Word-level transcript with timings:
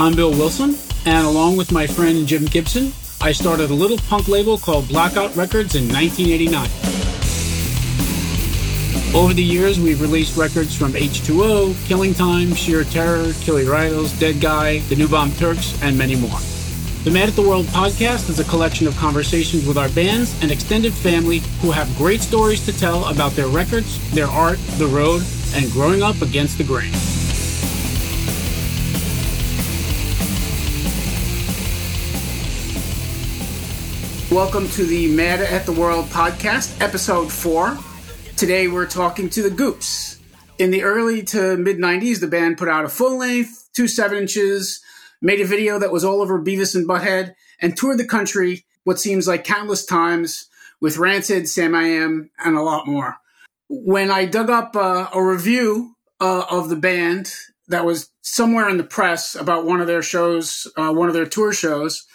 I'm 0.00 0.14
Bill 0.14 0.30
Wilson, 0.30 0.76
and 1.06 1.26
along 1.26 1.56
with 1.56 1.72
my 1.72 1.84
friend 1.88 2.24
Jim 2.24 2.44
Gibson, 2.44 2.92
I 3.20 3.32
started 3.32 3.72
a 3.72 3.74
little 3.74 3.96
punk 3.96 4.28
label 4.28 4.56
called 4.56 4.86
Blackout 4.86 5.34
Records 5.34 5.74
in 5.74 5.88
1989. 5.88 6.70
Over 9.12 9.34
the 9.34 9.42
years, 9.42 9.80
we've 9.80 10.00
released 10.00 10.36
records 10.36 10.76
from 10.76 10.92
H2O, 10.92 11.84
Killing 11.88 12.14
Time, 12.14 12.54
Sheer 12.54 12.84
Terror, 12.84 13.32
Killy 13.40 13.66
Rhinos, 13.66 14.12
Dead 14.20 14.40
Guy, 14.40 14.78
The 14.82 14.94
New 14.94 15.08
Bomb 15.08 15.32
Turks, 15.32 15.76
and 15.82 15.98
many 15.98 16.14
more. 16.14 16.38
The 17.02 17.10
Mad 17.10 17.28
at 17.28 17.34
the 17.34 17.42
World 17.42 17.66
podcast 17.66 18.30
is 18.30 18.38
a 18.38 18.44
collection 18.44 18.86
of 18.86 18.96
conversations 18.98 19.66
with 19.66 19.76
our 19.76 19.88
bands 19.88 20.40
and 20.42 20.52
extended 20.52 20.94
family 20.94 21.40
who 21.60 21.72
have 21.72 21.92
great 21.96 22.20
stories 22.20 22.64
to 22.66 22.78
tell 22.78 23.06
about 23.06 23.32
their 23.32 23.48
records, 23.48 23.98
their 24.12 24.28
art, 24.28 24.60
the 24.78 24.86
road, 24.86 25.24
and 25.54 25.68
growing 25.72 26.04
up 26.04 26.22
against 26.22 26.56
the 26.56 26.62
grain. 26.62 26.94
Welcome 34.30 34.68
to 34.72 34.84
the 34.84 35.08
Mad 35.08 35.40
at 35.40 35.64
the 35.64 35.72
World 35.72 36.04
podcast, 36.10 36.82
episode 36.82 37.32
four. 37.32 37.78
Today 38.36 38.68
we're 38.68 38.84
talking 38.84 39.30
to 39.30 39.40
the 39.40 39.48
Goops. 39.48 40.18
In 40.58 40.70
the 40.70 40.82
early 40.82 41.22
to 41.22 41.56
mid 41.56 41.78
90s, 41.78 42.20
the 42.20 42.26
band 42.26 42.58
put 42.58 42.68
out 42.68 42.84
a 42.84 42.90
full 42.90 43.16
length, 43.16 43.70
two 43.72 43.88
seven 43.88 44.18
inches, 44.18 44.82
made 45.22 45.40
a 45.40 45.46
video 45.46 45.78
that 45.78 45.90
was 45.90 46.04
all 46.04 46.20
over 46.20 46.38
Beavis 46.38 46.74
and 46.74 46.86
Butthead, 46.86 47.36
and 47.62 47.74
toured 47.74 47.96
the 47.96 48.04
country 48.04 48.66
what 48.84 49.00
seems 49.00 49.26
like 49.26 49.44
countless 49.44 49.86
times 49.86 50.50
with 50.78 50.98
Rancid, 50.98 51.44
Samiam, 51.44 52.28
and 52.38 52.54
a 52.54 52.62
lot 52.62 52.86
more. 52.86 53.16
When 53.70 54.10
I 54.10 54.26
dug 54.26 54.50
up 54.50 54.76
uh, 54.76 55.08
a 55.14 55.22
review 55.22 55.96
uh, 56.20 56.44
of 56.50 56.68
the 56.68 56.76
band 56.76 57.32
that 57.68 57.86
was 57.86 58.10
somewhere 58.20 58.68
in 58.68 58.76
the 58.76 58.84
press 58.84 59.34
about 59.34 59.64
one 59.64 59.80
of 59.80 59.86
their 59.86 60.02
shows, 60.02 60.66
uh, 60.76 60.92
one 60.92 61.08
of 61.08 61.14
their 61.14 61.24
tour 61.24 61.54
shows, 61.54 62.06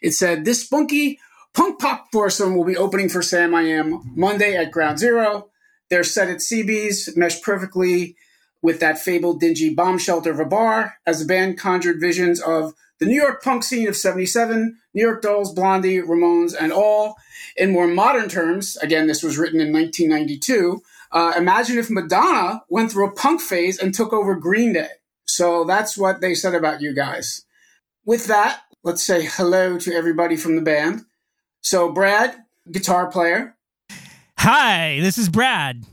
it 0.00 0.12
said, 0.12 0.46
This 0.46 0.64
spunky 0.64 1.18
Punk 1.58 1.80
Pop 1.80 2.06
Foursome 2.12 2.54
will 2.54 2.64
be 2.64 2.76
opening 2.76 3.08
for 3.08 3.18
Samiam 3.18 3.98
Monday 4.14 4.54
at 4.54 4.70
Ground 4.70 5.00
Zero. 5.00 5.50
Their 5.90 6.04
set 6.04 6.28
at 6.28 6.36
CB's 6.36 7.16
meshed 7.16 7.42
perfectly 7.42 8.14
with 8.62 8.78
that 8.78 9.00
fabled 9.00 9.40
dingy 9.40 9.74
bomb 9.74 9.98
shelter 9.98 10.30
of 10.30 10.38
a 10.38 10.44
bar 10.44 10.94
as 11.04 11.18
the 11.18 11.26
band 11.26 11.58
conjured 11.58 12.00
visions 12.00 12.40
of 12.40 12.74
the 13.00 13.06
New 13.06 13.20
York 13.20 13.42
punk 13.42 13.64
scene 13.64 13.88
of 13.88 13.96
77, 13.96 14.78
New 14.94 15.02
York 15.02 15.20
Dolls, 15.20 15.52
Blondie, 15.52 15.98
Ramones, 16.00 16.54
and 16.56 16.72
all. 16.72 17.16
In 17.56 17.72
more 17.72 17.88
modern 17.88 18.28
terms, 18.28 18.76
again, 18.76 19.08
this 19.08 19.24
was 19.24 19.36
written 19.36 19.60
in 19.60 19.72
1992, 19.72 20.80
uh, 21.10 21.32
imagine 21.36 21.76
if 21.76 21.90
Madonna 21.90 22.62
went 22.68 22.92
through 22.92 23.08
a 23.08 23.16
punk 23.16 23.40
phase 23.40 23.80
and 23.80 23.92
took 23.92 24.12
over 24.12 24.36
Green 24.36 24.74
Day. 24.74 24.90
So 25.24 25.64
that's 25.64 25.98
what 25.98 26.20
they 26.20 26.36
said 26.36 26.54
about 26.54 26.80
you 26.80 26.94
guys. 26.94 27.44
With 28.04 28.28
that, 28.28 28.60
let's 28.84 29.02
say 29.02 29.26
hello 29.26 29.76
to 29.78 29.92
everybody 29.92 30.36
from 30.36 30.54
the 30.54 30.62
band. 30.62 31.04
So, 31.60 31.90
Brad, 31.92 32.34
guitar 32.70 33.10
player. 33.10 33.56
Hi, 34.38 34.98
this 35.00 35.18
is 35.18 35.28
Brad. 35.28 35.84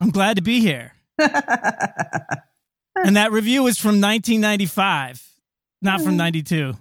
I'm 0.00 0.10
glad 0.10 0.36
to 0.36 0.42
be 0.42 0.60
here. 0.60 0.92
and 1.18 3.16
that 3.16 3.30
review 3.30 3.62
was 3.62 3.78
from 3.78 4.00
1995, 4.00 5.22
not 5.82 6.00
from 6.00 6.16
92. 6.16 6.74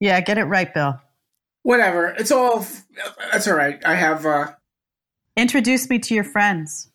Yeah, 0.00 0.20
get 0.20 0.38
it 0.38 0.44
right, 0.44 0.72
Bill. 0.72 1.00
Whatever. 1.62 2.08
It's 2.08 2.30
all, 2.30 2.66
that's 3.32 3.48
all 3.48 3.54
right. 3.54 3.82
I 3.86 3.94
have, 3.94 4.26
uh, 4.26 4.52
introduce 5.36 5.88
me 5.88 5.98
to 6.00 6.14
your 6.14 6.24
friends. 6.24 6.90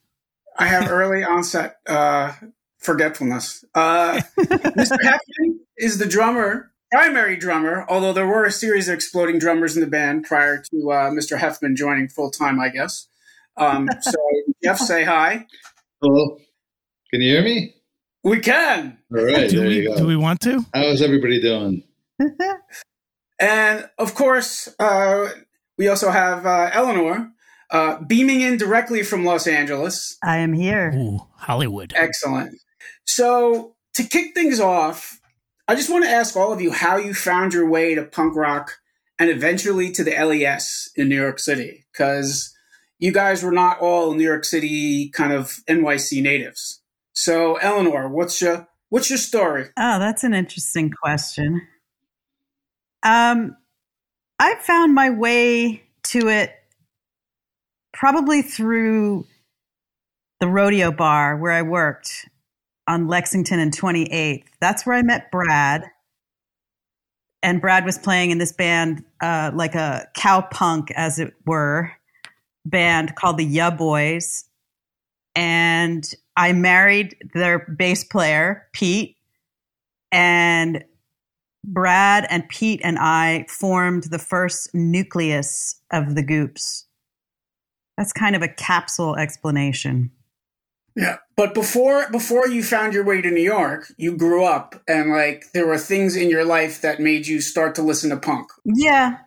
I 0.57 0.67
have 0.67 0.87
early 0.91 1.23
onset, 1.23 1.77
uh, 1.87 2.33
forgetfulness. 2.77 3.65
Uh, 3.73 4.21
Mr. 4.39 4.97
Heffernan 5.01 5.59
is 5.77 5.97
the 5.97 6.05
drummer 6.05 6.68
primary 6.91 7.35
drummer, 7.35 7.85
although 7.87 8.13
there 8.13 8.27
were 8.27 8.45
a 8.45 8.51
series 8.51 8.87
of 8.87 8.95
exploding 8.95 9.39
drummers 9.39 9.75
in 9.75 9.81
the 9.81 9.87
band 9.87 10.23
prior 10.23 10.61
to 10.71 10.91
uh, 10.91 11.09
Mr. 11.11 11.37
Heffman 11.37 11.75
joining 11.75 12.07
full 12.07 12.31
time, 12.31 12.59
I 12.59 12.69
guess. 12.69 13.07
Um, 13.57 13.89
so, 14.01 14.13
Jeff, 14.63 14.79
say 14.79 15.03
hi. 15.03 15.45
Hello. 16.01 16.37
Can 17.11 17.21
you 17.21 17.31
hear 17.31 17.43
me? 17.43 17.75
We 18.23 18.39
can. 18.39 18.97
All 19.15 19.23
right. 19.23 19.49
Do 19.49 19.59
there 19.59 19.67
we, 19.67 19.75
you 19.77 19.89
go. 19.89 19.97
do 19.97 20.07
we 20.07 20.15
want 20.15 20.41
to? 20.41 20.65
How's 20.73 21.01
everybody 21.01 21.41
doing? 21.41 21.83
and 23.39 23.89
of 23.97 24.15
course, 24.15 24.73
uh, 24.79 25.29
we 25.77 25.87
also 25.87 26.11
have 26.11 26.45
uh, 26.45 26.69
Eleanor 26.73 27.31
uh, 27.71 28.01
beaming 28.01 28.41
in 28.41 28.57
directly 28.57 29.03
from 29.03 29.25
Los 29.25 29.47
Angeles. 29.47 30.17
I 30.23 30.37
am 30.37 30.53
here. 30.53 30.91
Ooh, 30.95 31.19
Hollywood. 31.35 31.93
Excellent. 31.95 32.59
So, 33.05 33.75
to 33.95 34.03
kick 34.03 34.33
things 34.33 34.59
off, 34.59 35.18
I 35.69 35.75
just 35.75 35.91
want 35.91 36.03
to 36.03 36.09
ask 36.09 36.35
all 36.35 36.51
of 36.51 36.61
you 36.61 36.71
how 36.71 36.97
you 36.97 37.13
found 37.13 37.53
your 37.53 37.69
way 37.69 37.93
to 37.93 38.03
punk 38.03 38.35
rock 38.35 38.79
and 39.19 39.29
eventually 39.29 39.91
to 39.91 40.03
the 40.03 40.09
LES 40.09 40.89
in 40.95 41.09
New 41.09 41.15
York 41.15 41.37
City, 41.37 41.85
because 41.93 42.57
you 42.97 43.11
guys 43.11 43.43
were 43.43 43.51
not 43.51 43.79
all 43.79 44.15
New 44.15 44.23
York 44.23 44.45
City 44.45 45.09
kind 45.09 45.31
of 45.31 45.59
NYC 45.69 46.23
natives. 46.23 46.81
So, 47.13 47.57
Eleanor, 47.57 48.09
what's 48.09 48.41
your 48.41 48.67
what's 48.89 49.11
your 49.11 49.19
story? 49.19 49.65
Oh, 49.77 49.99
that's 49.99 50.23
an 50.23 50.33
interesting 50.33 50.89
question. 50.89 51.61
Um, 53.03 53.55
I 54.39 54.55
found 54.55 54.95
my 54.95 55.11
way 55.11 55.83
to 56.05 56.29
it 56.29 56.51
probably 57.93 58.41
through 58.41 59.27
the 60.39 60.47
rodeo 60.47 60.91
bar 60.91 61.37
where 61.37 61.51
I 61.51 61.61
worked 61.61 62.27
on 62.89 63.07
Lexington 63.07 63.59
and 63.59 63.71
28th. 63.71 64.45
That's 64.59 64.85
where 64.85 64.95
I 64.95 65.03
met 65.03 65.31
Brad. 65.31 65.85
And 67.41 67.61
Brad 67.61 67.85
was 67.85 67.99
playing 67.99 68.31
in 68.31 68.39
this 68.39 68.51
band, 68.51 69.05
uh, 69.21 69.51
like 69.53 69.75
a 69.75 70.07
cow 70.15 70.41
punk, 70.41 70.91
as 70.95 71.19
it 71.19 71.33
were, 71.45 71.91
band 72.65 73.15
called 73.15 73.37
the 73.37 73.45
Ya 73.45 73.69
Boys. 73.69 74.45
And 75.35 76.03
I 76.35 76.51
married 76.51 77.15
their 77.33 77.59
bass 77.59 78.03
player, 78.03 78.67
Pete. 78.73 79.15
And 80.11 80.83
Brad 81.63 82.25
and 82.31 82.49
Pete 82.49 82.81
and 82.83 82.97
I 82.99 83.45
formed 83.47 84.05
the 84.05 84.19
first 84.19 84.73
nucleus 84.73 85.79
of 85.91 86.15
the 86.15 86.23
Goops. 86.23 86.87
That's 87.97 88.13
kind 88.13 88.35
of 88.35 88.41
a 88.41 88.47
capsule 88.47 89.15
explanation. 89.15 90.11
Yeah, 90.95 91.17
but 91.35 91.53
before 91.53 92.09
before 92.11 92.47
you 92.47 92.63
found 92.63 92.93
your 92.93 93.05
way 93.05 93.21
to 93.21 93.31
New 93.31 93.41
York, 93.41 93.93
you 93.97 94.17
grew 94.17 94.43
up 94.43 94.81
and 94.87 95.11
like 95.11 95.45
there 95.53 95.67
were 95.67 95.77
things 95.77 96.15
in 96.15 96.29
your 96.29 96.43
life 96.43 96.81
that 96.81 96.99
made 96.99 97.27
you 97.27 97.41
start 97.41 97.75
to 97.75 97.81
listen 97.81 98.09
to 98.09 98.17
punk. 98.17 98.49
Yeah. 98.65 99.19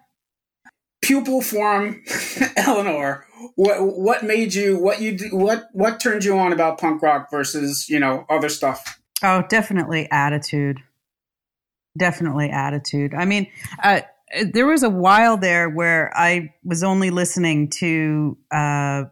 Pupil 1.01 1.41
form, 1.41 2.03
Eleanor. 2.57 3.27
What 3.57 3.79
what 3.81 4.25
made 4.25 4.55
you 4.55 4.79
what 4.79 5.01
you 5.01 5.19
what 5.33 5.65
what 5.73 6.01
turned 6.01 6.25
you 6.25 6.39
on 6.39 6.53
about 6.53 6.79
punk 6.79 7.03
rock 7.03 7.29
versus 7.31 7.89
you 7.89 7.99
know 7.99 8.25
other 8.29 8.49
stuff? 8.49 9.01
Oh, 9.23 9.43
definitely 9.49 10.09
attitude. 10.11 10.79
Definitely 11.99 12.51
attitude. 12.51 13.15
I 13.15 13.25
mean, 13.25 13.49
uh, 13.83 14.01
there 14.53 14.67
was 14.67 14.83
a 14.83 14.91
while 14.91 15.37
there 15.37 15.69
where 15.69 16.13
I 16.17 16.53
was 16.65 16.83
only 16.83 17.11
listening 17.11 17.71
to. 17.79 18.37
Uh, 18.51 19.05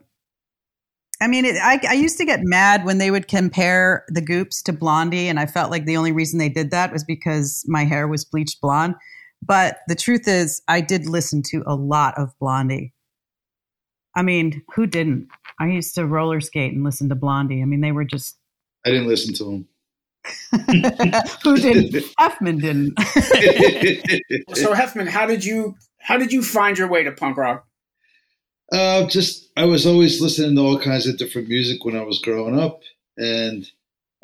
I 1.20 1.26
mean, 1.26 1.44
it, 1.44 1.56
I, 1.56 1.78
I 1.88 1.94
used 1.94 2.16
to 2.18 2.24
get 2.24 2.40
mad 2.42 2.84
when 2.84 2.98
they 2.98 3.10
would 3.10 3.28
compare 3.28 4.04
the 4.08 4.22
Goops 4.22 4.62
to 4.62 4.72
Blondie, 4.72 5.28
and 5.28 5.38
I 5.38 5.46
felt 5.46 5.70
like 5.70 5.84
the 5.84 5.96
only 5.96 6.12
reason 6.12 6.38
they 6.38 6.48
did 6.48 6.70
that 6.70 6.92
was 6.92 7.04
because 7.04 7.64
my 7.68 7.84
hair 7.84 8.08
was 8.08 8.24
bleached 8.24 8.60
blonde. 8.60 8.94
But 9.42 9.78
the 9.86 9.94
truth 9.94 10.26
is, 10.26 10.62
I 10.68 10.80
did 10.80 11.06
listen 11.06 11.42
to 11.50 11.62
a 11.66 11.74
lot 11.74 12.16
of 12.18 12.32
Blondie. 12.38 12.94
I 14.16 14.22
mean, 14.22 14.62
who 14.74 14.86
didn't? 14.86 15.28
I 15.58 15.68
used 15.68 15.94
to 15.94 16.06
roller 16.06 16.40
skate 16.40 16.72
and 16.72 16.84
listen 16.84 17.08
to 17.10 17.14
Blondie. 17.14 17.62
I 17.62 17.64
mean, 17.64 17.80
they 17.80 17.92
were 17.92 18.04
just. 18.04 18.36
I 18.84 18.90
didn't 18.90 19.08
listen 19.08 19.34
to 19.34 19.44
them. 19.44 19.68
who 21.42 21.56
didn't? 21.56 21.92
Effman 22.18 22.60
didn't. 22.60 22.98
so 24.54 24.74
Heffman, 24.74 25.08
how 25.08 25.26
did 25.26 25.44
you 25.44 25.76
how 25.98 26.18
did 26.18 26.32
you 26.32 26.42
find 26.42 26.76
your 26.76 26.88
way 26.88 27.04
to 27.04 27.12
punk 27.12 27.36
rock? 27.36 27.66
Uh, 28.72 29.06
just 29.06 29.50
I 29.56 29.64
was 29.64 29.86
always 29.86 30.20
listening 30.20 30.54
to 30.56 30.62
all 30.62 30.78
kinds 30.78 31.06
of 31.06 31.18
different 31.18 31.48
music 31.48 31.84
when 31.84 31.96
I 31.96 32.02
was 32.02 32.20
growing 32.20 32.58
up, 32.58 32.82
and 33.16 33.66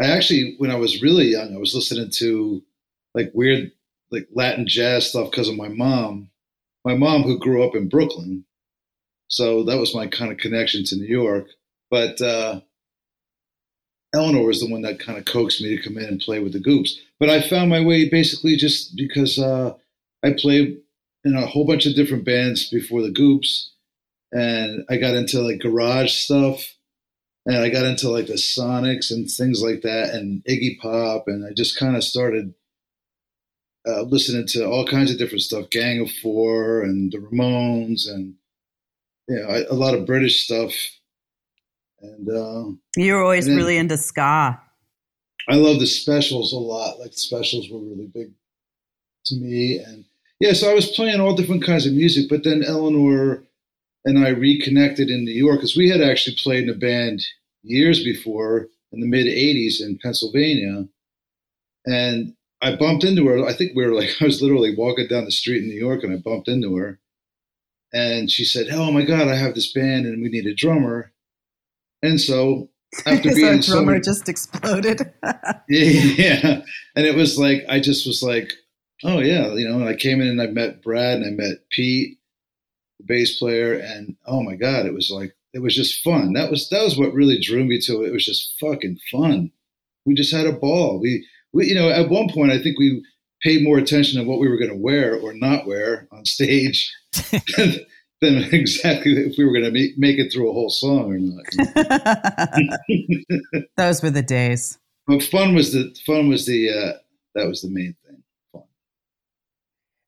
I 0.00 0.06
actually, 0.06 0.54
when 0.58 0.70
I 0.70 0.76
was 0.76 1.02
really 1.02 1.26
young, 1.26 1.54
I 1.54 1.58
was 1.58 1.74
listening 1.74 2.10
to 2.18 2.62
like 3.14 3.32
weird, 3.34 3.72
like 4.10 4.28
Latin 4.32 4.66
jazz 4.68 5.08
stuff 5.08 5.30
because 5.30 5.48
of 5.48 5.56
my 5.56 5.68
mom. 5.68 6.30
My 6.84 6.94
mom, 6.94 7.22
who 7.22 7.38
grew 7.38 7.66
up 7.66 7.74
in 7.74 7.88
Brooklyn, 7.88 8.44
so 9.28 9.64
that 9.64 9.78
was 9.78 9.94
my 9.94 10.06
kind 10.06 10.30
of 10.30 10.38
connection 10.38 10.84
to 10.84 10.96
New 10.96 11.06
York. 11.06 11.48
But 11.90 12.20
uh, 12.20 12.60
Eleanor 14.14 14.44
was 14.44 14.60
the 14.60 14.70
one 14.70 14.82
that 14.82 15.00
kind 15.00 15.18
of 15.18 15.24
coaxed 15.24 15.60
me 15.60 15.76
to 15.76 15.82
come 15.82 15.98
in 15.98 16.04
and 16.04 16.20
play 16.20 16.38
with 16.38 16.52
the 16.52 16.60
Goops. 16.60 17.00
But 17.18 17.30
I 17.30 17.40
found 17.40 17.70
my 17.70 17.84
way 17.84 18.08
basically 18.08 18.56
just 18.56 18.96
because 18.96 19.38
uh, 19.38 19.74
I 20.22 20.34
played 20.38 20.78
in 21.24 21.36
a 21.36 21.46
whole 21.46 21.66
bunch 21.66 21.86
of 21.86 21.96
different 21.96 22.24
bands 22.24 22.70
before 22.70 23.02
the 23.02 23.10
Goops 23.10 23.72
and 24.36 24.84
I 24.90 24.98
got 24.98 25.14
into 25.14 25.40
like 25.40 25.60
garage 25.60 26.12
stuff, 26.12 26.62
and 27.46 27.56
I 27.56 27.68
got 27.70 27.86
into 27.86 28.10
like 28.10 28.26
the 28.26 28.34
Sonics 28.34 29.10
and 29.10 29.30
things 29.30 29.62
like 29.62 29.82
that, 29.82 30.14
and 30.14 30.44
Iggy 30.44 30.78
Pop, 30.78 31.24
and 31.28 31.46
I 31.46 31.52
just 31.54 31.78
kind 31.78 31.96
of 31.96 32.04
started. 32.04 32.54
uh, 33.86 34.02
listening 34.02 34.46
to 34.48 34.66
all 34.66 34.84
kinds 34.84 35.12
of 35.12 35.18
different 35.18 35.42
stuff, 35.42 35.70
Gang 35.70 36.00
of 36.00 36.10
Four 36.10 36.82
and 36.82 37.12
the 37.12 37.18
Ramones, 37.18 38.08
and 38.08 38.34
you 39.28 39.36
know, 39.36 39.46
I, 39.48 39.58
a 39.70 39.74
lot 39.74 39.94
of 39.94 40.06
British 40.06 40.44
stuff. 40.44 40.72
And 42.00 42.28
uh, 42.28 42.76
you 42.96 43.14
were 43.14 43.22
always 43.22 43.46
then, 43.46 43.56
really 43.56 43.76
into 43.76 43.96
ska. 43.96 44.60
I 45.48 45.54
love 45.54 45.78
the 45.78 45.86
specials 45.86 46.52
a 46.52 46.58
lot. 46.58 46.98
Like 46.98 47.12
the 47.12 47.16
specials 47.16 47.70
were 47.70 47.78
really 47.78 48.06
big 48.06 48.32
to 49.26 49.36
me, 49.36 49.78
and 49.78 50.04
yeah, 50.40 50.52
so 50.52 50.68
I 50.68 50.74
was 50.74 50.90
playing 50.90 51.20
all 51.20 51.36
different 51.36 51.64
kinds 51.64 51.86
of 51.86 51.92
music. 51.92 52.28
But 52.28 52.42
then 52.42 52.64
Eleanor 52.64 53.44
and 54.06 54.24
I 54.24 54.28
reconnected 54.28 55.10
in 55.10 55.24
New 55.24 55.32
York 55.32 55.56
because 55.56 55.76
we 55.76 55.90
had 55.90 56.00
actually 56.00 56.36
played 56.36 56.64
in 56.64 56.70
a 56.70 56.74
band 56.74 57.22
years 57.62 58.02
before 58.02 58.68
in 58.92 59.00
the 59.00 59.06
mid 59.06 59.26
'80s 59.26 59.82
in 59.82 59.98
Pennsylvania, 60.02 60.86
and 61.84 62.34
I 62.62 62.76
bumped 62.76 63.04
into 63.04 63.26
her. 63.26 63.44
I 63.44 63.52
think 63.52 63.72
we 63.74 63.84
were 63.84 63.92
like 63.92 64.10
I 64.20 64.24
was 64.24 64.40
literally 64.40 64.74
walking 64.74 65.08
down 65.08 65.24
the 65.26 65.32
street 65.32 65.62
in 65.62 65.68
New 65.68 65.78
York, 65.78 66.02
and 66.04 66.12
I 66.12 66.16
bumped 66.16 66.48
into 66.48 66.76
her, 66.76 67.00
and 67.92 68.30
she 68.30 68.44
said, 68.44 68.68
"Oh 68.70 68.92
my 68.92 69.04
God, 69.04 69.28
I 69.28 69.34
have 69.34 69.54
this 69.54 69.72
band, 69.72 70.06
and 70.06 70.22
we 70.22 70.28
need 70.28 70.46
a 70.46 70.54
drummer." 70.54 71.12
And 72.02 72.20
so 72.20 72.70
after 73.06 73.34
being 73.34 73.60
so 73.60 73.74
drummer 73.74 73.98
just 73.98 74.28
exploded. 74.28 75.00
yeah, 75.24 75.58
yeah, 75.68 76.62
and 76.94 77.06
it 77.06 77.16
was 77.16 77.36
like 77.36 77.64
I 77.68 77.80
just 77.80 78.06
was 78.06 78.22
like, 78.22 78.52
oh 79.02 79.18
yeah, 79.18 79.52
you 79.54 79.68
know. 79.68 79.80
And 79.80 79.88
I 79.88 79.96
came 79.96 80.20
in 80.20 80.28
and 80.28 80.40
I 80.40 80.46
met 80.46 80.80
Brad 80.80 81.18
and 81.18 81.26
I 81.26 81.30
met 81.30 81.68
Pete, 81.70 82.15
bass 83.04 83.38
player, 83.38 83.74
and 83.74 84.16
oh 84.26 84.42
my 84.42 84.56
god, 84.56 84.86
it 84.86 84.94
was 84.94 85.10
like 85.10 85.34
it 85.52 85.62
was 85.62 85.74
just 85.74 86.02
fun. 86.02 86.32
That 86.34 86.50
was 86.50 86.68
that 86.70 86.82
was 86.82 86.98
what 86.98 87.12
really 87.12 87.40
drew 87.40 87.64
me 87.64 87.80
to 87.82 88.02
it. 88.02 88.08
It 88.08 88.12
was 88.12 88.26
just 88.26 88.54
fucking 88.60 88.98
fun. 89.10 89.50
We 90.04 90.14
just 90.14 90.34
had 90.34 90.46
a 90.46 90.52
ball. 90.52 91.00
We 91.00 91.26
we 91.52 91.66
you 91.66 91.74
know 91.74 91.90
at 91.90 92.08
one 92.08 92.28
point 92.28 92.52
I 92.52 92.62
think 92.62 92.78
we 92.78 93.04
paid 93.42 93.62
more 93.62 93.78
attention 93.78 94.20
to 94.20 94.28
what 94.28 94.40
we 94.40 94.48
were 94.48 94.58
going 94.58 94.70
to 94.70 94.76
wear 94.76 95.14
or 95.14 95.34
not 95.34 95.66
wear 95.66 96.08
on 96.10 96.24
stage 96.24 96.92
than 98.20 98.36
exactly 98.52 99.12
if 99.12 99.36
we 99.36 99.44
were 99.44 99.52
going 99.52 99.64
to 99.64 99.70
make, 99.70 99.98
make 99.98 100.18
it 100.18 100.32
through 100.32 100.48
a 100.48 100.52
whole 100.52 100.70
song 100.70 101.12
or 101.12 101.18
not. 101.18 101.44
Those 103.76 104.02
were 104.02 104.10
the 104.10 104.22
days. 104.22 104.78
But 105.06 105.22
fun 105.22 105.54
was 105.54 105.72
the 105.72 105.94
fun 106.04 106.28
was 106.28 106.46
the 106.46 106.70
uh, 106.70 106.92
that 107.34 107.46
was 107.46 107.62
the 107.62 107.68
main 107.68 107.94
thing. 108.04 108.05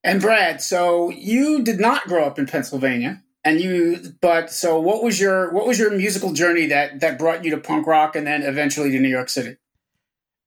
And 0.08 0.22
Brad, 0.22 0.62
so 0.62 1.10
you 1.10 1.62
did 1.62 1.78
not 1.78 2.04
grow 2.04 2.24
up 2.24 2.38
in 2.38 2.46
Pennsylvania, 2.46 3.22
and 3.44 3.60
you 3.60 4.14
but 4.22 4.50
so 4.50 4.80
what 4.80 5.02
was 5.02 5.20
your 5.20 5.52
what 5.52 5.66
was 5.66 5.78
your 5.78 5.90
musical 5.90 6.32
journey 6.32 6.64
that 6.68 7.00
that 7.00 7.18
brought 7.18 7.44
you 7.44 7.50
to 7.50 7.58
punk 7.58 7.86
rock 7.86 8.16
and 8.16 8.26
then 8.26 8.42
eventually 8.42 8.90
to 8.90 8.98
New 8.98 9.10
York 9.10 9.28
City? 9.28 9.56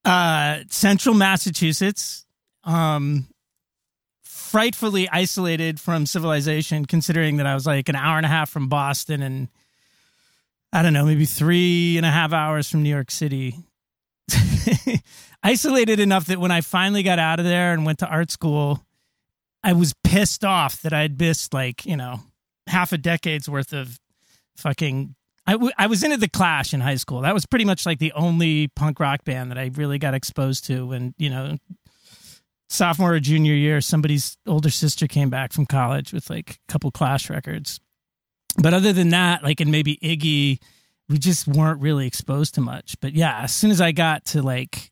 Uh, 0.04 0.62
Central 0.68 1.14
Massachusetts. 1.14 2.26
Um, 2.64 3.28
frightfully 4.24 5.08
isolated 5.10 5.80
from 5.80 6.08
civilization, 6.08 6.86
considering 6.86 7.38
that 7.38 7.46
I 7.46 7.54
was 7.54 7.68
like 7.68 7.88
an 7.88 7.96
hour 7.96 8.18
and 8.18 8.26
a 8.26 8.30
half 8.30 8.50
from 8.50 8.68
Boston 8.68 9.22
and 9.22 9.48
I 10.74 10.82
don't 10.82 10.94
know, 10.94 11.06
maybe 11.06 11.26
three 11.26 11.98
and 11.98 12.06
a 12.06 12.10
half 12.10 12.34
hours 12.34 12.68
from 12.68 12.82
New 12.82 12.90
York 12.90 13.12
City. 13.12 13.58
isolated 15.44 16.00
enough 16.00 16.26
that 16.26 16.40
when 16.40 16.50
I 16.50 16.62
finally 16.62 17.04
got 17.04 17.20
out 17.20 17.40
of 17.40 17.46
there 17.46 17.74
and 17.74 17.86
went 17.86 18.00
to 18.00 18.08
art 18.08 18.32
school, 18.32 18.84
I 19.64 19.74
was 19.74 19.94
pissed 20.04 20.44
off 20.44 20.82
that 20.82 20.94
I'd 20.94 21.20
missed 21.20 21.54
like, 21.54 21.86
you 21.86 21.96
know, 21.96 22.20
half 22.68 22.92
a 22.92 22.98
decade's 22.98 23.50
worth 23.50 23.74
of 23.74 24.00
fucking. 24.58 25.16
I, 25.48 25.54
w- 25.54 25.72
I 25.78 25.88
was 25.88 26.04
into 26.04 26.18
The 26.18 26.30
Clash 26.30 26.74
in 26.74 26.82
high 26.82 26.96
school. 26.96 27.22
That 27.22 27.34
was 27.34 27.46
pretty 27.46 27.66
much 27.66 27.86
like 27.86 28.00
the 28.00 28.14
only 28.14 28.68
punk 28.70 29.00
rock 29.00 29.24
band 29.24 29.52
that 29.52 29.58
I 29.58 29.72
really 29.74 29.98
got 29.98 30.14
exposed 30.14 30.66
to. 30.68 30.92
And, 30.92 31.16
you 31.18 31.30
know, 31.30 31.58
sophomore 32.70 33.16
or 33.16 33.20
junior 33.20 33.54
year, 33.54 33.82
somebody's 33.82 34.38
older 34.48 34.70
sister 34.70 35.08
came 35.08 35.30
back 35.30 35.52
from 35.52 35.66
college 35.66 36.14
with 36.14 36.30
like 36.30 36.52
a 36.52 36.72
couple 36.72 36.92
Clash 36.92 37.30
records. 37.30 37.80
But 38.62 38.74
other 38.74 38.94
than 38.94 39.10
that, 39.10 39.44
like, 39.44 39.60
and 39.62 39.72
maybe 39.72 39.98
Iggy, 39.98 40.60
we 41.10 41.18
just 41.18 41.48
weren't 41.48 41.82
really 41.82 42.08
exposed 42.08 42.56
to 42.56 42.62
much. 42.62 42.96
But 43.02 43.14
yeah, 43.14 43.42
as 43.42 43.54
soon 43.54 43.72
as 43.72 43.82
I 43.82 43.92
got 43.92 44.26
to 44.26 44.42
like, 44.42 44.92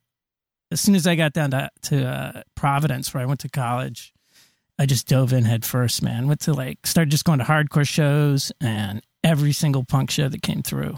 as 0.71 0.81
soon 0.81 0.95
as 0.95 1.07
I 1.07 1.15
got 1.15 1.33
down 1.33 1.51
to, 1.51 1.69
to 1.83 2.05
uh, 2.05 2.41
Providence, 2.55 3.13
where 3.13 3.23
I 3.23 3.25
went 3.25 3.39
to 3.41 3.49
college, 3.49 4.13
I 4.79 4.85
just 4.85 5.07
dove 5.07 5.33
in 5.33 5.43
head 5.43 5.65
first, 5.65 6.01
man. 6.01 6.27
Went 6.27 6.39
to 6.41 6.53
like, 6.53 6.87
started 6.87 7.11
just 7.11 7.25
going 7.25 7.39
to 7.39 7.45
hardcore 7.45 7.87
shows 7.87 8.51
and 8.61 9.01
every 9.25 9.51
single 9.51 9.83
punk 9.83 10.09
show 10.09 10.29
that 10.29 10.41
came 10.41 10.63
through. 10.63 10.97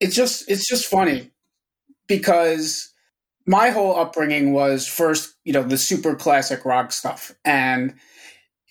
It's 0.00 0.16
just, 0.16 0.50
it's 0.50 0.66
just 0.66 0.86
funny 0.86 1.30
because 2.06 2.94
my 3.46 3.68
whole 3.68 3.94
upbringing 3.96 4.54
was 4.54 4.86
first, 4.86 5.34
you 5.44 5.52
know, 5.52 5.62
the 5.62 5.76
super 5.76 6.14
classic 6.14 6.64
rock 6.64 6.90
stuff. 6.90 7.32
And, 7.44 7.94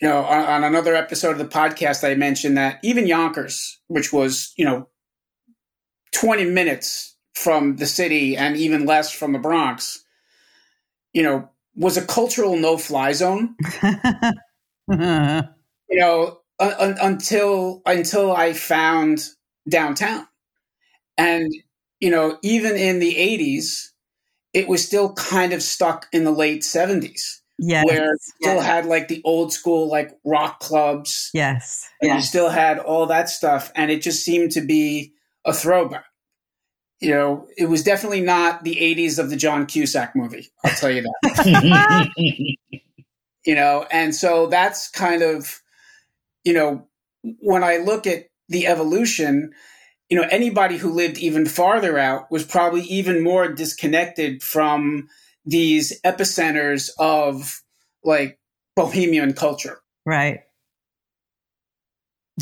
you 0.02 0.08
know, 0.08 0.24
on, 0.24 0.44
on, 0.46 0.64
another 0.64 0.96
episode 0.96 1.32
of 1.32 1.38
the 1.38 1.46
podcast, 1.46 2.04
I 2.04 2.16
mentioned 2.16 2.58
that 2.58 2.80
even 2.84 3.06
Yonkers, 3.06 3.80
which 3.88 4.12
was, 4.12 4.54
you 4.58 4.66
know, 4.66 4.90
20 6.14 6.46
minutes 6.46 7.16
from 7.36 7.76
the 7.76 7.86
city 7.86 8.36
and 8.36 8.58
even 8.58 8.86
less 8.86 9.12
from 9.12 9.34
the 9.34 9.40
Bronx, 9.40 10.04
you 11.14 11.22
know, 11.22 11.50
was 11.76 11.98
a 11.98 12.06
cultural 12.06 12.58
no 12.58 12.78
fly 12.78 13.12
zone. 13.14 13.56
you 13.84 15.44
know, 15.92 16.40
un- 16.60 16.98
until 17.02 17.82
until 17.86 18.36
I 18.36 18.54
found 18.54 19.28
downtown. 19.68 20.28
And, 21.18 21.52
you 22.00 22.10
know, 22.10 22.38
even 22.44 22.76
in 22.76 23.00
the 23.00 23.16
80s, 23.16 23.90
it 24.54 24.68
was 24.68 24.86
still 24.86 25.14
kind 25.14 25.54
of 25.54 25.62
stuck 25.62 26.08
in 26.12 26.24
the 26.24 26.32
late 26.32 26.62
70s. 26.62 27.40
Yes. 27.58 27.86
Where 27.86 28.12
still 28.20 28.56
yes. 28.56 28.66
had 28.66 28.86
like 28.86 29.08
the 29.08 29.22
old 29.24 29.54
school 29.54 29.90
like 29.90 30.12
rock 30.26 30.60
clubs. 30.60 31.30
Yes. 31.34 31.88
And 32.02 32.10
yes. 32.10 32.18
you 32.18 32.28
still 32.28 32.50
had 32.50 32.80
all 32.80 33.06
that 33.06 33.30
stuff. 33.30 33.72
And 33.76 33.90
it 33.90 34.02
just 34.02 34.26
seemed 34.26 34.52
to 34.52 34.62
be 34.62 35.14
a 35.46 35.54
throwback. 35.54 36.06
You 37.02 37.12
know, 37.12 37.48
it 37.58 37.66
was 37.66 37.84
definitely 37.84 38.22
not 38.22 38.64
the 38.64 38.76
80s 38.76 39.20
of 39.20 39.30
the 39.30 39.36
John 39.36 39.66
Cusack 39.66 40.16
movie. 40.16 40.48
I'll 40.64 40.76
tell 40.76 40.92
you 40.92 41.02
that. 41.02 42.10
you 43.46 43.56
know, 43.56 43.86
and 43.92 44.16
so 44.16 44.48
that's 44.48 44.90
kind 44.90 45.22
of, 45.22 45.62
you 46.44 46.54
know, 46.54 46.88
when 47.40 47.64
I 47.64 47.78
look 47.78 48.08
at 48.08 48.26
the 48.48 48.68
evolution, 48.68 49.52
you 50.10 50.20
know, 50.20 50.28
anybody 50.30 50.78
who 50.78 50.92
lived 50.92 51.18
even 51.18 51.46
farther 51.46 51.98
out 51.98 52.32
was 52.32 52.46
probably 52.46 52.84
even 52.84 53.24
more 53.24 53.48
disconnected 53.52 54.42
from 54.42 55.10
these 55.46 56.00
epicenters 56.02 56.90
of 56.98 57.62
like 58.04 58.40
bohemian 58.76 59.34
culture. 59.34 59.80
Right. 60.06 60.42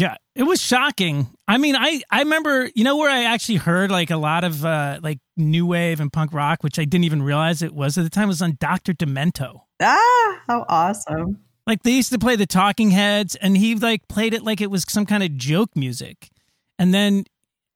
Yeah, 0.04 0.18
it 0.36 0.44
was 0.44 0.62
shocking. 0.62 1.28
I 1.48 1.58
mean, 1.58 1.78
I 1.78 2.02
I 2.12 2.20
remember, 2.20 2.70
you 2.76 2.84
know, 2.84 2.98
where 2.98 3.10
I 3.10 3.24
actually 3.24 3.56
heard 3.56 3.90
like 3.90 4.12
a 4.12 4.18
lot 4.18 4.44
of 4.44 4.66
uh 4.66 5.00
like 5.02 5.20
new 5.38 5.66
wave 5.66 6.02
and 6.02 6.12
punk 6.12 6.34
rock, 6.34 6.62
which 6.62 6.78
I 6.78 6.84
didn't 6.84 7.06
even 7.06 7.24
realize 7.24 7.62
it 7.62 7.74
was 7.74 7.98
at 7.98 8.04
the 8.04 8.10
time, 8.10 8.28
was 8.28 8.42
on 8.42 8.58
Doctor 8.60 8.92
Demento. 8.92 9.62
Ah, 9.82 10.42
how 10.46 10.66
awesome! 10.68 11.40
Like 11.66 11.84
they 11.84 11.92
used 11.92 12.12
to 12.12 12.20
play 12.20 12.36
the 12.36 12.46
Talking 12.46 12.92
Heads, 12.92 13.36
and 13.36 13.56
he 13.56 13.76
like 13.76 14.10
played 14.10 14.34
it 14.34 14.44
like 14.44 14.60
it 14.60 14.70
was 14.70 14.84
some 14.90 15.06
kind 15.06 15.24
of 15.24 15.38
joke 15.38 15.70
music, 15.74 16.32
and 16.78 16.94
then 16.94 17.24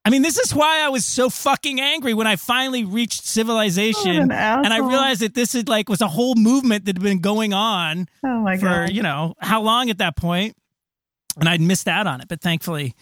I 0.04 0.10
mean, 0.10 0.22
this 0.22 0.38
is 0.38 0.54
why 0.54 0.82
I 0.82 0.90
was 0.90 1.06
so 1.06 1.30
fucking 1.30 1.80
angry 1.80 2.14
when 2.14 2.28
I 2.28 2.36
finally 2.36 2.84
reached 2.84 3.26
civilization, 3.26 4.18
an 4.18 4.32
and 4.34 4.74
I 4.74 4.80
realized 4.80 5.22
that 5.22 5.34
this 5.34 5.56
is 5.56 5.70
like 5.70 5.88
was 5.88 6.02
a 6.02 6.10
whole 6.10 6.36
movement 6.36 6.84
that 6.86 6.98
had 6.98 7.04
been 7.04 7.20
going 7.20 7.54
on 7.54 8.10
oh 8.26 8.42
my 8.42 8.58
for 8.58 8.66
God. 8.66 8.92
you 8.92 9.02
know 9.02 9.34
how 9.40 9.62
long 9.62 9.90
at 9.90 10.00
that 10.00 10.18
point, 10.18 10.58
and 11.40 11.50
I'd 11.50 11.62
missed 11.62 11.88
out 11.88 12.08
on 12.08 12.22
it. 12.22 12.28
But 12.28 12.42
thankfully, 12.42 12.96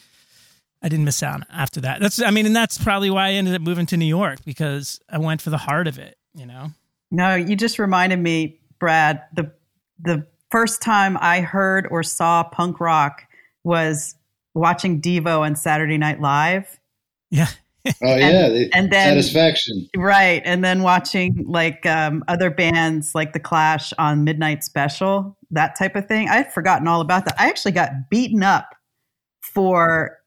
I 0.82 0.90
didn't 0.90 1.06
miss 1.06 1.24
out 1.24 1.44
after 1.52 1.82
that. 1.82 2.00
That's 2.00 2.22
I 2.22 2.32
mean, 2.32 2.46
and 2.46 2.56
that's 2.56 2.78
probably 2.78 3.10
why 3.10 3.30
I 3.30 3.32
ended 3.34 3.56
up 3.56 3.62
moving 3.62 3.86
to 3.88 3.98
New 3.98 4.06
York 4.06 4.40
because 4.46 5.00
I 5.10 5.18
went 5.18 5.42
for 5.42 5.50
the 5.50 5.58
heart 5.58 5.88
of 5.88 6.00
it. 6.00 6.18
You 6.34 6.46
know. 6.46 6.72
No, 7.12 7.36
you 7.36 7.56
just 7.56 7.80
reminded 7.80 8.20
me, 8.20 8.60
Brad. 8.80 9.24
The 9.34 9.52
the 10.00 10.28
first 10.52 10.82
time 10.82 11.18
I 11.20 11.42
heard 11.42 11.88
or 11.90 12.04
saw 12.04 12.44
punk 12.44 12.80
rock 12.80 13.24
was 13.64 14.16
watching 14.54 15.02
Devo 15.02 15.40
on 15.42 15.56
Saturday 15.56 15.98
Night 15.98 16.22
Live 16.22 16.80
yeah. 17.30 17.48
Oh 17.86 17.92
yeah, 18.02 18.46
and, 18.46 18.76
and, 18.76 18.92
then 18.92 19.10
satisfaction. 19.10 19.88
Right, 19.96 20.42
and 20.46 20.64
then 20.64 20.82
watching 20.82 21.46
like 21.48 21.86
um, 21.86 22.24
other 22.28 22.50
bands 22.50 23.14
like 23.16 23.34
the 23.34 23.40
Clash 23.40 23.94
on 23.98 24.24
Midnight 24.24 24.64
Special, 24.64 25.38
that 25.52 25.78
type 25.78 25.96
of 25.96 26.08
thing. 26.08 26.30
I 26.30 26.38
had 26.38 26.54
forgotten 26.54 26.88
all 26.88 27.02
about 27.02 27.26
that. 27.26 27.36
I 27.40 27.48
actually 27.48 27.74
got 27.74 27.92
beaten 28.10 28.44
up 28.44 28.76
for 29.42 30.18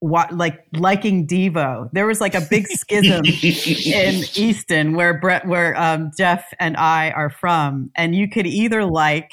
what 0.00 0.32
like 0.32 0.64
liking 0.74 1.26
Devo. 1.26 1.90
There 1.92 2.06
was 2.06 2.20
like 2.20 2.34
a 2.34 2.40
big 2.40 2.66
schism 2.68 3.24
in 3.42 4.24
Easton 4.34 4.94
where 4.94 5.18
Brett, 5.18 5.46
where 5.46 5.78
um, 5.80 6.10
Jeff 6.16 6.44
and 6.60 6.76
I 6.76 7.10
are 7.10 7.30
from, 7.30 7.90
and 7.96 8.14
you 8.14 8.28
could 8.28 8.46
either 8.46 8.84
like 8.84 9.32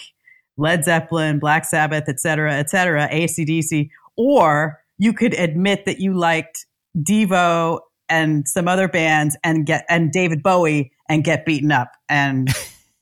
Led 0.58 0.86
Zeppelin, 0.86 1.40
Black 1.40 1.66
Sabbath, 1.66 2.08
etc., 2.08 2.20
cetera, 2.20 2.54
et 2.54 2.70
cetera, 2.70 3.10
ACDC, 3.10 3.90
or 4.16 4.80
you 4.98 5.14
could 5.14 5.34
admit 5.34 5.86
that 5.86 6.00
you 6.00 6.14
liked 6.14 6.66
Devo 6.96 7.80
and 8.08 8.48
some 8.48 8.68
other 8.68 8.88
bands 8.88 9.38
and 9.44 9.66
get 9.66 9.86
and 9.90 10.12
David 10.12 10.44
Bowie 10.44 10.92
and 11.10 11.24
get 11.24 11.46
beaten 11.46 11.72
up. 11.72 11.92
And 12.10 12.50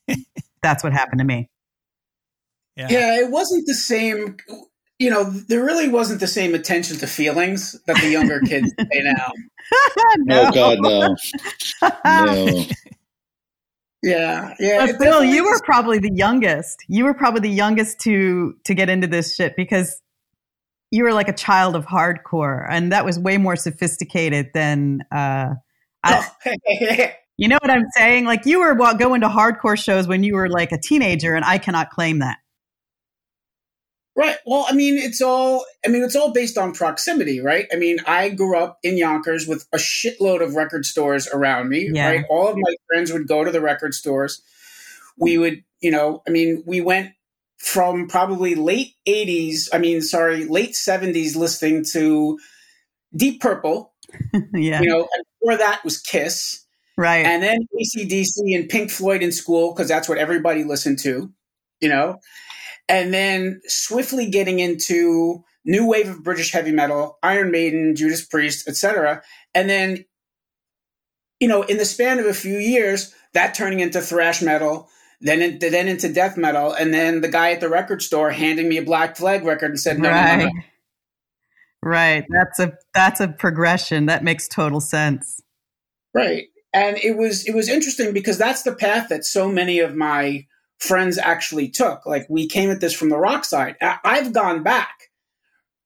That's 0.64 0.84
what 0.84 0.94
happened 0.94 1.20
to 1.20 1.26
me. 1.26 1.50
Yeah. 2.76 2.88
Yeah, 2.90 3.20
it 3.20 3.30
wasn't 3.30 3.68
the 3.68 3.76
same. 3.76 4.38
You 4.98 5.10
know, 5.10 5.26
there 5.26 5.64
really 5.64 5.90
wasn't 5.90 6.22
the 6.22 6.28
same 6.28 6.56
attention 6.56 6.98
to 6.98 7.08
feelings 7.08 7.80
that 7.86 7.98
the 8.02 8.10
younger 8.10 8.40
kids 8.48 8.74
pay 8.78 9.02
now. 9.04 9.32
no. 10.18 10.48
Oh 10.48 10.52
God, 10.52 10.78
no, 10.82 11.16
no. 12.06 12.66
Yeah, 14.02 14.54
yeah. 14.60 14.80
But 14.80 14.90
it 14.90 15.00
Bill, 15.00 15.24
you 15.24 15.46
were 15.46 15.60
probably 15.64 16.00
the 16.00 16.12
youngest. 16.14 16.84
You 16.88 17.06
were 17.06 17.14
probably 17.14 17.42
the 17.42 17.56
youngest 17.56 18.00
to 18.02 18.56
to 18.66 18.74
get 18.74 18.90
into 18.90 19.08
this 19.08 19.36
shit 19.36 19.56
because 19.56 20.02
you 20.94 21.04
were 21.04 21.12
like 21.12 21.28
a 21.28 21.34
child 21.34 21.76
of 21.76 21.88
hardcore, 21.88 22.68
and 22.70 22.92
that 22.92 23.04
was 23.04 23.18
way 23.18 23.38
more 23.38 23.56
sophisticated 23.56 24.52
than. 24.54 25.02
Uh, 25.12 25.56
I, 26.04 26.28
Oh, 26.46 26.54
you 27.38 27.48
know 27.48 27.58
what 27.62 27.72
I'm 27.72 27.86
saying? 27.96 28.26
Like 28.26 28.46
you 28.46 28.60
were 28.60 28.76
going 28.76 29.22
to 29.22 29.28
hardcore 29.28 29.82
shows 29.82 30.08
when 30.08 30.24
you 30.24 30.36
were 30.36 30.50
like 30.50 30.72
a 30.72 30.78
teenager, 30.78 31.34
and 31.34 31.44
I 31.44 31.58
cannot 31.58 31.90
claim 31.90 32.20
that. 32.20 32.38
Right. 34.16 34.36
Well, 34.46 34.68
I 34.70 34.74
mean, 34.74 35.00
it's 35.00 35.20
all. 35.20 35.66
I 35.84 35.88
mean, 35.88 36.04
it's 36.04 36.16
all 36.16 36.32
based 36.32 36.60
on 36.60 36.74
proximity, 36.74 37.40
right? 37.42 37.66
I 37.74 37.78
mean, 37.78 37.98
I 38.06 38.30
grew 38.30 38.56
up 38.56 38.78
in 38.84 38.96
Yonkers 38.96 39.48
with 39.48 39.66
a 39.74 39.78
shitload 39.78 40.44
of 40.44 40.54
record 40.54 40.86
stores 40.86 41.28
around 41.28 41.70
me. 41.70 41.90
Yeah. 41.92 42.08
Right. 42.08 42.26
All 42.30 42.50
of 42.50 42.56
my 42.56 42.76
friends 42.88 43.12
would 43.12 43.28
go 43.28 43.44
to 43.44 43.50
the 43.50 43.62
record 43.62 43.96
stores. 43.96 44.44
We 45.18 45.40
would, 45.40 45.64
you 45.82 45.90
know, 45.90 46.22
I 46.28 46.30
mean, 46.30 46.62
we 46.68 46.82
went 46.82 47.14
from 47.64 48.08
probably 48.08 48.56
late 48.56 48.94
'80s. 49.08 49.70
I 49.74 49.78
mean, 49.78 50.02
sorry, 50.02 50.46
late 50.46 50.74
'70s, 50.74 51.36
listening 51.36 51.86
to 51.94 52.38
Deep 53.16 53.42
Purple. 53.42 53.94
yeah, 54.54 54.82
You 54.82 54.90
know, 54.90 55.08
and 55.12 55.26
before 55.40 55.58
that 55.58 55.84
was 55.84 55.98
Kiss, 56.00 56.64
right. 56.98 57.26
and 57.26 57.42
then 57.42 57.68
ACDC 57.82 58.56
and 58.56 58.70
Pink 58.70 58.92
Floyd 58.92 59.24
in 59.24 59.32
school 59.32 59.74
because 59.74 59.88
that's 59.88 60.10
what 60.10 60.18
everybody 60.18 60.64
listened 60.64 61.00
to. 61.00 61.32
You 61.80 61.90
know, 61.90 62.20
and 62.90 63.14
then 63.14 63.62
swiftly 63.66 64.30
getting 64.30 64.60
into 64.60 65.44
new 65.66 65.88
wave 65.88 66.10
of 66.10 66.24
British 66.24 66.52
heavy 66.52 66.72
metal, 66.72 67.18
Iron 67.24 67.50
Maiden, 67.50 67.96
Judas 67.96 68.26
Priest, 68.26 68.68
etc. 68.68 69.24
And 69.56 69.70
then, 69.70 70.06
you 71.40 71.48
know, 71.48 71.62
in 71.64 71.78
the 71.78 71.86
span 71.86 72.20
of 72.20 72.26
a 72.26 72.34
few 72.34 72.58
years, 72.58 73.14
that 73.34 73.54
turning 73.54 73.80
into 73.80 74.02
thrash 74.02 74.42
metal, 74.42 74.90
then 75.24 75.42
in, 75.42 75.60
then 75.60 75.88
into 75.88 76.12
death 76.12 76.38
metal, 76.38 76.74
and 76.74 76.94
then 76.94 77.22
the 77.22 77.30
guy 77.30 77.52
at 77.52 77.62
the 77.62 77.70
record 77.70 78.02
store 78.02 78.30
handing 78.32 78.68
me 78.68 78.78
a 78.78 78.84
Black 78.84 79.16
Flag 79.16 79.44
record 79.46 79.72
and 79.72 79.80
said, 79.80 79.98
"No, 79.98 80.10
no, 80.10 80.16
no, 80.16 80.22
right. 80.22 80.54
no." 80.54 80.62
Right. 81.82 82.26
That's 82.30 82.60
a 82.60 82.74
that's 82.94 83.20
a 83.20 83.30
progression. 83.30 84.06
That 84.06 84.24
makes 84.24 84.48
total 84.48 84.80
sense. 84.80 85.42
Right. 86.14 86.48
And 86.74 86.98
it 86.98 87.18
was 87.18 87.46
it 87.48 87.56
was 87.56 87.70
interesting 87.70 88.14
because 88.14 88.38
that's 88.38 88.64
the 88.64 88.76
path 88.76 89.10
that 89.10 89.26
so 89.26 89.50
many 89.50 89.80
of 89.80 89.96
my 89.96 90.46
friends 90.78 91.18
actually 91.18 91.70
took. 91.70 92.06
Like 92.06 92.26
we 92.30 92.48
came 92.48 92.70
at 92.70 92.82
this 92.82 92.94
from 92.94 93.10
the 93.10 93.18
rock 93.18 93.46
side. 93.46 93.76
I- 93.82 94.00
I've 94.04 94.34
gone 94.34 94.64
back, 94.64 95.10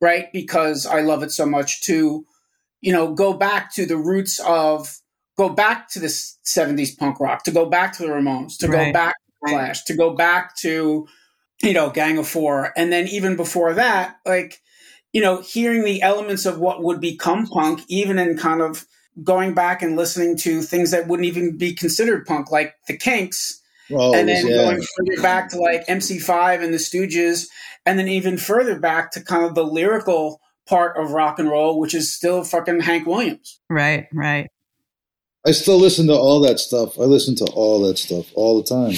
right, 0.01 0.31
because 0.33 0.85
I 0.85 1.01
love 1.01 1.23
it 1.23 1.31
so 1.31 1.45
much 1.45 1.81
to, 1.83 2.25
you 2.81 2.93
know, 2.93 3.13
go 3.13 3.33
back 3.33 3.73
to 3.75 3.85
the 3.85 3.97
roots 3.97 4.39
of 4.39 4.99
go 5.37 5.49
back 5.49 5.89
to 5.89 5.99
the 5.99 6.07
70s 6.07 6.97
punk 6.97 7.19
rock, 7.19 7.43
to 7.43 7.51
go 7.51 7.67
back 7.67 7.93
to 7.93 8.03
the 8.03 8.09
Ramones, 8.09 8.57
to 8.57 8.67
go 8.67 8.91
back 8.91 9.15
Clash, 9.45 9.83
to 9.85 9.95
go 9.95 10.13
back 10.13 10.55
to, 10.57 11.07
you 11.61 11.73
know, 11.73 11.89
Gang 11.89 12.17
of 12.17 12.27
Four. 12.27 12.73
And 12.75 12.91
then 12.91 13.07
even 13.07 13.35
before 13.35 13.73
that, 13.73 14.17
like, 14.25 14.61
you 15.13 15.21
know, 15.21 15.41
hearing 15.41 15.83
the 15.83 16.01
elements 16.01 16.45
of 16.45 16.59
what 16.59 16.83
would 16.83 16.99
become 16.99 17.47
punk, 17.47 17.81
even 17.87 18.19
in 18.19 18.37
kind 18.37 18.61
of 18.61 18.85
going 19.23 19.53
back 19.53 19.81
and 19.81 19.95
listening 19.95 20.37
to 20.37 20.61
things 20.61 20.91
that 20.91 21.07
wouldn't 21.07 21.27
even 21.27 21.57
be 21.57 21.73
considered 21.73 22.25
punk, 22.25 22.51
like 22.51 22.75
the 22.87 22.95
Kinks, 22.95 23.61
Oh, 23.91 24.13
and 24.13 24.27
then 24.27 24.47
yeah. 24.47 24.55
going 24.55 24.81
further 24.97 25.21
back 25.21 25.49
to 25.49 25.57
like 25.57 25.85
MC5 25.87 26.61
and 26.61 26.73
the 26.73 26.77
Stooges, 26.77 27.47
and 27.85 27.97
then 27.97 28.07
even 28.07 28.37
further 28.37 28.77
back 28.79 29.11
to 29.11 29.23
kind 29.23 29.45
of 29.45 29.55
the 29.55 29.63
lyrical 29.63 30.41
part 30.67 30.97
of 30.97 31.11
rock 31.11 31.39
and 31.39 31.49
roll, 31.49 31.79
which 31.79 31.95
is 31.95 32.11
still 32.11 32.43
fucking 32.43 32.81
Hank 32.81 33.07
Williams. 33.07 33.59
Right. 33.69 34.07
Right. 34.13 34.47
I 35.45 35.51
still 35.51 35.77
listen 35.77 36.07
to 36.07 36.13
all 36.13 36.41
that 36.41 36.59
stuff. 36.59 36.99
I 36.99 37.03
listen 37.03 37.35
to 37.35 37.45
all 37.53 37.81
that 37.87 37.97
stuff 37.97 38.25
all 38.33 38.61
the 38.61 38.67
time. 38.67 38.95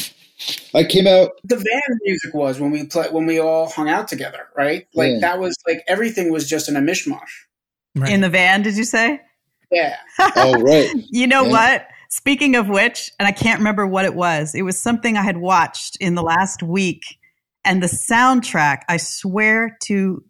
I 0.73 0.83
came 0.83 1.07
out. 1.07 1.31
The 1.43 1.55
van 1.57 1.99
music 2.03 2.33
was 2.33 2.59
when 2.59 2.71
we 2.71 2.85
play 2.85 3.07
when 3.11 3.25
we 3.25 3.39
all 3.39 3.69
hung 3.69 3.89
out 3.89 4.07
together, 4.07 4.47
right? 4.55 4.87
Like 4.93 5.11
Yeah. 5.13 5.19
that 5.19 5.39
was 5.39 5.57
like 5.67 5.83
everything 5.87 6.31
was 6.31 6.47
just 6.47 6.69
in 6.69 6.75
a 6.75 6.79
mishmash. 6.81 7.19
Right. 7.95 8.11
In 8.11 8.21
the 8.21 8.29
van, 8.29 8.61
did 8.61 8.77
you 8.77 8.83
say? 8.85 9.19
Yeah. 9.71 9.97
Oh, 10.35 10.53
right. 10.61 10.89
You 11.09 11.27
know 11.27 11.43
Yeah. 11.45 11.51
what? 11.51 11.87
Speaking 12.09 12.55
of 12.55 12.69
which, 12.69 13.11
and 13.19 13.27
I 13.27 13.31
can't 13.31 13.59
remember 13.59 13.85
what 13.85 14.05
it 14.05 14.15
was, 14.15 14.55
it 14.55 14.63
was 14.63 14.79
something 14.79 15.15
I 15.17 15.21
had 15.23 15.37
watched 15.37 15.95
in 15.97 16.15
the 16.15 16.23
last 16.23 16.63
week. 16.63 17.03
And 17.65 17.83
the 17.83 17.87
soundtrack, 17.87 18.81
I 18.87 18.97
swear 18.97 19.77
to 19.83 20.23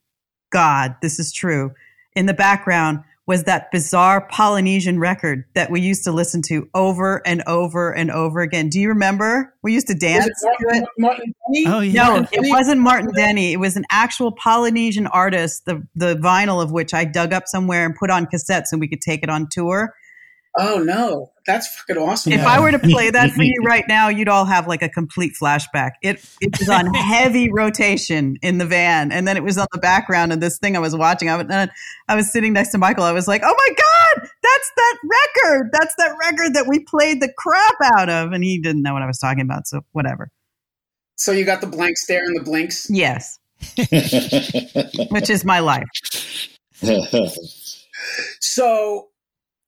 God, 0.52 0.96
this 1.02 1.20
is 1.20 1.32
true, 1.32 1.72
in 2.16 2.26
the 2.26 2.34
background 2.34 3.02
was 3.30 3.44
that 3.44 3.70
bizarre 3.72 4.28
Polynesian 4.28 5.00
record 5.00 5.46
that 5.54 5.70
we 5.70 5.82
used 5.82 6.04
to 6.06 6.12
listen 6.12 6.42
to 6.42 6.68
over 6.74 7.22
and 7.28 7.44
over 7.46 7.92
and 7.96 8.10
over 8.10 8.40
again. 8.40 8.70
Do 8.70 8.80
you 8.80 8.88
remember? 8.88 9.54
We 9.62 9.72
used 9.72 9.86
to 9.90 9.94
Was 9.94 10.00
dance 10.02 10.26
it 10.26 10.34
to 10.42 10.48
it. 10.50 10.64
Martin, 10.66 10.88
Martin 10.98 11.34
Denny? 11.54 11.66
oh 11.68 11.80
yeah. 11.82 12.08
No, 12.08 12.28
it 12.32 12.50
wasn't 12.50 12.82
Martin 12.82 13.12
Denny. 13.16 13.54
It 13.54 13.58
was 13.58 13.78
an 13.78 13.86
actual 13.92 14.32
Polynesian 14.32 15.06
artist, 15.06 15.66
the 15.66 15.88
the 15.94 16.16
vinyl 16.16 16.60
of 16.60 16.72
which 16.72 16.92
I 16.96 17.06
dug 17.06 17.32
up 17.32 17.44
somewhere 17.46 17.86
and 17.86 17.94
put 17.96 18.10
on 18.10 18.26
cassettes 18.26 18.72
and 18.72 18.82
we 18.82 18.88
could 18.88 19.02
take 19.02 19.22
it 19.22 19.30
on 19.30 19.48
tour. 19.48 19.94
Oh 20.58 20.80
no, 20.80 21.32
that's 21.50 21.68
fucking 21.76 21.98
awesome. 21.98 22.32
If 22.32 22.46
I 22.46 22.60
were 22.60 22.70
to 22.70 22.78
play 22.78 23.10
that 23.10 23.32
for 23.32 23.42
you 23.42 23.56
right 23.66 23.84
now, 23.88 24.08
you'd 24.08 24.30
all 24.30 24.46
have 24.46 24.68
like 24.68 24.84
a 24.84 24.90
complete 24.90 25.34
flashback. 25.42 25.92
It 26.04 26.24
it 26.40 26.60
was 26.60 26.70
on 26.70 26.94
heavy 26.94 27.52
rotation 27.52 28.38
in 28.44 28.60
the 28.60 28.68
van, 28.68 29.12
and 29.12 29.28
then 29.28 29.36
it 29.36 29.44
was 29.44 29.58
on 29.58 29.66
the 29.72 29.80
background 29.80 30.32
of 30.32 30.42
this 30.42 30.60
thing 30.60 30.76
I 30.76 30.80
was 30.80 30.96
watching. 30.96 31.28
I 31.28 31.38
was, 31.38 31.48
I 32.08 32.16
was 32.16 32.32
sitting 32.32 32.54
next 32.54 32.70
to 32.70 32.78
Michael. 32.78 33.04
I 33.04 33.14
was 33.14 33.28
like, 33.28 33.42
"Oh 33.44 33.56
my 33.58 33.76
god, 33.76 34.30
that's 34.44 34.72
that 34.76 34.98
record! 35.04 35.70
That's 35.74 35.96
that 35.98 36.16
record 36.20 36.54
that 36.54 36.68
we 36.68 36.80
played 36.84 37.20
the 37.20 37.34
crap 37.36 37.76
out 37.96 38.10
of." 38.10 38.32
And 38.32 38.44
he 38.44 38.60
didn't 38.60 38.84
know 38.84 38.94
what 38.94 39.02
I 39.02 39.08
was 39.08 39.18
talking 39.18 39.42
about, 39.42 39.68
so 39.68 39.82
whatever. 39.92 40.30
so 41.16 41.32
you 41.32 41.46
got 41.46 41.62
the 41.62 41.68
blank 41.68 41.98
stare 41.98 42.26
and 42.26 42.40
the 42.40 42.44
blinks. 42.44 42.88
Yes, 42.92 43.40
which 45.10 45.32
is 45.32 45.44
my 45.44 45.62
life. 45.62 45.88
So, 48.40 49.08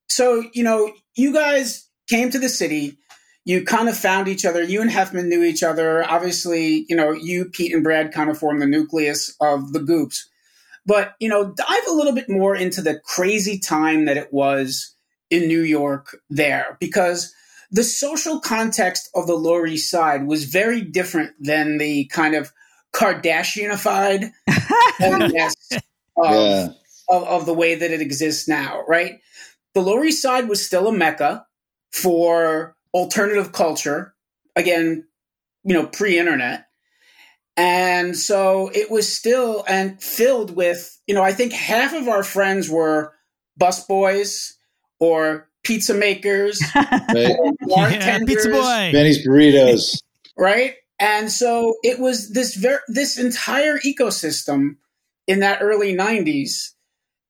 so 0.09 0.43
you 0.53 0.63
know, 0.63 0.93
you 1.15 1.33
guys 1.33 1.87
came 2.09 2.29
to 2.29 2.39
the 2.39 2.49
city. 2.49 2.97
You 3.43 3.63
kind 3.63 3.89
of 3.89 3.97
found 3.97 4.27
each 4.27 4.45
other. 4.45 4.61
You 4.61 4.81
and 4.81 4.91
Hefman 4.91 5.27
knew 5.27 5.43
each 5.43 5.63
other. 5.63 6.03
Obviously, 6.07 6.85
you 6.87 6.95
know, 6.95 7.11
you, 7.11 7.45
Pete, 7.45 7.73
and 7.73 7.83
Brad 7.83 8.13
kind 8.13 8.29
of 8.29 8.37
formed 8.37 8.61
the 8.61 8.67
nucleus 8.67 9.35
of 9.41 9.73
the 9.73 9.79
Goops. 9.79 10.29
But 10.85 11.13
you 11.19 11.29
know, 11.29 11.51
dive 11.51 11.87
a 11.87 11.93
little 11.93 12.13
bit 12.13 12.29
more 12.29 12.55
into 12.55 12.81
the 12.81 12.99
crazy 12.99 13.59
time 13.59 14.05
that 14.05 14.17
it 14.17 14.31
was 14.31 14.95
in 15.29 15.47
New 15.47 15.61
York 15.61 16.17
there, 16.29 16.77
because 16.79 17.33
the 17.71 17.83
social 17.83 18.39
context 18.39 19.09
of 19.15 19.27
the 19.27 19.35
Lower 19.35 19.65
East 19.65 19.89
Side 19.89 20.27
was 20.27 20.45
very 20.45 20.81
different 20.81 21.31
than 21.39 21.77
the 21.77 22.05
kind 22.05 22.35
of 22.35 22.51
Kardashianified 22.93 24.31
of, 25.01 25.21
um, 25.21 25.31
yeah. 25.33 26.67
of, 27.09 27.23
of 27.23 27.45
the 27.45 27.53
way 27.53 27.75
that 27.75 27.91
it 27.91 28.01
exists 28.01 28.47
now, 28.47 28.83
right? 28.87 29.19
The 29.73 29.81
Lower 29.81 30.03
East 30.05 30.21
Side 30.21 30.49
was 30.49 30.63
still 30.65 30.87
a 30.87 30.91
mecca 30.91 31.45
for 31.91 32.75
alternative 32.93 33.51
culture. 33.51 34.13
Again, 34.55 35.07
you 35.63 35.73
know, 35.73 35.85
pre-internet. 35.87 36.65
And 37.57 38.17
so 38.17 38.69
it 38.73 38.89
was 38.89 39.11
still 39.11 39.63
and 39.67 40.01
filled 40.01 40.55
with, 40.55 40.99
you 41.07 41.13
know, 41.13 41.21
I 41.23 41.33
think 41.33 41.53
half 41.53 41.93
of 41.93 42.07
our 42.07 42.23
friends 42.23 42.69
were 42.69 43.13
busboys 43.59 44.53
or 44.99 45.49
pizza 45.63 45.93
makers 45.93 46.61
Right. 46.75 47.35
or 47.69 47.89
yeah, 47.89 48.19
pizza 48.25 48.49
boy. 48.49 48.89
Benny's 48.91 49.25
burritos. 49.25 50.01
right? 50.37 50.75
And 50.99 51.31
so 51.31 51.75
it 51.83 51.99
was 51.99 52.29
this 52.31 52.55
ver- 52.55 52.83
this 52.87 53.17
entire 53.17 53.79
ecosystem 53.79 54.77
in 55.27 55.39
that 55.39 55.59
early 55.61 55.93
'90s, 55.95 56.71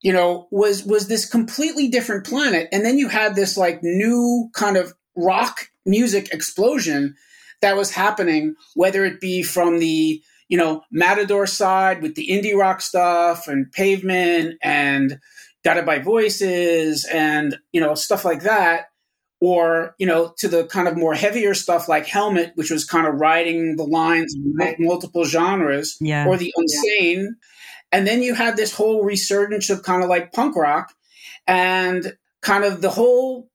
you 0.01 0.11
know, 0.13 0.47
was 0.51 0.83
was 0.83 1.07
this 1.07 1.25
completely 1.29 1.87
different 1.87 2.25
planet. 2.25 2.67
And 2.71 2.85
then 2.85 2.97
you 2.97 3.07
had 3.07 3.35
this 3.35 3.57
like 3.57 3.81
new 3.83 4.49
kind 4.53 4.77
of 4.77 4.93
rock 5.15 5.67
music 5.85 6.29
explosion 6.33 7.15
that 7.61 7.75
was 7.77 7.91
happening, 7.91 8.55
whether 8.75 9.05
it 9.05 9.19
be 9.21 9.43
from 9.43 9.79
the 9.79 10.21
you 10.49 10.57
know 10.57 10.81
Matador 10.91 11.47
side 11.47 12.01
with 12.01 12.15
the 12.15 12.27
indie 12.27 12.55
rock 12.57 12.81
stuff 12.81 13.47
and 13.47 13.71
Pavement 13.71 14.55
and 14.61 15.19
Guided 15.63 15.85
by 15.85 15.99
Voices 15.99 17.05
and 17.05 17.57
you 17.71 17.79
know 17.81 17.93
stuff 17.95 18.25
like 18.25 18.41
that 18.43 18.85
or 19.39 19.95
you 19.97 20.05
know 20.07 20.33
to 20.37 20.47
the 20.47 20.65
kind 20.65 20.87
of 20.87 20.97
more 20.97 21.13
heavier 21.13 21.53
stuff 21.53 21.87
like 21.87 22.05
helmet 22.05 22.51
which 22.55 22.71
was 22.71 22.85
kind 22.85 23.07
of 23.07 23.15
riding 23.15 23.75
the 23.75 23.83
lines 23.83 24.35
of 24.35 24.41
mul- 24.43 24.75
multiple 24.79 25.23
genres 25.25 25.97
Yeah. 25.99 26.27
or 26.27 26.37
the 26.37 26.53
unsane 26.57 27.27
and 27.91 28.07
then 28.07 28.21
you 28.21 28.33
had 28.33 28.57
this 28.57 28.73
whole 28.73 29.03
resurgence 29.03 29.69
of 29.69 29.83
kind 29.83 30.03
of 30.03 30.09
like 30.09 30.33
punk 30.33 30.55
rock 30.55 30.93
and 31.47 32.17
kind 32.41 32.63
of 32.63 32.81
the 32.81 32.89
whole 32.89 33.49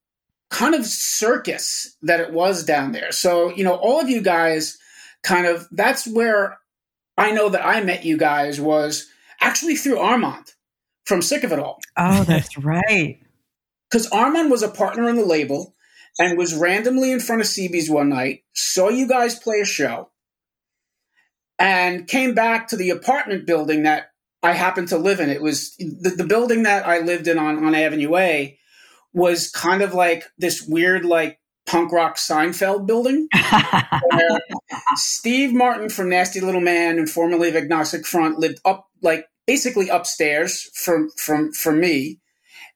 kind 0.49 0.75
of 0.75 0.85
circus 0.85 1.97
that 2.01 2.19
it 2.19 2.31
was 2.31 2.63
down 2.63 2.91
there 2.93 3.11
so 3.11 3.49
you 3.49 3.63
know 3.63 3.75
all 3.75 3.99
of 3.99 4.09
you 4.09 4.21
guys 4.21 4.77
kind 5.23 5.45
of 5.45 5.67
that's 5.71 6.07
where 6.07 6.57
I 7.17 7.31
know 7.31 7.49
that 7.49 7.65
I 7.65 7.81
met 7.81 8.05
you 8.05 8.17
guys 8.17 8.61
was 8.61 9.09
actually 9.41 9.75
through 9.75 9.97
Armand 9.97 10.53
from 11.05 11.21
Sick 11.21 11.43
of 11.43 11.51
It 11.51 11.59
All. 11.59 11.79
Oh, 11.97 12.23
that's 12.27 12.57
right. 12.57 13.19
Because 13.89 14.07
Armand 14.11 14.51
was 14.51 14.63
a 14.63 14.69
partner 14.69 15.09
in 15.09 15.15
the 15.15 15.25
label 15.25 15.73
and 16.19 16.37
was 16.37 16.53
randomly 16.53 17.11
in 17.11 17.19
front 17.19 17.41
of 17.41 17.47
CB's 17.47 17.89
one 17.89 18.09
night, 18.09 18.43
saw 18.53 18.89
you 18.89 19.07
guys 19.07 19.39
play 19.39 19.59
a 19.61 19.65
show, 19.65 20.09
and 21.57 22.07
came 22.07 22.33
back 22.33 22.67
to 22.67 22.75
the 22.75 22.89
apartment 22.89 23.45
building 23.45 23.83
that 23.83 24.11
I 24.47 24.53
happened 24.53 24.87
to 24.89 24.97
live 24.97 25.19
in. 25.19 25.29
It 25.29 25.41
was 25.41 25.75
the, 25.75 26.13
the 26.15 26.23
building 26.25 26.63
that 26.63 26.87
I 26.87 26.99
lived 26.99 27.27
in 27.27 27.37
on, 27.37 27.65
on 27.65 27.75
Avenue 27.75 28.15
A 28.15 28.57
was 29.11 29.51
kind 29.51 29.81
of 29.81 29.93
like 29.93 30.23
this 30.37 30.65
weird, 30.65 31.03
like 31.03 31.41
punk 31.65 31.91
rock 31.91 32.15
Seinfeld 32.15 32.87
building. 32.87 33.27
Steve 34.95 35.53
Martin 35.53 35.89
from 35.89 36.09
Nasty 36.09 36.39
Little 36.39 36.61
Man 36.61 36.97
and 36.97 37.09
formerly 37.09 37.49
of 37.49 37.57
Agnostic 37.57 38.05
Front 38.05 38.39
lived 38.39 38.61
up, 38.63 38.87
like 39.01 39.25
basically 39.45 39.89
upstairs 39.89 40.69
from 40.73 41.09
from 41.17 41.51
from 41.51 41.81
me. 41.81 42.21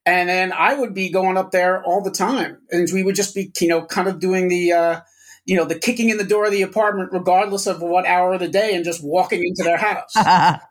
And 0.05 0.27
then 0.27 0.51
I 0.51 0.73
would 0.73 0.93
be 0.93 1.09
going 1.09 1.37
up 1.37 1.51
there 1.51 1.81
all 1.83 2.01
the 2.01 2.11
time, 2.11 2.57
and 2.69 2.89
we 2.91 3.01
would 3.01 3.15
just 3.15 3.33
be, 3.33 3.49
you 3.61 3.67
know, 3.69 3.85
kind 3.85 4.09
of 4.09 4.19
doing 4.19 4.49
the, 4.49 4.73
uh, 4.73 5.01
you 5.45 5.55
know, 5.55 5.63
the 5.63 5.79
kicking 5.79 6.09
in 6.09 6.17
the 6.17 6.25
door 6.25 6.45
of 6.45 6.51
the 6.51 6.63
apartment, 6.63 7.13
regardless 7.13 7.65
of 7.65 7.81
what 7.81 8.05
hour 8.05 8.33
of 8.33 8.41
the 8.41 8.49
day, 8.49 8.75
and 8.75 8.83
just 8.83 9.01
walking 9.03 9.41
into 9.41 9.63
their 9.63 9.77
house. 9.77 10.13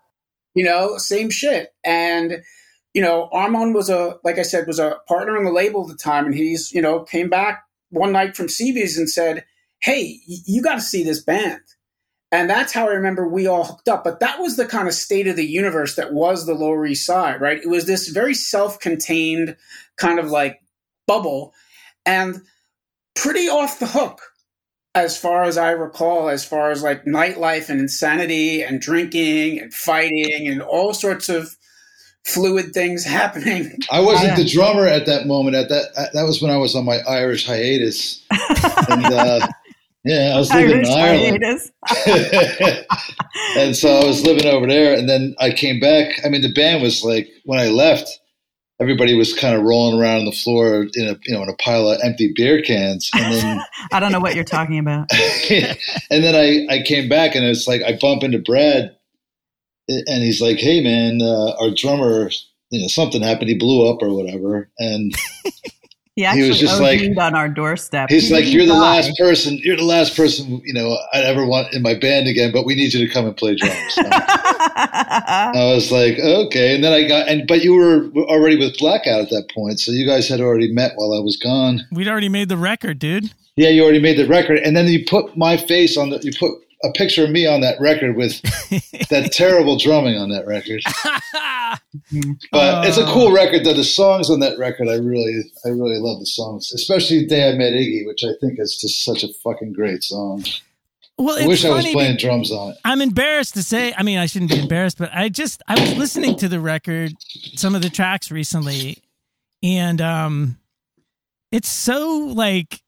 you 0.54 0.64
know, 0.64 0.99
same 0.99 1.30
shit. 1.30 1.75
And 1.85 2.42
you 2.95 3.02
know, 3.02 3.28
Armand 3.33 3.75
was 3.75 3.88
a, 3.88 4.16
like 4.25 4.38
I 4.38 4.42
said, 4.42 4.66
was 4.66 4.80
a 4.80 4.97
partner 5.07 5.37
on 5.37 5.45
the 5.45 5.52
label 5.52 5.83
at 5.83 5.88
the 5.88 6.02
time, 6.02 6.26
and 6.26 6.35
he's, 6.35 6.73
you 6.73 6.83
know, 6.83 7.00
came 7.00 7.28
back 7.28 7.62
one 7.90 8.12
night 8.12 8.37
from 8.37 8.47
CB's 8.47 8.99
and 8.99 9.09
said, 9.09 9.45
"Hey, 9.80 10.19
you 10.26 10.62
got 10.62 10.75
to 10.75 10.80
see 10.80 11.04
this 11.04 11.23
band." 11.23 11.61
And 12.33 12.49
that's 12.49 12.73
how 12.73 12.87
I 12.87 12.92
remember 12.92 13.26
we 13.26 13.47
all 13.47 13.64
hooked 13.64 13.88
up. 13.88 14.04
But 14.04 14.21
that 14.21 14.38
was 14.38 14.57
the 14.57 14.66
kind 14.66 14.87
of 14.87 14.95
state 14.95 15.26
of 15.26 15.37
the 15.37 15.47
universe 15.47 15.97
that 15.97 16.12
was 16.12 16.47
the 16.47 16.54
Lower 16.54 16.87
East 16.87 17.04
Side, 17.04 17.40
right? 17.40 17.61
It 17.61 17.69
was 17.69 17.87
this 17.87 18.09
very 18.09 18.35
self 18.35 18.78
contained 18.78 19.57
kind 19.97 20.19
of 20.19 20.30
like 20.30 20.61
bubble 21.07 21.52
and 22.07 22.42
pretty 23.16 23.49
off 23.49 23.80
the 23.80 23.87
hook, 23.87 24.21
as 24.94 25.16
far 25.16 25.44
as 25.44 25.56
I 25.56 25.70
recall, 25.70 26.28
as 26.28 26.44
far 26.44 26.70
as 26.70 26.82
like 26.82 27.04
nightlife 27.04 27.68
and 27.68 27.80
insanity 27.80 28.62
and 28.62 28.80
drinking 28.80 29.61
and 29.61 29.73
fighting 29.73 30.49
and 30.49 30.62
all 30.62 30.92
sorts 30.92 31.28
of 31.28 31.56
fluid 32.25 32.73
things 32.73 33.04
happening. 33.06 33.78
I 33.90 34.00
wasn't 34.00 34.37
the 34.37 34.44
drummer 34.44 34.87
at 34.87 35.06
that 35.06 35.26
moment. 35.26 35.56
At 35.56 35.68
that, 35.68 36.11
that 36.12 36.25
was 36.25 36.42
when 36.42 36.50
I 36.50 36.56
was 36.56 36.75
on 36.75 36.85
my 36.85 36.99
Irish 37.09 37.47
hiatus. 37.47 38.25
and, 38.30 39.04
uh, 39.06 39.47
yeah, 40.04 40.32
I 40.35 40.38
was 40.38 40.52
living 40.52 40.85
Irish 40.87 40.88
in 40.88 41.44
Ireland. 41.44 41.61
and 43.56 43.76
so 43.76 44.00
I 44.00 44.04
was 44.04 44.25
living 44.25 44.47
over 44.47 44.66
there. 44.66 44.97
And 44.97 45.09
then 45.09 45.35
I 45.38 45.52
came 45.52 45.78
back. 45.78 46.25
I 46.25 46.28
mean, 46.28 46.42
the 46.42 46.52
band 46.52 46.82
was 46.82 47.04
like, 47.04 47.30
when 47.44 47.61
I 47.61 47.68
left, 47.68 48.19
everybody 48.80 49.14
was 49.14 49.34
kind 49.34 49.54
of 49.54 49.62
rolling 49.62 49.99
around 49.99 50.20
on 50.20 50.25
the 50.25 50.32
floor 50.32 50.87
in 50.94 51.08
a, 51.08 51.16
you 51.25 51.34
know, 51.34 51.42
in 51.42 51.49
a 51.49 51.56
pile 51.56 51.88
of 51.88 52.00
empty 52.02 52.32
beer 52.34 52.62
cans. 52.62 53.10
And 53.14 53.34
then 53.34 53.60
I 53.92 54.00
don't 54.00 54.10
know 54.10 54.20
what 54.20 54.34
you're 54.34 54.44
talking 54.44 54.78
about. 54.78 55.10
and 55.50 56.25
then 56.25 56.34
I, 56.34 56.75
I 56.75 56.82
came 56.82 57.08
back 57.08 57.34
and 57.34 57.44
it's 57.44 57.68
like, 57.68 57.82
I 57.82 57.99
bump 58.00 58.22
into 58.22 58.38
Brad 58.38 58.96
and 59.88 60.22
he's 60.22 60.40
like, 60.40 60.58
Hey 60.58 60.82
man, 60.82 61.20
uh, 61.20 61.52
our 61.60 61.70
drummer, 61.70 62.30
you 62.70 62.80
know, 62.80 62.88
something 62.88 63.22
happened. 63.22 63.50
He 63.50 63.58
blew 63.58 63.88
up 63.88 63.99
or 64.00 64.14
whatever. 64.14 64.70
And 64.78 65.14
He, 66.20 66.42
he 66.42 66.48
was 66.48 66.58
just 66.58 66.80
like 66.80 67.00
on 67.16 67.34
our 67.34 67.48
doorstep. 67.48 68.08
He's 68.10 68.28
he 68.28 68.34
like, 68.34 68.46
"You're 68.46 68.66
die. 68.66 68.72
the 68.72 68.80
last 68.80 69.18
person. 69.18 69.58
You're 69.62 69.76
the 69.76 69.84
last 69.84 70.16
person 70.16 70.60
you 70.64 70.72
know 70.72 70.96
I'd 71.12 71.24
ever 71.24 71.46
want 71.46 71.72
in 71.72 71.82
my 71.82 71.94
band 71.94 72.28
again. 72.28 72.52
But 72.52 72.64
we 72.64 72.74
need 72.74 72.92
you 72.92 73.06
to 73.06 73.12
come 73.12 73.26
and 73.26 73.36
play 73.36 73.54
drums." 73.56 73.99
So 74.71 75.58
I 75.58 75.73
was 75.75 75.90
like, 75.90 76.18
"Okay." 76.18 76.75
And 76.75 76.84
then 76.84 76.92
I 76.92 77.06
got 77.08 77.28
and 77.28 77.47
but 77.47 77.62
you 77.62 77.75
were 77.75 78.10
already 78.25 78.56
with 78.56 78.76
Blackout 78.78 79.21
at 79.21 79.30
that 79.30 79.50
point, 79.54 79.80
so 79.80 79.92
you 79.92 80.06
guys 80.06 80.28
had 80.28 80.40
already 80.40 80.71
met 80.73 80.92
while 80.97 81.14
I 81.14 81.21
was 81.21 81.36
gone. 81.36 81.80
We'd 81.90 82.08
already 82.08 82.28
made 82.28 82.49
the 82.49 82.56
record, 82.56 82.99
dude. 82.99 83.32
Yeah, 83.56 83.68
you 83.68 83.82
already 83.82 84.00
made 84.00 84.16
the 84.16 84.26
record, 84.26 84.58
and 84.58 84.76
then 84.76 84.86
you 84.86 85.04
put 85.04 85.36
my 85.36 85.56
face 85.56 85.97
on 85.97 86.10
the. 86.10 86.21
You 86.23 86.32
put 86.38 86.52
a 86.82 86.93
picture 86.93 87.25
of 87.25 87.30
me 87.30 87.47
on 87.47 87.60
that 87.60 87.80
record 87.80 88.16
with 88.16 88.40
that 89.10 89.30
terrible 89.32 89.76
drumming 89.76 90.16
on 90.16 90.30
that 90.30 90.47
record. 90.47 90.80
but 92.52 92.58
uh, 92.58 92.82
it's 92.84 92.97
a 92.97 93.04
cool 93.06 93.32
record 93.32 93.64
though. 93.64 93.75
The 93.75 93.84
songs 93.84 94.30
on 94.30 94.40
that 94.40 94.58
record, 94.58 94.88
I 94.88 94.95
really, 94.95 95.43
I 95.64 95.69
really 95.69 95.99
love 95.99 96.21
the 96.21 96.26
songs, 96.26 96.73
especially 96.73 97.21
the 97.21 97.26
day 97.26 97.49
I 97.49 97.52
met 97.52 97.73
Iggy, 97.73 98.06
which 98.06 98.25
I 98.25 98.32
think 98.40 98.58
is 98.58 98.78
just 98.80 99.04
such 99.04 99.23
a 99.23 99.28
fucking 99.45 99.73
great 99.73 100.02
song. 100.02 100.45
Well, 101.19 101.43
I 101.43 101.47
wish 101.47 101.66
I 101.66 101.71
was 101.71 101.86
playing 101.86 102.16
drums 102.16 102.50
on 102.50 102.71
it. 102.71 102.78
I'm 102.82 103.02
embarrassed 103.02 103.52
to 103.54 103.62
say. 103.62 103.93
I 103.97 104.02
mean, 104.02 104.16
I 104.16 104.25
shouldn't 104.25 104.50
be 104.50 104.58
embarrassed, 104.58 104.97
but 104.97 105.10
I 105.12 105.28
just 105.28 105.62
I 105.69 105.78
was 105.78 105.95
listening 105.97 106.36
to 106.36 106.49
the 106.49 106.60
record, 106.60 107.12
some 107.56 107.75
of 107.75 107.82
the 107.82 107.90
tracks 107.90 108.30
recently, 108.30 109.02
and 109.62 110.00
um, 110.00 110.58
it's 111.52 111.69
so 111.69 112.32
like, 112.34 112.80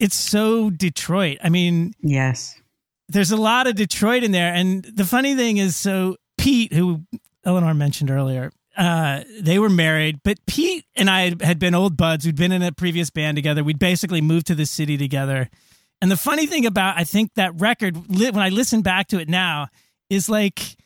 it's 0.00 0.16
so 0.16 0.68
Detroit. 0.70 1.38
I 1.44 1.48
mean, 1.48 1.94
yes, 2.00 2.60
there's 3.08 3.30
a 3.30 3.36
lot 3.36 3.66
of 3.66 3.74
Detroit 3.74 4.22
in 4.22 4.32
there. 4.32 4.52
And 4.52 4.84
the 4.84 5.04
funny 5.04 5.34
thing 5.34 5.56
is, 5.56 5.76
so 5.76 6.16
Pete, 6.36 6.72
who 6.72 7.02
Eleanor 7.44 7.74
mentioned 7.74 8.10
earlier, 8.10 8.52
uh, 8.76 9.24
they 9.40 9.58
were 9.58 9.70
married, 9.70 10.20
but 10.22 10.38
Pete 10.46 10.84
and 10.94 11.10
I 11.10 11.34
had 11.40 11.58
been 11.58 11.74
old 11.74 11.96
buds. 11.96 12.24
We'd 12.24 12.36
been 12.36 12.52
in 12.52 12.62
a 12.62 12.70
previous 12.70 13.10
band 13.10 13.36
together. 13.36 13.64
We'd 13.64 13.78
basically 13.78 14.20
moved 14.20 14.46
to 14.48 14.54
the 14.54 14.66
city 14.66 14.96
together. 14.96 15.50
And 16.00 16.10
the 16.10 16.16
funny 16.16 16.46
thing 16.46 16.64
about, 16.64 16.96
I 16.96 17.04
think 17.04 17.34
that 17.34 17.60
record, 17.60 17.96
when 18.08 18.38
I 18.38 18.50
listen 18.50 18.82
back 18.82 19.08
to 19.08 19.18
it 19.18 19.28
now, 19.28 19.68
is 20.10 20.28
like 20.28 20.76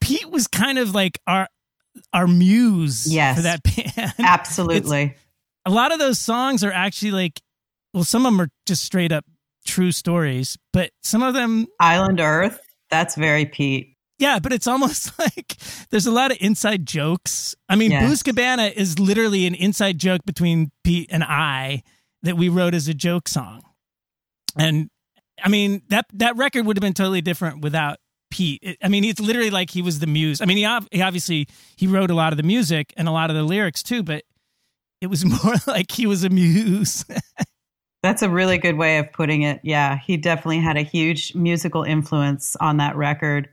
Pete 0.00 0.30
was 0.30 0.46
kind 0.46 0.78
of 0.78 0.94
like 0.94 1.18
our 1.26 1.48
our 2.12 2.28
muse 2.28 3.12
yes, 3.12 3.36
for 3.36 3.42
that 3.42 3.62
band. 3.96 4.14
Absolutely. 4.20 5.02
It's, 5.02 5.20
a 5.66 5.70
lot 5.70 5.92
of 5.92 5.98
those 5.98 6.18
songs 6.18 6.62
are 6.62 6.72
actually 6.72 7.10
like, 7.10 7.40
well, 7.92 8.04
some 8.04 8.24
of 8.24 8.32
them 8.32 8.40
are 8.40 8.50
just 8.66 8.84
straight 8.84 9.10
up 9.10 9.24
true 9.64 9.92
stories, 9.92 10.56
but 10.72 10.90
some 11.02 11.22
of 11.22 11.34
them 11.34 11.66
Island 11.78 12.20
Earth, 12.20 12.60
that's 12.90 13.14
very 13.14 13.46
Pete. 13.46 13.96
Yeah, 14.18 14.38
but 14.38 14.52
it's 14.52 14.66
almost 14.66 15.18
like 15.18 15.56
there's 15.90 16.06
a 16.06 16.12
lot 16.12 16.30
of 16.30 16.38
inside 16.40 16.86
jokes. 16.86 17.54
I 17.68 17.76
mean, 17.76 17.90
yes. 17.90 18.08
Booze 18.08 18.22
Cabana 18.22 18.66
is 18.74 18.98
literally 18.98 19.46
an 19.46 19.54
inside 19.54 19.98
joke 19.98 20.20
between 20.24 20.70
Pete 20.84 21.08
and 21.10 21.24
I 21.24 21.82
that 22.22 22.36
we 22.36 22.48
wrote 22.48 22.74
as 22.74 22.86
a 22.86 22.94
joke 22.94 23.28
song. 23.28 23.62
And 24.56 24.90
I 25.42 25.48
mean, 25.48 25.82
that 25.88 26.06
that 26.14 26.36
record 26.36 26.66
would 26.66 26.76
have 26.76 26.82
been 26.82 26.92
totally 26.92 27.22
different 27.22 27.62
without 27.62 27.98
Pete. 28.30 28.60
It, 28.62 28.76
I 28.82 28.88
mean, 28.88 29.04
it's 29.04 29.20
literally 29.20 29.50
like 29.50 29.70
he 29.70 29.82
was 29.82 29.98
the 29.98 30.06
muse. 30.06 30.40
I 30.40 30.44
mean, 30.44 30.58
he, 30.58 30.78
he 30.92 31.02
obviously 31.02 31.48
he 31.76 31.86
wrote 31.86 32.10
a 32.10 32.14
lot 32.14 32.32
of 32.32 32.36
the 32.36 32.42
music 32.42 32.92
and 32.96 33.08
a 33.08 33.12
lot 33.12 33.30
of 33.30 33.36
the 33.36 33.42
lyrics 33.42 33.82
too, 33.82 34.02
but 34.02 34.24
it 35.00 35.06
was 35.06 35.24
more 35.44 35.54
like 35.66 35.90
he 35.90 36.06
was 36.06 36.24
a 36.24 36.30
muse. 36.30 37.04
That's 38.02 38.22
a 38.22 38.30
really 38.30 38.58
good 38.58 38.78
way 38.78 38.98
of 38.98 39.12
putting 39.12 39.42
it. 39.42 39.60
Yeah, 39.62 39.98
he 39.98 40.16
definitely 40.16 40.60
had 40.60 40.76
a 40.76 40.82
huge 40.82 41.34
musical 41.34 41.82
influence 41.82 42.56
on 42.56 42.78
that 42.78 42.96
record. 42.96 43.48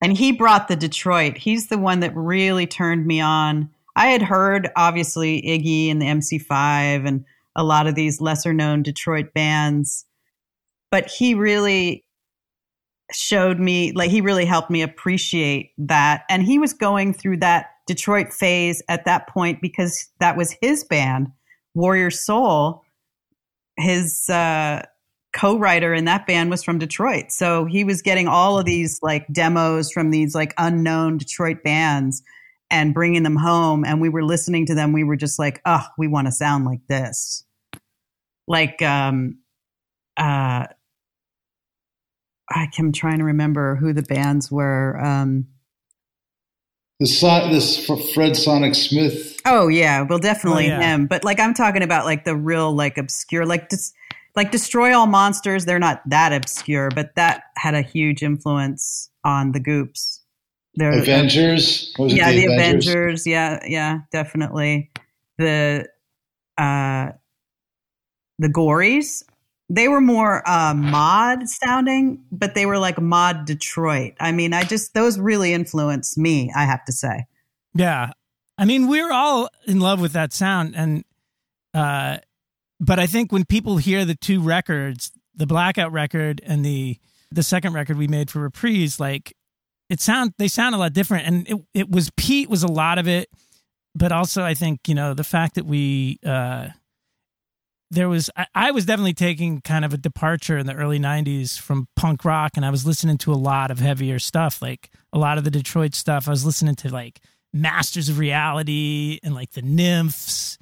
And 0.00 0.16
he 0.16 0.32
brought 0.32 0.66
the 0.66 0.74
Detroit. 0.74 1.38
He's 1.38 1.68
the 1.68 1.78
one 1.78 2.00
that 2.00 2.16
really 2.16 2.66
turned 2.66 3.06
me 3.06 3.20
on. 3.20 3.70
I 3.94 4.08
had 4.08 4.22
heard, 4.22 4.70
obviously, 4.74 5.40
Iggy 5.42 5.90
and 5.90 6.02
the 6.02 6.06
MC5 6.06 7.06
and 7.06 7.24
a 7.54 7.62
lot 7.62 7.86
of 7.86 7.94
these 7.94 8.20
lesser 8.20 8.52
known 8.52 8.82
Detroit 8.82 9.34
bands, 9.34 10.06
but 10.90 11.06
he 11.06 11.34
really 11.34 12.04
showed 13.12 13.60
me, 13.60 13.92
like, 13.92 14.10
he 14.10 14.22
really 14.22 14.46
helped 14.46 14.70
me 14.70 14.82
appreciate 14.82 15.72
that. 15.76 16.24
And 16.30 16.42
he 16.42 16.58
was 16.58 16.72
going 16.72 17.12
through 17.12 17.36
that 17.38 17.66
Detroit 17.86 18.32
phase 18.32 18.82
at 18.88 19.04
that 19.04 19.28
point 19.28 19.60
because 19.60 20.08
that 20.18 20.36
was 20.36 20.56
his 20.62 20.82
band, 20.82 21.28
Warrior 21.74 22.10
Soul 22.10 22.82
his 23.82 24.28
uh, 24.28 24.82
co-writer 25.32 25.94
in 25.94 26.04
that 26.04 26.26
band 26.26 26.50
was 26.50 26.62
from 26.62 26.78
Detroit. 26.78 27.32
So 27.32 27.64
he 27.64 27.84
was 27.84 28.02
getting 28.02 28.28
all 28.28 28.58
of 28.58 28.64
these 28.64 28.98
like 29.02 29.26
demos 29.32 29.90
from 29.90 30.10
these 30.10 30.34
like 30.34 30.54
unknown 30.58 31.18
Detroit 31.18 31.62
bands 31.62 32.22
and 32.70 32.94
bringing 32.94 33.22
them 33.22 33.36
home 33.36 33.84
and 33.84 34.00
we 34.00 34.08
were 34.08 34.24
listening 34.24 34.66
to 34.66 34.74
them 34.74 34.92
we 34.92 35.04
were 35.04 35.16
just 35.16 35.38
like, 35.38 35.60
"Oh, 35.64 35.86
we 35.98 36.08
want 36.08 36.26
to 36.26 36.32
sound 36.32 36.64
like 36.64 36.86
this." 36.88 37.44
Like 38.46 38.82
um 38.82 39.38
uh 40.16 40.66
I'm 42.50 42.92
trying 42.92 43.18
to 43.18 43.24
remember 43.24 43.76
who 43.76 43.92
the 43.94 44.02
bands 44.02 44.50
were. 44.50 44.98
Um 45.02 45.46
this, 47.02 47.20
this 47.20 48.12
Fred 48.14 48.36
Sonic 48.36 48.74
Smith. 48.74 49.40
Oh 49.44 49.68
yeah, 49.68 50.02
well 50.02 50.18
definitely 50.18 50.66
oh, 50.66 50.78
yeah. 50.78 50.80
him. 50.80 51.06
But 51.06 51.24
like 51.24 51.40
I'm 51.40 51.54
talking 51.54 51.82
about 51.82 52.04
like 52.04 52.24
the 52.24 52.36
real 52.36 52.72
like 52.72 52.98
obscure 52.98 53.44
like 53.44 53.68
dis, 53.68 53.92
like 54.36 54.50
Destroy 54.50 54.96
All 54.96 55.06
Monsters. 55.06 55.64
They're 55.64 55.78
not 55.78 56.02
that 56.08 56.32
obscure, 56.32 56.90
but 56.94 57.14
that 57.16 57.44
had 57.56 57.74
a 57.74 57.82
huge 57.82 58.22
influence 58.22 59.10
on 59.24 59.52
the 59.52 59.60
Goops. 59.60 60.20
They're, 60.74 60.98
Avengers. 60.98 61.94
Uh, 61.98 62.04
yeah, 62.04 62.32
the, 62.32 62.46
the 62.46 62.54
Avengers? 62.54 62.86
Avengers. 62.88 63.26
Yeah, 63.26 63.60
yeah, 63.66 63.98
definitely. 64.10 64.90
The 65.38 65.86
uh, 66.56 67.10
the 68.38 68.48
Gories. 68.48 69.22
They 69.68 69.88
were 69.88 70.00
more 70.00 70.46
uh, 70.48 70.74
mod 70.74 71.48
sounding, 71.48 72.22
but 72.30 72.54
they 72.54 72.66
were 72.66 72.78
like 72.78 73.00
mod 73.00 73.46
Detroit. 73.46 74.14
I 74.20 74.32
mean, 74.32 74.52
I 74.52 74.64
just 74.64 74.94
those 74.94 75.18
really 75.18 75.52
influenced 75.52 76.18
me. 76.18 76.52
I 76.54 76.64
have 76.64 76.84
to 76.86 76.92
say. 76.92 77.26
Yeah, 77.74 78.10
I 78.58 78.64
mean, 78.64 78.86
we're 78.86 79.12
all 79.12 79.48
in 79.66 79.80
love 79.80 80.00
with 80.00 80.12
that 80.12 80.32
sound, 80.32 80.74
and 80.76 81.04
uh, 81.72 82.18
but 82.80 82.98
I 82.98 83.06
think 83.06 83.32
when 83.32 83.44
people 83.44 83.78
hear 83.78 84.04
the 84.04 84.14
two 84.14 84.42
records, 84.42 85.10
the 85.34 85.46
Blackout 85.46 85.92
record 85.92 86.40
and 86.44 86.64
the 86.64 86.98
the 87.30 87.42
second 87.42 87.72
record 87.72 87.96
we 87.96 88.08
made 88.08 88.30
for 88.30 88.40
Reprise, 88.40 89.00
like 89.00 89.34
it 89.88 90.00
sound 90.00 90.34
they 90.36 90.48
sound 90.48 90.74
a 90.74 90.78
lot 90.78 90.92
different, 90.92 91.26
and 91.26 91.48
it 91.48 91.56
it 91.72 91.90
was 91.90 92.10
Pete 92.16 92.50
was 92.50 92.62
a 92.62 92.70
lot 92.70 92.98
of 92.98 93.08
it, 93.08 93.28
but 93.94 94.12
also 94.12 94.44
I 94.44 94.54
think 94.54 94.86
you 94.86 94.94
know 94.94 95.14
the 95.14 95.24
fact 95.24 95.54
that 95.54 95.64
we. 95.64 96.18
uh 96.24 96.68
there 97.92 98.08
was 98.08 98.30
I, 98.36 98.46
I, 98.54 98.70
was 98.70 98.86
definitely 98.86 99.14
taking 99.14 99.60
kind 99.60 99.84
of 99.84 99.92
a 99.92 99.96
departure 99.96 100.58
in 100.58 100.66
the 100.66 100.74
early 100.74 100.98
90s 100.98 101.58
from 101.58 101.88
punk 101.94 102.24
rock 102.24 102.52
and 102.56 102.64
i 102.64 102.70
was 102.70 102.86
listening 102.86 103.18
to 103.18 103.32
a 103.32 103.36
lot 103.36 103.70
of 103.70 103.78
heavier 103.78 104.18
stuff 104.18 104.60
like 104.60 104.90
a 105.12 105.18
lot 105.18 105.38
of 105.38 105.44
the 105.44 105.50
detroit 105.50 105.94
stuff. 105.94 106.26
I 106.26 106.30
was 106.30 106.44
listening 106.44 106.74
to 106.76 106.92
like 106.92 107.20
masters 107.52 108.08
of 108.08 108.18
reality 108.18 109.18
and 109.22 109.34
like 109.34 109.50
the 109.52 109.62
nymphs. 109.62 110.56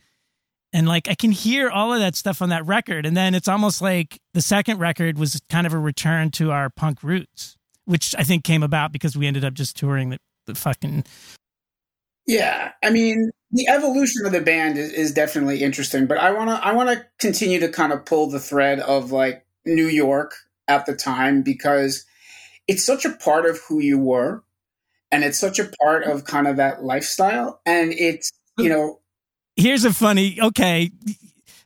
And 0.73 0.87
like 0.87 1.09
i 1.09 1.15
can 1.15 1.33
hear 1.33 1.71
all 1.71 1.93
of 1.93 2.01
that 2.01 2.17
stuff 2.17 2.43
on 2.43 2.51
that 2.51 2.67
record. 2.67 3.07
And 3.07 3.17
then 3.17 3.35
it's 3.35 3.49
almost 3.49 3.81
like 3.81 4.21
the 4.35 4.43
second 4.43 4.79
record 4.79 5.19
was 5.19 5.41
kind 5.49 5.67
of 5.67 5.73
a 5.73 5.79
return 5.79 6.31
to 6.33 6.51
our 6.51 6.71
punk 6.71 7.03
roots 7.03 7.57
which 7.91 8.15
i 8.17 8.23
think 8.23 8.45
came 8.45 8.63
about 8.63 8.93
because 8.93 9.17
we 9.17 9.27
ended 9.27 9.45
up 9.45 9.53
just 9.53 9.77
touring 9.77 10.11
the, 10.11 10.19
the 10.47 10.55
fucking 10.55 11.05
yeah 12.27 12.73
i 12.85 12.91
mean 12.91 13.31
the 13.53 13.69
evolution 13.69 14.25
of 14.27 14.33
the 14.33 14.41
band 14.41 14.79
is, 14.79 14.93
is 14.93 15.13
definitely 15.13 15.63
interesting, 15.63 16.07
but 16.07 16.19
I 16.19 16.31
want 16.31 16.51
to 16.51 16.55
I 16.55 16.73
want 16.73 16.91
to 16.91 17.05
continue 17.19 17.61
to 17.61 17.69
kind 17.69 17.93
of 17.93 18.05
pull 18.05 18.29
the 18.29 18.41
thread 18.41 18.81
of 18.81 19.13
like 19.13 19.45
New 19.67 19.87
York 19.87 20.35
at 20.69 20.87
the 20.87 20.95
time 20.95 21.43
because 21.43 22.05
it's 22.69 22.85
such 22.85 23.05
a 23.05 23.11
part 23.11 23.47
of 23.47 23.61
who 23.69 23.81
you 23.81 23.99
were 23.99 24.45
and 25.11 25.25
it's 25.25 25.39
such 25.39 25.59
a 25.59 25.69
part 25.83 26.05
of 26.05 26.25
kind 26.25 26.47
of 26.47 26.57
that 26.57 26.85
lifestyle 26.85 27.61
and 27.67 27.93
it's 27.93 28.31
you 28.57 28.69
know 28.69 29.01
here's 29.57 29.85
a 29.85 29.93
funny 29.93 30.39
okay. 30.41 30.91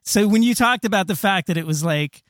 So 0.06 0.28
when 0.28 0.42
you 0.42 0.54
talked 0.54 0.84
about 0.84 1.06
the 1.06 1.16
fact 1.16 1.48
that 1.48 1.56
it 1.56 1.66
was 1.66 1.84
like 1.84 2.22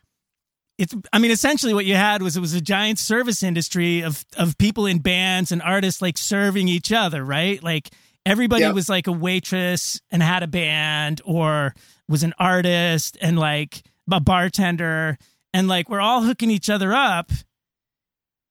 it's 0.76 0.92
i 1.12 1.20
mean 1.20 1.30
essentially 1.30 1.72
what 1.72 1.84
you 1.84 1.94
had 1.94 2.20
was 2.20 2.36
it 2.36 2.40
was 2.40 2.54
a 2.54 2.60
giant 2.60 2.98
service 2.98 3.44
industry 3.44 4.00
of 4.00 4.24
of 4.36 4.58
people 4.58 4.86
in 4.86 4.98
bands 4.98 5.52
and 5.52 5.62
artists 5.62 6.02
like 6.02 6.18
serving 6.18 6.66
each 6.66 6.90
other 6.90 7.24
right? 7.24 7.62
Like 7.62 7.90
everybody 8.26 8.62
yep. 8.62 8.74
was 8.74 8.88
like 8.88 9.06
a 9.06 9.12
waitress 9.12 10.00
and 10.10 10.22
had 10.22 10.42
a 10.42 10.46
band 10.46 11.20
or 11.24 11.74
was 12.08 12.22
an 12.22 12.34
artist 12.38 13.16
and 13.20 13.38
like 13.38 13.82
a 14.10 14.20
bartender. 14.20 15.18
And 15.52 15.68
like 15.68 15.88
we're 15.88 16.00
all 16.00 16.22
hooking 16.22 16.50
each 16.50 16.68
other 16.68 16.94
up 16.94 17.30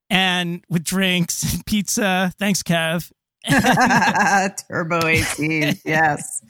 and 0.09 0.63
with 0.69 0.83
drinks 0.83 1.53
and 1.53 1.65
pizza. 1.65 2.33
Thanks 2.37 2.63
kev. 2.63 3.11
Turbo 4.69 5.05
18 5.05 5.81
yes. 5.83 6.41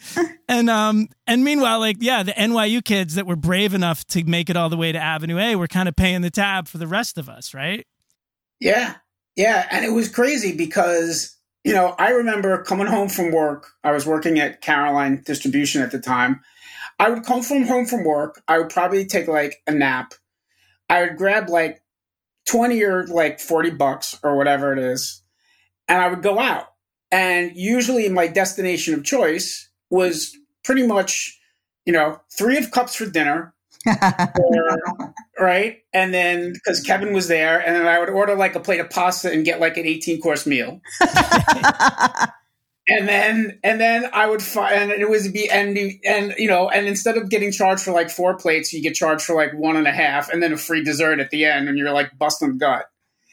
And 0.47 0.69
um 0.69 1.07
and 1.25 1.43
meanwhile 1.43 1.79
like 1.79 1.97
yeah 2.01 2.21
the 2.21 2.33
nyu 2.33 2.85
kids 2.85 3.15
that 3.15 3.25
were 3.25 3.35
brave 3.35 3.73
enough 3.73 4.05
to 4.05 4.23
make 4.25 4.47
it 4.51 4.55
all 4.55 4.69
the 4.69 4.77
way 4.77 4.91
to 4.91 4.99
avenue 4.99 5.39
a 5.39 5.55
were 5.55 5.67
kind 5.67 5.89
of 5.89 5.95
paying 5.95 6.21
the 6.21 6.29
tab 6.29 6.67
for 6.67 6.77
the 6.77 6.85
rest 6.85 7.17
of 7.17 7.29
us 7.29 7.55
right? 7.55 7.87
Yeah. 8.59 8.95
Yeah. 9.35 9.65
And 9.71 9.83
it 9.83 9.89
was 9.89 10.07
crazy 10.07 10.55
because 10.55 11.35
you 11.63 11.73
know, 11.73 11.95
I 11.97 12.09
remember 12.09 12.61
coming 12.63 12.87
home 12.87 13.09
from 13.09 13.31
work. 13.31 13.71
I 13.83 13.91
was 13.91 14.05
working 14.05 14.39
at 14.39 14.61
Caroline 14.61 15.23
Distribution 15.25 15.81
at 15.81 15.91
the 15.91 15.99
time. 15.99 16.41
I 16.99 17.09
would 17.09 17.23
come 17.23 17.41
from 17.41 17.63
home 17.63 17.85
from 17.85 18.03
work. 18.03 18.41
I 18.47 18.57
would 18.57 18.69
probably 18.69 19.05
take 19.05 19.27
like 19.27 19.61
a 19.65 19.71
nap. 19.71 20.13
I 20.89 21.01
would 21.01 21.17
grab 21.17 21.49
like 21.49 21.81
20 22.47 22.83
or 22.83 23.07
like 23.07 23.39
40 23.39 23.71
bucks 23.71 24.19
or 24.23 24.37
whatever 24.37 24.73
it 24.73 24.79
is. 24.79 25.21
And 25.87 26.01
I 26.01 26.09
would 26.09 26.21
go 26.21 26.39
out. 26.39 26.67
And 27.11 27.55
usually 27.55 28.09
my 28.09 28.27
destination 28.27 28.93
of 28.93 29.03
choice 29.03 29.69
was 29.89 30.35
pretty 30.63 30.85
much, 30.85 31.39
you 31.85 31.93
know, 31.93 32.19
three 32.31 32.57
of 32.57 32.71
cups 32.71 32.95
for 32.95 33.05
dinner, 33.05 33.52
or, 33.85 34.71
um, 34.71 35.13
right? 35.39 35.79
And 35.93 36.13
then 36.13 36.53
because 36.53 36.81
Kevin 36.81 37.13
was 37.13 37.27
there, 37.27 37.59
and 37.59 37.75
then 37.75 37.87
I 37.87 37.99
would 37.99 38.09
order 38.09 38.35
like 38.35 38.55
a 38.55 38.59
plate 38.59 38.79
of 38.79 38.89
pasta 38.89 39.31
and 39.31 39.45
get 39.45 39.59
like 39.59 39.77
an 39.77 39.85
18 39.85 40.21
course 40.21 40.45
meal. 40.45 40.81
and 42.87 43.07
then 43.07 43.59
and 43.63 43.79
then 43.79 44.09
I 44.13 44.27
would 44.27 44.41
find 44.41 44.91
and 44.91 45.01
it 45.01 45.09
was 45.09 45.29
be 45.29 45.49
and 45.49 45.77
and 46.05 46.33
you 46.37 46.47
know 46.47 46.69
and 46.69 46.87
instead 46.87 47.17
of 47.17 47.29
getting 47.29 47.51
charged 47.51 47.83
for 47.83 47.91
like 47.91 48.09
four 48.09 48.37
plates, 48.37 48.73
you 48.73 48.81
get 48.81 48.95
charged 48.95 49.23
for 49.23 49.35
like 49.35 49.53
one 49.53 49.75
and 49.75 49.87
a 49.87 49.91
half, 49.91 50.29
and 50.29 50.41
then 50.41 50.53
a 50.53 50.57
free 50.57 50.83
dessert 50.83 51.19
at 51.19 51.29
the 51.29 51.45
end, 51.45 51.67
and 51.67 51.77
you're 51.77 51.91
like 51.91 52.17
busting 52.17 52.57
gut. 52.57 52.85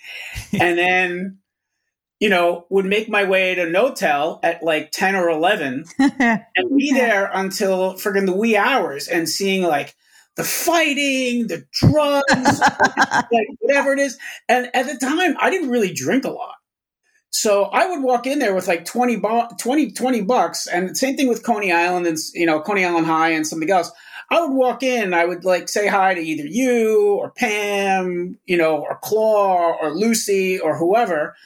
and 0.52 0.78
then 0.78 1.38
you 2.20 2.28
know, 2.28 2.66
would 2.68 2.84
make 2.84 3.08
my 3.08 3.24
way 3.24 3.54
to 3.54 3.62
Notel 3.62 4.40
at 4.42 4.62
like 4.62 4.92
10 4.92 5.16
or 5.16 5.30
11 5.30 5.86
and 5.98 6.76
be 6.76 6.92
there 6.92 7.30
until 7.32 7.94
friggin' 7.94 8.26
the 8.26 8.36
wee 8.36 8.58
hours 8.58 9.08
and 9.08 9.26
seeing 9.26 9.62
like 9.62 9.96
the 10.40 10.46
fighting, 10.46 11.48
the 11.48 11.66
drugs, 11.70 12.60
like 13.30 13.46
whatever 13.58 13.92
it 13.92 13.98
is. 13.98 14.16
And 14.48 14.70
at 14.74 14.86
the 14.86 14.96
time, 14.96 15.36
I 15.38 15.50
didn't 15.50 15.68
really 15.68 15.92
drink 15.92 16.24
a 16.24 16.30
lot. 16.30 16.54
So 17.28 17.64
I 17.64 17.86
would 17.86 18.02
walk 18.02 18.26
in 18.26 18.38
there 18.38 18.54
with 18.54 18.66
like 18.66 18.86
20, 18.86 19.16
bu- 19.16 19.54
20, 19.58 19.92
20 19.92 20.22
bucks. 20.22 20.66
And 20.66 20.96
same 20.96 21.16
thing 21.16 21.28
with 21.28 21.42
Coney 21.42 21.72
Island 21.72 22.06
and, 22.06 22.16
you 22.32 22.46
know, 22.46 22.60
Coney 22.62 22.86
Island 22.86 23.06
High 23.06 23.30
and 23.30 23.46
something 23.46 23.70
else. 23.70 23.92
I 24.30 24.40
would 24.40 24.54
walk 24.54 24.82
in, 24.82 25.12
I 25.12 25.26
would 25.26 25.44
like 25.44 25.68
say 25.68 25.86
hi 25.88 26.14
to 26.14 26.20
either 26.20 26.46
you 26.46 27.18
or 27.20 27.32
Pam, 27.32 28.38
you 28.46 28.56
know, 28.56 28.78
or 28.78 28.98
Claw 29.02 29.76
or 29.76 29.90
Lucy 29.90 30.58
or 30.58 30.78
whoever. 30.78 31.36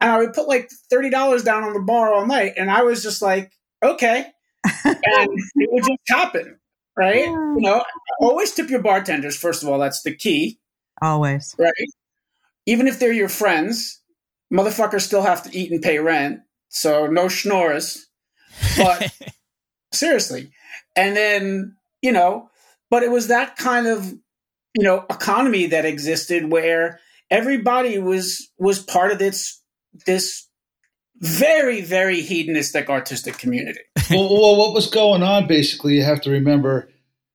And 0.00 0.10
I 0.10 0.18
would 0.18 0.32
put 0.32 0.48
like 0.48 0.70
$30 0.90 1.44
down 1.44 1.64
on 1.64 1.74
the 1.74 1.80
bar 1.80 2.14
all 2.14 2.26
night. 2.26 2.54
And 2.56 2.70
I 2.70 2.84
was 2.84 3.02
just 3.02 3.20
like, 3.20 3.52
okay. 3.82 4.28
and 4.84 5.28
it 5.56 5.68
would 5.72 5.84
just 5.84 6.00
happen 6.08 6.59
right? 6.96 7.26
Yeah. 7.26 7.54
You 7.56 7.60
know, 7.60 7.84
always 8.20 8.52
tip 8.52 8.70
your 8.70 8.82
bartenders. 8.82 9.36
First 9.36 9.62
of 9.62 9.68
all, 9.68 9.78
that's 9.78 10.02
the 10.02 10.14
key. 10.14 10.58
Always, 11.02 11.54
right? 11.58 11.72
Even 12.66 12.86
if 12.86 12.98
they're 12.98 13.12
your 13.12 13.28
friends, 13.28 14.00
motherfuckers 14.52 15.02
still 15.02 15.22
have 15.22 15.42
to 15.44 15.56
eat 15.56 15.72
and 15.72 15.82
pay 15.82 15.98
rent. 15.98 16.40
So 16.68 17.06
no 17.06 17.28
schnorrs. 17.28 18.06
But 18.76 19.12
seriously, 19.92 20.50
and 20.96 21.16
then 21.16 21.76
you 22.02 22.12
know, 22.12 22.50
but 22.90 23.02
it 23.02 23.10
was 23.10 23.28
that 23.28 23.56
kind 23.56 23.86
of 23.86 24.12
you 24.74 24.84
know 24.84 25.04
economy 25.10 25.66
that 25.66 25.84
existed 25.84 26.50
where 26.50 27.00
everybody 27.30 27.98
was 27.98 28.50
was 28.58 28.82
part 28.82 29.12
of 29.12 29.18
this 29.18 29.60
this 30.06 30.46
very, 31.20 31.82
very 31.82 32.20
hedonistic 32.20 32.88
artistic 32.88 33.38
community. 33.38 33.80
well, 34.10 34.28
well, 34.28 34.56
what 34.56 34.74
was 34.74 34.88
going 34.88 35.22
on, 35.22 35.46
basically, 35.46 35.96
you 35.96 36.02
have 36.02 36.20
to 36.22 36.30
remember 36.30 36.88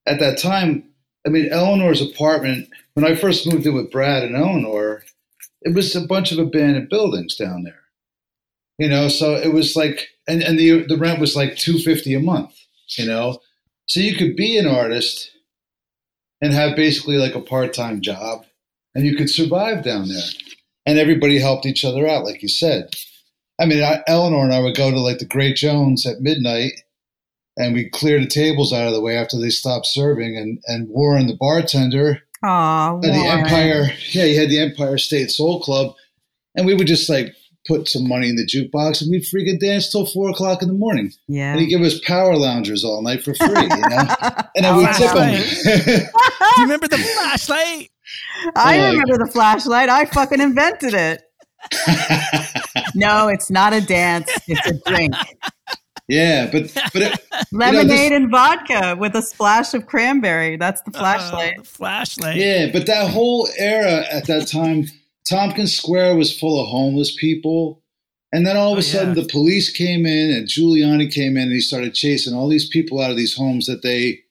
at 0.06 0.19
that 0.19 0.38
time, 0.38 0.84
I 1.26 1.30
mean, 1.30 1.52
Eleanor's 1.52 2.02
apartment, 2.02 2.69
when 2.93 3.06
I 3.06 3.15
first 3.15 3.48
moved 3.48 3.65
in 3.65 3.76
with 3.76 3.91
Brad 3.91 4.24
and 4.24 4.36
Eleanor, 4.36 5.04
it 5.62 5.74
was 5.74 5.95
a 5.95 6.06
bunch 6.06 6.32
of 6.32 6.39
abandoned 6.39 6.89
buildings 6.89 7.36
down 7.36 7.63
there. 7.63 7.82
You 8.78 8.89
know, 8.89 9.08
so 9.08 9.36
it 9.36 9.54
was 9.54 9.76
like, 9.76 10.10
and, 10.28 10.43
and 10.43 10.60
the, 10.60 10.86
the 10.86 10.98
rent 10.98 11.19
was 11.19 11.36
like 11.36 11.56
250 11.56 12.13
a 12.13 12.19
month, 12.19 12.54
you 12.98 13.06
know? 13.06 13.39
So 13.88 14.00
you 14.00 14.15
could 14.15 14.36
be 14.36 14.58
an 14.58 14.67
artist 14.67 15.32
and 16.41 16.54
have 16.54 16.76
basically 16.76 17.17
like 17.17 17.36
a 17.36 17.41
part 17.41 17.74
time 17.74 18.02
job 18.02 18.45
and 18.93 19.06
you 19.06 19.15
could 19.15 19.30
survive 19.30 19.84
down 19.84 20.10
there. 20.10 20.28
And 20.86 21.00
everybody 21.00 21.39
helped 21.39 21.65
each 21.65 21.86
other 21.86 22.08
out, 22.08 22.26
like 22.26 22.41
you 22.41 22.48
said. 22.48 22.95
I 23.60 23.65
mean, 23.65 23.84
I, 23.84 24.04
Eleanor 24.08 24.44
and 24.44 24.54
I 24.54 24.60
would 24.60 24.76
go 24.76 24.91
to 24.91 25.00
like 25.00 25.20
the 25.20 25.26
Great 25.26 25.56
Jones 25.56 26.06
at 26.06 26.22
midnight, 26.22 26.74
and 27.58 27.74
we 27.74 27.89
clear 27.89 28.20
the 28.20 28.28
tables 28.28 28.74
out 28.74 28.88
of 28.88 28.94
the 28.94 29.02
way 29.02 29.18
after 29.18 29.39
they 29.39 29.50
stopped 29.50 29.88
serving. 29.88 30.38
And 30.38 30.60
and 30.68 30.89
Warren, 30.89 31.28
the 31.28 31.38
bartender, 31.38 32.22
Aww, 32.44 33.02
the 33.02 33.13
Empire, 33.13 33.91
yeah, 34.12 34.26
he 34.26 34.36
had 34.36 34.50
the 34.50 34.60
Empire 34.60 34.98
State 34.98 35.32
Soul 35.32 35.62
Club, 35.62 35.96
and 36.56 36.65
we 36.65 36.74
would 36.74 36.88
just 36.88 37.10
like 37.10 37.34
put 37.65 37.88
some 37.88 38.08
money 38.08 38.30
in 38.30 38.36
the 38.36 38.46
jukebox, 38.46 39.02
and 39.02 39.10
we'd 39.10 39.24
freaking 39.24 39.60
dance 39.60 39.89
till 39.91 40.06
four 40.06 40.30
o'clock 40.30 40.62
in 40.62 40.68
the 40.68 40.74
morning. 40.74 41.13
Yeah, 41.28 41.52
and 41.52 41.62
he'd 41.62 41.70
give 41.70 41.82
us 41.82 42.00
power 42.00 42.36
loungers 42.36 42.84
all 42.84 43.02
night 43.02 43.24
for 43.24 43.34
free, 43.34 43.48
you 43.48 43.68
know. 43.68 44.06
and 44.56 44.65
I 44.65 44.76
would 44.76 44.94
tip 44.96 45.15
him. 45.15 46.06
Do 46.46 46.62
you 46.62 46.63
remember 46.63 46.88
the 46.88 46.98
flashlight? 46.98 47.89
I 48.56 48.80
oh, 48.80 48.91
remember 48.91 49.26
the 49.26 49.32
flashlight. 49.32 49.89
I 49.89 50.06
fucking 50.06 50.41
invented 50.41 50.94
it. 50.94 51.24
no, 52.95 53.28
it's 53.28 53.49
not 53.49 53.73
a 53.73 53.82
dance. 53.82 54.32
It's 54.47 54.65
a 54.67 54.89
drink. 54.89 55.13
Yeah, 56.08 56.49
but 56.51 56.71
but 56.93 57.01
it, 57.01 57.19
lemonade 57.51 57.88
know, 57.88 57.93
this, 57.93 58.12
and 58.12 58.30
vodka 58.30 58.95
with 58.99 59.15
a 59.15 59.21
splash 59.21 59.73
of 59.73 59.88
cranberry. 59.88 60.56
That's 60.56 60.82
the 60.84 60.91
flashlight. 60.91 61.58
Uh, 61.58 61.62
the 61.62 61.67
flashlight. 61.67 62.36
Yeah, 62.36 62.71
but 62.71 62.86
that 62.86 63.10
whole 63.10 63.47
era 63.58 64.06
at 64.12 64.28
that 64.28 64.47
time, 64.47 64.86
Tompkins 65.28 65.75
Square 65.75 66.15
was 66.15 66.38
full 66.38 66.62
of 66.62 66.67
homeless 66.67 67.15
people. 67.15 67.82
And 68.32 68.45
then 68.45 68.58
all 68.58 68.73
of 68.73 68.78
a 68.78 68.80
oh, 68.80 68.82
sudden, 68.82 69.15
yeah. 69.15 69.23
the 69.23 69.30
police 69.30 69.71
came 69.71 70.06
in 70.06 70.30
and 70.30 70.47
Giuliani 70.47 71.12
came 71.12 71.38
in 71.38 71.43
and 71.43 71.54
he 71.54 71.62
started 71.62 71.93
chasing 71.93 72.36
all 72.36 72.49
these 72.49 72.67
people 72.67 72.99
out 72.99 73.10
of 73.10 73.15
these 73.15 73.36
homes 73.36 73.65
that 73.67 73.82
they 73.82 74.25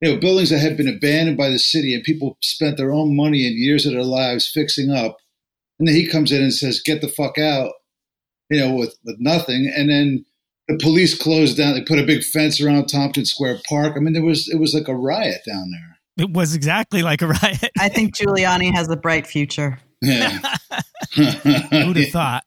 you 0.00 0.12
know, 0.12 0.20
buildings 0.20 0.50
that 0.50 0.60
had 0.60 0.76
been 0.76 0.88
abandoned 0.88 1.36
by 1.36 1.48
the 1.48 1.58
city 1.58 1.94
and 1.94 2.04
people 2.04 2.36
spent 2.40 2.76
their 2.76 2.92
own 2.92 3.16
money 3.16 3.46
and 3.46 3.56
years 3.56 3.84
of 3.84 3.92
their 3.92 4.04
lives 4.04 4.48
fixing 4.48 4.90
up. 4.90 5.16
And 5.78 5.86
then 5.86 5.94
he 5.94 6.08
comes 6.08 6.32
in 6.32 6.42
and 6.42 6.52
says, 6.52 6.80
get 6.80 7.00
the 7.00 7.08
fuck 7.08 7.38
out, 7.38 7.72
you 8.50 8.58
know, 8.58 8.74
with, 8.74 8.96
with 9.04 9.16
nothing. 9.18 9.72
And 9.74 9.88
then 9.88 10.24
the 10.66 10.76
police 10.76 11.16
closed 11.16 11.56
down. 11.56 11.74
They 11.74 11.82
put 11.82 11.98
a 11.98 12.06
big 12.06 12.24
fence 12.24 12.60
around 12.60 12.86
Tompkins 12.86 13.30
Square 13.30 13.60
Park. 13.68 13.94
I 13.96 14.00
mean, 14.00 14.12
there 14.12 14.24
was, 14.24 14.48
it 14.48 14.58
was 14.58 14.74
like 14.74 14.88
a 14.88 14.96
riot 14.96 15.42
down 15.46 15.70
there. 15.70 16.26
It 16.26 16.32
was 16.32 16.54
exactly 16.54 17.02
like 17.02 17.22
a 17.22 17.28
riot. 17.28 17.70
I 17.78 17.88
think 17.88 18.16
Giuliani 18.16 18.74
has 18.74 18.90
a 18.90 18.96
bright 18.96 19.26
future. 19.26 19.78
Yeah. 20.02 20.40
Who'd 21.14 21.96
have 21.96 22.08
thought? 22.12 22.44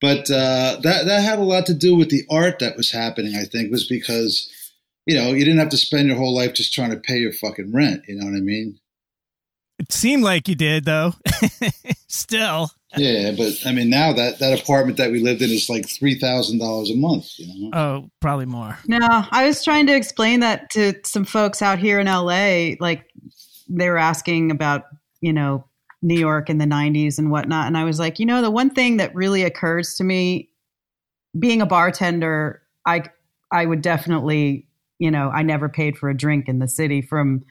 But 0.00 0.30
uh, 0.30 0.78
that 0.82 1.06
that 1.06 1.22
had 1.22 1.38
a 1.38 1.42
lot 1.42 1.66
to 1.66 1.74
do 1.74 1.96
with 1.96 2.10
the 2.10 2.22
art 2.30 2.60
that 2.60 2.76
was 2.76 2.92
happening. 2.92 3.34
I 3.34 3.44
think 3.44 3.70
was 3.72 3.86
because 3.86 4.48
you 5.06 5.16
know 5.16 5.30
you 5.30 5.44
didn't 5.44 5.58
have 5.58 5.70
to 5.70 5.76
spend 5.76 6.06
your 6.06 6.16
whole 6.16 6.34
life 6.34 6.54
just 6.54 6.72
trying 6.72 6.90
to 6.90 6.96
pay 6.96 7.18
your 7.18 7.32
fucking 7.32 7.72
rent. 7.72 8.02
You 8.06 8.16
know 8.16 8.26
what 8.26 8.36
I 8.36 8.40
mean? 8.40 8.78
It 9.78 9.92
seemed 9.92 10.24
like 10.24 10.48
you 10.48 10.54
did, 10.54 10.84
though. 10.84 11.14
Still. 12.08 12.70
Yeah, 12.96 13.32
but 13.32 13.52
I 13.66 13.72
mean 13.72 13.90
now 13.90 14.14
that 14.14 14.38
that 14.38 14.58
apartment 14.58 14.96
that 14.96 15.10
we 15.10 15.20
lived 15.20 15.42
in 15.42 15.50
is 15.50 15.68
like 15.68 15.86
three 15.86 16.14
thousand 16.14 16.58
dollars 16.58 16.90
a 16.90 16.96
month. 16.96 17.38
You 17.38 17.70
know? 17.70 17.78
Oh, 17.78 18.10
probably 18.20 18.46
more. 18.46 18.78
No, 18.86 18.98
I 19.02 19.46
was 19.46 19.62
trying 19.62 19.86
to 19.88 19.94
explain 19.94 20.40
that 20.40 20.70
to 20.70 20.94
some 21.04 21.26
folks 21.26 21.60
out 21.60 21.78
here 21.78 22.00
in 22.00 22.06
LA. 22.06 22.76
Like 22.80 23.04
they 23.68 23.90
were 23.90 23.98
asking 23.98 24.50
about, 24.50 24.84
you 25.20 25.32
know, 25.32 25.64
New 26.02 26.18
York 26.18 26.48
in 26.48 26.58
the 26.58 26.64
90s 26.64 27.18
and 27.18 27.30
whatnot. 27.30 27.66
And 27.66 27.76
I 27.76 27.84
was 27.84 27.98
like, 27.98 28.18
you 28.18 28.26
know, 28.26 28.40
the 28.40 28.50
one 28.50 28.70
thing 28.70 28.98
that 28.98 29.14
really 29.14 29.42
occurs 29.42 29.94
to 29.96 30.04
me 30.04 30.50
being 31.38 31.60
a 31.60 31.66
bartender, 31.66 32.62
I, 32.86 33.04
I 33.52 33.66
would 33.66 33.82
definitely, 33.82 34.66
you 34.98 35.10
know, 35.10 35.30
I 35.30 35.42
never 35.42 35.68
paid 35.68 35.98
for 35.98 36.08
a 36.08 36.16
drink 36.16 36.48
in 36.48 36.58
the 36.58 36.68
city 36.68 37.02
from 37.02 37.44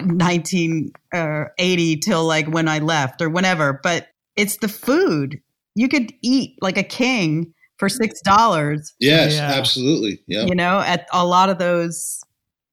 1980 0.00 1.96
till 1.96 2.24
like 2.24 2.46
when 2.48 2.68
I 2.68 2.78
left 2.78 3.20
or 3.22 3.28
whenever. 3.28 3.80
But 3.82 4.08
it's 4.36 4.56
the 4.58 4.68
food. 4.68 5.40
You 5.74 5.88
could 5.88 6.12
eat 6.22 6.56
like 6.60 6.76
a 6.78 6.82
king 6.82 7.54
for 7.78 7.88
six 7.88 8.20
dollars. 8.22 8.92
Yes, 9.00 9.34
Yeah. 9.34 9.52
absolutely. 9.52 10.20
Yeah. 10.26 10.44
You 10.46 10.54
know, 10.54 10.80
at 10.80 11.06
a 11.12 11.26
lot 11.26 11.48
of 11.50 11.58
those 11.58 12.20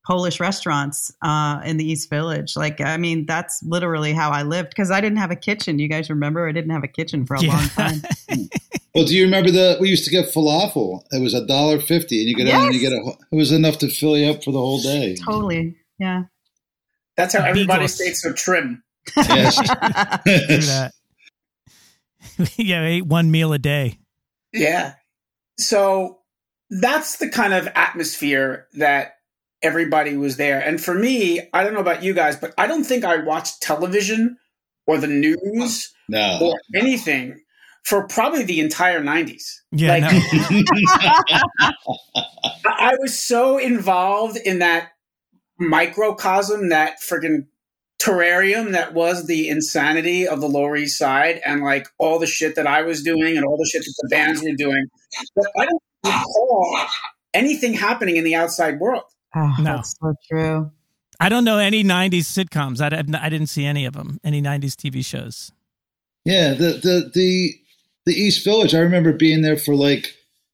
Polish 0.05 0.39
restaurants 0.39 1.11
uh, 1.21 1.61
in 1.63 1.77
the 1.77 1.85
East 1.89 2.09
Village. 2.09 2.55
Like, 2.55 2.81
I 2.81 2.97
mean, 2.97 3.25
that's 3.27 3.61
literally 3.63 4.11
how 4.13 4.31
I 4.31 4.41
lived 4.43 4.69
because 4.69 4.89
I 4.91 5.01
didn't 5.01 5.19
have 5.19 5.29
a 5.31 5.35
kitchen. 5.35 5.77
You 5.77 5.87
guys 5.87 6.09
remember? 6.09 6.47
I 6.47 6.51
didn't 6.51 6.71
have 6.71 6.83
a 6.83 6.87
kitchen 6.87 7.25
for 7.27 7.35
a 7.35 7.41
Yeah. 7.43 7.53
long 7.55 7.67
time. 7.69 8.01
Well, 8.95 9.05
do 9.05 9.15
you 9.15 9.23
remember 9.25 9.51
the 9.51 9.77
we 9.79 9.87
used 9.87 10.03
to 10.05 10.09
get 10.09 10.33
falafel? 10.33 11.03
It 11.11 11.21
was 11.21 11.35
a 11.35 11.45
dollar 11.45 11.79
fifty, 11.79 12.21
and 12.21 12.27
you 12.27 12.35
get 12.35 12.47
out 12.53 12.65
and 12.65 12.73
you 12.73 12.79
get 12.81 12.91
a. 12.91 13.13
It 13.31 13.35
was 13.35 13.51
enough 13.51 13.77
to 13.77 13.87
fill 13.87 14.17
you 14.17 14.31
up 14.31 14.43
for 14.43 14.51
the 14.51 14.57
whole 14.57 14.81
day. 14.81 15.15
totally. 15.15 15.75
Yeah. 15.99 16.23
That's 17.19 17.35
how 17.35 17.43
everybody 17.43 17.79
Beagles. 17.79 17.95
stays 17.95 18.21
so 18.21 18.31
trim. 18.31 18.81
Yes. 19.17 19.57
That. 20.25 20.91
yeah, 22.57 22.81
I 22.81 22.85
ate 22.85 23.05
one 23.05 23.29
meal 23.29 23.51
a 23.51 23.59
day. 23.59 23.99
Yeah. 24.53 24.93
So 25.57 26.19
that's 26.69 27.17
the 27.17 27.27
kind 27.29 27.53
of 27.53 27.67
atmosphere 27.75 28.67
that 28.75 29.15
everybody 29.61 30.15
was 30.15 30.37
there. 30.37 30.61
And 30.61 30.81
for 30.81 30.93
me, 30.93 31.41
I 31.53 31.63
don't 31.65 31.73
know 31.73 31.81
about 31.81 32.03
you 32.03 32.13
guys, 32.13 32.37
but 32.37 32.53
I 32.57 32.67
don't 32.67 32.85
think 32.85 33.03
I 33.03 33.17
watched 33.17 33.61
television 33.61 34.37
or 34.87 34.97
the 34.97 35.07
news 35.07 35.93
no. 36.07 36.39
or 36.41 36.55
anything 36.73 37.41
for 37.83 38.07
probably 38.07 38.43
the 38.43 38.61
entire 38.61 39.01
90s. 39.01 39.59
Yeah, 39.71 39.97
Like- 39.97 40.03
no. 40.03 40.63
I 41.59 41.73
I 42.65 42.95
was 42.99 43.19
so 43.19 43.57
involved 43.57 44.37
in 44.37 44.59
that 44.59 44.89
microcosm, 45.59 46.69
that 46.69 47.01
friggin' 47.01 47.45
terrarium 47.99 48.71
that 48.71 48.93
was 48.93 49.27
the 49.27 49.49
insanity 49.49 50.27
of 50.27 50.39
the 50.41 50.47
Lower 50.47 50.77
East 50.77 50.97
Side 50.97 51.41
and 51.45 51.61
like 51.63 51.87
all 51.97 52.17
the 52.17 52.27
shit 52.27 52.55
that 52.55 52.65
I 52.65 52.81
was 52.81 53.03
doing 53.03 53.35
and 53.35 53.45
all 53.45 53.57
the 53.57 53.69
shit 53.71 53.83
that 53.83 53.93
the 54.01 54.07
bands 54.09 54.41
were 54.41 54.55
doing. 54.55 54.85
But 55.35 55.47
I 55.57 55.65
don't 55.65 55.81
recall 56.05 56.87
anything 57.33 57.73
happening 57.73 58.15
in 58.15 58.23
the 58.23 58.35
outside 58.35 58.79
world. 58.79 59.03
Oh, 59.35 59.53
No. 59.59 59.75
That's 59.75 59.95
so 60.01 60.13
true. 60.29 60.71
I 61.19 61.27
don't 61.27 61.43
know 61.43 61.57
any 61.57 61.83
90s 61.83 62.21
sitcoms. 62.21 62.79
I, 62.81 62.87
didn't- 62.89 63.15
I 63.15 63.27
didn't 63.27 63.47
see 63.47 63.65
any 63.65 63.83
of 63.85 63.93
them, 63.93 64.19
any 64.23 64.41
90s 64.41 64.75
TV 64.75 65.03
shows. 65.05 65.51
Yeah, 66.25 66.53
the 66.53 66.73
the 66.73 67.11
the 67.13 67.53
the 68.05 68.13
East 68.13 68.43
Village. 68.43 68.75
I 68.75 68.79
remember 68.79 69.13
being 69.13 69.41
there 69.41 69.57
for 69.57 69.73
like, 69.73 70.13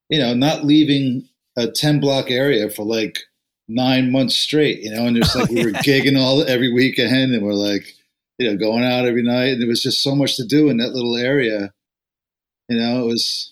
you 0.10 0.20
know, 0.20 0.34
not 0.34 0.64
leaving 0.64 1.28
a 1.58 1.68
ten 1.70 2.00
block 2.00 2.30
area 2.32 2.70
for 2.70 2.84
like 2.84 3.20
nine 3.68 4.12
months 4.12 4.36
straight. 4.36 4.82
You 4.82 4.92
know, 4.92 5.06
and 5.06 5.18
it's 5.18 5.36
like 5.36 5.50
we 5.50 5.66
were 5.66 5.72
gigging 5.84 6.20
all 6.20 6.48
every 6.48 6.72
weekend, 6.72 7.34
and 7.34 7.44
we're 7.44 7.54
like, 7.54 7.94
you 8.38 8.50
know, 8.50 8.58
going 8.58 8.84
out 8.84 9.06
every 9.06 9.24
night, 9.24 9.54
and 9.54 9.62
there 9.62 9.68
was 9.68 9.82
just 9.82 10.02
so 10.04 10.16
much 10.16 10.36
to 10.38 10.46
do 10.46 10.70
in 10.70 10.78
that 10.78 10.94
little 10.94 11.16
area. 11.16 11.74
You 12.70 12.80
know, 12.80 13.04
it 13.04 13.08
was. 13.08 13.52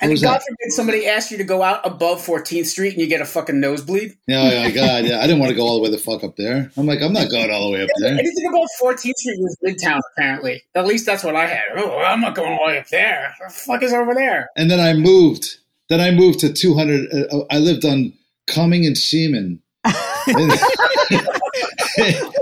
And 0.00 0.10
was 0.10 0.20
God 0.20 0.40
forbid 0.40 0.72
somebody 0.72 1.06
asked 1.06 1.30
you 1.30 1.38
to 1.38 1.44
go 1.44 1.62
out 1.62 1.86
above 1.86 2.18
14th 2.26 2.66
Street 2.66 2.94
and 2.94 3.00
you 3.00 3.06
get 3.06 3.20
a 3.20 3.24
fucking 3.24 3.60
nosebleed. 3.60 4.16
Yeah, 4.26 4.40
oh 4.40 4.62
my 4.64 4.70
God, 4.72 5.04
yeah. 5.04 5.20
I 5.20 5.28
didn't 5.28 5.38
want 5.38 5.50
to 5.50 5.54
go 5.54 5.62
all 5.62 5.76
the 5.76 5.82
way 5.82 5.90
the 5.90 5.98
fuck 5.98 6.24
up 6.24 6.34
there. 6.34 6.72
I'm 6.76 6.86
like, 6.86 7.00
I'm 7.00 7.12
not 7.12 7.30
going 7.30 7.52
all 7.52 7.68
the 7.68 7.74
way 7.74 7.84
up 7.84 7.88
there. 7.98 8.10
Anything 8.10 8.48
about 8.48 8.66
14th 8.82 9.14
Street 9.14 9.38
was 9.38 9.56
Midtown, 9.64 10.00
apparently. 10.16 10.60
At 10.74 10.86
least 10.86 11.06
that's 11.06 11.22
what 11.22 11.36
I 11.36 11.46
had. 11.46 11.62
Oh, 11.76 12.00
I'm 12.00 12.20
not 12.20 12.34
going 12.34 12.50
all 12.50 12.66
the 12.66 12.72
way 12.72 12.78
up 12.80 12.88
there. 12.88 13.32
What 13.38 13.48
the 13.48 13.54
fuck 13.54 13.82
is 13.84 13.92
over 13.92 14.12
there? 14.12 14.48
And 14.56 14.68
then 14.68 14.80
I 14.80 14.92
moved. 14.92 15.58
Then 15.88 16.00
I 16.00 16.10
moved 16.10 16.40
to 16.40 16.52
200. 16.52 17.30
Uh, 17.32 17.44
I 17.48 17.58
lived 17.58 17.84
on 17.84 18.12
Cumming 18.46 18.86
and 18.86 18.96
Seaman 18.96 19.60
in, 20.26 20.50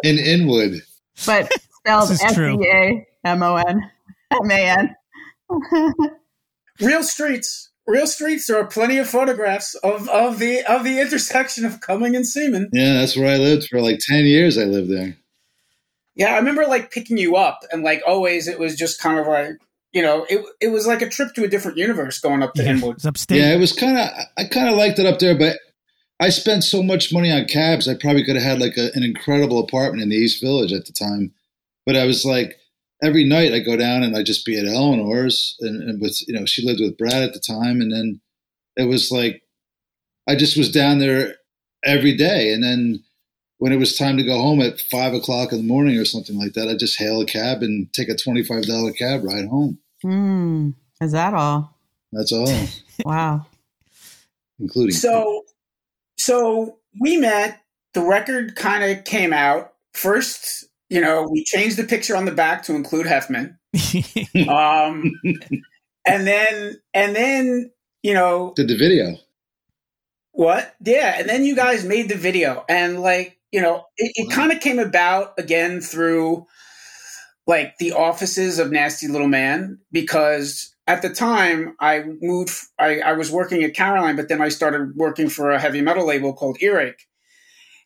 in 0.05 0.19
Inwood. 0.19 0.83
But 1.27 1.51
spelled 1.73 2.09
This 2.09 2.19
is 2.19 2.23
S 2.23 2.35
true. 2.35 2.63
E 2.63 2.67
A 2.69 3.07
M 3.25 3.43
O 3.43 3.57
N 3.57 3.91
M 4.33 4.51
A 4.51 4.69
N. 4.79 4.97
Real 6.81 7.03
streets. 7.03 7.71
Real 7.87 8.07
streets. 8.07 8.47
There 8.47 8.59
are 8.59 8.67
plenty 8.67 8.99
of 8.99 9.09
photographs 9.09 9.75
of, 9.77 10.09
of 10.09 10.39
the 10.39 10.63
of 10.65 10.85
the 10.85 11.01
intersection 11.01 11.65
of 11.65 11.81
Cumming 11.81 12.15
and 12.17 12.27
Seaman. 12.27 12.71
Yeah, 12.73 12.95
that's 12.95 13.17
where 13.17 13.33
I 13.33 13.37
lived 13.37 13.69
for 13.69 13.81
like 13.81 13.99
10 14.01 14.25
years. 14.25 14.57
I 14.57 14.65
lived 14.65 14.91
there. 14.91 15.17
Yeah, 16.15 16.35
I 16.35 16.37
remember 16.39 16.67
like 16.67 16.91
picking 16.91 17.17
you 17.19 17.37
up, 17.37 17.61
and 17.73 17.83
like 17.83 18.03
always, 18.07 18.47
it 18.49 18.59
was 18.59 18.77
just 18.77 19.01
kind 19.01 19.19
of 19.19 19.27
like 19.27 19.53
you 19.93 20.03
know, 20.03 20.25
it 20.29 20.45
it 20.61 20.69
was 20.69 20.87
like 20.87 21.03
a 21.03 21.09
trip 21.09 21.35
to 21.35 21.45
a 21.45 21.49
different 21.49 21.77
universe 21.79 22.21
going 22.21 22.43
up 22.43 22.55
to 22.55 22.63
Yeah, 22.63 22.71
Inwood. 22.71 22.97
it's 22.97 23.07
upstate. 23.07 23.39
Yeah, 23.41 23.53
it 23.55 23.59
was 23.59 23.73
kind 23.73 23.99
of, 23.99 24.09
I 24.37 24.45
kind 24.45 24.69
of 24.69 24.77
liked 24.77 24.99
it 25.01 25.07
up 25.07 25.19
there, 25.19 25.37
but 25.37 25.59
I 26.21 26.29
spent 26.29 26.65
so 26.65 26.83
much 26.83 27.13
money 27.13 27.33
on 27.33 27.47
cabs. 27.47 27.89
I 27.89 27.95
probably 27.95 28.25
could 28.25 28.37
have 28.37 28.45
had 28.45 28.61
like 28.61 28.77
a, 28.77 28.91
an 28.95 29.03
incredible 29.03 29.59
apartment 29.59 30.03
in 30.03 30.11
the 30.11 30.17
East 30.17 30.43
Village 30.43 30.73
at 30.73 30.85
the 30.85 30.93
time. 30.93 31.33
But 31.87 31.97
I 31.97 32.05
was 32.05 32.25
like, 32.25 32.57
every 33.03 33.25
night 33.25 33.55
I 33.55 33.61
go 33.61 33.75
down 33.77 34.03
and 34.03 34.15
I 34.15 34.23
just 34.23 34.45
be 34.45 34.59
at 34.59 34.67
Eleanor's 34.67 35.57
and, 35.61 35.83
and 35.83 36.01
with, 36.01 36.21
you 36.29 36.35
know, 36.39 36.45
she 36.45 36.65
lived 36.65 36.81
with 36.81 36.99
Brad 36.99 37.23
at 37.23 37.33
the 37.33 37.41
time. 37.41 37.81
And 37.81 37.91
then 37.91 38.21
it 38.77 38.85
was 38.85 39.11
like, 39.11 39.43
I 40.29 40.37
just 40.37 40.59
was 40.59 40.71
down 40.71 40.99
there 40.99 41.37
every 41.83 42.15
day. 42.15 42.53
And 42.53 42.63
then 42.63 43.03
when 43.57 43.73
it 43.73 43.79
was 43.79 43.97
time 43.97 44.19
to 44.19 44.23
go 44.23 44.39
home 44.39 44.61
at 44.61 44.81
five 44.91 45.15
o'clock 45.15 45.53
in 45.53 45.59
the 45.59 45.65
morning 45.67 45.97
or 45.97 46.05
something 46.05 46.39
like 46.39 46.53
that, 46.53 46.69
I 46.69 46.77
just 46.77 46.99
hail 46.99 47.23
a 47.23 47.27
cab 47.27 47.63
and 47.63 47.91
take 47.95 48.11
a 48.11 48.15
$25 48.15 48.97
cab 48.97 49.25
ride 49.25 49.49
home. 49.49 49.79
Hmm. 50.03 50.71
Is 51.01 51.13
that 51.13 51.33
all? 51.33 51.79
That's 52.13 52.33
all, 52.33 52.53
Wow. 53.07 53.47
including. 54.59 54.95
So, 54.95 55.45
so 56.21 56.79
we 57.01 57.17
met. 57.17 57.61
The 57.95 58.03
record 58.03 58.55
kind 58.55 58.85
of 58.85 59.05
came 59.05 59.33
out 59.33 59.73
first. 59.93 60.67
You 60.89 61.01
know, 61.01 61.27
we 61.31 61.45
changed 61.45 61.77
the 61.77 61.85
picture 61.85 62.17
on 62.17 62.25
the 62.25 62.33
back 62.33 62.63
to 62.65 62.75
include 62.75 63.07
Hefman. 63.07 63.57
Um, 64.49 65.13
and 66.07 66.27
then, 66.27 66.81
and 66.95 67.15
then, 67.17 67.71
you 68.03 68.15
know, 68.15 68.53
did 68.57 68.69
the 68.69 68.77
video. 68.77 69.17
what? 70.33 70.75
Yeah. 70.85 71.17
And 71.19 71.29
then 71.29 71.45
you 71.45 71.57
guys 71.57 71.85
made 71.85 72.09
the 72.09 72.17
video. 72.17 72.65
And 72.69 73.01
like, 73.01 73.39
you 73.53 73.61
know, 73.61 73.87
it, 73.97 74.13
it 74.15 74.31
kind 74.31 74.53
of 74.53 74.61
came 74.61 74.79
about 74.79 75.35
again 75.39 75.81
through 75.81 76.47
like 77.47 77.79
the 77.79 77.93
offices 77.93 78.59
of 78.59 78.71
Nasty 78.71 79.09
Little 79.09 79.29
Man 79.29 79.79
because 79.91 80.70
at 80.91 81.03
the 81.03 81.09
time 81.09 81.77
I 81.79 82.03
moved, 82.21 82.53
I, 82.77 82.99
I 82.99 83.13
was 83.13 83.31
working 83.31 83.63
at 83.63 83.75
Caroline, 83.75 84.17
but 84.17 84.29
then 84.29 84.43
I 84.43 84.49
started 84.49 84.97
working 84.97 85.29
for 85.29 85.53
a 85.53 85.61
heavy 85.61 85.83
metal 85.83 86.05
label 86.05 86.33
called 86.33 86.59
Earache. 86.61 87.07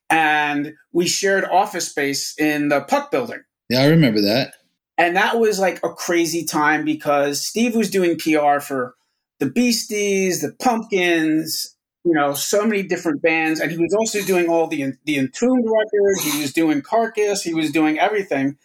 And 0.09 0.73
we 0.91 1.07
shared 1.07 1.45
office 1.45 1.91
space 1.91 2.35
in 2.39 2.71
the 2.71 2.81
Puck 2.81 3.11
building. 3.11 3.41
Yeah, 3.69 3.81
I 3.83 3.89
remember 3.89 4.23
that. 4.23 4.55
And 4.97 5.17
that 5.17 5.39
was 5.39 5.59
like 5.59 5.85
a 5.85 5.91
crazy 5.91 6.47
time 6.47 6.87
because 6.87 7.45
Steve 7.45 7.77
was 7.77 7.91
doing 7.91 8.17
PR 8.17 8.61
for 8.61 8.95
the 9.39 9.51
Beasties, 9.51 10.41
the 10.41 10.55
Pumpkins, 10.59 11.77
you 12.05 12.15
know, 12.15 12.33
so 12.33 12.65
many 12.65 12.85
different 12.85 13.21
bands. 13.21 13.61
And 13.61 13.71
he 13.71 13.77
was 13.77 13.95
also 13.99 14.23
doing 14.23 14.49
all 14.49 14.67
the, 14.67 14.95
the 15.05 15.19
Entombed 15.19 15.67
records. 15.67 16.23
He 16.23 16.41
was 16.41 16.55
doing 16.55 16.81
Carcass. 16.81 17.43
He 17.43 17.53
was 17.53 17.71
doing 17.71 17.99
everything. 17.99 18.57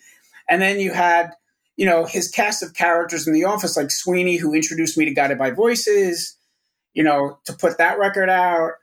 And 0.47 0.61
then 0.61 0.79
you 0.79 0.93
had, 0.93 1.31
you 1.79 1.85
know, 1.85 2.03
his 2.03 2.27
cast 2.27 2.61
of 2.61 2.73
characters 2.73 3.25
in 3.25 3.33
the 3.33 3.45
office, 3.45 3.77
like 3.77 3.89
Sweeney, 3.89 4.35
who 4.35 4.53
introduced 4.53 4.97
me 4.97 5.05
to 5.05 5.13
Guided 5.13 5.37
by 5.37 5.51
Voices, 5.51 6.35
you 6.93 7.01
know, 7.01 7.39
to 7.45 7.53
put 7.53 7.77
that 7.77 7.97
record 7.97 8.29
out. 8.29 8.73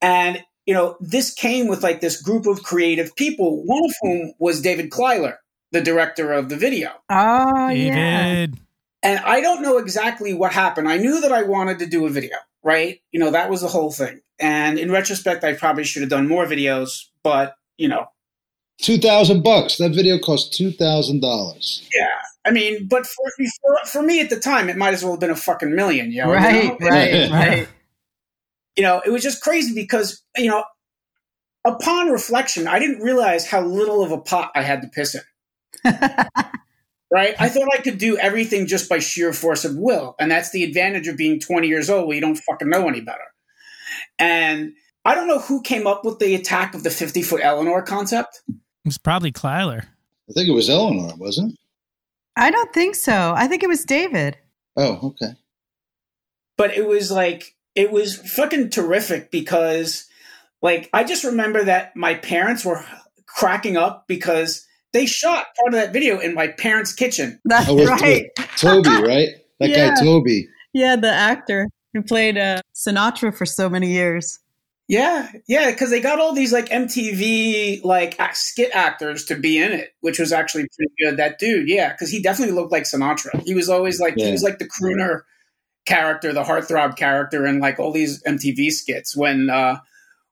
And, 0.00 0.42
you 0.64 0.72
know, 0.72 0.96
this 1.00 1.34
came 1.34 1.68
with 1.68 1.82
like 1.82 2.00
this 2.00 2.22
group 2.22 2.46
of 2.46 2.62
creative 2.62 3.14
people, 3.14 3.62
one 3.66 3.84
of 3.84 3.94
whom 4.00 4.32
was 4.38 4.62
David 4.62 4.88
Kleiler, 4.88 5.36
the 5.72 5.82
director 5.82 6.32
of 6.32 6.48
the 6.48 6.56
video. 6.56 6.88
Oh, 7.10 7.68
yeah. 7.68 8.24
David. 8.24 8.58
And 9.02 9.18
I 9.18 9.42
don't 9.42 9.60
know 9.60 9.76
exactly 9.76 10.32
what 10.32 10.54
happened. 10.54 10.88
I 10.88 10.96
knew 10.96 11.20
that 11.20 11.32
I 11.32 11.42
wanted 11.42 11.78
to 11.80 11.86
do 11.86 12.06
a 12.06 12.10
video, 12.10 12.38
right? 12.62 13.02
You 13.12 13.20
know, 13.20 13.32
that 13.32 13.50
was 13.50 13.60
the 13.60 13.68
whole 13.68 13.92
thing. 13.92 14.22
And 14.38 14.78
in 14.78 14.90
retrospect, 14.90 15.44
I 15.44 15.52
probably 15.52 15.84
should 15.84 16.00
have 16.00 16.08
done 16.08 16.26
more 16.26 16.46
videos, 16.46 17.08
but, 17.22 17.56
you 17.76 17.88
know, 17.88 18.06
Two 18.80 18.96
thousand 18.96 19.42
bucks. 19.42 19.76
That 19.76 19.94
video 19.94 20.18
cost 20.18 20.54
two 20.54 20.72
thousand 20.72 21.20
dollars. 21.20 21.86
yeah. 21.94 22.19
I 22.44 22.50
mean, 22.50 22.86
but 22.88 23.06
for, 23.06 23.24
for 23.38 23.86
for 23.86 24.02
me 24.02 24.20
at 24.20 24.30
the 24.30 24.40
time, 24.40 24.68
it 24.68 24.76
might 24.76 24.94
as 24.94 25.02
well 25.02 25.12
have 25.12 25.20
been 25.20 25.30
a 25.30 25.36
fucking 25.36 25.74
million, 25.74 26.10
you 26.10 26.22
know? 26.22 26.32
Right, 26.32 26.64
you 26.64 26.68
know? 26.70 26.76
right, 26.80 27.30
right. 27.30 27.68
you 28.76 28.82
know, 28.82 29.02
it 29.04 29.10
was 29.10 29.22
just 29.22 29.42
crazy 29.42 29.74
because, 29.74 30.22
you 30.36 30.48
know, 30.48 30.64
upon 31.64 32.08
reflection, 32.08 32.66
I 32.66 32.78
didn't 32.78 33.02
realize 33.02 33.46
how 33.46 33.60
little 33.60 34.02
of 34.02 34.10
a 34.10 34.18
pot 34.18 34.52
I 34.54 34.62
had 34.62 34.82
to 34.82 34.88
piss 34.88 35.14
in. 35.14 35.94
Right? 37.12 37.34
I 37.40 37.48
thought 37.48 37.68
I 37.76 37.82
could 37.82 37.98
do 37.98 38.16
everything 38.18 38.68
just 38.68 38.88
by 38.88 39.00
sheer 39.00 39.32
force 39.32 39.64
of 39.64 39.76
will. 39.76 40.14
And 40.20 40.30
that's 40.30 40.50
the 40.50 40.62
advantage 40.62 41.08
of 41.08 41.16
being 41.16 41.40
20 41.40 41.66
years 41.66 41.90
old 41.90 42.06
where 42.06 42.14
you 42.14 42.20
don't 42.20 42.36
fucking 42.36 42.68
know 42.68 42.88
any 42.88 43.00
better. 43.00 43.24
And 44.18 44.74
I 45.04 45.16
don't 45.16 45.26
know 45.26 45.40
who 45.40 45.60
came 45.60 45.88
up 45.88 46.04
with 46.04 46.20
the 46.20 46.36
attack 46.36 46.74
of 46.74 46.84
the 46.84 46.90
50 46.90 47.22
foot 47.22 47.40
Eleanor 47.42 47.82
concept. 47.82 48.42
It 48.48 48.54
was 48.84 48.98
probably 48.98 49.32
Kleiler. 49.32 49.86
I 50.28 50.32
think 50.32 50.48
it 50.48 50.52
was 50.52 50.70
Eleanor, 50.70 51.14
wasn't 51.16 51.54
it? 51.54 51.58
I 52.40 52.50
don't 52.50 52.72
think 52.72 52.94
so. 52.96 53.34
I 53.36 53.46
think 53.46 53.62
it 53.62 53.68
was 53.68 53.84
David. 53.84 54.36
Oh, 54.76 54.98
okay. 55.02 55.34
but 56.56 56.76
it 56.76 56.86
was 56.86 57.10
like 57.10 57.54
it 57.74 57.90
was 57.92 58.16
fucking 58.16 58.70
terrific 58.70 59.30
because 59.30 60.06
like 60.62 60.88
I 60.92 61.04
just 61.04 61.22
remember 61.24 61.64
that 61.64 61.94
my 61.96 62.14
parents 62.14 62.64
were 62.64 62.84
cracking 63.26 63.76
up 63.76 64.06
because 64.08 64.66
they 64.92 65.06
shot 65.06 65.46
part 65.56 65.74
of 65.74 65.80
that 65.80 65.92
video 65.92 66.18
in 66.18 66.34
my 66.34 66.48
parents' 66.48 66.92
kitchen. 66.92 67.40
That's 67.44 67.68
Oh, 67.68 67.76
with, 67.76 67.88
right. 67.88 68.28
with 68.38 68.48
Toby, 68.56 68.88
right? 69.02 69.28
That 69.60 69.70
Yeah. 69.70 69.94
guy 69.94 70.00
Toby. 70.02 70.48
Yeah, 70.72 70.96
the 70.96 71.10
actor 71.12 71.68
who 71.94 72.02
played 72.02 72.38
uh, 72.38 72.60
Sinatra 72.74 73.36
for 73.36 73.44
so 73.46 73.68
many 73.68 73.90
years. 73.90 74.38
Yeah, 74.90 75.30
yeah, 75.46 75.70
because 75.70 75.90
they 75.90 76.00
got 76.00 76.18
all 76.18 76.32
these 76.32 76.52
like 76.52 76.68
MTV 76.68 77.84
like 77.84 78.20
skit 78.34 78.72
actors 78.74 79.24
to 79.26 79.36
be 79.36 79.56
in 79.56 79.70
it, 79.70 79.94
which 80.00 80.18
was 80.18 80.32
actually 80.32 80.66
pretty 80.76 80.92
good. 80.98 81.16
That 81.16 81.38
dude, 81.38 81.68
yeah, 81.68 81.92
because 81.92 82.10
he 82.10 82.20
definitely 82.20 82.56
looked 82.56 82.72
like 82.72 82.82
Sinatra. 82.82 83.40
He 83.44 83.54
was 83.54 83.68
always 83.68 84.00
like 84.00 84.16
he 84.16 84.32
was 84.32 84.42
like 84.42 84.58
the 84.58 84.68
crooner 84.68 85.20
character, 85.86 86.32
the 86.32 86.42
heartthrob 86.42 86.96
character, 86.96 87.46
in 87.46 87.60
like 87.60 87.78
all 87.78 87.92
these 87.92 88.20
MTV 88.24 88.72
skits 88.72 89.16
when 89.16 89.48
uh, 89.48 89.78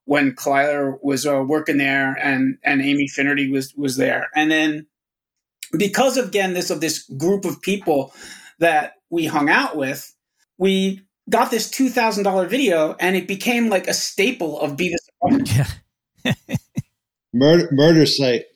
when 0.07 0.35
Kleiler 0.35 0.99
was 1.05 1.25
uh, 1.25 1.45
working 1.47 1.79
there 1.79 2.19
and 2.21 2.59
and 2.65 2.83
Amy 2.83 3.07
Finnerty 3.07 3.49
was 3.49 3.73
was 3.77 3.97
there, 3.97 4.29
and 4.35 4.51
then 4.51 4.89
because 5.79 6.17
of 6.17 6.27
again 6.27 6.55
this 6.55 6.71
of 6.71 6.81
this 6.81 7.09
group 7.17 7.45
of 7.45 7.63
people 7.63 8.13
that 8.59 8.95
we 9.09 9.25
hung 9.27 9.49
out 9.49 9.77
with, 9.77 10.13
we 10.59 11.03
got 11.29 11.51
this 11.51 11.71
two 11.71 11.89
thousand 11.89 12.25
dollar 12.25 12.47
video, 12.47 12.95
and 13.01 13.17
it 13.17 13.27
became 13.29 13.69
like 13.69 13.87
a 13.89 13.95
staple 13.95 14.61
of 14.61 14.77
Beavis. 14.77 14.97
and 15.23 15.43
Butthead. 15.47 15.75
Yeah. 16.25 16.35
Murder, 17.35 17.69
murder 17.73 18.07
site. 18.07 18.47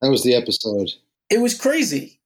That 0.00 0.10
was 0.10 0.22
the 0.22 0.34
episode. 0.34 0.88
It 1.28 1.38
was 1.38 1.58
crazy. 1.58 2.18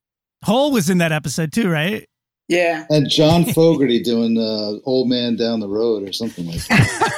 Hole 0.44 0.70
was 0.70 0.88
in 0.88 0.98
that 0.98 1.10
episode 1.12 1.52
too, 1.52 1.68
right? 1.68 2.08
Yeah, 2.48 2.86
And 2.90 3.10
John 3.10 3.44
Fogerty 3.52 4.00
doing 4.00 4.38
uh, 4.38 4.78
Old 4.88 5.08
Man 5.08 5.34
Down 5.34 5.58
the 5.58 5.68
Road 5.68 6.08
or 6.08 6.12
something 6.12 6.46
like 6.46 6.64
that. 6.68 7.12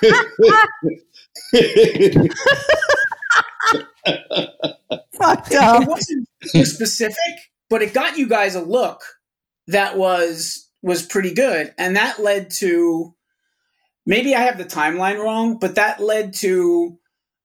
Fucked 5.14 5.52
it 5.52 5.56
up. 5.56 5.88
wasn't 5.88 6.28
specific, 6.42 7.16
but 7.70 7.82
it 7.82 7.94
got 7.94 8.18
you 8.18 8.28
guys 8.28 8.54
a 8.54 8.60
look 8.62 9.02
that 9.68 9.96
was 9.96 10.63
was 10.84 11.02
pretty 11.02 11.32
good, 11.34 11.74
and 11.78 11.96
that 11.96 12.20
led 12.22 12.50
to 12.58 13.14
maybe 14.06 14.34
I 14.34 14.40
have 14.42 14.58
the 14.58 14.64
timeline 14.64 15.18
wrong, 15.18 15.58
but 15.58 15.76
that 15.76 15.98
led 15.98 16.34
to 16.34 16.98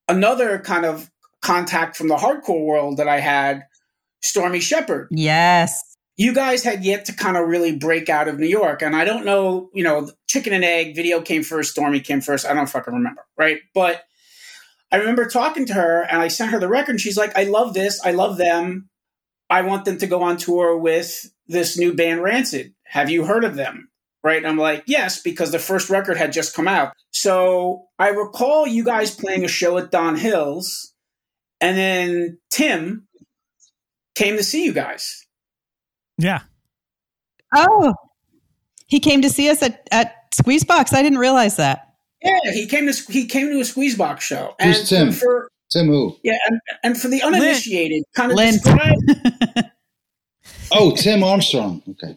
another 0.09 0.59
kind 0.59 0.85
of 0.85 1.09
contact 1.41 1.95
from 1.95 2.09
the 2.09 2.17
hardcore 2.17 2.65
world 2.65 2.97
that 2.97 3.07
I 3.07 3.21
had, 3.21 3.63
Stormy 4.21 4.59
Shepherd. 4.59 5.07
Yes. 5.11 5.81
you 6.19 6.33
guys 6.33 6.65
had 6.65 6.83
yet 6.83 7.05
to 7.05 7.13
kind 7.13 7.37
of 7.37 7.47
really 7.47 7.77
break 7.77 8.09
out 8.09 8.27
of 8.27 8.37
New 8.37 8.45
York. 8.45 8.81
And 8.81 8.93
I 8.93 9.05
don't 9.05 9.23
know, 9.23 9.69
you 9.73 9.85
know, 9.85 10.11
chicken 10.27 10.51
and 10.51 10.65
egg 10.65 10.93
video 10.93 11.21
came 11.21 11.43
first, 11.43 11.71
Stormy 11.71 12.01
came 12.01 12.19
first. 12.19 12.45
I 12.45 12.53
don't 12.53 12.67
fucking 12.67 12.93
remember. 12.93 13.25
Right. 13.37 13.59
But 13.73 14.03
I 14.91 14.97
remember 14.97 15.27
talking 15.27 15.65
to 15.67 15.73
her 15.75 16.01
and 16.01 16.21
I 16.21 16.27
sent 16.27 16.51
her 16.51 16.59
the 16.59 16.67
record 16.67 16.91
and 16.91 16.99
she's 16.99 17.15
like, 17.15 17.37
I 17.37 17.43
love 17.45 17.73
this. 17.73 18.01
I 18.03 18.11
love 18.11 18.35
them. 18.37 18.89
I 19.49 19.61
want 19.61 19.85
them 19.85 19.97
to 19.99 20.07
go 20.07 20.21
on 20.21 20.35
tour 20.35 20.77
with 20.77 21.25
this 21.47 21.77
new 21.77 21.93
band 21.93 22.21
Rancid. 22.21 22.73
Have 22.89 23.09
you 23.09 23.23
heard 23.25 23.43
of 23.43 23.55
them? 23.55 23.89
Right. 24.23 24.37
And 24.37 24.47
I'm 24.47 24.57
like, 24.57 24.83
yes, 24.85 25.21
because 25.21 25.51
the 25.51 25.59
first 25.59 25.89
record 25.89 26.17
had 26.17 26.33
just 26.33 26.53
come 26.53 26.67
out. 26.67 26.91
So 27.11 27.85
I 27.97 28.09
recall 28.09 28.67
you 28.67 28.83
guys 28.83 29.15
playing 29.15 29.45
a 29.45 29.47
show 29.47 29.77
at 29.77 29.91
Don 29.91 30.17
Hills 30.17 30.93
and 31.61 31.77
then 31.77 32.37
Tim 32.49 33.07
came 34.15 34.35
to 34.37 34.43
see 34.43 34.65
you 34.65 34.73
guys. 34.73 35.25
Yeah. 36.17 36.41
Oh, 37.55 37.93
he 38.87 38.99
came 38.99 39.21
to 39.21 39.29
see 39.29 39.49
us 39.49 39.63
at, 39.63 39.87
at 39.91 40.31
Squeezebox. 40.33 40.93
I 40.93 41.01
didn't 41.01 41.19
realize 41.19 41.55
that. 41.55 41.85
Yeah, 42.21 42.51
he 42.51 42.67
came 42.67 42.91
to 42.91 43.11
he 43.11 43.25
came 43.25 43.47
to 43.49 43.59
a 43.59 43.63
Squeezebox 43.63 44.19
show, 44.19 44.53
and 44.59 44.75
Who's 44.75 44.89
Tim? 44.89 45.11
for 45.13 45.49
Tim 45.71 45.87
who? 45.87 46.17
yeah, 46.21 46.37
and, 46.47 46.59
and 46.83 46.99
for 46.99 47.07
the 47.07 47.21
uninitiated, 47.23 48.03
kind 48.13 48.31
of 48.31 48.35
Lynn. 48.37 48.53
describe 48.55 48.97
Oh, 50.71 50.95
Tim 50.95 51.23
Armstrong. 51.23 51.81
Okay. 51.89 52.15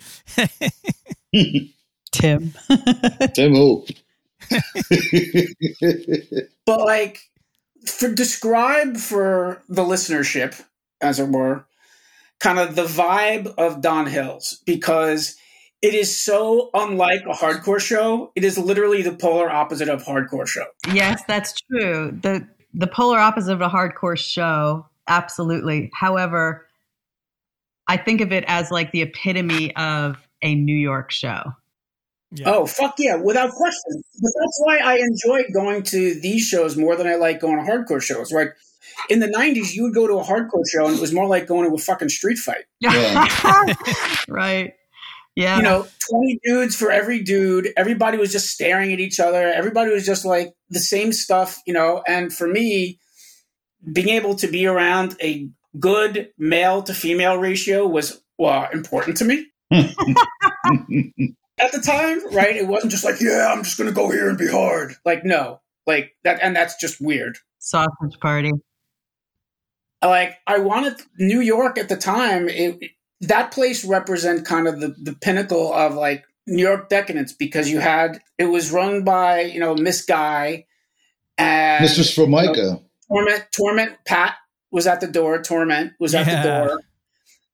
Tim. 2.13 2.53
Tim 3.35 3.55
who? 3.55 3.87
but 6.67 6.81
like 6.81 7.21
for 7.87 8.13
describe 8.13 8.97
for 8.97 9.63
the 9.69 9.83
listenership, 9.83 10.63
as 11.01 11.19
it 11.19 11.29
were, 11.29 11.65
kind 12.39 12.59
of 12.59 12.75
the 12.75 12.85
vibe 12.85 13.55
of 13.57 13.81
Don 13.81 14.07
Hills 14.07 14.61
because 14.67 15.37
it 15.81 15.95
is 15.95 16.17
so 16.17 16.71
unlike 16.75 17.23
a 17.23 17.33
hardcore 17.33 17.81
show. 17.81 18.31
It 18.37 18.45
is 18.45 18.59
literally 18.59 19.03
the 19.03 19.13
polar 19.13 19.51
opposite 19.51 19.89
of 19.89 20.03
hardcore 20.05 20.47
show. 20.47 20.67
yes, 20.93 21.23
that's 21.27 21.55
true. 21.71 22.17
The 22.23 22.47
the 22.75 22.87
polar 22.87 23.19
opposite 23.19 23.53
of 23.53 23.61
a 23.61 23.69
hardcore 23.69 24.19
show. 24.19 24.87
Absolutely. 25.09 25.91
However, 25.95 26.67
I 27.89 27.97
think 27.97 28.21
of 28.21 28.33
it 28.33 28.45
as 28.47 28.71
like 28.71 28.93
the 28.93 29.03
epitome 29.03 29.75
of 29.77 30.17
a 30.43 30.55
New 30.55 30.77
York 30.77 31.11
show. 31.11 31.43
Yeah. 32.35 32.51
Oh 32.51 32.67
fuck 32.67 32.95
yeah, 32.99 33.17
without 33.17 33.51
question. 33.51 34.03
But 34.21 34.33
that's 34.41 34.61
why 34.65 34.79
I 34.79 34.97
enjoyed 34.97 35.47
going 35.53 35.83
to 35.85 36.19
these 36.21 36.47
shows 36.47 36.77
more 36.77 36.97
than 36.97 37.07
I 37.07 37.17
like 37.17 37.41
going 37.41 37.63
to 37.65 37.71
hardcore 37.71 38.03
shows. 38.03 38.33
Right? 38.33 38.49
In 39.11 39.21
the 39.21 39.27
'90s, 39.27 39.75
you 39.75 39.83
would 39.83 39.95
go 39.95 40.07
to 40.07 40.15
a 40.15 40.25
hardcore 40.25 40.63
show, 40.71 40.87
and 40.87 40.97
it 40.97 41.01
was 41.01 41.13
more 41.13 41.27
like 41.27 41.47
going 41.47 41.69
to 41.69 41.75
a 41.75 41.79
fucking 41.79 42.09
street 42.09 42.39
fight. 42.39 42.65
Yeah. 42.81 43.27
right. 44.29 44.73
Yeah. 45.35 45.59
You 45.59 45.63
know, 45.63 45.87
twenty 46.09 46.41
dudes 46.43 46.75
for 46.75 46.91
every 46.91 47.23
dude. 47.23 47.69
Everybody 47.77 48.17
was 48.17 48.33
just 48.33 48.51
staring 48.51 48.93
at 48.93 49.01
each 49.01 49.21
other. 49.21 49.53
Everybody 49.53 49.91
was 49.91 50.07
just 50.07 50.25
like 50.25 50.55
the 50.71 50.79
same 50.79 51.13
stuff. 51.13 51.61
You 51.67 51.75
know, 51.75 52.03
and 52.07 52.33
for 52.33 52.49
me, 52.49 52.99
being 53.93 54.09
able 54.09 54.37
to 54.37 54.47
be 54.47 54.67
around 54.67 55.17
a 55.21 55.51
good 55.79 56.31
male 56.39 56.83
to 56.83 56.95
female 56.95 57.37
ratio 57.37 57.87
was 57.87 58.23
well, 58.39 58.69
important 58.73 59.19
to 59.19 59.25
me. 59.25 59.47
at 61.63 61.73
the 61.73 61.81
time, 61.81 62.35
right? 62.35 62.57
It 62.57 62.67
wasn't 62.67 62.91
just 62.91 63.05
like, 63.05 63.21
yeah, 63.21 63.53
I'm 63.53 63.63
just 63.63 63.79
gonna 63.79 63.93
go 63.93 64.11
here 64.11 64.29
and 64.29 64.37
be 64.37 64.49
hard. 64.49 64.95
Like, 65.05 65.25
no, 65.25 65.61
like 65.87 66.17
that, 66.25 66.41
and 66.43 66.55
that's 66.55 66.77
just 66.77 67.01
weird. 67.01 67.39
Sausage 67.59 68.19
party. 68.21 68.51
Like, 70.03 70.39
I 70.47 70.59
wanted 70.59 71.01
New 71.19 71.41
York 71.41 71.79
at 71.79 71.89
the 71.89 71.97
time. 71.97 72.49
It, 72.49 72.91
that 73.21 73.53
place 73.53 73.85
represent 73.85 74.45
kind 74.45 74.67
of 74.67 74.81
the 74.81 74.95
the 75.01 75.13
pinnacle 75.13 75.73
of 75.73 75.95
like 75.95 76.25
New 76.47 76.67
York 76.67 76.89
decadence 76.89 77.33
because 77.33 77.71
you 77.71 77.79
had 77.79 78.19
it 78.39 78.47
was 78.47 78.73
run 78.73 79.05
by 79.05 79.43
you 79.43 79.61
know 79.61 79.75
Miss 79.75 80.05
Guy 80.05 80.67
and 81.39 81.85
Mr. 81.85 82.15
Formica. 82.15 82.81
Torment, 83.09 83.47
Torment, 83.53 83.93
Pat 84.07 84.37
was 84.73 84.87
at 84.89 85.01
the 85.01 85.07
door. 85.07 85.41
Torment 85.43 85.93
was 86.01 86.15
at 86.15 86.27
Yeah. 86.27 86.43
the 86.43 86.49
door, 86.67 86.81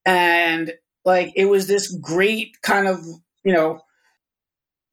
and 0.05 0.73
like 1.05 1.31
it 1.35 1.45
was 1.45 1.67
this 1.67 1.91
great 2.01 2.61
kind 2.61 2.87
of 2.87 2.99
you 3.43 3.53
know 3.53 3.81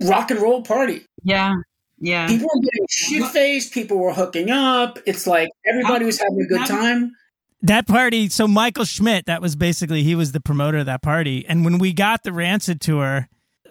rock 0.02 0.30
and 0.30 0.40
roll 0.40 0.62
party. 0.62 1.06
Yeah. 1.22 1.54
Yeah. 1.98 2.26
People 2.26 2.48
were 2.54 2.60
getting 2.60 2.86
shit 2.90 3.24
faced. 3.32 3.72
People 3.72 3.96
were 3.98 4.12
hooking 4.12 4.50
up. 4.50 4.98
It's 5.06 5.26
like 5.26 5.48
everybody 5.66 6.04
was 6.04 6.20
having 6.20 6.42
a 6.42 6.46
good 6.46 6.66
time. 6.66 7.12
that 7.62 7.86
party 7.88 8.28
so 8.28 8.46
michael 8.46 8.84
schmidt 8.84 9.24
that 9.24 9.40
was 9.40 9.56
basically 9.56 10.02
he 10.02 10.14
was 10.14 10.32
the 10.32 10.40
promoter 10.40 10.76
of 10.78 10.86
that 10.86 11.00
party 11.00 11.44
and 11.48 11.64
when 11.64 11.78
we 11.78 11.90
got 11.90 12.22
the 12.22 12.30
rancid 12.32 12.82
tour 12.82 13.26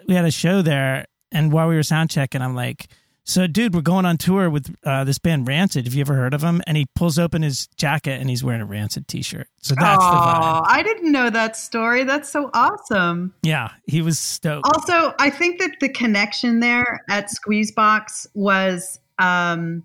we 0.08 0.14
had 0.14 0.24
a 0.24 0.30
show 0.30 0.60
there 0.60 1.06
and 1.30 1.52
while 1.52 1.68
we 1.68 1.76
were 1.76 1.84
sound 1.84 2.10
checking 2.10 2.42
i'm 2.42 2.56
like 2.56 2.88
So, 3.28 3.48
dude, 3.48 3.74
we're 3.74 3.80
going 3.80 4.06
on 4.06 4.18
tour 4.18 4.48
with 4.48 4.72
uh, 4.84 5.02
this 5.02 5.18
band 5.18 5.48
Rancid. 5.48 5.84
Have 5.86 5.94
you 5.94 6.00
ever 6.00 6.14
heard 6.14 6.32
of 6.32 6.44
him? 6.44 6.62
And 6.64 6.76
he 6.76 6.86
pulls 6.94 7.18
open 7.18 7.42
his 7.42 7.66
jacket 7.76 8.20
and 8.20 8.30
he's 8.30 8.44
wearing 8.44 8.60
a 8.60 8.66
Rancid 8.66 9.08
T-shirt. 9.08 9.48
So 9.60 9.74
that's 9.74 9.98
oh, 10.00 10.10
the 10.12 10.16
vibe. 10.16 10.60
Oh, 10.60 10.62
I 10.64 10.84
didn't 10.84 11.10
know 11.10 11.28
that 11.30 11.56
story. 11.56 12.04
That's 12.04 12.30
so 12.30 12.50
awesome. 12.54 13.34
Yeah, 13.42 13.70
he 13.88 14.00
was 14.00 14.20
stoked. 14.20 14.68
Also, 14.72 15.12
I 15.18 15.30
think 15.30 15.58
that 15.58 15.72
the 15.80 15.88
connection 15.88 16.60
there 16.60 17.04
at 17.10 17.28
Squeezebox 17.28 18.28
was 18.34 19.00
um, 19.18 19.82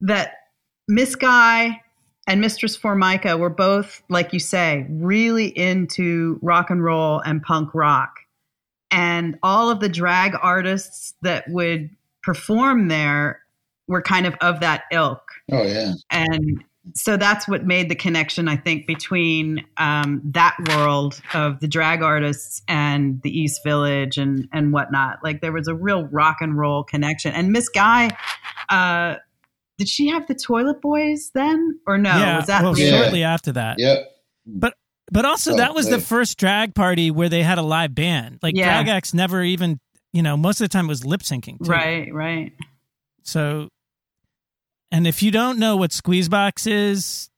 that 0.00 0.34
Miss 0.86 1.16
Guy 1.16 1.82
and 2.28 2.40
Mistress 2.40 2.76
Formica 2.76 3.36
were 3.36 3.50
both, 3.50 4.00
like 4.08 4.32
you 4.32 4.38
say, 4.38 4.86
really 4.88 5.46
into 5.58 6.38
rock 6.40 6.70
and 6.70 6.84
roll 6.84 7.18
and 7.18 7.42
punk 7.42 7.74
rock. 7.74 8.14
And 8.92 9.40
all 9.42 9.70
of 9.70 9.80
the 9.80 9.88
drag 9.88 10.36
artists 10.40 11.14
that 11.22 11.48
would 11.48 11.90
perform 12.22 12.88
there 12.88 13.40
were 13.88 14.02
kind 14.02 14.26
of 14.26 14.34
of 14.40 14.60
that 14.60 14.84
ilk. 14.92 15.22
Oh 15.50 15.62
yeah. 15.62 15.92
And 16.10 16.64
so 16.94 17.16
that's 17.16 17.46
what 17.46 17.66
made 17.66 17.88
the 17.90 17.94
connection, 17.94 18.48
I 18.48 18.56
think, 18.56 18.86
between 18.86 19.64
um, 19.76 20.22
that 20.24 20.56
world 20.70 21.20
of 21.34 21.60
the 21.60 21.68
drag 21.68 22.02
artists 22.02 22.62
and 22.68 23.20
the 23.22 23.30
East 23.30 23.60
Village 23.64 24.16
and 24.16 24.48
and 24.52 24.72
whatnot. 24.72 25.18
Like 25.22 25.40
there 25.40 25.52
was 25.52 25.68
a 25.68 25.74
real 25.74 26.04
rock 26.04 26.38
and 26.40 26.56
roll 26.56 26.82
connection. 26.82 27.32
And 27.32 27.52
Miss 27.52 27.68
Guy, 27.68 28.10
uh, 28.68 29.16
did 29.78 29.88
she 29.88 30.08
have 30.08 30.26
the 30.26 30.34
Toilet 30.34 30.80
Boys 30.80 31.30
then, 31.34 31.78
or 31.86 31.98
no? 31.98 32.10
yeah, 32.10 32.36
was 32.38 32.46
that 32.46 32.62
well, 32.62 32.72
later? 32.72 32.86
Yeah. 32.88 33.02
shortly 33.02 33.24
after 33.24 33.52
that. 33.52 33.78
Yep. 33.78 33.98
But 34.46 34.74
but 35.12 35.24
also 35.24 35.52
Oh, 35.52 35.56
that 35.56 35.74
was 35.74 35.88
the 35.88 36.00
first 36.00 36.38
drag 36.38 36.74
party 36.74 37.10
where 37.10 37.28
they 37.28 37.42
had 37.42 37.58
a 37.58 37.62
live 37.62 37.94
band. 37.94 38.38
Like 38.42 38.54
Yeah. 38.56 38.66
drag 38.82 38.88
acts 38.88 39.12
never 39.12 39.42
even, 39.42 39.80
you 40.12 40.22
know, 40.22 40.36
most 40.36 40.60
of 40.60 40.64
the 40.64 40.72
time 40.72 40.86
it 40.86 40.88
was 40.88 41.04
lip 41.04 41.20
syncing. 41.22 41.58
too. 41.58 41.70
Right, 41.70 42.12
right. 42.12 42.52
So, 43.22 43.68
and 44.90 45.06
if 45.06 45.22
you 45.22 45.30
don't 45.30 45.58
know 45.58 45.76
what 45.76 45.90
Squeezebox 45.90 46.70
is, 46.70 47.30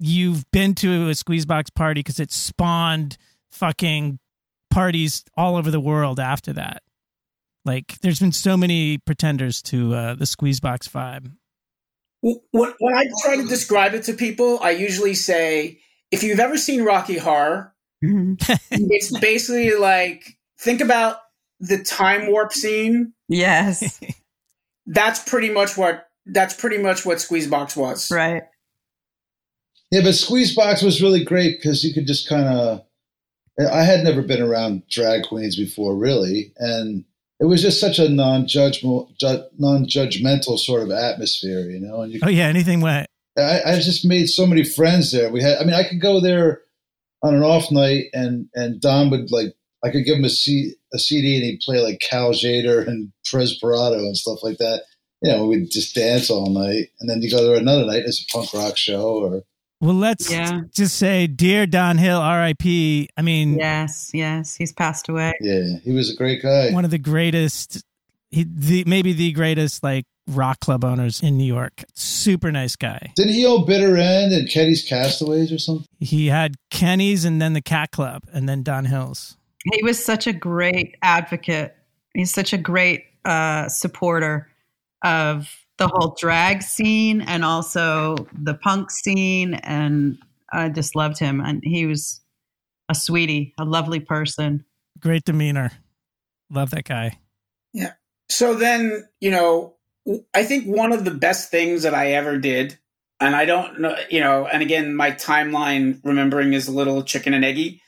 you've 0.00 0.44
been 0.50 0.74
to 0.76 1.08
a 1.08 1.12
Squeezebox 1.12 1.74
party 1.74 2.00
because 2.00 2.18
it 2.18 2.32
spawned 2.32 3.16
fucking 3.50 4.18
parties 4.70 5.24
all 5.36 5.56
over 5.56 5.70
the 5.70 5.80
world 5.80 6.18
after 6.18 6.52
that. 6.54 6.82
Like, 7.64 8.00
there's 8.00 8.18
been 8.18 8.32
so 8.32 8.56
many 8.56 8.98
pretenders 8.98 9.62
to 9.62 9.94
uh, 9.94 10.14
the 10.14 10.24
Squeezebox 10.24 10.90
vibe. 10.90 11.30
When, 12.20 12.40
when 12.50 12.94
I 12.94 13.04
try 13.24 13.36
to 13.36 13.46
describe 13.46 13.94
it 13.94 14.04
to 14.04 14.14
people, 14.14 14.58
I 14.60 14.70
usually 14.70 15.14
say, 15.14 15.80
if 16.10 16.22
you've 16.22 16.40
ever 16.40 16.56
seen 16.56 16.82
Rocky 16.82 17.18
Horror, 17.18 17.74
Mhm. 18.02 18.36
it's 18.72 19.16
basically 19.20 19.74
like 19.76 20.36
think 20.58 20.80
about 20.80 21.18
the 21.62 21.82
time 21.82 22.30
warp 22.30 22.52
scene. 22.52 23.14
yes, 23.28 23.98
That's 24.86 25.20
pretty 25.20 25.48
much 25.50 25.76
what 25.78 26.08
that's 26.26 26.54
pretty 26.54 26.78
much 26.78 27.06
what 27.06 27.18
Squeezebox 27.18 27.76
was. 27.76 28.10
right. 28.10 28.42
Yeah, 29.92 30.00
but 30.02 30.10
Squeezebox 30.14 30.82
was 30.82 31.00
really 31.02 31.22
great 31.24 31.58
because 31.58 31.84
you 31.84 31.92
could 31.94 32.06
just 32.06 32.28
kind 32.28 32.46
of. 32.48 32.82
I 33.70 33.82
had 33.84 34.02
never 34.02 34.22
been 34.22 34.40
around 34.42 34.82
drag 34.88 35.24
queens 35.24 35.56
before, 35.56 35.94
really, 35.94 36.52
and 36.56 37.04
it 37.38 37.44
was 37.44 37.60
just 37.60 37.78
such 37.80 37.98
a 37.98 38.08
non-judgmental, 38.08 39.14
ju- 39.18 39.44
non-judgmental 39.58 40.58
sort 40.58 40.82
of 40.82 40.90
atmosphere, 40.90 41.68
you 41.68 41.78
know. 41.78 42.00
And 42.00 42.12
you 42.12 42.20
Oh, 42.22 42.28
yeah, 42.28 42.46
anything 42.46 42.80
went. 42.80 43.06
I, 43.38 43.60
I 43.66 43.74
just 43.80 44.04
made 44.06 44.26
so 44.28 44.46
many 44.46 44.64
friends 44.64 45.12
there. 45.12 45.30
We 45.30 45.42
had, 45.42 45.58
I 45.58 45.64
mean, 45.64 45.74
I 45.74 45.84
could 45.86 46.00
go 46.00 46.18
there 46.20 46.62
on 47.22 47.34
an 47.34 47.42
off 47.42 47.70
night, 47.70 48.06
and 48.14 48.48
and 48.54 48.80
Don 48.80 49.10
would 49.10 49.30
like, 49.30 49.54
I 49.84 49.90
could 49.90 50.04
give 50.06 50.16
him 50.16 50.24
a, 50.24 50.30
C, 50.30 50.74
a 50.94 50.98
CD, 50.98 51.36
and 51.36 51.44
he'd 51.44 51.60
play 51.60 51.80
like 51.80 52.00
Cal 52.00 52.30
Tjader 52.32 52.86
and 52.86 53.12
Perez 53.30 53.58
Prado 53.58 53.98
and 53.98 54.16
stuff 54.16 54.42
like 54.42 54.58
that. 54.58 54.82
You 55.22 55.30
know, 55.32 55.46
we'd 55.46 55.70
just 55.70 55.94
dance 55.94 56.30
all 56.30 56.50
night, 56.50 56.88
and 57.00 57.08
then 57.08 57.22
you 57.22 57.30
go 57.30 57.44
there 57.46 57.56
another 57.56 57.86
night, 57.86 58.02
it's 58.06 58.22
a 58.22 58.26
punk 58.32 58.52
rock 58.52 58.76
show, 58.76 59.02
or 59.22 59.42
Well, 59.80 59.94
let's 59.94 60.30
Yeah. 60.30 60.60
just 60.74 60.96
say, 60.96 61.26
Dear 61.26 61.66
Don 61.66 61.98
Hill, 61.98 62.20
RIP. 62.20 63.08
I 63.16 63.22
mean, 63.22 63.56
Yes, 63.58 64.10
yes. 64.14 64.54
He's 64.56 64.72
passed 64.72 65.08
away. 65.08 65.32
yeah, 65.40 65.78
he 65.84 65.90
was 65.92 66.10
a 66.10 66.14
great 66.16 66.40
guy. 66.42 66.70
one 66.72 66.84
of 66.84 66.90
the 66.92 66.98
greatest, 66.98 67.82
he, 68.30 68.44
the, 68.44 68.84
maybe 68.86 69.12
the 69.12 69.32
greatest, 69.32 69.82
like, 69.82 70.04
rock 70.28 70.60
club 70.60 70.84
owners 70.84 71.20
in 71.20 71.36
New 71.36 71.44
York. 71.44 71.82
Super 71.94 72.52
nice 72.52 72.76
guy. 72.76 73.12
Didn't 73.16 73.32
he 73.34 73.44
own 73.44 73.64
Bitter 73.66 73.96
End 73.96 74.32
and 74.32 74.48
Kenny's 74.48 74.84
Castaways 74.84 75.50
or 75.52 75.58
something? 75.58 75.86
He 75.98 76.28
had 76.28 76.54
Kenny's 76.70 77.24
and 77.24 77.42
then 77.42 77.52
the 77.54 77.60
Cat 77.62 77.90
Club 77.90 78.22
and 78.32 78.48
then 78.48 78.62
Don 78.62 78.84
Hill's. 78.84 79.36
He 79.64 79.82
was 79.82 80.02
such 80.04 80.26
a 80.26 80.32
great 80.32 80.96
advocate. 81.02 81.76
He's 82.14 82.32
such 82.32 82.52
a 82.52 82.58
great 82.58 83.04
uh, 83.24 83.68
supporter 83.68 84.48
of 85.04 85.54
the 85.78 85.88
whole 85.88 86.16
drag 86.18 86.62
scene 86.62 87.20
and 87.22 87.44
also 87.44 88.16
the 88.32 88.54
punk 88.54 88.90
scene. 88.90 89.54
And 89.54 90.18
I 90.52 90.68
just 90.68 90.94
loved 90.94 91.18
him. 91.18 91.40
And 91.40 91.62
he 91.64 91.86
was 91.86 92.20
a 92.88 92.94
sweetie, 92.94 93.54
a 93.58 93.64
lovely 93.64 94.00
person. 94.00 94.64
Great 94.98 95.24
demeanor. 95.24 95.70
Love 96.50 96.70
that 96.70 96.84
guy. 96.84 97.18
Yeah. 97.72 97.92
So 98.28 98.54
then, 98.54 99.08
you 99.20 99.30
know, 99.30 99.74
I 100.34 100.44
think 100.44 100.66
one 100.66 100.92
of 100.92 101.04
the 101.04 101.10
best 101.10 101.50
things 101.50 101.82
that 101.82 101.94
I 101.94 102.12
ever 102.12 102.38
did, 102.38 102.78
and 103.20 103.36
I 103.36 103.44
don't 103.44 103.80
know, 103.80 103.96
you 104.10 104.20
know, 104.20 104.46
and 104.46 104.62
again, 104.62 104.94
my 104.94 105.12
timeline 105.12 106.00
remembering 106.04 106.52
is 106.52 106.66
a 106.66 106.72
little 106.72 107.02
chicken 107.02 107.34
and 107.34 107.44
eggy, 107.44 107.82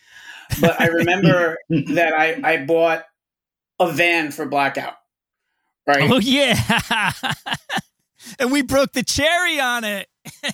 but 0.61 0.80
I 0.80 0.86
remember 0.86 1.59
that 1.68 2.12
I, 2.12 2.40
I 2.42 2.64
bought 2.64 3.05
a 3.80 3.90
van 3.92 4.30
for 4.30 4.47
Blackout. 4.47 4.95
Right. 5.86 6.11
Oh, 6.11 6.18
yeah. 6.18 7.12
and 8.38 8.51
we 8.51 8.62
broke 8.62 8.92
the 8.92 9.03
cherry 9.03 9.61
on 9.61 9.84
it. 9.84 10.09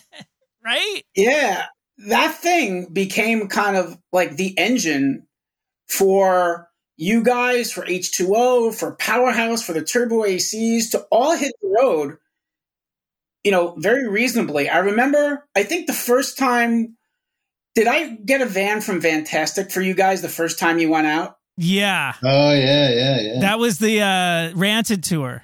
right? 0.64 1.02
Yeah. 1.14 1.66
That 2.08 2.34
thing 2.34 2.86
became 2.92 3.48
kind 3.48 3.76
of 3.76 3.98
like 4.12 4.36
the 4.36 4.58
engine 4.58 5.26
for 5.88 6.68
you 6.96 7.22
guys, 7.22 7.72
for 7.72 7.82
H2O, 7.84 8.74
for 8.74 8.94
Powerhouse, 8.96 9.62
for 9.62 9.72
the 9.72 9.82
Turbo 9.82 10.22
ACs 10.22 10.90
to 10.90 11.06
all 11.10 11.36
hit 11.36 11.52
the 11.62 11.74
road, 11.80 12.16
you 13.44 13.50
know, 13.50 13.74
very 13.78 14.08
reasonably. 14.08 14.68
I 14.68 14.78
remember, 14.78 15.46
I 15.56 15.62
think 15.62 15.86
the 15.86 15.92
first 15.92 16.36
time, 16.36 16.96
did 17.74 17.86
I 17.86 18.16
get 18.16 18.40
a 18.40 18.46
van 18.46 18.80
from 18.80 19.00
Fantastic 19.00 19.70
for 19.70 19.80
you 19.80 19.94
guys 19.94 20.22
the 20.22 20.28
first 20.28 20.58
time 20.58 20.78
you 20.78 20.90
went 20.90 21.06
out? 21.06 21.38
Yeah. 21.56 22.14
Oh 22.22 22.52
yeah, 22.52 22.90
yeah, 22.90 23.20
yeah. 23.20 23.40
That 23.40 23.58
was 23.58 23.78
the 23.78 24.00
uh, 24.00 24.56
Rancid 24.56 25.02
tour. 25.02 25.42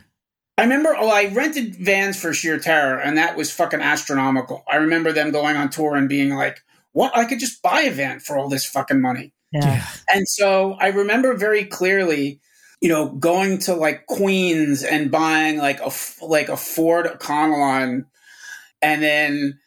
I 0.58 0.62
remember, 0.62 0.96
oh, 0.98 1.10
I 1.10 1.26
rented 1.34 1.76
vans 1.76 2.18
for 2.18 2.32
Sheer 2.32 2.58
Terror, 2.58 2.98
and 2.98 3.18
that 3.18 3.36
was 3.36 3.52
fucking 3.52 3.82
astronomical. 3.82 4.64
I 4.66 4.76
remember 4.76 5.12
them 5.12 5.30
going 5.30 5.56
on 5.56 5.68
tour 5.68 5.96
and 5.96 6.08
being 6.08 6.30
like, 6.30 6.62
what? 6.92 7.14
I 7.14 7.26
could 7.26 7.40
just 7.40 7.60
buy 7.60 7.82
a 7.82 7.90
van 7.90 8.20
for 8.20 8.38
all 8.38 8.48
this 8.48 8.64
fucking 8.64 9.02
money. 9.02 9.34
Yeah. 9.52 9.84
And 10.08 10.26
so 10.26 10.76
I 10.80 10.88
remember 10.88 11.34
very 11.34 11.66
clearly, 11.66 12.40
you 12.80 12.88
know, 12.88 13.10
going 13.10 13.58
to 13.60 13.74
like 13.74 14.06
Queens 14.06 14.82
and 14.82 15.10
buying 15.10 15.58
like 15.58 15.80
a 15.80 15.86
f- 15.86 16.18
like 16.22 16.48
a 16.48 16.56
Ford 16.56 17.04
Econoline, 17.04 18.06
and 18.80 19.02
then 19.02 19.58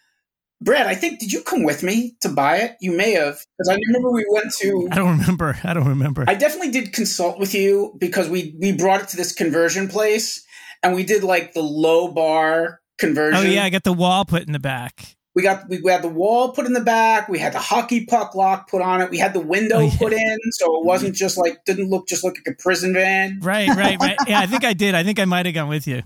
Brad, 0.62 0.88
I 0.88 0.95
think 0.95 1.20
did 1.20 1.32
you 1.32 1.41
come 1.41 1.64
with 1.64 1.84
me 1.84 2.16
to 2.22 2.30
buy 2.30 2.57
it? 2.57 2.76
You 2.82 2.91
may 2.91 3.12
have 3.14 3.38
because 3.57 3.70
I 3.70 3.78
remember 3.88 4.12
we 4.12 4.26
went 4.30 4.51
to. 4.60 4.89
I 4.91 4.95
don't 4.95 5.18
remember. 5.20 5.57
I 5.64 5.74
don't 5.74 5.88
remember. 5.88 6.26
I 6.28 6.34
definitely 6.36 6.72
did 6.72 6.91
consult 6.91 7.39
with 7.39 7.53
you 7.53 7.95
because 7.97 8.28
we 8.30 8.55
we 8.60 8.72
brought 8.74 9.01
it 9.01 9.07
to 9.10 9.18
this 9.18 9.32
conversion 9.34 9.88
place 9.88 10.43
and 10.84 10.93
we 10.95 11.03
did 11.05 11.24
like 11.24 11.53
the 11.53 11.62
low 11.62 12.10
bar 12.12 12.82
conversion. 12.97 13.39
oh, 13.39 13.49
yeah. 13.49 13.64
I 13.64 13.70
got 13.70 13.84
the 13.86 13.93
wall 13.93 14.26
put 14.26 14.43
in 14.43 14.51
the 14.51 14.60
back. 14.60 15.16
We 15.36 15.43
got 15.43 15.70
we 15.70 15.80
had 15.89 16.01
the 16.01 16.10
wall 16.10 16.51
put 16.51 16.66
in 16.66 16.74
the 16.74 16.82
back. 16.82 17.30
We 17.30 17.39
had 17.39 17.53
the 17.53 17.60
hockey 17.60 18.05
puck 18.05 18.36
lock 18.36 18.70
put 18.70 18.82
on 18.82 18.99
it. 18.99 19.10
We 19.10 19.18
had 19.18 19.34
the 19.34 19.39
window 19.39 19.78
Oh, 19.78 19.82
yeah. 19.82 19.97
put 19.97 20.12
in, 20.12 20.38
so 20.51 20.82
it 20.82 20.86
wasn't 20.86 21.16
just 21.16 21.38
like 21.38 21.64
didn't 21.66 21.89
look 21.89 22.07
just 22.10 22.26
look 22.26 22.36
like 22.36 22.53
a 22.53 22.62
prison 22.62 22.93
van. 22.93 23.39
Right, 23.41 23.70
right, 23.70 23.97
right. 24.01 24.18
Yeah, 24.28 24.39
I 24.39 24.47
think 24.47 24.66
I 24.66 24.74
did. 24.74 24.95
I 24.95 25.03
think 25.03 25.20
I 25.20 25.26
might 25.26 25.45
have 25.45 25.55
gone 25.55 25.70
with 25.70 25.88
you. 25.88 26.01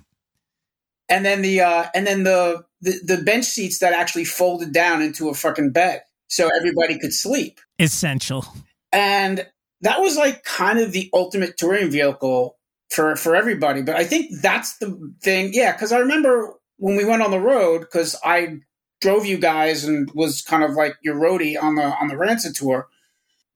And 1.09 1.25
then 1.25 1.41
the 1.41 1.61
uh, 1.61 1.85
and 1.93 2.07
then 2.07 2.23
the, 2.23 2.63
the 2.81 2.99
the 3.05 3.17
bench 3.23 3.45
seats 3.45 3.79
that 3.79 3.93
actually 3.93 4.25
folded 4.25 4.73
down 4.73 5.01
into 5.01 5.29
a 5.29 5.33
fucking 5.33 5.71
bed, 5.71 6.01
so 6.27 6.49
everybody 6.55 6.97
could 6.97 7.13
sleep. 7.13 7.59
Essential. 7.79 8.45
And 8.91 9.47
that 9.81 9.99
was 9.99 10.15
like 10.15 10.43
kind 10.43 10.79
of 10.79 10.93
the 10.93 11.09
ultimate 11.13 11.57
touring 11.57 11.91
vehicle 11.91 12.57
for 12.89 13.15
for 13.15 13.35
everybody. 13.35 13.81
But 13.81 13.95
I 13.95 14.05
think 14.05 14.31
that's 14.41 14.77
the 14.77 15.13
thing. 15.21 15.51
Yeah, 15.53 15.73
because 15.73 15.91
I 15.91 15.99
remember 15.99 16.53
when 16.77 16.95
we 16.95 17.05
went 17.05 17.21
on 17.21 17.31
the 17.31 17.39
road 17.39 17.81
because 17.81 18.15
I 18.23 18.59
drove 19.01 19.25
you 19.25 19.37
guys 19.37 19.83
and 19.83 20.09
was 20.13 20.41
kind 20.41 20.63
of 20.63 20.71
like 20.71 20.95
your 21.03 21.15
roadie 21.15 21.61
on 21.61 21.75
the 21.75 21.83
on 21.83 22.07
the 22.07 22.17
Rancid 22.17 22.55
tour. 22.55 22.87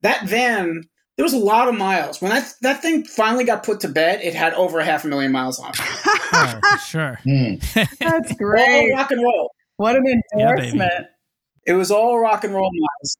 That 0.02 0.26
van, 0.26 0.84
there 1.18 1.24
was 1.24 1.34
a 1.34 1.38
lot 1.38 1.68
of 1.68 1.74
miles. 1.76 2.22
When 2.22 2.30
that 2.30 2.54
that 2.62 2.80
thing 2.80 3.04
finally 3.04 3.44
got 3.44 3.64
put 3.64 3.80
to 3.80 3.88
bed, 3.88 4.20
it 4.22 4.34
had 4.34 4.54
over 4.54 4.78
a 4.78 4.84
half 4.84 5.04
a 5.04 5.08
million 5.08 5.32
miles 5.32 5.58
on 5.58 5.72
it. 5.74 5.80
Oh, 6.32 6.78
sure. 6.86 7.18
Hmm. 7.24 7.54
That's 8.00 8.30
All 8.30 8.36
great. 8.38 8.92
rock 8.94 9.10
and 9.10 9.22
roll. 9.22 9.50
What 9.76 9.96
an 9.96 10.04
Yeah, 10.36 10.50
endorsement. 10.50 11.06
It 11.66 11.72
was 11.74 11.90
all 11.90 12.18
rock 12.18 12.44
and 12.44 12.54
roll 12.54 12.70
miles. 12.72 13.16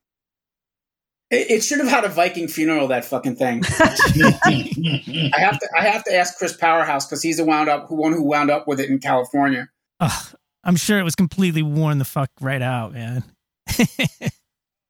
It, 1.31 1.51
it 1.51 1.65
should 1.65 1.79
have 1.81 1.89
had 1.89 2.05
a 2.05 2.09
Viking 2.09 2.49
funeral. 2.49 2.89
That 2.89 3.05
fucking 3.05 3.37
thing. 3.37 3.63
I 3.81 5.35
have 5.37 5.59
to. 5.59 5.69
I 5.77 5.83
have 5.83 6.05
to 6.05 6.15
ask 6.15 6.39
Chris 6.39 6.57
Powerhouse 6.57 7.05
because 7.07 7.23
he's 7.23 7.37
the 7.37 7.45
wound 7.45 7.69
up 7.69 7.89
who 7.89 7.97
one 7.97 8.13
who 8.13 8.23
wound 8.23 8.51
up 8.51 8.67
with 8.69 8.81
it 8.81 8.89
in 8.89 8.99
California. 9.01 9.69
Ugh, 10.01 10.35
I'm 10.65 10.77
sure 10.77 10.99
it 10.99 11.03
was 11.05 11.15
completely 11.17 11.63
worn 11.63 11.99
the 11.99 12.05
fuck 12.05 12.31
right 12.41 12.63
out, 12.63 12.93
man. 12.95 13.25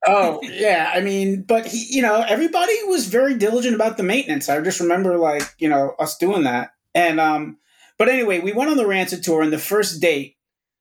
Oh 0.07 0.41
yeah, 0.43 0.93
I 0.95 1.01
mean, 1.01 1.43
but 1.43 1.67
he, 1.67 1.87
you 1.91 2.03
know, 2.03 2.25
everybody 2.27 2.73
was 2.85 3.07
very 3.07 3.35
diligent 3.37 3.75
about 3.75 3.97
the 3.97 4.03
maintenance. 4.05 4.49
I 4.49 4.61
just 4.61 4.81
remember 4.81 5.17
like 5.19 5.43
you 5.59 5.69
know 5.69 5.95
us 5.99 6.17
doing 6.17 6.45
that, 6.45 6.71
and 6.95 7.19
um, 7.19 7.59
but 7.99 8.09
anyway, 8.09 8.39
we 8.41 8.53
went 8.53 8.71
on 8.71 8.77
the 8.77 8.87
Rancid 8.87 9.25
tour, 9.25 9.43
and 9.43 9.53
the 9.53 9.59
first 9.59 10.01
date, 10.01 10.37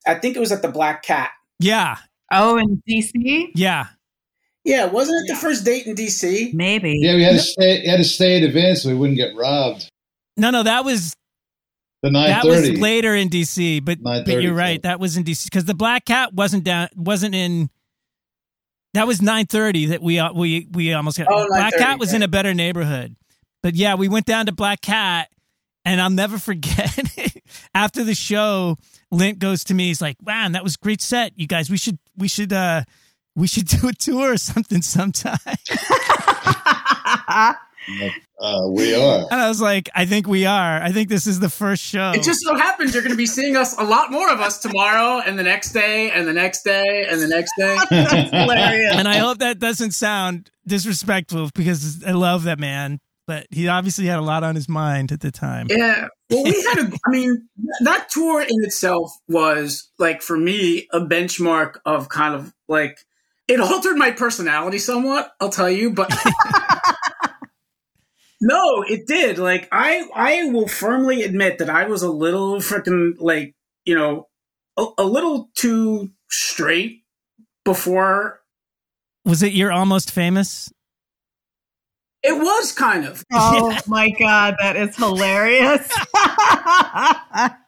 I 0.06 0.16
think 0.16 0.36
it 0.36 0.40
was 0.40 0.52
at 0.52 0.62
the 0.62 0.68
Black 0.70 1.02
Cat. 1.04 1.32
yeah, 1.60 1.98
Oh, 2.32 2.58
in 2.58 2.82
DC? 2.88 3.48
yeah. 3.56 3.88
Yeah, 4.64 4.86
wasn't 4.86 5.24
it 5.24 5.34
the 5.34 5.40
first 5.40 5.64
date 5.64 5.88
in 5.88 5.96
DC? 5.96 6.54
Maybe. 6.54 7.00
yeah, 7.02 7.16
we 7.16 7.24
had 7.24 7.32
to 7.34 7.40
stay. 7.40 7.88
Had 7.88 7.98
to 7.98 8.04
stay 8.04 8.38
in 8.38 8.44
advance 8.44 8.84
so 8.84 8.90
we 8.90 8.96
wouldn't 8.96 9.18
get 9.18 9.34
robbed. 9.36 9.90
No, 10.36 10.52
no, 10.52 10.62
that 10.64 10.84
was 10.86 11.14
The 12.04 12.12
nine 12.12 12.28
that 12.30 12.46
was 12.46 12.70
later 12.72 13.16
in 13.16 13.30
DC, 13.30 13.84
but 13.84 14.04
but 14.04 14.28
you're 14.28 14.54
right, 14.54 14.78
so- 14.84 14.90
that 14.90 15.00
was 15.00 15.16
in 15.18 15.24
DC 15.24 15.46
because 15.46 15.66
the 15.66 15.74
Black 15.74 16.06
Cat 16.06 16.34
wasn't 16.34 16.64
down, 16.66 16.90
wasn't 16.96 17.34
in. 17.34 17.70
That 18.98 19.06
was 19.06 19.20
9:30 19.20 19.90
that 19.90 20.02
we 20.02 20.18
uh, 20.18 20.34
we 20.34 20.68
we 20.72 20.92
almost 20.92 21.20
got. 21.20 21.28
Oh, 21.30 21.46
Black 21.50 21.76
9:30, 21.76 21.78
Cat 21.78 22.00
was 22.00 22.16
in 22.16 22.24
a 22.24 22.28
better 22.28 22.56
neighborhood, 22.56 23.16
but 23.62 23.76
yeah, 23.76 23.94
we 23.94 24.10
went 24.10 24.26
down 24.26 24.48
to 24.48 24.52
Black 24.52 24.82
Cat, 24.82 25.30
and 25.86 26.02
I'll 26.02 26.10
never 26.10 26.40
forget. 26.40 26.98
after 27.76 28.04
the 28.04 28.16
show, 28.16 28.76
Lint 29.12 29.38
goes 29.38 29.64
to 29.66 29.76
me. 29.76 29.86
He's 29.86 30.02
like, 30.02 30.18
"Man, 30.26 30.54
that 30.54 30.64
was 30.64 30.78
great 30.78 31.04
set, 31.04 31.34
you 31.36 31.46
guys. 31.46 31.70
We 31.70 31.78
should 31.78 32.00
we 32.18 32.28
should 32.28 32.52
uh 32.52 32.86
we 33.36 33.46
should 33.46 33.68
do 33.82 33.88
a 33.88 33.94
tour 33.94 34.34
or 34.34 34.38
something 34.38 34.82
sometime." 34.82 35.38
Uh, 38.40 38.68
we 38.70 38.94
are. 38.94 39.26
And 39.32 39.42
I 39.42 39.48
was 39.48 39.62
like, 39.62 39.90
"I 39.96 40.06
think 40.06 40.28
we 40.28 40.46
are. 40.46 40.82
I 40.82 40.92
think 40.92 41.10
this 41.10 41.26
is 41.26 41.40
the 41.40 41.50
first 41.50 41.82
show." 41.82 42.12
It 42.14 42.24
just 42.24 42.42
so 42.42 42.56
happens 42.56 42.94
you're 42.94 43.02
going 43.04 43.14
to 43.14 43.18
be 43.18 43.26
seeing 43.26 43.56
us 43.56 43.78
a 43.78 43.84
lot 43.84 44.12
more 44.12 44.30
of 44.32 44.40
us 44.40 44.60
tomorrow, 44.60 45.22
and 45.26 45.40
the 45.40 45.44
next 45.44 45.72
day, 45.72 46.12
and 46.12 46.28
the 46.28 46.34
next 46.34 46.64
day, 46.64 47.06
and 47.10 47.22
the 47.22 47.28
next 47.28 47.52
day. 47.58 47.78
That's 47.90 48.14
hilarious. 48.32 48.96
and 48.96 49.08
I 49.08 49.18
hope 49.18 49.40
that 49.40 49.60
doesn't 49.60 49.92
sound 49.92 50.52
disrespectful 50.68 51.50
because 51.56 52.04
I 52.04 52.12
love 52.12 52.44
that 52.44 52.60
man, 52.60 53.00
but 53.26 53.48
he 53.52 53.68
obviously 53.68 54.06
had 54.06 54.20
a 54.20 54.24
lot 54.24 54.44
on 54.44 54.56
his 54.56 54.70
mind 54.70 55.12
at 55.12 55.22
the 55.22 55.32
time. 55.32 55.68
Yeah. 55.70 56.08
Well, 56.30 56.44
we 56.44 56.62
had 56.64 56.80
a, 56.80 56.92
I 57.06 57.10
mean, 57.10 57.48
that 57.84 58.10
tour 58.10 58.42
in 58.42 58.64
itself 58.64 59.12
was 59.28 59.90
like, 59.98 60.22
for 60.22 60.38
me, 60.38 60.88
a 60.92 61.00
benchmark 61.00 61.78
of 61.86 62.10
kind 62.10 62.36
of 62.36 62.54
like, 62.68 62.98
it 63.48 63.62
altered 63.62 63.96
my 63.96 64.12
personality 64.12 64.78
somewhat, 64.78 65.32
I'll 65.40 65.50
tell 65.50 65.70
you, 65.70 65.92
but 65.92 66.12
no, 68.42 68.84
it 68.84 69.08
did. 69.08 69.38
Like, 69.38 69.68
I, 69.72 70.08
I 70.14 70.50
will 70.50 70.68
firmly 70.68 71.24
admit 71.24 71.58
that 71.60 71.70
I 71.70 71.86
was 71.86 72.04
a 72.04 72.12
little 72.12 72.58
freaking, 72.58 73.14
like, 73.20 73.56
you 73.86 73.96
know, 73.96 74.28
a, 74.78 74.86
a 75.00 75.06
little 75.06 75.50
too 75.56 76.12
straight 76.30 77.04
before 77.66 78.42
Was 79.26 79.44
it 79.44 79.54
You're 79.54 79.72
Almost 79.72 80.12
Famous? 80.12 80.72
it 82.24 82.34
was 82.34 82.72
kind 82.74 83.06
of. 83.06 83.24
oh 83.34 83.78
my 83.88 84.10
God, 84.10 84.56
that 84.60 84.76
is 84.76 84.96
hilarious. 84.96 85.90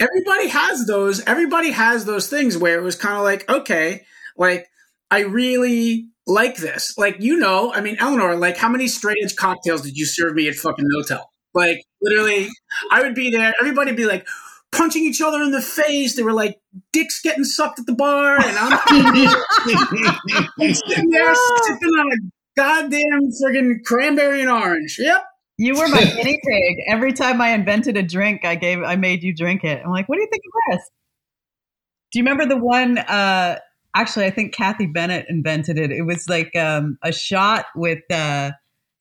everybody 0.00 0.48
has 0.48 0.86
those 0.86 1.20
everybody 1.24 1.70
has 1.70 2.04
those 2.04 2.28
things 2.28 2.58
where 2.58 2.78
it 2.78 2.82
was 2.82 2.96
kind 2.96 3.16
of 3.16 3.22
like 3.22 3.48
okay 3.48 4.04
like 4.36 4.66
i 5.10 5.20
really 5.20 6.08
like 6.26 6.56
this 6.56 6.96
like 6.96 7.16
you 7.20 7.36
know 7.36 7.72
i 7.74 7.80
mean 7.80 7.96
eleanor 7.98 8.36
like 8.36 8.56
how 8.56 8.68
many 8.68 8.88
straight 8.88 9.18
edge 9.22 9.36
cocktails 9.36 9.82
did 9.82 9.96
you 9.96 10.06
serve 10.06 10.34
me 10.34 10.48
at 10.48 10.54
fucking 10.54 10.86
hotel 10.94 11.30
like 11.52 11.82
literally 12.00 12.48
i 12.90 13.02
would 13.02 13.14
be 13.14 13.30
there 13.30 13.52
everybody 13.60 13.90
would 13.90 13.96
be 13.96 14.06
like 14.06 14.26
punching 14.72 15.04
each 15.04 15.20
other 15.20 15.42
in 15.42 15.50
the 15.50 15.60
face 15.60 16.16
they 16.16 16.22
were 16.22 16.32
like 16.32 16.58
dicks 16.92 17.20
getting 17.20 17.44
sucked 17.44 17.78
at 17.78 17.86
the 17.86 17.92
bar 17.92 18.36
and 18.36 18.56
i'm 18.58 18.78
sitting 20.74 21.10
there 21.10 21.34
sipping 21.34 21.88
on 21.88 22.12
a 22.12 22.16
goddamn 22.56 23.30
friggin' 23.42 23.84
cranberry 23.84 24.40
and 24.40 24.50
orange 24.50 24.96
yep 24.98 25.24
you 25.56 25.76
were 25.76 25.88
my 25.88 26.04
guinea 26.16 26.40
pig. 26.44 26.76
Every 26.88 27.12
time 27.12 27.40
I 27.40 27.50
invented 27.50 27.96
a 27.96 28.02
drink, 28.02 28.44
I 28.44 28.54
gave 28.54 28.82
I 28.82 28.96
made 28.96 29.22
you 29.22 29.34
drink 29.34 29.64
it. 29.64 29.82
I'm 29.84 29.90
like, 29.90 30.08
what 30.08 30.16
do 30.16 30.22
you 30.22 30.28
think 30.30 30.42
of 30.44 30.72
this? 30.72 30.90
Do 32.12 32.18
you 32.18 32.24
remember 32.24 32.46
the 32.46 32.56
one 32.56 32.98
uh 32.98 33.58
actually 33.94 34.26
I 34.26 34.30
think 34.30 34.54
Kathy 34.54 34.86
Bennett 34.86 35.26
invented 35.28 35.78
it. 35.78 35.90
It 35.90 36.02
was 36.02 36.28
like 36.28 36.54
um 36.56 36.98
a 37.02 37.12
shot 37.12 37.66
with 37.74 38.02
uh 38.10 38.52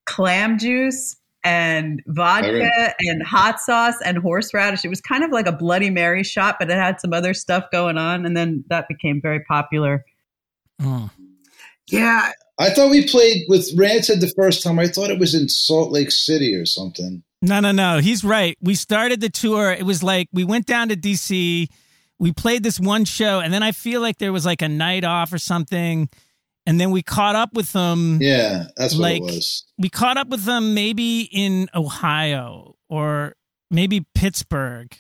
clam 0.06 0.58
juice 0.58 1.16
and 1.44 2.02
vodka 2.08 2.94
and 3.00 3.22
hot 3.22 3.60
sauce 3.60 3.96
and 4.06 4.18
horseradish. 4.18 4.86
It 4.86 4.90
was 4.90 5.02
kind 5.02 5.24
of 5.24 5.32
like 5.32 5.46
a 5.46 5.52
Bloody 5.52 5.90
Mary 5.90 6.24
shot, 6.24 6.56
but 6.58 6.70
it 6.70 6.78
had 6.78 7.02
some 7.02 7.12
other 7.12 7.34
stuff 7.34 7.66
going 7.72 7.98
on, 7.98 8.26
and 8.26 8.36
then 8.36 8.64
that 8.70 8.88
became 8.88 9.22
very 9.22 9.42
popular. 9.42 10.06
Oh. 10.82 11.10
yeah 11.88 12.32
I 12.60 12.70
thought 12.70 12.92
we 12.92 13.08
played 13.08 13.46
with 13.48 13.72
Rancid 13.76 14.22
the 14.22 14.32
first 14.36 14.64
time. 14.64 14.80
I 14.80 14.88
thought 14.88 15.10
it 15.10 15.20
was 15.20 15.34
in 15.34 15.50
Salt 15.50 15.92
Lake 15.92 16.12
City 16.12 16.56
or 16.56 16.66
something. 16.66 17.24
No, 17.42 17.60
no, 17.60 17.72
no. 17.72 18.00
He's 18.00 18.24
right. 18.24 18.58
We 18.62 18.76
started 18.76 19.22
the 19.22 19.30
tour. 19.30 19.72
It 19.72 19.84
was 19.84 20.04
like 20.04 20.30
we 20.32 20.44
went 20.44 20.66
down 20.66 20.90
to 20.90 20.96
DC. 20.96 21.68
We 22.20 22.32
played 22.32 22.64
this 22.64 22.80
one 22.80 23.06
show, 23.06 23.40
and 23.40 23.54
then 23.54 23.64
I 23.64 23.72
feel 23.72 24.02
like 24.02 24.18
there 24.18 24.32
was 24.32 24.46
like 24.46 24.62
a 24.62 24.70
night 24.70 25.04
off 25.04 25.34
or 25.34 25.38
something. 25.40 26.10
And 26.66 26.80
then 26.80 26.92
we 26.92 27.02
caught 27.02 27.36
up 27.36 27.54
with 27.54 27.74
them. 27.74 28.20
Yeah, 28.22 28.68
that's 28.78 28.94
what 28.94 29.02
Like- 29.02 29.22
it 29.22 29.26
was. 29.26 29.66
We 29.78 29.90
caught 29.90 30.16
up 30.18 30.30
with 30.30 30.46
them 30.46 30.74
maybe 30.74 31.28
in 31.32 31.70
Ohio 31.76 32.76
or 32.88 33.36
maybe 33.70 34.06
Pittsburgh. 34.16 34.96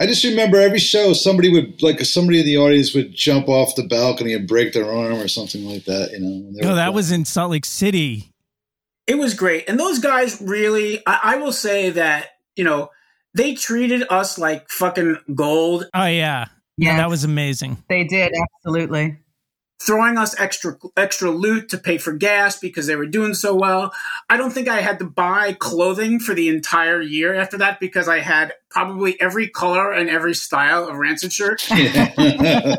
I 0.00 0.06
just 0.06 0.22
remember 0.24 0.60
every 0.60 0.78
show 0.78 1.12
somebody 1.12 1.48
would 1.48 1.82
like 1.82 2.00
somebody 2.04 2.40
in 2.40 2.46
the 2.46 2.56
audience 2.58 2.94
would 2.94 3.12
jump 3.14 3.48
off 3.48 3.74
the 3.74 3.82
balcony 3.84 4.32
and 4.32 4.46
break 4.46 4.72
their 4.72 4.84
arm 4.90 5.14
or 5.14 5.28
something 5.28 5.64
like 5.64 5.84
that. 5.86 6.10
You 6.12 6.20
know, 6.20 6.28
when 6.44 6.52
they 6.54 6.60
Oh, 6.62 6.74
that 6.74 6.84
playing. 6.86 6.94
was 6.94 7.10
in 7.12 7.24
Salt 7.24 7.50
Lake 7.50 7.64
City. 7.64 8.32
It 9.08 9.16
was 9.16 9.34
great. 9.34 9.68
And 9.68 9.78
those 9.80 9.98
guys 9.98 10.40
really, 10.40 11.02
I, 11.06 11.20
I 11.22 11.36
will 11.36 11.52
say 11.52 11.90
that, 11.90 12.30
you 12.56 12.62
know, 12.64 12.90
they 13.34 13.54
treated 13.54 14.04
us 14.10 14.38
like 14.38 14.68
fucking 14.70 15.18
gold, 15.34 15.84
Oh 15.94 16.04
yeah, 16.06 16.46
yeah, 16.76 16.90
Yeah, 16.92 16.96
that 16.98 17.08
was 17.10 17.24
amazing. 17.24 17.82
they 17.88 18.04
did 18.04 18.32
absolutely. 18.64 19.18
throwing 19.80 20.16
us 20.16 20.38
extra 20.38 20.76
extra 20.96 21.30
loot 21.30 21.68
to 21.70 21.78
pay 21.78 21.98
for 21.98 22.12
gas 22.12 22.58
because 22.60 22.86
they 22.86 22.94
were 22.96 23.06
doing 23.06 23.34
so 23.34 23.54
well. 23.54 23.92
I 24.30 24.36
don't 24.36 24.52
think 24.52 24.68
I 24.68 24.80
had 24.80 24.98
to 25.00 25.04
buy 25.04 25.54
clothing 25.54 26.20
for 26.20 26.34
the 26.34 26.48
entire 26.48 27.00
year 27.00 27.34
after 27.34 27.58
that 27.58 27.80
because 27.80 28.08
I 28.08 28.20
had 28.20 28.52
probably 28.70 29.20
every 29.20 29.48
color 29.48 29.92
and 29.92 30.08
every 30.08 30.34
style 30.34 30.86
of 30.88 30.96
Rancid 30.96 31.32
shirt 31.32 31.62
and 31.70 32.78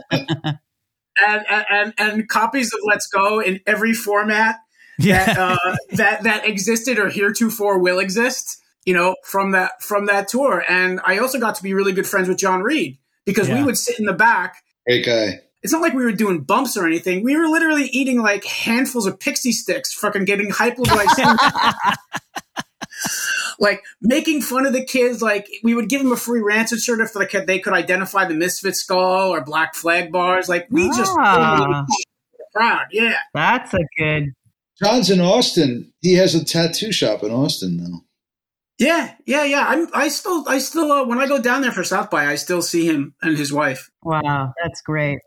and, 1.17 1.65
and, 1.69 1.93
and 1.97 2.27
copies 2.29 2.73
of 2.73 2.79
Let's 2.85 3.07
Go 3.07 3.39
in 3.39 3.59
every 3.67 3.93
format 3.93 4.57
Yeah, 4.97 5.25
that 5.25 5.37
uh, 5.37 5.75
that 5.91 6.23
that 6.23 6.47
existed 6.47 6.97
or 6.99 7.09
heretofore 7.09 7.79
will 7.79 7.99
exist. 7.99 8.59
You 8.86 8.93
know, 8.93 9.15
from 9.23 9.51
that 9.51 9.81
from 9.81 10.07
that 10.07 10.27
tour, 10.27 10.63
and 10.67 10.99
I 11.05 11.19
also 11.19 11.39
got 11.39 11.55
to 11.55 11.63
be 11.63 11.73
really 11.73 11.93
good 11.93 12.07
friends 12.07 12.27
with 12.27 12.38
John 12.38 12.61
Reed 12.61 12.97
because 13.25 13.49
we 13.49 13.63
would 13.63 13.77
sit 13.77 13.99
in 13.99 14.05
the 14.05 14.13
back. 14.13 14.61
Great 14.86 15.05
guy. 15.05 15.39
It's 15.61 15.71
not 15.71 15.81
like 15.81 15.93
we 15.93 16.03
were 16.03 16.11
doing 16.11 16.41
bumps 16.41 16.75
or 16.75 16.86
anything. 16.86 17.23
We 17.23 17.38
were 17.38 17.47
literally 17.47 17.86
eating 17.86 18.21
like 18.21 18.43
handfuls 18.43 19.05
of 19.05 19.17
Pixy 19.19 19.53
Stix, 19.53 19.93
fucking 19.93 20.25
getting 20.25 20.49
hypoglycemic, 20.51 21.38
like 23.59 23.81
making 24.01 24.41
fun 24.41 24.65
of 24.65 24.73
the 24.73 24.84
kids. 24.84 25.21
Like 25.21 25.47
we 25.63 25.73
would 25.73 25.88
give 25.88 26.01
them 26.03 26.11
a 26.11 26.17
free 26.17 26.41
rancid 26.41 26.79
shirt 26.81 26.99
if 26.99 27.13
the 27.13 27.25
kid 27.25 27.47
they 27.47 27.59
could 27.59 27.73
identify 27.73 28.25
the 28.25 28.34
Misfit 28.34 28.75
skull 28.75 29.29
or 29.34 29.41
Black 29.43 29.75
Flag 29.75 30.11
bars. 30.11 30.49
Like 30.49 30.67
we 30.69 30.88
just 30.89 31.15
Ah. 31.17 31.86
proud, 32.53 32.88
yeah. 32.91 33.15
That's 33.34 33.73
a 33.73 33.79
good. 33.97 34.34
John's 34.84 35.09
in 35.09 35.21
Austin. 35.21 35.93
He 36.01 36.15
has 36.15 36.36
a 36.36 36.43
tattoo 36.43 36.91
shop 36.91 37.23
in 37.23 37.31
Austin 37.31 37.77
now. 37.77 38.01
Yeah, 38.80 39.13
yeah, 39.26 39.43
yeah. 39.43 39.65
I'm. 39.67 39.88
I 39.93 40.07
still, 40.07 40.43
I 40.47 40.57
still. 40.57 40.91
Uh, 40.91 41.05
when 41.05 41.19
I 41.19 41.28
go 41.28 41.39
down 41.39 41.61
there 41.61 41.71
for 41.71 41.84
South 41.84 42.09
by, 42.09 42.26
I 42.26 42.36
still 42.36 42.61
see 42.61 42.86
him 42.86 43.13
and 43.21 43.38
his 43.38 43.53
wife. 43.53 43.89
Wow, 44.03 44.53
that's 44.61 44.82
great. 44.82 45.19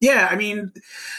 Yeah, 0.00 0.28
I 0.30 0.36
mean, 0.36 0.72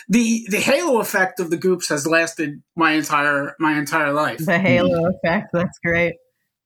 the 0.09 0.45
the 0.49 0.59
halo 0.59 0.99
effect 0.99 1.39
of 1.39 1.49
the 1.49 1.57
Goops 1.57 1.89
has 1.89 2.05
lasted 2.07 2.61
my 2.75 2.93
entire 2.93 3.55
my 3.59 3.77
entire 3.77 4.11
life. 4.11 4.39
The 4.39 4.59
halo 4.59 5.09
effect. 5.09 5.49
That's 5.53 5.79
great. 5.83 6.15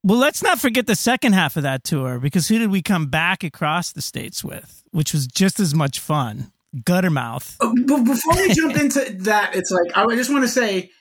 Well, 0.04 0.18
let's 0.18 0.42
not 0.42 0.60
forget 0.60 0.88
the 0.88 0.96
second 0.96 1.34
half 1.34 1.58
of 1.58 1.64
that 1.64 1.84
tour 1.84 2.20
because 2.20 2.48
who 2.48 2.58
did 2.58 2.72
we 2.72 2.82
come 2.82 3.08
back 3.08 3.44
across 3.44 3.92
the 3.92 4.02
states 4.02 4.44
with, 4.46 4.82
which 4.92 5.14
was 5.14 5.28
just 5.28 5.60
as 5.60 5.76
much 5.76 6.00
fun? 6.00 6.52
Guttermouth. 6.76 7.58
Uh, 7.60 7.74
But 7.86 8.04
before 8.04 8.36
we 8.36 8.54
jump 8.54 8.76
into 8.82 9.00
that, 9.24 9.56
it's 9.56 9.72
like 9.72 9.98
I 9.98 10.16
just 10.16 10.32
want 10.32 10.44
to 10.44 10.50
say 10.50 10.92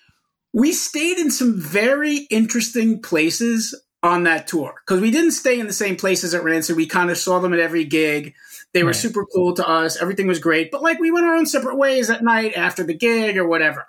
we 0.52 0.72
stayed 0.72 1.18
in 1.18 1.30
some 1.30 1.60
very 1.60 2.26
interesting 2.30 3.00
places 3.02 3.74
on 4.02 4.22
that 4.24 4.46
tour 4.46 4.74
because 4.86 5.00
we 5.00 5.10
didn't 5.10 5.32
stay 5.32 5.58
in 5.58 5.66
the 5.66 5.72
same 5.72 5.96
places 5.96 6.34
at 6.34 6.44
Rancid. 6.44 6.76
We 6.76 6.86
kind 6.86 7.10
of 7.10 7.18
saw 7.18 7.40
them 7.40 7.52
at 7.52 7.58
every 7.58 7.84
gig. 7.84 8.34
They 8.72 8.82
were 8.82 8.88
Right. 8.90 8.96
super 8.96 9.24
cool 9.26 9.54
to 9.54 9.68
us. 9.68 10.00
Everything 10.00 10.26
was 10.26 10.38
great, 10.38 10.70
but 10.70 10.82
like 10.82 10.98
we 11.00 11.10
went 11.10 11.26
our 11.26 11.34
own 11.34 11.46
separate 11.46 11.76
ways 11.76 12.10
at 12.10 12.22
night 12.22 12.52
after 12.56 12.84
the 12.84 12.94
gig 12.94 13.36
or 13.36 13.46
whatever. 13.46 13.86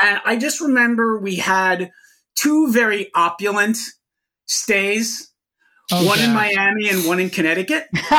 And 0.00 0.20
I 0.24 0.36
just 0.36 0.60
remember 0.60 1.18
we 1.18 1.36
had 1.36 1.90
two 2.34 2.70
very 2.72 3.10
opulent 3.14 3.78
stays, 4.46 5.32
Oh, 5.92 6.04
one 6.04 6.18
in 6.20 6.34
Miami 6.34 6.88
and 6.90 7.06
one 7.06 7.20
in 7.20 7.30
Connecticut. 7.30 7.86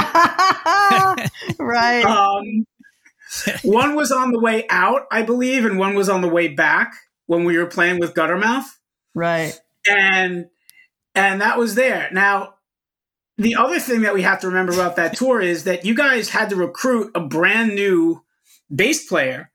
right. 1.59 2.03
Um, 2.05 2.65
one 3.61 3.95
was 3.95 4.11
on 4.11 4.31
the 4.31 4.39
way 4.39 4.65
out, 4.69 5.01
I 5.11 5.21
believe, 5.21 5.65
and 5.65 5.77
one 5.77 5.93
was 5.93 6.07
on 6.09 6.21
the 6.21 6.29
way 6.29 6.47
back 6.47 6.93
when 7.27 7.43
we 7.45 7.57
were 7.57 7.65
playing 7.67 7.99
with 7.99 8.13
Guttermouth. 8.13 8.65
right. 9.15 9.53
and 9.87 10.47
and 11.15 11.41
that 11.41 11.57
was 11.57 11.75
there. 11.75 12.09
Now, 12.11 12.55
the 13.37 13.55
other 13.55 13.79
thing 13.79 14.01
that 14.01 14.13
we 14.13 14.21
have 14.23 14.39
to 14.41 14.47
remember 14.47 14.73
about 14.73 14.95
that 14.97 15.15
tour 15.15 15.39
is 15.41 15.63
that 15.65 15.85
you 15.85 15.93
guys 15.95 16.29
had 16.29 16.49
to 16.49 16.55
recruit 16.55 17.11
a 17.15 17.19
brand 17.21 17.73
new 17.75 18.23
bass 18.73 19.05
player 19.07 19.51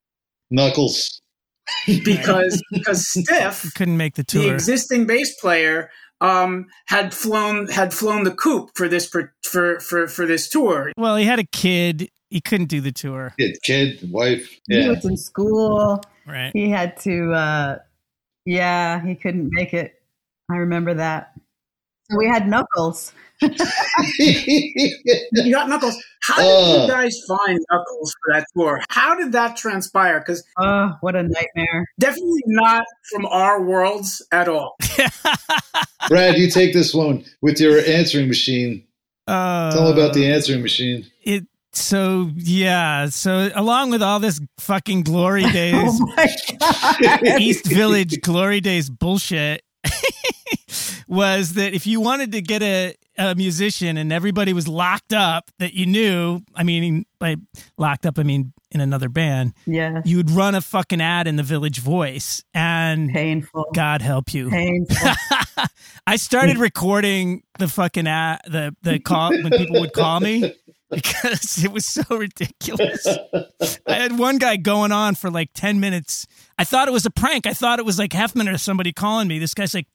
Knuckles. 0.51 1.21
because 1.87 2.63
because 2.73 3.09
Stiff, 3.09 3.73
Couldn't 3.77 3.97
make 3.97 4.15
the 4.15 4.25
tour. 4.25 4.43
the 4.43 4.55
existing 4.55 5.07
bass 5.07 5.35
player, 5.41 5.91
um, 6.21 6.67
had 6.87 7.15
flown 7.15 7.69
had 7.69 7.95
flown 7.95 8.25
the 8.25 8.33
coop 8.33 8.71
for 8.75 8.89
this 8.89 9.09
per, 9.09 9.33
for 9.43 9.79
for 9.81 10.09
for 10.09 10.27
this 10.27 10.49
tour. 10.49 10.93
well, 10.97 11.17
he 11.17 11.25
had 11.25 11.39
a 11.39 11.45
kid. 11.45 12.09
He 12.31 12.41
couldn't 12.41 12.69
do 12.69 12.81
the 12.81 12.93
tour. 12.93 13.35
Kid, 13.39 13.57
kid, 13.63 14.11
wife. 14.11 14.49
He 14.69 14.81
Yeah. 14.81 14.89
was 14.89 15.05
in 15.05 15.17
school. 15.17 16.03
Right. 16.27 16.51
He 16.55 16.71
had 16.71 16.97
to, 17.03 17.33
uh, 17.33 17.79
yeah, 18.45 19.05
he 19.05 19.15
couldn't 19.15 19.51
make 19.53 19.75
it. 19.75 19.95
I 20.51 20.57
remember 20.57 20.95
that. 20.95 21.33
So 22.11 22.19
we 22.19 22.27
had 22.27 22.47
Knuckles. 22.49 23.13
You 24.19 25.53
got 25.53 25.69
Knuckles. 25.69 25.97
How 26.23 26.37
did 26.37 26.47
Uh. 26.47 26.83
you 26.83 26.89
guys 26.91 27.19
find 27.27 27.59
Knuckles 27.71 28.15
for 28.25 28.33
that 28.35 28.47
tour? 28.57 28.81
How 28.91 29.15
did 29.17 29.33
that 29.33 29.57
transpire? 29.57 30.21
Because 30.21 30.45
Oh, 30.59 30.93
what 31.01 31.17
a 31.17 31.23
nightmare. 31.23 31.87
definitely 31.99 32.43
not 32.47 32.85
from 33.11 33.27
our 33.27 33.63
worlds 33.63 34.25
at 34.31 34.49
all. 34.49 34.77
Brad, 36.09 36.37
you 36.37 36.51
take 36.51 36.73
this 36.73 36.95
one 36.95 37.25
with 37.41 37.61
your 37.61 37.81
answering 37.87 38.29
machine. 38.29 38.85
Uh, 39.27 39.73
Tell 39.73 39.87
them 39.89 39.97
about 39.99 40.15
the 40.15 40.31
answering 40.31 40.63
machine. 40.63 41.07
it. 41.23 41.45
So 41.73 42.31
yeah. 42.37 43.09
So 43.09 43.51
along 43.55 43.91
with 43.91 44.03
all 44.03 44.21
this 44.21 44.41
fucking 44.59 45.03
glory 45.03 45.43
days, 45.53 45.75
Oh 45.77 46.15
my 46.17 46.29
God. 46.59 47.41
East 47.41 47.67
Village 47.67 48.21
glory 48.21 48.61
days 48.61 48.91
bullshit, 48.91 49.63
was 51.09 51.55
that 51.55 51.75
if 51.75 51.87
you 51.87 52.01
wanted 52.01 52.33
to 52.33 52.41
get 52.41 52.63
a, 52.63 52.95
a 53.19 53.35
musician 53.35 53.97
and 53.97 54.13
everybody 54.13 54.53
was 54.53 54.69
locked 54.69 55.13
up 55.13 55.51
that 55.59 55.75
you 55.75 55.87
knew, 55.87 56.41
I 56.55 56.63
mean, 56.63 57.05
by 57.19 57.37
locked 57.79 58.07
up, 58.07 58.19
I 58.19 58.23
mean 58.23 58.53
in 58.73 58.81
another 58.81 59.09
band, 59.09 59.53
yeah. 59.67 60.01
you 60.05 60.17
would 60.17 60.31
run 60.31 60.55
a 60.55 60.61
fucking 60.61 61.01
ad 61.01 61.27
in 61.27 61.37
the 61.37 61.43
Village 61.43 61.81
Voice, 61.81 62.43
and 62.55 63.11
Painful. 63.11 63.67
God 63.75 64.01
help 64.01 64.33
you. 64.33 64.49
Painful. 64.49 65.11
I 66.07 66.17
started 66.17 66.57
recording 66.57 67.43
the 67.59 67.69
fucking 67.69 68.07
ad, 68.07 68.41
the 68.47 68.75
the 68.83 68.99
call 68.99 69.31
when 69.31 69.51
people 69.51 69.81
would 69.81 69.93
call 69.93 70.21
me 70.21 70.55
because 70.93 71.65
it 71.65 71.73
was 71.73 71.87
so 71.87 72.03
ridiculous. 72.11 73.07
I 73.87 73.95
had 73.95 74.19
one 74.19 74.39
guy 74.39 74.57
going 74.57 74.93
on 74.93 75.15
for 75.15 75.31
like 75.31 75.51
ten 75.55 75.81
minutes. 75.81 76.27
I 76.59 76.65
thought 76.65 76.89
it 76.89 76.93
was 76.93 77.07
a 77.07 77.11
prank. 77.11 77.47
I 77.47 77.55
thought 77.55 77.79
it 77.79 77.87
was 77.87 77.99
like 77.99 78.11
Heffman 78.11 78.53
or 78.53 78.59
somebody 78.59 78.93
calling 78.93 79.27
me. 79.27 79.39
This 79.39 79.55
guy's 79.55 79.75
like, 79.75 79.87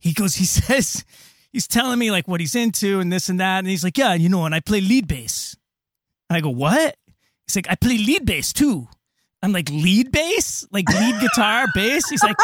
he 0.00 0.12
goes, 0.12 0.34
he 0.34 0.44
says, 0.44 1.04
he's 1.52 1.68
telling 1.68 1.98
me 1.98 2.10
like 2.10 2.26
what 2.26 2.40
he's 2.40 2.54
into 2.54 3.00
and 3.00 3.12
this 3.12 3.28
and 3.28 3.40
that, 3.40 3.60
and 3.60 3.68
he's 3.68 3.84
like, 3.84 3.96
yeah, 3.96 4.14
you 4.14 4.28
know, 4.28 4.44
and 4.44 4.54
I 4.54 4.60
play 4.60 4.80
lead 4.80 5.06
bass. 5.06 5.56
And 6.28 6.36
I 6.36 6.40
go, 6.40 6.50
what? 6.50 6.96
He's 7.46 7.54
like, 7.56 7.70
I 7.70 7.76
play 7.76 7.96
lead 7.96 8.26
bass 8.26 8.52
too. 8.52 8.88
I'm 9.42 9.52
like, 9.52 9.70
lead 9.70 10.12
bass? 10.12 10.66
Like 10.70 10.88
lead 10.88 11.20
guitar, 11.20 11.66
bass? 11.74 12.08
He's 12.08 12.22
like, 12.22 12.36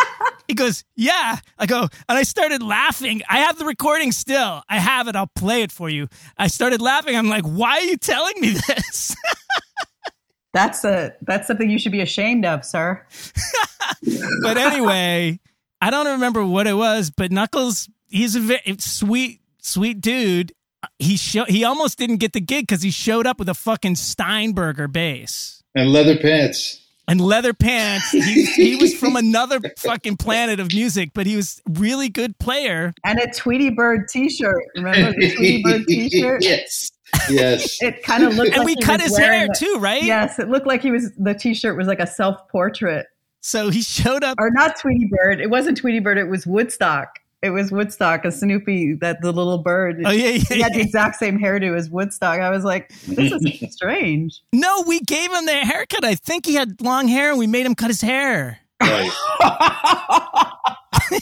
he 0.46 0.54
goes, 0.54 0.84
yeah. 0.96 1.38
I 1.58 1.66
go, 1.66 1.80
and 1.80 2.18
I 2.18 2.22
started 2.22 2.62
laughing. 2.62 3.22
I 3.28 3.38
have 3.38 3.58
the 3.58 3.64
recording 3.64 4.12
still. 4.12 4.62
I 4.68 4.78
have 4.78 5.08
it. 5.08 5.16
I'll 5.16 5.30
play 5.34 5.62
it 5.62 5.72
for 5.72 5.88
you. 5.88 6.08
I 6.36 6.48
started 6.48 6.80
laughing. 6.80 7.16
I'm 7.16 7.28
like, 7.28 7.44
why 7.44 7.78
are 7.78 7.84
you 7.84 7.96
telling 7.96 8.34
me 8.40 8.54
this? 8.68 9.16
That's 10.54 10.84
a 10.84 11.14
that's 11.22 11.46
something 11.46 11.70
you 11.70 11.78
should 11.78 11.92
be 11.92 12.02
ashamed 12.02 12.44
of, 12.44 12.62
sir. 12.64 13.06
but 14.42 14.58
anyway, 14.58 15.40
I 15.80 15.90
don't 15.90 16.06
remember 16.06 16.44
what 16.44 16.66
it 16.66 16.74
was, 16.74 17.10
but 17.10 17.32
Knuckles, 17.32 17.88
he's 18.08 18.36
a 18.36 18.40
very 18.40 18.76
sweet, 18.78 19.40
sweet 19.62 20.02
dude. 20.02 20.52
He 20.98 21.16
show, 21.16 21.44
he 21.44 21.64
almost 21.64 21.96
didn't 21.96 22.18
get 22.18 22.34
the 22.34 22.40
gig 22.40 22.66
because 22.66 22.82
he 22.82 22.90
showed 22.90 23.26
up 23.26 23.38
with 23.38 23.48
a 23.48 23.54
fucking 23.54 23.94
Steinberger 23.94 24.88
bass 24.88 25.62
And 25.74 25.90
leather 25.90 26.18
pants. 26.18 26.81
And 27.12 27.20
leather 27.20 27.52
pants. 27.52 28.10
He, 28.10 28.44
he 28.46 28.76
was 28.76 28.94
from 28.98 29.16
another 29.16 29.60
fucking 29.78 30.16
planet 30.16 30.58
of 30.58 30.72
music, 30.72 31.10
but 31.14 31.26
he 31.26 31.36
was 31.36 31.60
really 31.68 32.08
good 32.08 32.38
player. 32.38 32.92
And 33.04 33.18
a 33.20 33.30
Tweety 33.30 33.70
Bird 33.70 34.08
T-shirt. 34.08 34.64
Remember 34.74 35.12
the 35.12 35.34
Tweety 35.36 35.62
Bird 35.62 35.82
T-shirt? 35.88 36.42
yes. 36.42 36.90
Yes. 37.28 37.78
It 37.82 38.02
kind 38.02 38.24
of 38.24 38.34
looked 38.36 38.56
And 38.56 38.64
like 38.64 38.66
we 38.66 38.76
cut 38.82 39.00
his 39.02 39.16
hair 39.16 39.46
the- 39.46 39.54
too, 39.54 39.76
right? 39.78 40.02
Yes, 40.02 40.38
it 40.38 40.48
looked 40.48 40.66
like 40.66 40.80
he 40.82 40.90
was. 40.90 41.12
The 41.18 41.34
T-shirt 41.34 41.76
was 41.76 41.86
like 41.86 42.00
a 42.00 42.06
self-portrait, 42.06 43.06
So 43.40 43.68
he 43.68 43.82
showed 43.82 44.24
up. 44.24 44.36
or 44.40 44.50
not 44.50 44.76
Tweety 44.80 45.08
Bird. 45.10 45.40
It 45.40 45.50
wasn't 45.50 45.76
Tweety 45.76 46.00
Bird. 46.00 46.16
It 46.18 46.24
was 46.28 46.46
Woodstock. 46.46 47.18
It 47.42 47.50
was 47.50 47.72
Woodstock, 47.72 48.24
a 48.24 48.30
Snoopy, 48.30 48.94
that 49.00 49.20
the 49.20 49.32
little 49.32 49.58
bird. 49.58 50.00
Oh 50.04 50.10
yeah, 50.10 50.28
yeah, 50.28 50.54
He 50.54 50.60
had 50.60 50.74
the 50.74 50.80
exact 50.80 51.16
same 51.16 51.38
hairdo 51.38 51.76
as 51.76 51.90
Woodstock. 51.90 52.38
I 52.40 52.50
was 52.50 52.64
like, 52.64 52.90
this 53.06 53.32
is 53.32 53.72
strange. 53.74 54.40
No, 54.52 54.84
we 54.86 55.00
gave 55.00 55.32
him 55.32 55.44
the 55.46 55.52
haircut. 55.52 56.04
I 56.04 56.14
think 56.14 56.46
he 56.46 56.54
had 56.54 56.80
long 56.80 57.08
hair, 57.08 57.30
and 57.30 57.38
we 57.38 57.48
made 57.48 57.66
him 57.66 57.74
cut 57.74 57.88
his 57.88 58.00
hair. 58.00 58.60
Right. 58.80 59.10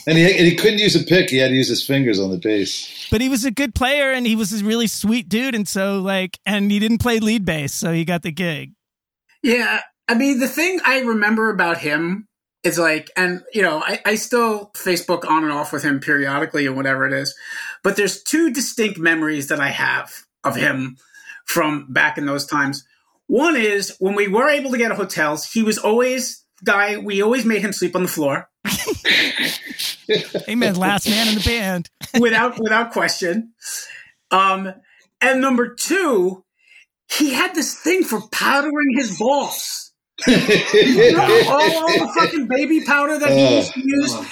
And 0.06 0.16
he, 0.16 0.24
and 0.24 0.46
he 0.46 0.54
couldn't 0.54 0.78
use 0.78 0.94
a 0.94 1.04
pick. 1.04 1.30
He 1.30 1.38
had 1.38 1.48
to 1.48 1.54
use 1.54 1.68
his 1.68 1.84
fingers 1.84 2.20
on 2.20 2.30
the 2.30 2.38
bass. 2.38 3.08
But 3.10 3.20
he 3.20 3.28
was 3.28 3.44
a 3.44 3.50
good 3.50 3.74
player, 3.74 4.12
and 4.12 4.26
he 4.26 4.36
was 4.36 4.52
a 4.52 4.64
really 4.64 4.86
sweet 4.86 5.28
dude, 5.28 5.54
and 5.54 5.66
so 5.66 6.00
like, 6.00 6.38
and 6.46 6.70
he 6.70 6.78
didn't 6.78 6.98
play 6.98 7.18
lead 7.18 7.44
bass, 7.44 7.74
so 7.74 7.92
he 7.92 8.04
got 8.04 8.22
the 8.22 8.30
gig. 8.30 8.72
Yeah, 9.42 9.80
I 10.06 10.14
mean, 10.14 10.38
the 10.38 10.48
thing 10.48 10.80
I 10.84 11.00
remember 11.00 11.50
about 11.50 11.78
him 11.78 12.28
is 12.62 12.78
like, 12.78 13.11
and 13.16 13.42
you 13.52 13.62
know, 13.62 13.82
I, 13.84 14.00
I 14.04 14.14
still 14.16 14.70
Facebook 14.74 15.28
on 15.28 15.44
and 15.44 15.52
off 15.52 15.72
with 15.72 15.82
him 15.82 16.00
periodically 16.00 16.66
and 16.66 16.76
whatever 16.76 17.06
it 17.06 17.12
is, 17.12 17.34
but 17.82 17.96
there's 17.96 18.22
two 18.22 18.50
distinct 18.52 18.98
memories 18.98 19.48
that 19.48 19.61
I 19.61 19.68
have 19.68 20.24
of 20.44 20.56
him 20.56 20.96
from 21.44 21.92
back 21.92 22.18
in 22.18 22.26
those 22.26 22.46
times. 22.46 22.84
One 23.26 23.56
is 23.56 23.96
when 23.98 24.14
we 24.14 24.28
were 24.28 24.48
able 24.48 24.70
to 24.72 24.78
get 24.78 24.92
hotels, 24.92 25.50
he 25.50 25.62
was 25.62 25.78
always 25.78 26.44
guy. 26.64 26.96
We 26.98 27.22
always 27.22 27.44
made 27.44 27.62
him 27.62 27.72
sleep 27.72 27.94
on 27.96 28.02
the 28.02 28.08
floor 28.08 28.50
Amen. 30.48 30.74
last 30.74 31.08
man 31.08 31.28
in 31.28 31.34
the 31.36 31.42
band. 31.44 31.88
without 32.18 32.58
without 32.58 32.92
question. 32.92 33.52
Um, 34.30 34.72
and 35.20 35.40
number 35.40 35.74
two, 35.74 36.44
he 37.08 37.32
had 37.32 37.54
this 37.54 37.74
thing 37.74 38.04
for 38.04 38.20
powdering 38.28 38.96
his 38.96 39.18
balls. 39.18 39.89
All, 40.28 41.52
all 41.52 41.88
the 41.88 42.12
fucking 42.18 42.46
baby 42.48 42.80
powder 42.84 43.18
that 43.18 43.30
he 43.30 43.56
used 43.56 43.72
to 43.74 43.80
use. 43.84 44.14
Uh, 44.14 44.22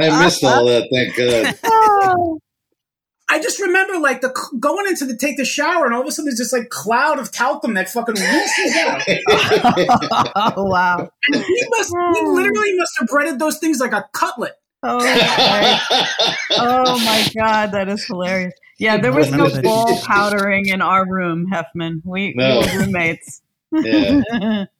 I 0.00 0.24
missed 0.24 0.44
all 0.44 0.64
that. 0.66 0.88
Thank 0.92 1.16
God. 1.16 2.38
I 3.30 3.40
just 3.42 3.60
remember 3.60 3.98
like 3.98 4.22
the 4.22 4.34
going 4.58 4.86
into 4.86 5.04
the 5.04 5.14
take 5.16 5.36
the 5.36 5.44
shower, 5.44 5.84
and 5.84 5.94
all 5.94 6.00
of 6.00 6.06
a 6.06 6.10
sudden 6.10 6.26
there's 6.26 6.38
this 6.38 6.52
like 6.52 6.70
cloud 6.70 7.18
of 7.18 7.30
talcum 7.30 7.74
that 7.74 7.90
fucking 7.90 8.14
whooshes 8.14 8.76
out. 8.76 9.02
oh, 10.56 10.64
wow. 10.64 11.10
And 11.32 11.44
he 11.44 11.64
must, 11.68 11.94
he 12.14 12.22
literally 12.26 12.76
must 12.78 12.92
have 12.98 13.08
breaded 13.08 13.38
those 13.38 13.58
things 13.58 13.80
like 13.80 13.92
a 13.92 14.08
cutlet. 14.12 14.54
Oh, 14.82 14.98
my. 14.98 15.80
oh 16.52 16.98
my 17.04 17.28
God, 17.36 17.72
that 17.72 17.88
is 17.88 18.04
hilarious. 18.06 18.54
Yeah, 18.78 18.96
there 18.98 19.12
was 19.12 19.30
no 19.30 19.50
ball 19.60 20.00
powdering 20.02 20.68
in 20.68 20.80
our 20.80 21.04
room, 21.06 21.46
Heffman. 21.52 22.00
We, 22.04 22.32
No. 22.34 22.60
we 22.60 22.66
were 22.78 22.84
roommates. 22.84 23.42
Yeah. 23.72 24.64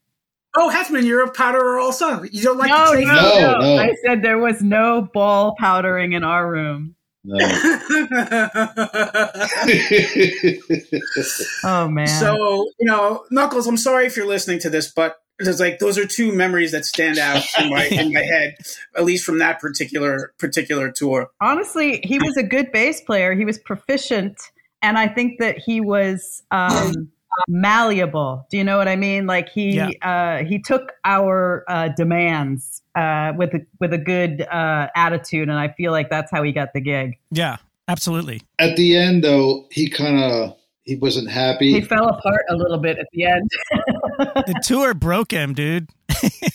Oh, 0.57 0.73
Heffman, 0.75 1.05
you're 1.05 1.23
a 1.23 1.31
powderer 1.31 1.79
also. 1.79 2.23
You 2.23 2.43
don't 2.43 2.57
like 2.57 2.71
no, 2.71 2.93
to 2.93 3.01
no, 3.05 3.15
no, 3.15 3.39
No, 3.39 3.59
no. 3.61 3.77
I 3.77 3.95
said 4.05 4.23
there 4.23 4.39
was 4.39 4.63
no 4.63 5.03
ball 5.13 5.55
powdering 5.57 6.15
in 6.15 6.25
our 6.25 6.51
room. 6.51 6.97
No. 7.23 7.39
Oh 11.65 11.89
man. 11.89 12.07
so 12.07 12.71
you 12.79 12.87
know, 12.87 13.25
Knuckles, 13.31 13.67
I'm 13.67 13.77
sorry 13.77 14.07
if 14.07 14.17
you're 14.17 14.27
listening 14.27 14.59
to 14.61 14.71
this, 14.71 14.91
but 14.91 15.17
it's 15.39 15.61
like 15.61 15.79
those 15.79 15.99
are 15.99 16.07
two 16.07 16.33
memories 16.33 16.73
that 16.73 16.85
stand 16.85 17.19
out 17.19 17.43
in 17.61 17.71
my 17.71 17.85
in 17.85 18.13
my 18.13 18.23
head, 18.23 18.57
at 18.97 19.05
least 19.05 19.25
from 19.25 19.39
that 19.39 19.61
particular 19.61 20.33
particular 20.39 20.91
tour. 20.91 21.29
honestly, 21.41 22.01
he 22.05 22.19
was 22.19 22.37
a 22.37 22.43
good 22.43 22.73
bass 22.73 23.01
player. 23.01 23.35
He 23.35 23.45
was 23.45 23.59
proficient, 23.59 24.39
and 24.83 24.99
I 24.99 25.09
think 25.09 25.39
that 25.39 25.59
he 25.59 25.81
was 25.81 26.43
um, 26.51 27.11
malleable. 27.49 28.47
Do 28.51 28.57
you 28.57 28.65
know 28.65 28.79
what 28.79 28.89
I 28.89 28.97
mean? 28.97 29.27
Like 29.27 29.49
he 29.49 29.77
Yeah. 29.77 29.91
uh, 30.03 30.45
he 30.45 30.61
took 30.61 30.93
our 31.05 31.65
uh, 31.69 31.89
demands 31.89 32.83
uh, 32.95 33.33
with 33.37 33.55
a, 33.55 33.61
with 33.81 33.93
a 33.93 33.99
good 33.99 34.43
uh, 34.43 34.89
attitude, 34.97 35.49
and 35.49 35.59
I 35.59 35.69
feel 35.69 35.93
like 35.93 36.11
that's 36.11 36.31
how 36.31 36.43
he 36.43 36.53
got 36.53 36.73
the 36.73 36.81
gig. 36.81 37.17
Yeah, 37.31 37.59
absolutely. 37.87 38.43
At 38.59 38.77
the 38.77 38.97
end, 38.97 39.23
though, 39.25 39.67
he 39.71 39.89
kind 39.89 40.19
of 40.19 40.57
he 40.83 40.97
wasn't 40.97 41.31
happy. 41.31 41.71
He 41.73 41.83
fell 41.83 42.09
apart 42.09 42.45
a 42.49 42.57
little 42.57 42.79
bit 42.79 42.99
at 42.99 43.07
the 43.13 43.25
end. 43.25 43.51
the 44.19 44.61
tour 44.65 44.95
broke 44.95 45.31
him, 45.31 45.53
dude. 45.53 45.91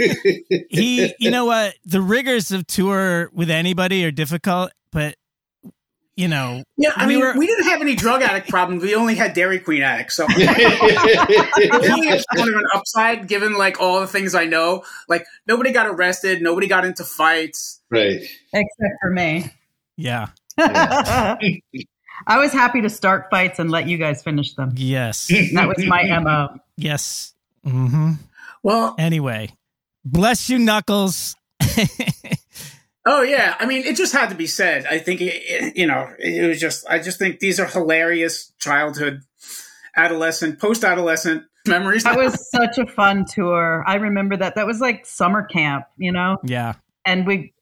he, 0.70 1.14
you 1.20 1.30
know 1.30 1.46
what? 1.46 1.76
The 1.86 2.02
rigors 2.02 2.52
of 2.52 2.66
tour 2.66 3.30
with 3.32 3.52
anybody 3.52 4.04
are 4.06 4.12
difficult, 4.12 4.72
but 4.92 5.16
you 6.16 6.28
know, 6.28 6.64
Yeah, 6.78 6.92
I 6.96 7.08
We 7.08 7.16
mean, 7.16 7.24
were- 7.24 7.38
we 7.38 7.48
didn't 7.48 7.66
have 7.66 7.82
any 7.82 7.96
drug 7.96 8.22
addict 8.22 8.50
problems. 8.50 8.84
We 8.84 8.94
only 8.96 9.16
had 9.16 9.34
Dairy 9.34 9.60
Queen 9.60 9.82
addicts. 9.82 10.16
So 10.16 10.26
I 10.30 10.36
think 10.36 12.06
it's 12.12 12.26
kind 12.36 12.50
of 12.50 12.56
an 12.56 12.66
upside 12.76 13.28
given 13.28 13.54
like 13.54 13.80
all 13.82 14.00
the 14.00 14.08
things 14.08 14.36
I 14.36 14.46
know. 14.46 14.84
Like 15.10 15.26
nobody 15.48 15.72
got 15.72 15.88
arrested, 15.88 16.42
nobody 16.42 16.68
got 16.68 16.86
into 16.86 17.04
fights. 17.04 17.82
right. 17.90 18.22
Except 18.54 18.94
for 19.02 19.10
me. 19.10 19.52
yeah, 19.98 20.28
I 20.58 22.38
was 22.38 22.52
happy 22.54 22.82
to 22.82 22.90
start 22.90 23.28
fights 23.32 23.60
and 23.60 23.70
let 23.72 23.88
you 23.88 23.98
guys 23.98 24.22
finish 24.24 24.54
them. 24.54 24.74
yes, 24.76 25.28
That 25.54 25.68
was 25.68 25.84
my 25.86 26.04
MO. 26.20 26.60
yes. 26.78 27.34
hmm 27.64 28.12
Well, 28.62 28.96
Anyway, 29.00 29.50
bless 30.06 30.50
you, 30.50 30.60
Knuckles. 30.60 31.36
oh 33.06 33.22
yeah, 33.22 33.56
I 33.60 33.66
mean, 33.66 33.84
it 33.84 33.96
just 33.96 34.14
had 34.14 34.30
to 34.30 34.36
be 34.36 34.48
said. 34.48 34.86
I 34.86 34.98
think 35.00 35.22
it, 35.22 35.34
it- 35.46 35.78
you 35.78 35.88
know, 35.88 36.10
it 36.20 36.48
was 36.48 36.60
just. 36.60 36.86
I 36.90 37.00
just 37.00 37.20
think 37.20 37.40
these 37.40 37.60
are 37.60 37.66
hilarious 37.66 38.52
childhood, 38.60 39.22
adolescent, 39.96 40.60
post-adolescent 40.60 41.44
memories. 41.68 42.04
That 42.04 42.18
was 42.18 42.50
such 42.50 42.78
a 42.78 42.86
fun 42.86 43.26
tour. 43.26 43.84
I 43.88 43.96
remember 43.96 44.38
that. 44.38 44.56
That 44.56 44.66
was 44.68 44.80
like 44.80 45.06
summer 45.06 45.44
camp, 45.44 45.86
you 45.98 46.12
know? 46.12 46.38
yeah, 46.44 46.74
And 47.06 47.26
we 47.26 47.54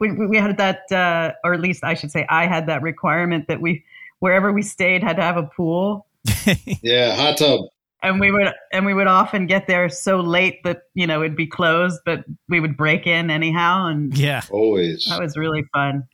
we, 0.00 0.12
we 0.12 0.36
had 0.36 0.56
that 0.58 0.90
uh, 0.92 1.32
or 1.44 1.54
at 1.54 1.60
least 1.60 1.82
I 1.84 1.94
should 1.94 2.10
say 2.10 2.26
I 2.28 2.46
had 2.46 2.66
that 2.66 2.82
requirement 2.82 3.48
that 3.48 3.60
we 3.60 3.84
wherever 4.18 4.52
we 4.52 4.62
stayed 4.62 5.02
had 5.02 5.16
to 5.16 5.22
have 5.22 5.36
a 5.36 5.44
pool. 5.44 6.06
Yeah, 6.82 7.14
hot 7.16 7.36
tub. 7.38 7.60
And 8.06 8.20
we 8.20 8.30
would 8.30 8.52
and 8.72 8.86
we 8.86 8.94
would 8.94 9.06
often 9.06 9.46
get 9.46 9.66
there 9.66 9.88
so 9.88 10.20
late 10.20 10.62
that, 10.64 10.82
you 10.94 11.06
know, 11.06 11.22
it'd 11.22 11.36
be 11.36 11.46
closed, 11.46 12.00
but 12.04 12.24
we 12.48 12.60
would 12.60 12.76
break 12.76 13.06
in 13.06 13.30
anyhow 13.30 13.86
and 13.88 14.16
yeah. 14.16 14.42
Always. 14.50 15.06
that 15.08 15.20
was 15.20 15.36
really 15.36 15.64
fun. 15.72 16.04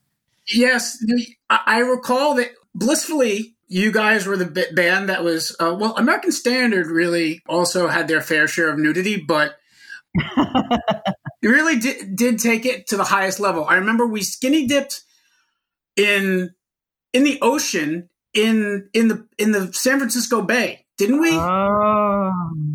Yes, 0.47 0.99
the- 0.99 1.27
I 1.51 1.61
I 1.67 1.79
recall 1.81 2.35
that 2.37 2.51
blissfully. 2.75 3.55
You 3.69 3.91
guys 3.91 4.27
were 4.27 4.37
the 4.37 4.67
band 4.75 5.09
that 5.09 5.25
was 5.25 5.57
uh, 5.59 5.75
well. 5.79 5.97
American 5.97 6.31
Standard 6.31 6.89
really 6.89 7.41
also 7.49 7.89
had 7.89 8.07
their 8.07 8.21
fair 8.21 8.47
share 8.47 8.69
of 8.69 8.79
nudity, 8.79 9.17
but 9.17 9.57
you 11.43 11.51
really 11.51 11.79
did, 11.79 12.15
did 12.15 12.39
take 12.39 12.67
it 12.67 12.87
to 12.89 12.99
the 12.99 13.05
highest 13.05 13.41
level. 13.41 13.65
I 13.65 13.77
remember 13.77 14.07
we 14.07 14.23
skinny 14.23 14.67
dipped 14.67 15.03
in 15.97 16.51
in 17.15 17.25
the 17.25 17.39
ocean 17.41 18.11
in 18.35 18.89
in 18.93 19.09
the 19.09 19.27
in 19.39 19.53
the 19.53 19.73
San 19.73 19.99
Francisco 19.99 20.43
Bay, 20.43 20.82
didn't 21.07 21.21
we? 21.21 21.31
Oh. 21.33 22.33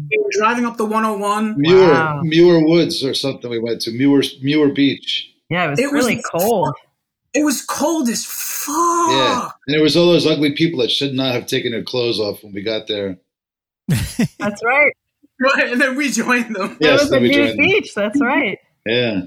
we 0.09 0.17
were 0.17 0.30
driving 0.32 0.65
up 0.65 0.78
the 0.78 0.86
101. 0.86 1.55
Muir, 1.57 1.89
Wow. 1.91 2.21
Muir 2.23 2.65
Woods 2.67 3.03
or 3.03 3.13
something 3.13 3.49
we 3.49 3.59
went 3.59 3.82
to. 3.82 3.91
Muir, 3.91 4.21
Muir 4.41 4.73
Beach. 4.73 5.34
Yeah, 5.49 5.67
it 5.67 5.69
was 5.71 5.80
It 5.80 5.91
was 5.91 6.05
really 6.05 6.21
cold. 6.32 6.73
It 7.34 7.43
was 7.45 7.61
cold 7.61 8.09
as 8.09 8.25
fuck. 8.25 9.11
Yeah. 9.11 9.49
And 9.67 9.73
there 9.75 9.82
was 9.84 9.95
all 9.95 10.07
those 10.11 10.25
ugly 10.28 10.51
people 10.53 10.80
that 10.82 10.91
should 10.91 11.13
not 11.13 11.34
have 11.34 11.45
taken 11.45 11.71
their 11.71 11.84
clothes 11.84 12.19
off 12.19 12.43
when 12.43 12.51
we 12.53 12.63
got 12.63 12.88
there. 12.88 13.17
That's 13.88 14.63
right. 14.63 14.91
Right, 15.39 15.71
and 15.71 15.80
then 15.80 15.95
we 15.95 16.09
joined 16.09 16.55
them. 16.55 16.69
That 16.69 16.82
Yes, 16.82 17.01
was 17.03 17.11
let 17.11 17.17
at 17.17 17.21
me 17.23 17.30
Muir 17.30 17.47
join 17.47 17.57
them. 17.57 17.65
Beach. 17.65 17.93
That's 17.93 18.21
right. 18.21 18.57
Yeah. 18.86 19.21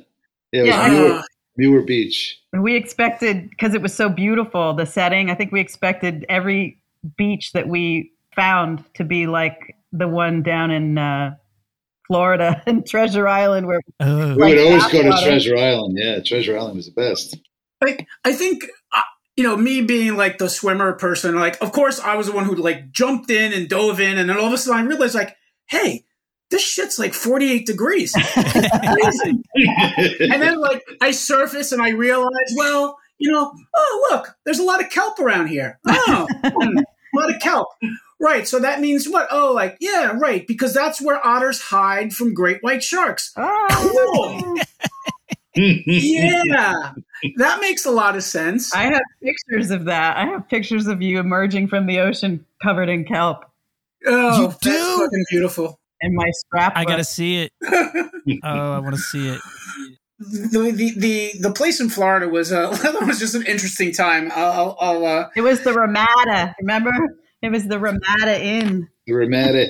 Yeah, 0.53 0.61
it 0.61 0.61
was 0.63 0.69
Yeah, 0.69 0.89
Muir, 0.89 1.13
Uh, 1.13 1.23
Muir 1.57 1.83
Beach. 1.83 2.41
We 2.53 2.75
expected 2.75 3.49
because 3.51 3.75
it 3.75 3.81
was 3.83 3.95
so 3.95 4.09
beautiful, 4.09 4.75
the 4.75 4.87
setting. 4.87 5.31
I 5.31 5.35
think 5.37 5.53
we 5.53 5.61
expected 5.61 6.27
every 6.29 6.79
beach 7.17 7.53
that 7.53 7.69
we 7.69 8.11
found 8.41 8.85
to 8.95 9.05
be 9.05 9.27
like 9.27 9.77
the 9.93 10.09
one 10.09 10.43
down 10.43 10.71
in 10.71 10.97
uh, 10.97 11.35
Florida 12.07 12.63
and 12.67 12.87
Treasure 12.87 13.29
Island, 13.29 13.67
where 13.67 13.81
Oh, 14.01 14.35
We 14.37 14.43
would 14.43 14.59
always 14.59 14.87
go 14.87 15.03
to 15.03 15.23
Treasure 15.23 15.57
Island. 15.57 15.99
Yeah, 16.01 16.21
Treasure 16.21 16.57
Island 16.59 16.77
was 16.77 16.87
the 16.87 16.93
best. 16.93 17.37
like 17.83 18.07
I 18.25 18.33
think 18.33 18.65
uh, 18.95 19.03
you 19.37 19.45
know 19.45 19.57
me 19.57 19.83
being 19.83 20.17
like 20.17 20.39
the 20.39 20.49
swimmer 20.49 20.93
person. 20.95 21.35
Like, 21.37 21.61
of 21.63 21.73
course, 21.73 22.01
I 22.01 22.17
was 22.17 22.27
the 22.27 22.33
one 22.33 22.45
who 22.47 22.55
like 22.57 22.91
jumped 22.93 23.31
in 23.31 23.53
and 23.53 23.69
dove 23.69 24.01
in, 24.01 24.17
and 24.19 24.31
then 24.31 24.39
all 24.39 24.47
of 24.47 24.53
a 24.53 24.59
sudden 24.59 24.81
I 24.81 24.87
realized 24.89 25.15
like, 25.15 25.37
hey, 25.69 26.05
this 26.51 26.63
shit's 26.63 26.99
like 26.99 27.13
forty 27.15 27.53
eight 27.53 27.67
degrees. 27.67 28.13
Crazy. 28.33 29.43
and 30.21 30.43
then 30.43 30.59
like 30.61 30.83
I 31.01 31.11
surface 31.11 31.73
and 31.73 31.83
I 31.83 31.91
realize, 31.91 32.55
well, 32.57 32.97
you 33.19 33.31
know, 33.31 33.53
oh 33.77 34.09
look, 34.11 34.35
there's 34.45 34.59
a 34.59 34.65
lot 34.65 34.83
of 34.83 34.91
kelp 34.91 35.19
around 35.19 35.49
here. 35.49 35.79
Oh, 35.87 36.27
hmm, 36.43 36.79
a 36.79 36.85
lot 37.21 37.35
of 37.35 37.41
kelp. 37.41 37.69
Right, 38.23 38.47
so 38.47 38.59
that 38.61 38.81
means 38.81 39.09
what? 39.09 39.29
Oh, 39.31 39.53
like 39.53 39.77
yeah, 39.81 40.13
right, 40.19 40.47
because 40.47 40.75
that's 40.75 41.01
where 41.01 41.25
otters 41.27 41.61
hide 41.61 42.13
from 42.13 42.35
great 42.35 42.63
white 42.63 42.83
sharks. 42.85 43.33
oh, 43.37 44.57
Yeah, 45.57 46.93
that 47.37 47.61
makes 47.61 47.85
a 47.85 47.91
lot 47.91 48.17
of 48.17 48.23
sense. 48.23 48.73
I 48.75 48.83
have 48.85 49.01
pictures 49.23 49.71
of 49.71 49.87
that. 49.87 50.17
I 50.17 50.27
have 50.27 50.49
pictures 50.49 50.87
of 50.87 51.03
you 51.03 51.19
emerging 51.19 51.69
from 51.69 51.87
the 51.87 51.99
ocean 52.01 52.45
covered 52.63 52.89
in 52.89 53.05
kelp 53.05 53.45
Oh, 54.07 54.41
You 54.43 54.47
that's 54.49 54.59
do? 54.59 54.99
fucking 54.99 55.25
beautiful. 55.31 55.79
in 56.01 56.15
my 56.15 56.31
scrap. 56.31 56.73
I 56.77 56.85
gotta 56.85 57.05
see 57.05 57.43
it. 57.43 57.53
Oh, 58.45 58.73
I 58.73 58.79
want 58.79 58.95
to 58.95 59.01
see 59.01 59.29
it. 59.29 59.41
The, 60.19 60.71
the 60.73 60.93
the 60.99 61.33
the 61.41 61.53
place 61.53 61.81
in 61.81 61.89
Florida 61.89 62.29
was 62.29 62.53
uh, 62.53 62.71
that 62.83 63.07
was 63.07 63.19
just 63.19 63.35
an 63.35 63.45
interesting 63.47 63.93
time. 63.93 64.31
I'll, 64.35 64.77
I'll 64.79 65.05
uh, 65.07 65.29
It 65.35 65.41
was 65.41 65.63
the 65.63 65.73
Ramada. 65.73 66.55
Remember? 66.61 66.93
It 67.43 67.51
was 67.51 67.67
the 67.67 67.79
Ramada 67.79 68.43
Inn. 68.43 68.89
The 69.07 69.13
Ramada. 69.15 69.69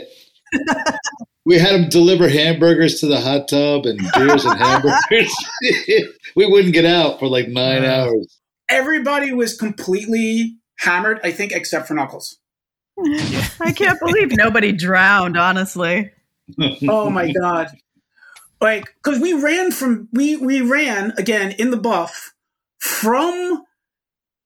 we 1.45 1.59
had 1.59 1.75
them 1.75 1.89
deliver 1.89 2.29
hamburgers 2.29 3.01
to 3.01 3.07
the 3.07 3.21
hot 3.21 3.49
tub 3.49 3.87
and 3.87 3.99
beers 4.15 4.45
and 4.45 4.59
hamburgers. 4.59 5.35
we 6.37 6.47
wouldn't 6.47 6.75
get 6.75 6.85
out 6.85 7.19
for 7.19 7.27
like 7.29 7.49
nine 7.49 7.83
Yeah. 7.83 8.03
hours. 8.05 8.39
everybody 8.69 9.33
was 9.33 9.57
completely 9.57 10.57
hammered. 10.79 11.21
I 11.23 11.31
think 11.31 11.53
except 11.53 11.87
for 11.89 11.95
Knuckles. 11.95 12.39
I 13.61 13.73
can't 13.75 13.99
believe 14.01 14.31
nobody 14.33 14.73
drowned, 14.73 15.37
honestly. 15.39 16.11
Oh 16.89 17.09
my 17.09 17.33
god! 17.33 17.69
Like 18.61 18.93
because 19.03 19.21
we 19.21 19.33
ran 19.33 19.71
from 19.71 20.09
we 20.13 20.37
we 20.37 20.61
ran 20.61 21.13
again 21.17 21.53
in 21.53 21.71
the 21.71 21.77
buff 21.77 22.35
from 22.79 23.63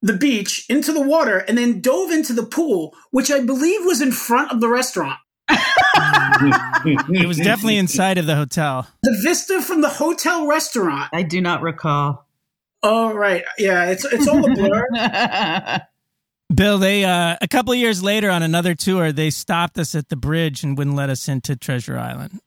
the 0.05 0.13
beach 0.13 0.67
into 0.69 0.93
the 0.93 1.01
water 1.01 1.39
and 1.39 1.57
then 1.57 1.81
dove 1.81 2.11
into 2.11 2.35
the 2.35 2.45
pool, 2.45 2.95
which 3.11 3.31
I 3.31 3.41
believe 3.41 3.87
was 3.87 4.03
in 4.03 4.13
front 4.13 4.53
of 4.53 4.61
the 4.61 4.69
restaurant. 4.69 5.19
It 6.87 7.27
was 7.27 7.39
definitely 7.39 7.79
inside 7.79 8.19
of 8.19 8.27
the 8.27 8.37
hotel. 8.37 8.87
The 9.03 9.19
vista 9.23 9.63
from 9.63 9.81
the 9.81 9.89
hotel 9.89 10.47
restaurant. 10.47 11.09
I 11.13 11.23
do 11.23 11.41
not 11.41 11.63
recall. 11.63 12.27
Oh 12.83 13.15
right, 13.15 13.45
yeah, 13.57 13.87
it's 13.87 14.05
it's 14.05 14.29
all 14.29 14.45
a 14.45 14.55
blur. 14.55 15.81
Bill, 16.55 16.77
they 16.77 17.05
uh, 17.05 17.37
a 17.41 17.49
couple 17.49 17.73
of 17.73 17.79
years 17.79 18.03
later 18.03 18.31
on 18.31 18.43
another 18.43 18.75
tour, 18.75 19.11
they 19.11 19.31
stopped 19.31 19.79
us 19.79 19.95
at 19.95 20.11
the 20.11 20.17
bridge 20.17 20.63
and 20.63 20.77
wouldn't 20.77 20.97
let 20.97 21.09
us 21.09 21.29
into 21.29 21.57
Treasure 21.57 21.99
Island. 21.99 22.41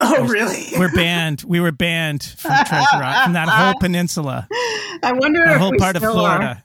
Oh 0.00 0.26
really? 0.26 0.66
We're 0.78 0.92
banned. 0.92 1.42
We 1.42 1.60
were 1.60 1.72
banned 1.72 2.22
from 2.22 2.52
Treasure 2.66 2.86
Island, 2.94 3.24
from 3.24 3.32
that 3.34 3.48
whole 3.48 3.74
peninsula, 3.80 4.46
I 5.02 5.12
wonder 5.12 5.44
that 5.44 5.54
if 5.54 5.60
whole 5.60 5.72
we 5.72 5.78
part 5.78 5.96
of 5.96 6.02
still 6.02 6.12
Florida. 6.14 6.64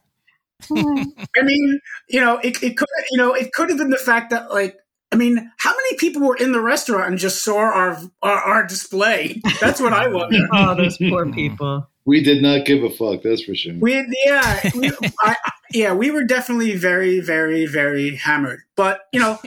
Hmm. 0.67 1.03
I 1.37 1.41
mean, 1.43 1.79
you 2.09 2.21
know, 2.21 2.37
it, 2.43 2.61
it 2.63 2.77
could, 2.77 2.87
you 3.11 3.17
know, 3.17 3.33
it 3.33 3.51
could 3.53 3.69
have 3.69 3.77
been 3.77 3.89
the 3.89 3.97
fact 3.97 4.29
that, 4.29 4.49
like, 4.51 4.77
I 5.11 5.15
mean, 5.15 5.51
how 5.57 5.71
many 5.71 5.97
people 5.97 6.21
were 6.21 6.37
in 6.37 6.51
the 6.51 6.61
restaurant 6.61 7.07
and 7.09 7.17
just 7.17 7.43
saw 7.43 7.57
our 7.57 7.99
our, 8.21 8.37
our 8.39 8.67
display? 8.67 9.41
That's 9.59 9.79
what 9.81 9.93
I 9.93 10.07
wonder. 10.07 10.37
Are. 10.53 10.71
Oh, 10.71 10.75
those 10.75 10.97
poor 10.97 11.31
people. 11.31 11.87
We 12.05 12.21
did 12.21 12.41
not 12.43 12.65
give 12.65 12.83
a 12.83 12.89
fuck, 12.89 13.21
that's 13.23 13.43
for 13.43 13.55
sure. 13.55 13.75
We, 13.79 13.93
yeah, 14.25 14.59
we, 14.75 14.89
I, 15.21 15.35
I- 15.43 15.51
yeah, 15.71 15.93
we 15.93 16.11
were 16.11 16.23
definitely 16.23 16.75
very, 16.75 17.19
very, 17.19 17.65
very 17.65 18.15
hammered. 18.15 18.59
But 18.75 19.01
you 19.11 19.19
know, 19.19 19.39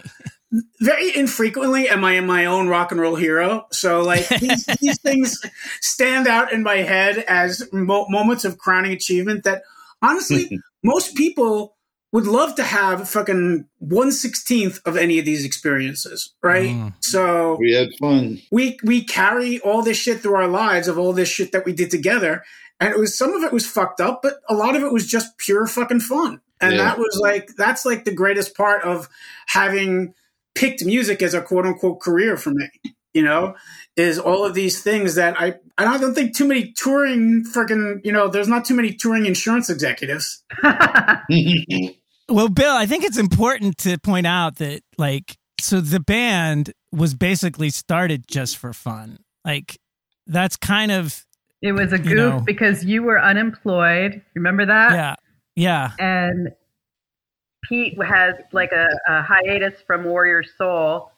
very 0.80 1.14
infrequently 1.16 1.88
am 1.88 2.04
I 2.04 2.12
in 2.14 2.26
my 2.26 2.44
own 2.46 2.68
rock 2.68 2.92
and 2.92 3.00
roll 3.00 3.16
hero. 3.16 3.66
So 3.72 4.02
like 4.02 4.28
these, 4.40 4.64
these 4.80 4.98
things 5.00 5.40
stand 5.80 6.26
out 6.28 6.52
in 6.52 6.62
my 6.62 6.76
head 6.76 7.18
as 7.28 7.68
mo- 7.72 8.06
moments 8.08 8.44
of 8.44 8.58
crowning 8.58 8.92
achievement 8.92 9.44
that 9.44 9.62
honestly 10.02 10.58
most 10.84 11.14
people 11.16 11.74
would 12.12 12.26
love 12.26 12.54
to 12.54 12.62
have 12.62 13.08
fucking 13.08 13.66
one 13.78 14.12
sixteenth 14.12 14.78
of 14.86 14.96
any 14.96 15.18
of 15.18 15.24
these 15.24 15.44
experiences, 15.44 16.32
right? 16.42 16.70
Mm. 16.70 16.94
So 17.00 17.56
We 17.58 17.72
had 17.74 17.88
fun. 17.98 18.40
we 18.52 18.78
we 18.84 19.04
carry 19.04 19.58
all 19.60 19.82
this 19.82 19.96
shit 19.98 20.20
through 20.20 20.36
our 20.36 20.48
lives 20.48 20.86
of 20.88 20.98
all 20.98 21.12
this 21.12 21.28
shit 21.28 21.52
that 21.52 21.64
we 21.66 21.72
did 21.72 21.90
together 21.90 22.44
and 22.78 22.90
it 22.92 22.98
was 22.98 23.18
some 23.18 23.34
of 23.34 23.42
it 23.42 23.52
was 23.52 23.66
fucked 23.66 24.00
up 24.00 24.20
but 24.22 24.34
a 24.48 24.54
lot 24.54 24.76
of 24.76 24.82
it 24.82 24.92
was 24.92 25.06
just 25.06 25.36
pure 25.38 25.66
fucking 25.66 26.00
fun 26.00 26.40
and 26.60 26.76
Yeah. 26.76 26.84
that 26.84 26.98
was 26.98 27.18
like 27.20 27.50
that's 27.56 27.84
like 27.84 28.04
the 28.04 28.14
greatest 28.14 28.56
part 28.56 28.82
of 28.84 29.08
having 29.48 30.14
picked 30.56 30.84
music 30.84 31.22
as 31.22 31.34
a 31.34 31.40
quote 31.42 31.64
unquote 31.66 32.00
career 32.00 32.36
for 32.36 32.50
me 32.50 32.68
you 33.14 33.22
know 33.22 33.54
is 33.96 34.18
all 34.18 34.44
of 34.44 34.54
these 34.54 34.82
things 34.82 35.14
that 35.14 35.38
i 35.40 35.54
i 35.78 35.96
don't 35.98 36.14
think 36.14 36.34
too 36.36 36.46
many 36.48 36.72
touring 36.72 37.44
fucking 37.44 38.00
you 38.04 38.10
know 38.12 38.26
there's 38.28 38.48
not 38.48 38.64
too 38.64 38.74
many 38.74 38.92
touring 38.92 39.26
insurance 39.26 39.70
executives 39.70 40.42
Well, 42.28 42.48
Bill, 42.48 42.74
I 42.74 42.86
think 42.86 43.04
it's 43.04 43.18
important 43.18 43.78
to 43.78 43.98
point 43.98 44.26
out 44.26 44.56
that, 44.56 44.82
like, 44.98 45.36
so 45.60 45.80
the 45.80 46.00
band 46.00 46.72
was 46.90 47.14
basically 47.14 47.70
started 47.70 48.26
just 48.26 48.56
for 48.56 48.72
fun. 48.72 49.18
Like, 49.44 49.78
that's 50.26 50.56
kind 50.56 50.90
of 50.90 51.24
It 51.62 51.70
was 51.72 51.92
a 51.92 51.98
goof 51.98 52.08
You 52.08 52.16
know. 52.16 52.42
because 52.44 52.84
you 52.84 53.04
were 53.04 53.22
unemployed. 53.22 54.22
Remember 54.34 54.66
that? 54.66 54.92
yeah, 54.92 55.14
yeah, 55.54 55.90
And 56.00 56.48
Pete 57.68 57.96
has 58.02 58.34
like 58.52 58.72
a, 58.72 58.88
a 59.08 59.22
hiatus 59.22 59.80
from 59.86 60.04
Warrior 60.04 60.42
Soul. 60.58 61.10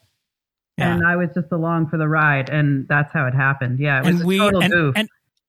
yeah. 0.76 0.94
And 0.94 1.06
I 1.06 1.16
was 1.16 1.28
just 1.34 1.52
along 1.52 1.88
for 1.88 1.98
the 1.98 2.08
ride, 2.08 2.50
and 2.50 2.86
that's 2.88 3.12
how 3.12 3.26
it 3.26 3.34
happened. 3.34 3.78
Yeah, 3.78 3.98
it 3.98 4.04
was 4.04 4.14
and 4.14 4.22
a 4.22 4.26
we 4.26 4.38
total 4.38 4.62
and, 4.62 4.72
goof. 4.72 4.94
and 4.96 5.08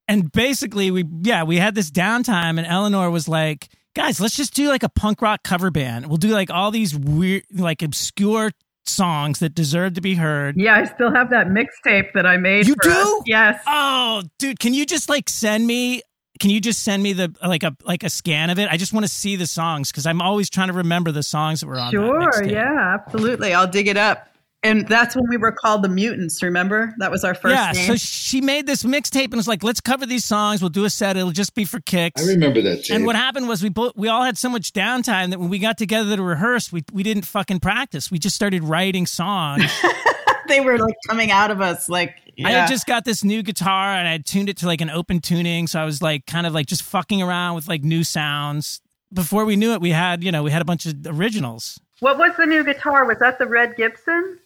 and 0.09 0.31
basically 0.31 0.91
we 0.91 1.05
yeah 1.21 1.43
we 1.43 1.57
had 1.57 1.75
this 1.75 1.89
downtime 1.89 2.57
and 2.57 2.65
Eleanor 2.65 3.09
was 3.09 3.29
like 3.29 3.69
guys 3.95 4.19
let's 4.19 4.35
just 4.35 4.53
do 4.53 4.67
like 4.67 4.83
a 4.83 4.89
punk 4.89 5.21
rock 5.21 5.41
cover 5.43 5.69
band 5.71 6.07
we'll 6.07 6.17
do 6.17 6.29
like 6.29 6.49
all 6.49 6.71
these 6.71 6.97
weird 6.97 7.43
like 7.53 7.81
obscure 7.81 8.51
songs 8.85 9.39
that 9.39 9.53
deserve 9.53 9.93
to 9.93 10.01
be 10.01 10.15
heard 10.15 10.55
yeah, 10.57 10.75
I 10.75 10.85
still 10.85 11.13
have 11.13 11.29
that 11.29 11.47
mixtape 11.47 12.13
that 12.15 12.25
I 12.25 12.37
made. 12.37 12.67
You 12.67 12.75
for 12.81 12.89
us. 12.89 13.03
do? 13.03 13.23
Yes. 13.27 13.61
oh 13.67 14.23
dude 14.39 14.59
can 14.59 14.73
you 14.73 14.85
just 14.85 15.09
like 15.09 15.29
send 15.29 15.65
me 15.67 16.01
can 16.39 16.49
you 16.49 16.59
just 16.61 16.83
send 16.83 17.03
me 17.03 17.13
the 17.13 17.33
like 17.45 17.63
a 17.63 17.75
like 17.83 18.03
a 18.03 18.09
scan 18.09 18.49
of 18.49 18.59
it 18.59 18.67
I 18.69 18.77
just 18.77 18.93
want 18.93 19.05
to 19.05 19.11
see 19.11 19.35
the 19.35 19.47
songs 19.47 19.91
because 19.91 20.05
I'm 20.05 20.21
always 20.21 20.49
trying 20.49 20.67
to 20.67 20.73
remember 20.73 21.11
the 21.11 21.23
songs 21.23 21.59
that 21.61 21.67
were 21.67 21.77
on 21.77 21.91
Sure, 21.91 22.31
mixtape. 22.31 22.51
yeah, 22.51 22.95
absolutely. 22.99 23.53
I'll 23.53 23.67
dig 23.67 23.87
it 23.87 23.97
up. 23.97 24.25
And 24.61 24.85
that's 24.89 25.15
when 25.15 25.23
we 25.29 25.37
were 25.37 25.53
called 25.53 25.83
the 25.83 25.87
Mutants, 25.87 26.43
remember? 26.43 26.93
That 26.97 27.11
was 27.11 27.23
our 27.23 27.33
first 27.33 27.55
yeah, 27.55 27.71
name. 27.71 27.87
so 27.87 27.95
she 27.95 28.41
made 28.41 28.67
this 28.67 28.83
mixtape 28.83 29.25
and 29.25 29.35
was 29.35 29.47
like, 29.47 29.63
"Let's 29.63 29.79
cover 29.79 30.05
these 30.05 30.25
songs. 30.25 30.61
We'll 30.61 30.67
do 30.69 30.83
a 30.83 30.89
set. 30.89 31.15
It'll 31.15 31.31
just 31.31 31.55
be 31.55 31.63
for 31.63 31.79
kicks." 31.79 32.21
I 32.21 32.27
remember 32.33 32.61
that 32.63 32.83
tape. 32.83 32.93
And 32.93 33.05
what 33.05 33.15
happened 33.15 33.47
was 33.47 33.63
we 33.63 33.69
both 33.69 33.93
we 33.95 34.09
all 34.09 34.21
had 34.23 34.37
so 34.37 34.49
much 34.49 34.73
downtime 34.73 35.29
that 35.29 35.39
when 35.39 35.47
we 35.49 35.59
got 35.59 35.77
together 35.77 36.13
to 36.17 36.21
rehearse, 36.21 36.73
we 36.73 36.83
we 36.91 37.03
didn't 37.03 37.23
fucking 37.23 37.61
practice. 37.61 38.11
We 38.11 38.19
just 38.19 38.35
started 38.35 38.65
writing 38.65 39.05
songs. 39.05 39.63
they 40.49 40.59
were 40.59 40.77
like 40.77 40.95
coming 41.07 41.31
out 41.31 41.49
of 41.51 41.61
us 41.61 41.87
like 41.87 42.15
I 42.43 42.51
had 42.51 42.67
just 42.69 42.85
got 42.85 43.03
this 43.05 43.23
new 43.23 43.43
guitar 43.43 43.93
and 43.93 44.07
I 44.07 44.11
had 44.13 44.25
tuned 44.25 44.47
it 44.49 44.57
to 44.57 44.65
like 44.65 44.81
an 44.81 44.89
open 44.89 45.19
tuning, 45.21 45.67
so 45.67 45.79
I 45.79 45.85
was 45.85 46.01
like 46.01 46.25
kind 46.25 46.45
of 46.47 46.53
like 46.53 46.67
just 46.67 46.83
fucking 46.83 47.21
around 47.21 47.55
with 47.55 47.67
like 47.67 47.83
new 47.83 48.03
sounds. 48.03 48.81
Before 49.13 49.43
we 49.45 49.55
knew 49.55 49.73
it, 49.73 49.81
we 49.81 49.91
had 49.91 50.23
you 50.23 50.31
know 50.31 50.43
we 50.43 50.51
had 50.51 50.61
a 50.61 50.65
bunch 50.65 50.85
of 50.85 50.95
originals. 51.05 51.79
What 52.01 52.17
was 52.17 52.31
the 52.37 52.45
new 52.45 52.63
guitar? 52.63 53.05
Was 53.05 53.19
that 53.19 53.39
the 53.39 53.47
Red 53.47 53.75
Gibson? 53.75 54.39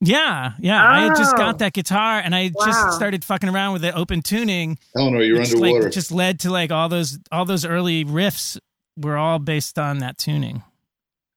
Yeah, 0.00 0.52
yeah. 0.58 0.86
I 0.86 1.02
had 1.04 1.16
just 1.16 1.34
Oh. 1.34 1.38
got 1.38 1.58
that 1.60 1.72
guitar 1.72 2.18
and 2.22 2.34
I 2.34 2.50
Wow. 2.54 2.66
just 2.66 2.92
started 2.96 3.24
fucking 3.24 3.48
around 3.48 3.72
with 3.74 3.82
the 3.82 3.94
open 3.94 4.22
tuning. 4.22 4.78
Eleanor, 4.96 5.22
you're 5.22 5.38
which, 5.38 5.52
underwater. 5.54 5.82
Like, 5.84 5.92
just 5.92 6.10
led 6.12 6.40
to 6.40 6.50
like 6.50 6.70
all 6.70 6.88
those 6.88 7.18
all 7.30 7.44
those 7.44 7.64
early 7.64 8.04
riffs 8.04 8.58
were 8.96 9.16
all 9.16 9.38
based 9.38 9.78
on 9.78 9.98
that 9.98 10.16
tuning. 10.18 10.62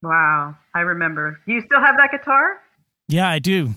Wow, 0.01 0.55
I 0.75 0.79
remember. 0.81 1.39
Do 1.45 1.53
you 1.53 1.61
still 1.65 1.81
have 1.81 1.95
that 1.97 2.11
guitar? 2.11 2.61
Yeah, 3.07 3.27
I 3.29 3.39
do. 3.39 3.73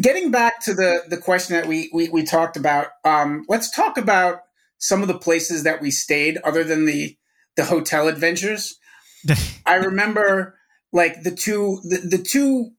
Getting 0.00 0.30
back 0.30 0.60
to 0.62 0.74
the 0.74 1.02
the 1.08 1.16
question 1.16 1.56
that 1.56 1.66
we 1.66 1.90
we, 1.92 2.08
we 2.08 2.22
talked 2.22 2.56
about, 2.56 2.88
um, 3.04 3.44
let's 3.48 3.70
talk 3.70 3.98
about 3.98 4.40
some 4.78 5.02
of 5.02 5.08
the 5.08 5.18
places 5.18 5.64
that 5.64 5.80
we 5.80 5.90
stayed, 5.90 6.38
other 6.44 6.62
than 6.62 6.84
the 6.84 7.16
the 7.56 7.64
hotel 7.64 8.08
adventures. 8.08 8.78
I 9.66 9.74
remember 9.74 10.56
like 10.92 11.22
the 11.22 11.32
two 11.32 11.80
the, 11.84 11.98
the 11.98 12.22
two 12.22 12.72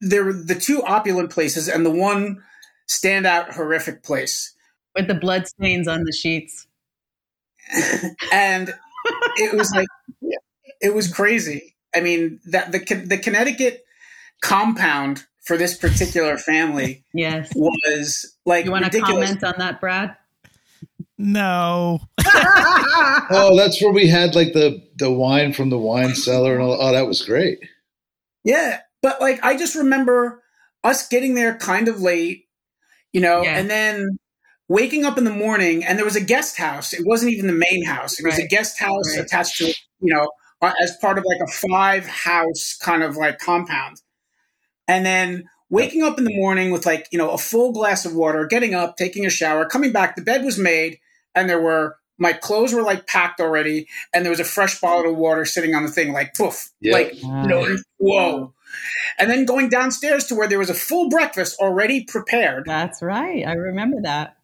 there 0.00 0.24
were 0.24 0.32
the 0.32 0.54
two 0.54 0.82
opulent 0.82 1.30
places 1.30 1.68
and 1.68 1.86
the 1.86 1.90
one 1.90 2.42
standout 2.88 3.54
horrific 3.54 4.02
place. 4.02 4.54
With 4.94 5.06
the 5.06 5.14
blood 5.14 5.46
stains 5.46 5.88
on 5.88 6.04
the 6.04 6.12
sheets. 6.12 6.66
and 8.32 8.74
it 9.36 9.56
was 9.56 9.72
like 9.74 9.88
it 10.80 10.94
was 10.94 11.12
crazy. 11.12 11.76
I 11.94 12.00
mean, 12.00 12.40
that 12.46 12.72
the 12.72 12.78
the 13.06 13.18
Connecticut 13.18 13.84
compound 14.42 15.24
for 15.44 15.56
this 15.56 15.76
particular 15.76 16.38
family 16.38 17.04
Yes. 17.14 17.52
was 17.54 18.36
like 18.46 18.64
You 18.64 18.70
want 18.72 18.90
to 18.90 19.00
comment 19.00 19.42
on 19.44 19.54
that, 19.58 19.80
Brad? 19.80 20.16
No. 21.16 22.00
oh, 22.26 23.54
that's 23.56 23.80
where 23.82 23.92
we 23.92 24.08
had 24.08 24.34
like 24.34 24.52
the 24.52 24.82
the 24.96 25.10
wine 25.12 25.52
from 25.52 25.70
the 25.70 25.78
wine 25.78 26.14
cellar 26.14 26.54
and 26.54 26.62
all. 26.62 26.76
Oh, 26.80 26.92
that 26.92 27.06
was 27.06 27.22
great. 27.22 27.58
Yeah, 28.42 28.80
but 29.02 29.20
like 29.20 29.42
I 29.44 29.56
just 29.56 29.74
remember 29.76 30.42
us 30.82 31.06
getting 31.08 31.34
there 31.34 31.56
kind 31.56 31.88
of 31.88 32.00
late, 32.02 32.44
you 33.12 33.20
know, 33.20 33.42
Yeah. 33.42 33.56
and 33.58 33.70
then 33.70 34.18
waking 34.68 35.04
up 35.04 35.16
in 35.16 35.24
the 35.24 35.30
morning 35.30 35.84
and 35.84 35.98
there 35.98 36.04
was 36.04 36.16
a 36.16 36.20
guest 36.24 36.56
house. 36.56 36.92
It 36.92 37.06
wasn't 37.06 37.32
even 37.32 37.46
the 37.46 37.64
main 37.70 37.84
house. 37.84 38.18
It 38.18 38.26
was 38.26 38.38
a 38.38 38.46
guest 38.46 38.78
house 38.80 39.16
Right. 39.16 39.24
attached 39.24 39.56
to, 39.58 39.66
you 39.66 40.12
know, 40.14 40.28
uh, 40.62 40.72
as 40.82 40.96
part 41.00 41.16
of 41.18 41.24
like 41.26 41.40
a 41.48 41.52
five 41.68 42.06
house 42.06 42.76
kind 42.82 43.02
of 43.02 43.16
like 43.16 43.38
compound. 43.38 44.00
And 44.86 45.04
then 45.04 45.48
waking 45.70 46.02
up 46.02 46.18
in 46.18 46.24
the 46.24 46.36
morning 46.36 46.70
with 46.70 46.86
like, 46.86 47.08
you 47.10 47.18
know, 47.18 47.30
a 47.30 47.38
full 47.38 47.72
glass 47.72 48.04
of 48.04 48.14
water, 48.14 48.46
getting 48.46 48.74
up, 48.74 48.96
taking 48.96 49.24
a 49.26 49.30
shower, 49.30 49.64
coming 49.66 49.92
back, 49.92 50.16
the 50.16 50.22
bed 50.22 50.44
was 50.44 50.58
made 50.58 50.98
and 51.34 51.48
there 51.48 51.60
were 51.60 51.96
my 52.16 52.32
clothes 52.32 52.72
were 52.72 52.82
like 52.82 53.06
packed 53.08 53.40
already 53.40 53.88
and 54.14 54.24
there 54.24 54.30
was 54.30 54.38
a 54.40 54.44
fresh 54.44 54.80
bottle 54.80 55.10
of 55.12 55.16
water 55.18 55.44
sitting 55.44 55.74
on 55.74 55.82
the 55.82 55.90
thing 55.90 56.12
like 56.12 56.34
poof. 56.34 56.70
Yeah. 56.80 56.92
Like 56.92 57.20
you 57.20 57.28
know, 57.28 57.76
whoa. 57.98 58.52
And 59.18 59.30
then 59.30 59.44
going 59.44 59.68
downstairs 59.68 60.26
to 60.26 60.34
where 60.34 60.48
there 60.48 60.58
was 60.58 60.70
a 60.70 60.74
full 60.74 61.08
breakfast 61.08 61.58
already 61.60 62.04
prepared, 62.04 62.64
That's 62.66 63.02
right. 63.02 63.46
I 63.46 63.52
remember 63.52 63.98
that. 64.02 64.36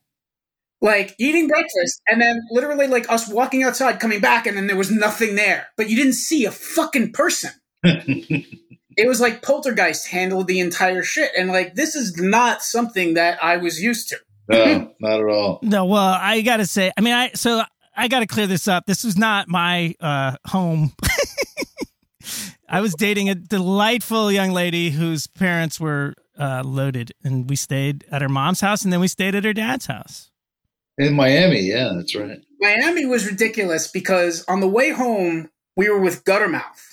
like 0.81 1.15
eating 1.19 1.49
breakfast, 1.49 2.01
and 2.09 2.21
then 2.23 2.41
literally 2.51 2.87
like 2.87 3.11
us 3.11 3.29
walking 3.29 3.63
outside, 3.65 4.01
coming 4.01 4.21
back, 4.21 4.47
and 4.47 4.57
then 4.57 4.67
there 4.67 4.77
was 4.77 4.91
nothing 4.91 5.35
there. 5.35 5.69
But 5.77 5.91
you 5.91 5.97
didn't 5.97 6.15
see 6.15 6.45
a 6.45 6.51
fucking 6.53 7.13
person. 7.13 7.51
It 8.97 9.09
was 9.09 9.21
like 9.21 9.43
poltergeist 9.43 10.09
handled 10.09 10.47
the 10.47 10.61
entire 10.61 11.03
shit. 11.03 11.31
And 11.37 11.49
like, 11.49 11.75
this 11.75 11.95
is 11.95 12.17
not 12.17 12.63
something 12.63 13.15
that 13.15 13.43
I 13.43 13.57
was 13.57 13.81
used 13.81 14.09
to. 14.11 14.17
No, 14.49 14.93
not 15.01 15.21
at 15.21 15.27
all. 15.27 15.61
No, 15.63 15.85
well, 15.85 16.17
I 16.19 16.41
gotta 16.43 16.67
say, 16.67 16.93
I 16.97 17.01
mean, 17.01 17.15
I 17.15 17.31
so 17.35 17.63
I 17.97 18.09
gotta 18.09 18.27
clear 18.27 18.47
this 18.47 18.67
up. 18.69 18.87
This 18.87 19.05
was 19.05 19.17
not 19.17 19.49
my 19.49 19.95
uh, 20.01 20.37
home. 20.47 20.93
I 22.69 22.81
was 22.81 22.95
dating 22.95 23.29
a 23.29 23.35
delightful 23.35 24.31
young 24.31 24.53
lady 24.53 24.91
whose 24.91 25.27
parents 25.27 25.81
were 25.81 26.15
uh, 26.39 26.63
loaded, 26.65 27.13
and 27.25 27.49
we 27.51 27.57
stayed 27.57 28.05
at 28.11 28.23
her 28.23 28.29
mom's 28.29 28.61
house, 28.61 28.85
and 28.85 28.93
then 28.93 29.01
we 29.01 29.09
stayed 29.09 29.35
at 29.35 29.45
her 29.45 29.53
dad's 29.53 29.87
house. 29.87 30.31
In 30.97 31.15
Miami, 31.15 31.61
yeah, 31.61 31.93
that's 31.97 32.15
right. 32.15 32.39
Miami 32.61 33.07
was 33.07 33.27
ridiculous 33.27 33.89
because 33.89 34.45
on 34.45 34.61
the 34.61 34.69
way 34.69 34.91
home, 34.91 35.51
we 35.77 35.89
were 35.89 36.01
with 36.01 36.25
Guttermouth. 36.25 36.90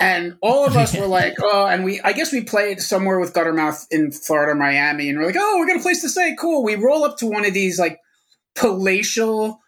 And 0.00 0.36
all 0.40 0.66
of 0.66 0.76
us 0.76 0.96
were 0.96 1.06
like, 1.20 1.34
oh, 1.42 1.66
and 1.66 1.84
we, 1.84 2.00
I 2.00 2.12
guess 2.12 2.32
we 2.32 2.42
played 2.42 2.80
somewhere 2.80 3.20
with 3.20 3.34
Guttermouth 3.34 3.86
in 3.90 4.10
Florida, 4.12 4.54
Miami, 4.58 5.10
and 5.10 5.18
we're 5.18 5.26
like, 5.26 5.36
oh, 5.38 5.58
we 5.60 5.66
got 5.66 5.78
a 5.78 5.82
place 5.82 6.00
to 6.02 6.08
stay. 6.08 6.34
Cool. 6.38 6.62
We 6.64 6.74
roll 6.74 7.04
up 7.04 7.18
to 7.18 7.26
one 7.26 7.44
of 7.44 7.52
these 7.54 7.78
like 7.78 7.98
palatial, 8.54 9.60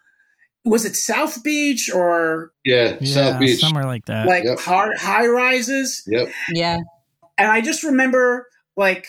was 0.65 0.85
it 0.85 0.95
South 0.95 1.43
Beach 1.43 1.89
or 1.93 2.51
Yeah, 2.63 2.97
Yeah, 3.01 3.13
South 3.31 3.39
Beach. 3.39 3.59
somewhere 3.59 3.85
like 3.85 4.05
that. 4.05 4.25
like 4.27 4.43
Yep. 4.43 4.59
high, 4.59 4.89
high 4.97 5.27
rises? 5.27 6.03
Yep. 6.07 6.29
Yeah. 6.51 6.77
And 7.37 7.51
I 7.51 7.61
just 7.61 7.83
remember 7.83 8.47
like 8.77 9.07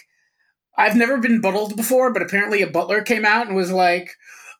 I've 0.77 0.97
never 0.97 1.19
been 1.19 1.41
buttled 1.41 1.77
before, 1.77 2.13
but 2.13 2.23
apparently 2.23 2.61
a 2.63 2.67
butler 2.67 3.03
came 3.03 3.25
out 3.25 3.47
and 3.47 3.55
was 3.55 3.71
like, 3.71 4.11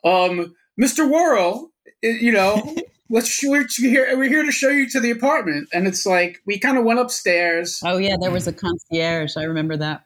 um, 0.05 0.55
Mr. 0.81 1.11
Worrell, 1.11 1.73
you 2.03 2.31
know, 2.33 2.77
let's 3.09 3.43
we're 3.45 3.67
here 3.77 4.17
we're 4.17 4.29
here 4.29 4.45
to 4.45 4.53
show 4.53 4.71
you 4.71 4.89
to 4.91 5.01
the 5.01 5.11
apartment. 5.11 5.69
And 5.73 5.87
it's 5.87 6.07
like 6.07 6.41
we 6.47 6.59
kind 6.59 6.79
of 6.79 6.85
went 6.85 6.99
upstairs. 7.01 7.81
Oh, 7.85 7.97
yeah. 7.97 8.17
There 8.21 8.31
was 8.31 8.47
a 8.47 8.53
concierge. 8.53 9.37
I 9.37 9.45
remember 9.45 9.77
that. 9.77 10.05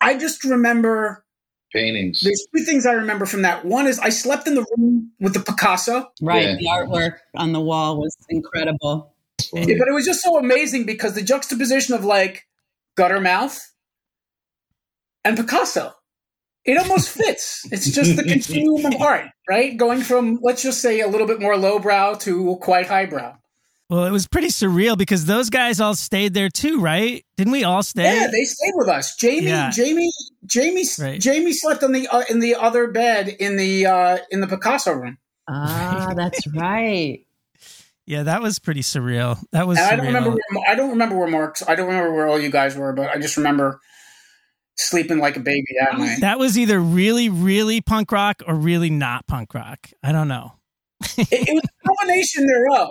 I 0.00 0.18
just 0.18 0.44
remember 0.44 1.24
Paintings. 1.72 2.20
there's 2.20 2.46
two 2.54 2.64
things 2.64 2.84
I 2.84 2.92
remember 2.92 3.24
from 3.24 3.42
that. 3.42 3.64
One 3.64 3.86
is 3.86 3.98
I 3.98 4.10
slept 4.10 4.46
in 4.46 4.54
the 4.54 4.66
room 4.76 5.10
with 5.20 5.34
the 5.34 5.40
Picasso. 5.40 6.10
Right. 6.20 6.42
Yeah. 6.42 6.56
The 6.56 6.66
artwork 6.66 7.18
on 7.36 7.52
the 7.52 7.60
wall 7.60 7.98
was 7.98 8.16
incredible. 8.28 9.14
Yeah, 9.52 9.76
but 9.78 9.88
it 9.88 9.92
was 9.92 10.06
just 10.06 10.22
so 10.22 10.38
amazing 10.38 10.86
because 10.86 11.14
the 11.14 11.22
juxtaposition 11.22 11.94
of 11.94 12.04
like 12.04 12.46
Guttermouth 12.96 13.60
and 15.24 15.36
Picasso. 15.36 15.92
It 16.64 16.78
almost 16.78 17.08
fits. 17.16 17.66
It's 17.72 17.90
just 17.90 18.16
the 18.16 18.22
continuum 18.22 18.84
of 18.86 19.00
art, 19.00 19.26
right? 19.48 19.76
Going 19.76 20.00
from 20.02 20.38
let's 20.42 20.62
just 20.62 20.80
say 20.80 21.00
a 21.00 21.08
little 21.08 21.26
bit 21.26 21.40
more 21.40 21.56
lowbrow 21.56 22.14
to 22.20 22.56
quite 22.60 22.86
highbrow. 22.86 23.36
Well, 23.90 24.06
it 24.06 24.10
was 24.10 24.26
pretty 24.26 24.48
surreal 24.48 24.96
because 24.96 25.26
those 25.26 25.50
guys 25.50 25.78
all 25.78 25.94
stayed 25.94 26.32
there 26.32 26.48
too, 26.48 26.80
right? 26.80 27.24
Didn't 27.36 27.52
we 27.52 27.62
all 27.64 27.82
stay? 27.82 28.04
Yeah, 28.04 28.26
they 28.28 28.44
stayed 28.44 28.72
with 28.74 28.88
us. 28.88 29.16
Jamie, 29.16 29.48
Yeah. 29.48 29.70
Jamie, 29.70 30.10
Jamie, 30.46 30.86
Right. 30.98 31.20
Jamie 31.20 31.52
slept 31.52 31.82
on 31.82 31.92
the 31.92 32.08
uh, 32.08 32.22
in 32.30 32.38
the 32.38 32.54
other 32.54 32.86
bed 32.90 33.28
in 33.28 33.56
the 33.56 33.84
uh, 33.86 34.18
in 34.30 34.40
the 34.40 34.46
Picasso 34.46 34.92
room. 34.92 35.18
Ah, 35.46 36.12
that's 36.16 36.46
right. 36.46 37.26
Yeah, 38.06 38.22
that 38.24 38.40
was 38.42 38.58
pretty 38.58 38.80
surreal. 38.80 39.38
That 39.52 39.66
was. 39.66 39.78
And 39.78 39.86
I 39.86 39.96
don't 39.96 40.06
remember. 40.06 40.30
Where, 40.30 40.68
I 40.68 40.74
don't 40.74 40.90
remember 40.90 41.16
where 41.16 41.28
Mark's. 41.28 41.62
I 41.68 41.74
don't 41.74 41.86
remember 41.86 42.14
where 42.14 42.26
all 42.26 42.40
you 42.40 42.50
guys 42.50 42.74
were, 42.74 42.92
but 42.94 43.10
I 43.10 43.18
just 43.18 43.36
remember 43.36 43.80
sleeping 44.76 45.18
like 45.18 45.36
a 45.36 45.40
baby 45.40 45.66
that 45.80 45.98
night. 45.98 46.20
That 46.20 46.38
was 46.38 46.58
either 46.58 46.80
really, 46.80 47.28
really 47.28 47.80
punk 47.80 48.10
rock 48.12 48.42
or 48.46 48.54
really 48.54 48.90
not 48.90 49.26
punk 49.26 49.54
rock. 49.54 49.90
I 50.02 50.12
don't 50.12 50.28
know. 50.28 50.52
it, 51.16 51.28
it 51.30 51.54
was 51.54 51.62
a 51.64 51.88
combination 51.88 52.46
thereof. 52.46 52.90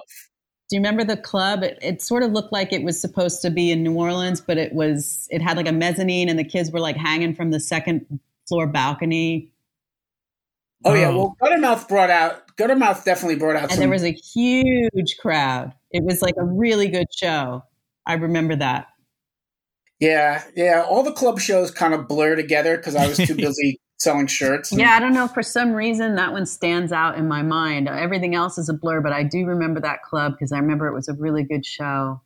Do 0.69 0.75
you 0.77 0.79
remember 0.79 1.03
the 1.03 1.17
club? 1.17 1.63
It, 1.63 1.77
it 1.81 2.01
sort 2.01 2.23
of 2.23 2.31
looked 2.31 2.53
like 2.53 2.71
it 2.71 2.83
was 2.83 2.99
supposed 2.99 3.41
to 3.41 3.49
be 3.49 3.71
in 3.71 3.83
New 3.83 3.93
Orleans, 3.93 4.39
but 4.39 4.57
it 4.57 4.73
was 4.73 5.27
it 5.29 5.41
had 5.41 5.57
like 5.57 5.67
a 5.67 5.71
mezzanine, 5.73 6.29
and 6.29 6.39
the 6.39 6.43
kids 6.45 6.71
were 6.71 6.79
like 6.79 6.95
hanging 6.95 7.35
from 7.35 7.51
the 7.51 7.59
second 7.59 8.05
floor 8.47 8.67
balcony. 8.67 9.51
Oh, 10.83 10.93
yeah. 10.93 11.09
Well, 11.09 11.35
Guttermouth 11.41 11.87
brought 11.87 12.09
out, 12.09 12.55
Guttermouth 12.57 13.03
definitely 13.03 13.35
brought 13.35 13.55
out 13.55 13.63
And 13.63 13.71
some. 13.73 13.79
there 13.81 13.89
was 13.89 14.03
a 14.03 14.11
huge 14.11 15.17
crowd. 15.19 15.73
It 15.91 16.03
was 16.03 16.21
like 16.21 16.33
a 16.37 16.43
really 16.43 16.87
good 16.87 17.07
show. 17.13 17.63
I 18.05 18.13
remember 18.13 18.55
that. 18.55 18.87
Yeah. 20.01 20.43
Yeah. 20.55 20.83
All 20.89 21.03
the 21.03 21.13
club 21.13 21.39
shows 21.39 21.71
kind 21.71 21.93
of 21.93 22.07
blur 22.09 22.35
together 22.35 22.75
because 22.75 22.95
I 22.95 23.07
was 23.07 23.17
too 23.17 23.35
busy 23.47 23.79
selling 23.97 24.27
shirts. 24.27 24.71
and- 24.71 24.81
Yeah, 24.81 24.91
I 24.91 24.99
don't 24.99 25.13
know. 25.13 25.27
For 25.27 25.43
some 25.43 25.71
reason, 25.73 26.15
that 26.15 26.33
one 26.33 26.45
stands 26.45 26.91
out 26.91 27.17
in 27.17 27.27
my 27.27 27.41
mind. 27.43 27.87
Everything 27.87 28.35
else 28.35 28.57
is 28.57 28.67
a 28.67 28.73
blur, 28.73 28.99
but 28.99 29.13
I 29.13 29.23
do 29.23 29.45
remember 29.45 29.79
that 29.79 30.01
club 30.03 30.33
because 30.33 30.51
I 30.51 30.57
remember 30.57 30.87
it 30.87 30.93
was 30.93 31.07
a 31.07 31.13
really 31.13 31.43
good 31.43 31.65
show. 31.65 32.19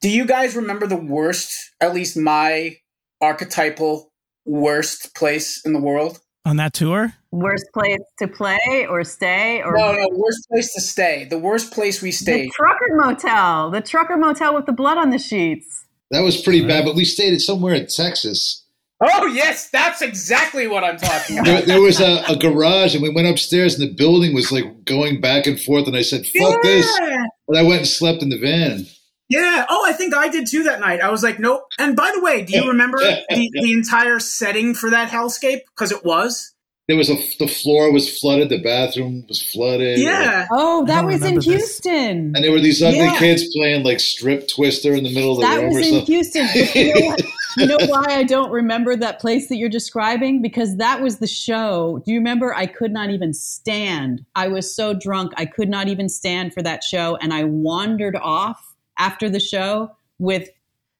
Do 0.00 0.08
you 0.10 0.26
guys 0.26 0.56
remember 0.56 0.86
the 0.86 0.96
worst, 0.96 1.72
at 1.80 1.94
least 1.94 2.16
my 2.16 2.76
archetypal 3.20 4.12
worst 4.44 5.14
place 5.14 5.64
in 5.64 5.72
the 5.72 5.80
world? 5.80 6.20
On 6.44 6.56
that 6.58 6.74
tour? 6.74 7.12
Worst 7.32 7.66
place 7.74 7.98
to 8.20 8.28
play 8.28 8.86
or 8.88 9.02
stay 9.04 9.62
or 9.62 9.76
No, 9.76 9.92
no, 9.92 10.08
worst 10.12 10.46
place 10.50 10.72
to 10.74 10.80
stay. 10.80 11.24
The 11.28 11.38
worst 11.38 11.72
place 11.72 12.00
we 12.00 12.10
the 12.10 12.16
stayed. 12.16 12.52
trucker 12.52 12.94
motel, 12.94 13.70
the 13.70 13.80
trucker 13.80 14.16
motel 14.16 14.54
with 14.54 14.66
the 14.66 14.72
blood 14.72 14.96
on 14.96 15.10
the 15.10 15.18
sheets. 15.18 15.85
That 16.10 16.22
was 16.22 16.40
pretty 16.40 16.64
bad, 16.64 16.84
but 16.84 16.94
we 16.94 17.04
stayed 17.04 17.34
at 17.34 17.40
somewhere 17.40 17.74
in 17.74 17.86
Texas. 17.86 18.64
Oh, 19.00 19.26
yes, 19.26 19.68
that's 19.68 20.00
exactly 20.00 20.66
what 20.68 20.82
I'm 20.82 20.96
talking 20.96 21.38
about. 21.38 21.66
there 21.66 21.82
was 21.82 22.00
a, 22.00 22.22
a 22.28 22.36
garage, 22.36 22.94
and 22.94 23.02
we 23.02 23.10
went 23.10 23.28
upstairs, 23.28 23.78
and 23.78 23.86
the 23.86 23.94
building 23.94 24.34
was 24.34 24.50
like 24.50 24.84
going 24.84 25.20
back 25.20 25.46
and 25.46 25.60
forth. 25.60 25.86
And 25.86 25.96
I 25.96 26.02
said, 26.02 26.26
"Fuck 26.26 26.62
this!" 26.62 26.90
Yeah. 27.00 27.24
And 27.48 27.58
I 27.58 27.62
went 27.62 27.80
and 27.80 27.88
slept 27.88 28.22
in 28.22 28.30
the 28.30 28.38
van. 28.38 28.86
Yeah. 29.28 29.66
Oh, 29.68 29.84
I 29.86 29.92
think 29.92 30.14
I 30.14 30.28
did 30.28 30.46
too 30.46 30.62
that 30.62 30.80
night. 30.80 31.00
I 31.00 31.10
was 31.10 31.22
like, 31.22 31.40
nope. 31.40 31.64
And 31.78 31.96
by 31.96 32.12
the 32.14 32.22
way, 32.22 32.44
do 32.44 32.56
you 32.56 32.68
remember 32.68 32.98
the, 32.98 33.50
the 33.60 33.72
entire 33.72 34.20
setting 34.20 34.72
for 34.74 34.90
that 34.90 35.10
hellscape? 35.10 35.62
Because 35.74 35.90
it 35.90 36.04
was. 36.04 36.54
There 36.88 36.96
was 36.96 37.10
a 37.10 37.16
the 37.40 37.48
floor 37.48 37.90
was 37.92 38.18
flooded, 38.18 38.48
the 38.48 38.62
bathroom 38.62 39.24
was 39.28 39.42
flooded. 39.42 39.98
Yeah. 39.98 40.46
Oh, 40.52 40.86
that 40.86 41.04
was 41.04 41.16
in 41.16 41.20
remember 41.36 41.40
this. 41.40 41.80
Houston. 41.80 42.32
and 42.36 42.44
there 42.44 42.52
were 42.52 42.60
these 42.60 42.80
ugly 42.80 42.98
Yeah. 43.00 43.18
kids 43.18 43.44
playing 43.56 43.82
like 43.84 43.98
strip 43.98 44.46
twister 44.48 44.94
in 44.94 45.02
the 45.02 45.12
middle 45.12 45.32
of 45.32 45.38
the 45.40 45.46
That 45.46 45.62
room 45.62 45.74
was 45.74 45.76
or 45.76 45.80
in 45.80 45.84
something. 45.94 46.06
Houston. 46.06 46.46
But 46.46 46.74
you, 46.76 46.94
know 46.94 47.06
what? 47.06 47.22
You 47.56 47.66
know 47.66 47.76
why 47.88 48.04
I 48.10 48.22
don't 48.22 48.52
remember 48.52 48.94
that 48.94 49.18
place 49.18 49.48
that 49.48 49.56
you're 49.56 49.68
describing? 49.68 50.40
Because 50.42 50.76
that 50.76 51.02
was 51.02 51.18
the 51.18 51.26
show. 51.26 52.00
Do 52.06 52.12
you 52.12 52.18
remember? 52.18 52.54
I 52.54 52.66
could 52.66 52.92
not 52.92 53.10
even 53.10 53.32
stand. 53.34 54.24
I 54.36 54.46
was 54.46 54.72
so 54.72 54.94
drunk, 54.94 55.32
I 55.36 55.44
could 55.44 55.68
not 55.68 55.88
even 55.88 56.08
stand 56.08 56.54
for 56.54 56.62
that 56.62 56.84
show. 56.84 57.16
And 57.20 57.34
I 57.34 57.42
wandered 57.44 58.14
off 58.14 58.74
after 58.96 59.28
the 59.28 59.40
show 59.40 59.90
with 60.20 60.50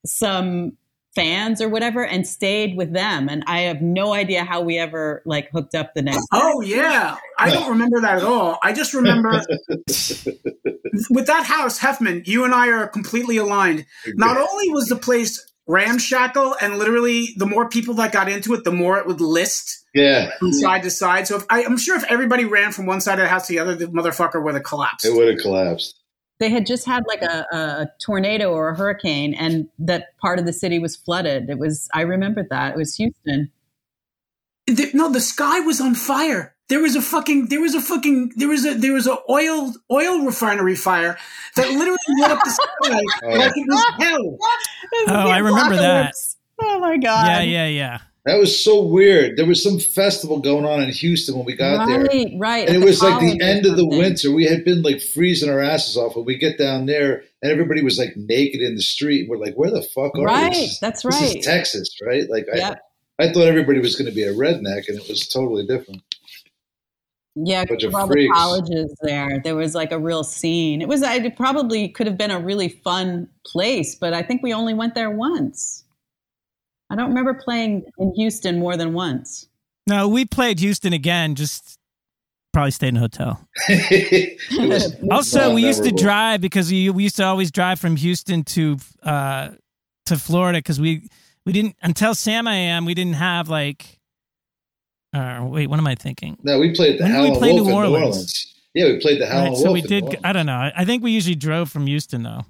some 0.05 0.72
fans 1.17 1.62
or 1.62 1.69
whatever 1.69 2.05
and 2.05 2.27
stayed 2.27 2.77
with 2.77 2.93
them. 2.93 3.29
And 3.29 3.43
I 3.47 3.61
have 3.62 3.81
no 3.81 4.12
idea 4.12 4.45
how 4.45 4.61
we 4.61 4.79
ever 4.79 5.23
like 5.25 5.51
hooked 5.51 5.75
up 5.75 5.95
the 5.95 6.03
next 6.03 6.25
Oh, 6.33 6.61
yeah. 6.61 7.17
I 7.39 7.51
don't 7.51 7.71
remember 7.71 8.03
that 8.03 8.19
at 8.19 8.25
all. 8.25 8.59
I 8.62 8.73
just 8.73 8.95
remember 8.95 9.43
with 9.79 11.27
that 11.27 11.45
house, 11.45 11.81
Hefman, 11.81 12.27
you 12.27 12.45
and 12.45 12.55
I 12.55 12.69
are 12.69 12.87
completely 12.87 13.39
aligned. 13.39 13.87
Not 14.14 14.37
only 14.37 14.71
was 14.71 14.89
the 14.89 14.97
place 14.97 15.45
ramshackle, 15.67 16.55
and 16.61 16.79
literally 16.79 17.35
the 17.37 17.47
more 17.47 17.69
people 17.69 17.95
that 17.95 18.12
got 18.12 18.29
into 18.29 18.55
it, 18.55 18.62
the 18.62 18.71
more 18.71 18.99
it 18.99 19.07
would 19.07 19.21
list 19.21 19.85
yeah, 19.95 20.31
from 20.39 20.53
side 20.53 20.83
to 20.85 20.91
side. 20.91 21.27
So 21.27 21.37
if, 21.37 21.47
I, 21.51 21.64
I'm 21.64 21.79
sure 21.79 21.97
if 21.97 22.05
everybody 22.05 22.45
ran 22.45 22.71
from 22.71 22.87
one 22.87 23.01
side 23.01 23.14
of 23.14 23.25
the 23.25 23.29
house 23.29 23.49
to 23.49 23.55
the 23.55 23.59
other, 23.59 23.75
the 23.75 23.87
motherfucker 23.87 24.43
would 24.45 24.55
have 24.55 24.62
collapsed. 24.62 25.07
it 25.07 25.14
would 25.14 25.29
have 25.29 25.39
collapsed. 25.39 25.99
They 26.39 26.51
had 26.51 26.66
just 26.66 26.84
had 26.87 27.05
like 27.09 27.22
a, 27.22 27.47
a 27.53 27.87
tornado 28.01 28.53
or 28.53 28.68
a 28.70 28.76
hurricane 28.76 29.34
and 29.34 29.68
that 29.78 30.16
part 30.18 30.39
of 30.39 30.47
the 30.47 30.53
city 30.53 30.78
was 30.78 30.95
flooded 30.97 31.49
it 31.51 31.59
was 31.59 31.89
i 31.95 32.01
remembered 32.03 32.49
that 32.51 32.74
it 32.74 32.76
was 32.76 32.95
houston 32.97 33.51
The- 34.66 34.91
no, 34.95 35.11
the 35.12 35.20
sky 35.20 35.61
was 35.61 35.80
on 35.80 35.95
fire. 35.95 36.55
There 36.68 36.80
was 36.80 36.97
a 36.97 37.01
fucking, 37.01 37.47
there 37.47 37.61
was 37.61 37.76
a 37.76 37.80
fucking, 37.80 38.32
there 38.34 38.49
was 38.49 38.64
a, 38.66 38.74
there 38.74 38.93
was 38.93 39.07
a 39.07 39.16
oil, 39.30 39.72
oil 39.93 40.24
refinery 40.26 40.74
fire 40.74 41.16
that 41.55 41.68
literally 41.70 41.97
lit 42.18 42.30
up 42.32 42.43
the 42.43 42.51
sky 42.51 43.01
like 43.22 43.53
it 43.55 43.66
was 43.68 43.95
hell. 44.01 44.39
Oh, 45.07 45.30
I 45.30 45.39
remember 45.39 45.76
that. 45.76 46.12
Oh 46.61 46.80
my 46.80 46.97
god 46.97 47.28
Yeah, 47.28 47.43
yeah, 47.43 47.66
yeah. 47.68 47.99
That 48.27 48.39
was 48.41 48.62
so 48.62 48.83
weird. 48.83 49.37
There 49.37 49.47
was 49.47 49.62
some 49.62 49.79
festival 49.79 50.41
going 50.41 50.64
on 50.64 50.83
in 50.83 50.91
Houston 50.91 51.37
when 51.37 51.45
we 51.47 51.55
got 51.55 51.87
there. 51.87 52.05
right 52.05 52.33
right 52.39 52.66
And 52.68 52.77
it 52.77 52.85
was 52.85 53.01
like 53.01 53.20
the 53.20 53.41
end 53.41 53.64
of 53.66 53.77
the 53.77 53.87
winter. 53.87 54.33
We 54.33 54.45
had 54.45 54.64
been 54.64 54.83
like 54.83 55.01
freezing 55.01 55.49
our 55.49 55.61
asses 55.61 55.97
off 55.97 56.16
when 56.16 56.24
we 56.24 56.37
get 56.37 56.59
down 56.59 56.87
there, 56.87 57.22
and 57.41 57.53
everybody 57.53 57.83
was 57.85 57.99
like 57.99 58.16
naked 58.16 58.61
in 58.61 58.74
the 58.74 58.83
street. 58.83 59.29
We're 59.29 59.39
like, 59.39 59.55
"Where 59.55 59.70
the 59.70 59.81
fuck 59.83 60.18
are 60.18 60.24
Right, 60.24 60.51
we?" 60.53 60.59
This 60.61 60.72
is- 60.72 60.81
that's 60.81 61.03
This 61.05 61.14
right. 61.20 61.37
is 61.37 61.45
Texas, 61.47 61.89
right? 62.05 62.29
Like, 62.29 62.47
Yep. 62.53 62.81
I, 63.20 63.24
I 63.29 63.33
thought 63.33 63.47
everybody 63.47 63.79
was 63.79 63.95
going 63.95 64.11
to 64.11 64.14
be 64.14 64.24
a 64.24 64.35
redneck, 64.35 64.89
and 64.89 64.99
it 64.99 65.09
was 65.09 65.29
totally 65.29 65.64
different. 65.64 66.03
yeah 67.37 67.64
bunch 67.66 67.85
of 67.85 67.95
all 67.95 68.07
the 68.09 68.29
colleges 68.33 68.93
there 69.03 69.41
there 69.45 69.55
was 69.55 69.74
like 69.74 69.93
a 69.93 69.99
real 69.99 70.24
scene 70.24 70.81
it 70.81 70.89
was 70.89 71.03
it 71.03 71.37
probably 71.37 71.87
could 71.91 72.07
have 72.07 72.16
been 72.16 72.31
a 72.31 72.41
really 72.41 72.68
fun 72.83 73.29
place 73.45 73.95
but 73.95 74.14
i 74.14 74.22
think 74.22 74.43
we 74.43 74.55
only 74.55 74.72
went 74.72 74.95
there 74.95 75.11
once 75.11 75.85
i 76.91 76.95
don't 76.97 77.09
remember 77.09 77.34
playing 77.34 77.84
in 77.99 78.14
houston 78.14 78.59
more 78.59 78.76
than 78.76 78.93
once 78.93 79.47
No, 79.87 80.09
we 80.09 80.24
played 80.24 80.59
Houston 80.59 80.93
again, 80.93 81.37
just 81.37 81.78
probably 82.53 82.72
stayed 82.72 82.89
in 82.89 82.97
a 82.97 83.01
hotel. 83.01 83.47
Also, 85.12 85.55
we 85.55 85.62
used 85.62 85.84
to 85.84 85.93
drive 85.93 86.41
because 86.41 86.70
we, 86.70 86.91
we 86.91 87.05
used 87.05 87.16
to 87.16 87.24
always 87.24 87.51
drive 87.53 87.78
from 87.78 87.95
Houston 87.97 88.43
to 88.45 88.78
uh, 89.05 89.51
to 90.07 90.16
Florida 90.16 90.59
because 90.59 90.80
we 90.80 91.09
we 91.45 91.53
didn't 91.53 91.76
until 91.82 92.14
Sam 92.16 92.49
I 92.49 92.57
am 92.74 92.84
we 92.84 92.95
didn't 92.95 93.14
have 93.14 93.49
like. 93.49 94.01
Uh, 95.14 95.47
wait, 95.49 95.68
what 95.70 95.78
am 95.78 95.87
I 95.87 95.95
thinking? 95.95 96.37
No, 96.43 96.59
we 96.59 96.74
played 96.74 96.99
the 96.99 97.05
When 97.05 97.12
we 97.12 97.28
Howlin' 97.28 97.39
play 97.39 97.53
Wolf 97.53 97.66
New 97.66 97.68
in 97.68 97.68
New 97.68 97.76
Orleans? 97.76 98.05
Orleans. 98.07 98.55
Yeah, 98.74 98.84
we 98.87 98.99
played 99.01 99.20
the 99.20 99.26
Howlin' 99.26 99.53
Right, 99.53 99.57
so 99.62 99.72
we 99.72 99.82
did. 99.82 100.05
I 100.24 100.32
don't 100.32 100.47
know. 100.47 100.70
I 100.74 100.84
think 100.84 101.03
we 101.03 101.12
usually 101.12 101.37
drove 101.37 101.70
from 101.70 101.87
Houston 101.87 102.22
though. 102.24 102.45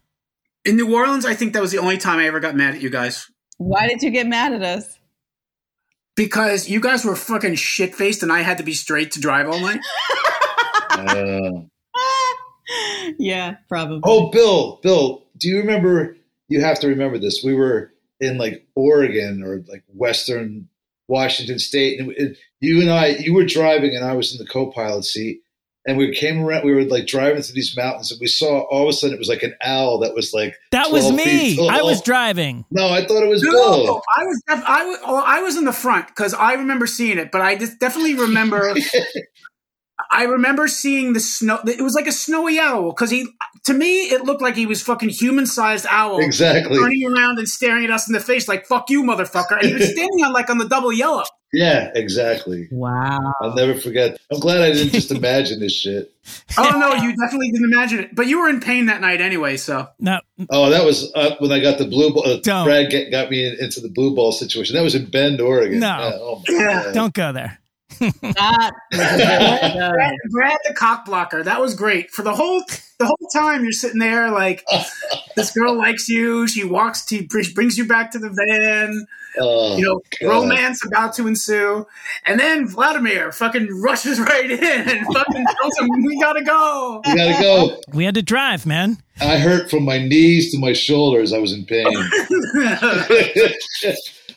In 0.65 0.77
New 0.77 0.93
Orleans, 0.95 1.27
I 1.27 1.35
think 1.35 1.53
that 1.53 1.61
was 1.63 1.71
the 1.71 1.79
only 1.79 1.99
time 1.99 2.19
I 2.19 2.27
ever 2.27 2.41
got 2.41 2.57
mad 2.57 2.75
at 2.75 2.81
you 2.81 2.91
guys. 2.91 3.31
Why 3.59 3.89
did 3.89 4.03
you 4.03 4.11
get 4.11 4.27
mad 4.27 4.53
at 4.53 4.63
us 4.63 4.99
Because 6.15 6.69
you 6.69 6.81
guys 6.81 7.05
were 7.05 7.17
fucking 7.17 7.55
shit 7.57 7.95
faced 7.95 8.23
and 8.23 8.33
I 8.33 8.43
had 8.43 8.59
to 8.59 8.65
be 8.65 8.75
straight 8.75 9.13
to 9.13 9.21
drive 9.21 9.49
all 9.49 9.61
night. 9.61 9.81
Uh, 10.91 11.51
yeah, 13.19 13.57
probably. 13.69 14.01
oh, 14.05 14.31
Bill, 14.31 14.81
Bill, 14.83 15.25
do 15.37 15.49
you 15.49 15.59
remember? 15.59 16.17
You 16.49 16.61
have 16.61 16.79
to 16.81 16.89
remember 16.89 17.19
this. 17.19 17.43
We 17.45 17.55
were 17.55 17.93
in 18.21 18.39
like 18.39 18.67
Oregon 18.75 19.43
or 19.43 19.63
like 19.69 19.85
Western 19.89 20.69
Washington 21.09 21.59
State, 21.59 22.01
and 22.01 22.37
you 22.61 22.81
and 22.81 22.91
I, 22.91 23.09
you 23.09 23.35
were 23.35 23.45
driving, 23.45 23.95
and 23.95 24.05
I 24.05 24.15
was 24.15 24.33
in 24.33 24.45
the 24.45 24.51
co-pilot 24.51 25.05
seat. 25.05 25.41
And 25.89 25.97
we 25.97 26.13
came 26.13 26.43
around. 26.43 26.65
We 26.65 26.75
were 26.75 26.85
like 26.85 27.07
driving 27.07 27.43
through 27.43 27.55
these 27.55 27.77
mountains, 27.77 28.11
and 28.11 28.21
we 28.21 28.27
saw 28.27 28.63
all 28.71 28.83
of 28.85 28.89
a 28.89 28.93
sudden 28.93 29.15
it 29.15 29.19
was 29.19 29.29
like 29.29 29.45
an 29.45 29.55
owl 29.63 29.99
that 30.01 30.15
was 30.15 30.33
like 30.35 30.57
That 30.73 30.91
was 30.91 31.13
me. 31.13 31.69
I 31.69 31.83
was 31.83 32.03
driving. 32.03 32.65
No, 32.73 32.89
I 32.89 33.07
thought 33.07 33.23
it 33.23 33.29
was 33.29 33.43
No, 33.43 33.51
Bill. 33.53 34.03
I 34.19 34.25
was 34.25 34.43
def- 34.49 34.65
I 34.67 34.85
was 34.85 34.99
oh, 35.05 35.23
I 35.25 35.41
was 35.43 35.57
in 35.57 35.65
the 35.65 35.73
front 35.73 36.09
because 36.09 36.35
I 36.35 36.55
remember 36.55 36.87
seeing 36.89 37.19
it, 37.19 37.31
but 37.31 37.41
I 37.41 37.57
just 37.57 37.79
definitely 37.79 38.15
remember. 38.15 38.75
I 40.11 40.25
remember 40.25 40.69
seeing 40.69 41.15
the 41.15 41.21
snow. 41.21 41.59
It 41.67 41.81
was 41.81 41.95
like 41.95 42.07
a 42.07 42.13
snowy 42.13 42.59
owl 42.59 42.91
because 42.91 43.11
he, 43.11 43.27
to 43.65 43.73
me, 43.73 44.03
it 44.11 44.25
looked 44.25 44.43
like 44.43 44.55
he 44.55 44.67
was 44.67 44.83
fucking 44.83 45.09
human 45.09 45.47
sized 45.47 45.87
owl, 45.89 46.19
Exactly. 46.21 46.79
turning 46.79 47.07
around 47.11 47.39
and 47.39 47.49
staring 47.49 47.85
at 47.85 47.91
us 47.91 48.07
in 48.07 48.13
the 48.13 48.21
face 48.21 48.47
like 48.47 48.67
"fuck 48.67 48.91
you, 48.91 49.03
motherfucker," 49.03 49.59
and 49.59 49.67
he 49.69 49.75
was 49.75 49.91
standing 49.93 50.25
on 50.25 50.33
like 50.33 50.51
on 50.51 50.59
the 50.59 50.69
double 50.69 50.93
yellow. 50.93 51.25
Yeah, 51.53 51.91
exactly. 51.95 52.69
Wow. 52.71 53.35
I'll 53.41 53.55
never 53.55 53.75
forget. 53.75 54.19
I'm 54.33 54.41
glad 54.41 54.61
I 54.61 54.73
didn't 54.73 54.93
just 54.93 55.11
imagine 55.13 55.61
this 55.61 55.73
shit. 55.73 56.13
Oh 56.59 56.71
no, 56.71 56.95
you 56.95 57.17
definitely 57.17 57.51
didn't 57.53 57.73
imagine 57.73 58.01
it, 58.01 58.15
but 58.15 58.27
you 58.27 58.41
were 58.41 58.49
in 58.49 58.61
pain 58.61 58.87
that 58.87 59.01
night 59.01 59.21
anyway. 59.21 59.57
So 59.57 59.89
No, 60.01 60.21
Oh, 60.51 60.71
that 60.71 60.85
was 60.85 61.13
uh, 61.15 61.37
when 61.39 61.53
I 61.53 61.61
got 61.61 61.79
the 61.79 61.87
blue 61.87 62.13
ball. 62.13 62.27
Uh, 62.27 62.41
Don't. 62.41 62.67
Brad 62.67 62.91
get, 62.91 63.11
got 63.11 63.31
me 63.31 63.47
in, 63.47 63.57
into 63.61 63.81
the 63.81 63.89
blue 63.89 64.15
ball 64.15 64.33
situation. 64.33 64.75
That 64.75 64.83
was 64.83 64.95
in 64.95 65.07
Bend, 65.07 65.41
Oregon. 65.41 65.79
No. 65.81 65.87
Yeah, 65.87 66.11
oh 66.15 66.43
Yeah. 66.49 66.93
Don't 66.93 67.15
go 67.15 67.33
there. 67.33 67.59
That 68.01 68.73
was 68.93 69.01
a 69.01 69.17
good, 69.17 69.93
Brad, 69.95 70.15
Brad 70.31 70.59
the 70.67 70.75
cock 70.75 71.07
blocker, 71.07 71.43
that 71.43 71.61
was 71.61 71.75
great 71.75 72.11
for 72.11 72.23
the 72.23 72.35
whole 72.35 72.63
the 72.99 73.07
whole 73.07 73.29
time. 73.33 73.63
You're 73.63 73.73
sitting 73.73 74.01
there 74.01 74.31
like 74.31 74.65
this 75.37 75.53
girl 75.53 75.77
likes 75.77 76.09
you. 76.09 76.47
She 76.49 76.65
walks 76.65 77.05
to 77.07 77.27
brings 77.27 77.79
you 77.79 77.87
back 77.87 78.11
to 78.13 78.19
the 78.19 78.31
van. 78.31 79.07
Oh, 79.39 79.77
you 79.77 79.85
know, 79.85 80.01
God. 80.21 80.29
romance 80.29 80.85
about 80.87 81.13
to 81.15 81.27
ensue. 81.27 81.87
And 82.25 82.41
then 82.41 82.67
Vladimir 82.67 83.33
fucking 83.33 83.69
rushes 83.83 84.19
right 84.33 84.51
in 84.51 84.63
and 84.63 85.07
fucking 85.15 85.45
tells 85.61 85.79
him, 85.79 85.89
we 86.05 86.19
gotta 86.21 86.43
go. 86.43 87.03
We 87.07 87.15
gotta 87.17 87.43
go. 87.43 87.81
We 87.93 88.05
had 88.05 88.15
to 88.15 88.23
drive, 88.23 88.67
man. 88.67 88.99
I 89.21 89.39
hurt 89.39 89.71
from 89.71 89.85
my 89.85 89.99
knees 89.99 90.53
to 90.53 90.59
my 90.59 90.73
shoulders. 90.73 91.33
I 91.33 91.39
was 91.39 91.53
in 91.53 91.65
pain. 91.65 91.87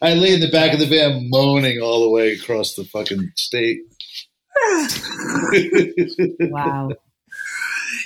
I 0.01 0.13
lay 0.13 0.33
in 0.33 0.39
the 0.39 0.49
back 0.51 0.73
of 0.73 0.79
the 0.79 0.87
van 0.87 1.29
moaning 1.29 1.81
all 1.81 2.01
the 2.03 2.09
way 2.09 2.33
across 2.33 2.75
the 2.75 2.85
fucking 2.85 3.31
state. 3.35 3.79
wow. 6.51 6.89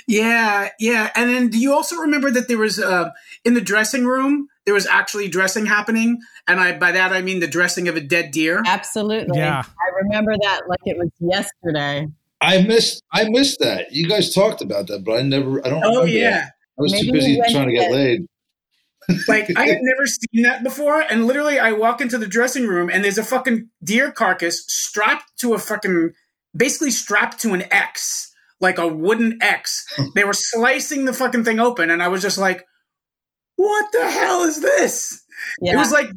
Yeah, 0.06 0.68
yeah. 0.78 1.10
And 1.14 1.30
then 1.30 1.48
do 1.48 1.58
you 1.58 1.72
also 1.72 1.96
remember 1.96 2.30
that 2.30 2.48
there 2.48 2.58
was 2.58 2.78
uh, 2.78 3.10
in 3.44 3.54
the 3.54 3.60
dressing 3.60 4.06
room 4.06 4.48
there 4.66 4.74
was 4.74 4.86
actually 4.86 5.28
dressing 5.28 5.66
happening, 5.66 6.18
and 6.46 6.58
I 6.58 6.76
by 6.78 6.92
that 6.92 7.12
I 7.12 7.20
mean 7.22 7.40
the 7.40 7.46
dressing 7.46 7.86
of 7.88 7.96
a 7.96 8.00
dead 8.00 8.30
deer. 8.30 8.62
Absolutely. 8.66 9.38
Yeah. 9.38 9.62
I 9.62 10.02
remember 10.02 10.32
that 10.42 10.62
like 10.68 10.80
it 10.86 10.96
was 10.98 11.10
yesterday. 11.20 12.06
I 12.40 12.62
missed 12.62 13.02
I 13.12 13.28
missed 13.28 13.60
that. 13.60 13.92
You 13.92 14.08
guys 14.08 14.32
talked 14.34 14.60
about 14.62 14.86
that, 14.88 15.04
but 15.04 15.18
I 15.18 15.22
never 15.22 15.64
I 15.66 15.70
don't 15.70 15.84
Oh 15.84 15.88
remember. 16.00 16.08
yeah, 16.08 16.30
that. 16.30 16.52
I 16.78 16.82
was 16.82 16.92
Maybe 16.92 17.06
too 17.06 17.12
busy 17.12 17.40
trying 17.50 17.68
to 17.68 17.74
get 17.74 17.88
to- 17.88 17.94
laid. 17.94 18.26
like 19.28 19.50
I 19.56 19.66
had 19.66 19.78
never 19.82 20.06
seen 20.06 20.42
that 20.44 20.62
before, 20.62 21.00
and 21.00 21.26
literally 21.26 21.58
I 21.58 21.72
walk 21.72 22.00
into 22.00 22.16
the 22.18 22.26
dressing 22.26 22.66
room 22.66 22.88
and 22.90 23.04
there's 23.04 23.18
a 23.18 23.24
fucking 23.24 23.68
deer 23.82 24.10
carcass 24.10 24.64
strapped 24.66 25.38
to 25.40 25.52
a 25.54 25.58
fucking 25.58 26.12
basically 26.56 26.90
strapped 26.90 27.38
to 27.40 27.52
an 27.52 27.64
X, 27.70 28.32
like 28.64 28.78
a 28.78 28.88
wooden 28.88 29.38
X. 29.40 29.86
Hmm. 29.96 30.06
They 30.16 30.24
were 30.24 30.32
slicing 30.32 31.04
the 31.04 31.12
fucking 31.12 31.44
thing 31.44 31.60
open, 31.60 31.90
and 31.90 32.02
I 32.02 32.08
was 32.08 32.20
just 32.22 32.38
like, 32.38 32.64
"What 33.56 33.92
the 33.92 34.10
hell 34.10 34.42
is 34.42 34.60
this?" 34.60 35.20
Yeah. 35.60 35.74
It 35.74 35.76
was 35.76 35.92
like 35.92 36.08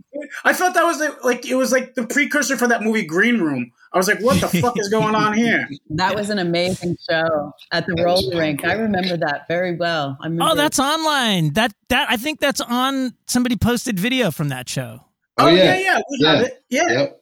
I 0.45 0.54
felt 0.54 0.74
that 0.76 0.86
was 0.86 1.00
like, 1.00 1.24
like 1.24 1.45
it 1.45 1.56
was 1.56 1.72
like 1.72 1.95
the 1.95 2.08
precursor 2.08 2.56
for 2.56 2.68
that 2.68 2.82
movie 2.82 3.06
Green 3.06 3.39
Room. 3.41 3.72
I 3.93 3.98
was 3.98 4.08
like, 4.08 4.20
"What 4.22 4.39
the 4.41 4.48
fuck 4.48 4.80
is 4.80 4.89
going 4.89 5.16
on 5.16 5.34
here?" 5.36 5.68
that 5.91 6.16
was 6.16 6.30
an 6.30 6.39
amazing 6.39 6.95
show 7.10 7.52
at 7.72 7.86
the 7.88 7.93
That 7.95 8.06
was 8.06 8.26
roller 8.26 8.39
rink. 8.41 8.64
I 8.64 8.74
remember 8.74 9.18
that 9.18 9.48
very 9.48 9.76
well. 9.76 10.18
I 10.22 10.26
remember 10.28 10.52
Oh, 10.52 10.56
that's 10.56 10.80
online. 10.80 11.54
That 11.54 11.74
that 11.89 12.10
I 12.10 12.18
think 12.18 12.39
that's 12.39 12.62
on. 12.62 13.14
Somebody 13.28 13.56
posted 13.58 14.00
video 14.00 14.32
from 14.32 14.50
that 14.50 14.70
show. 14.70 15.02
Oh, 15.39 15.45
Oh, 15.45 15.50
yeah, 15.50 15.76
yeah. 15.76 15.78
yeah, 15.78 16.00
we 16.10 16.26
have 16.26 16.41
it. 16.41 16.64
Yeah. 16.70 16.89
Yep. 16.89 17.22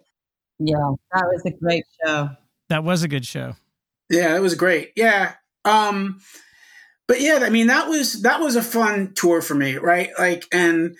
yeah, 0.60 0.92
that 1.14 1.24
was 1.34 1.44
a 1.46 1.52
great 1.52 1.84
show. 2.06 2.30
That 2.70 2.84
was 2.84 3.04
a 3.04 3.08
good 3.08 3.26
show. 3.26 3.56
Yeah, 4.10 4.36
it 4.36 4.42
was 4.42 4.56
great. 4.56 4.92
Yeah. 4.96 5.34
Um 5.64 6.20
but 7.08 7.22
yeah, 7.22 7.40
I 7.42 7.50
mean 7.50 7.68
that 7.68 7.88
was 7.88 8.22
that 8.24 8.40
was 8.40 8.56
a 8.56 8.64
fun 8.64 9.14
tour 9.16 9.42
for 9.42 9.56
me, 9.56 9.78
right? 9.78 10.10
Like 10.18 10.46
and 10.52 10.96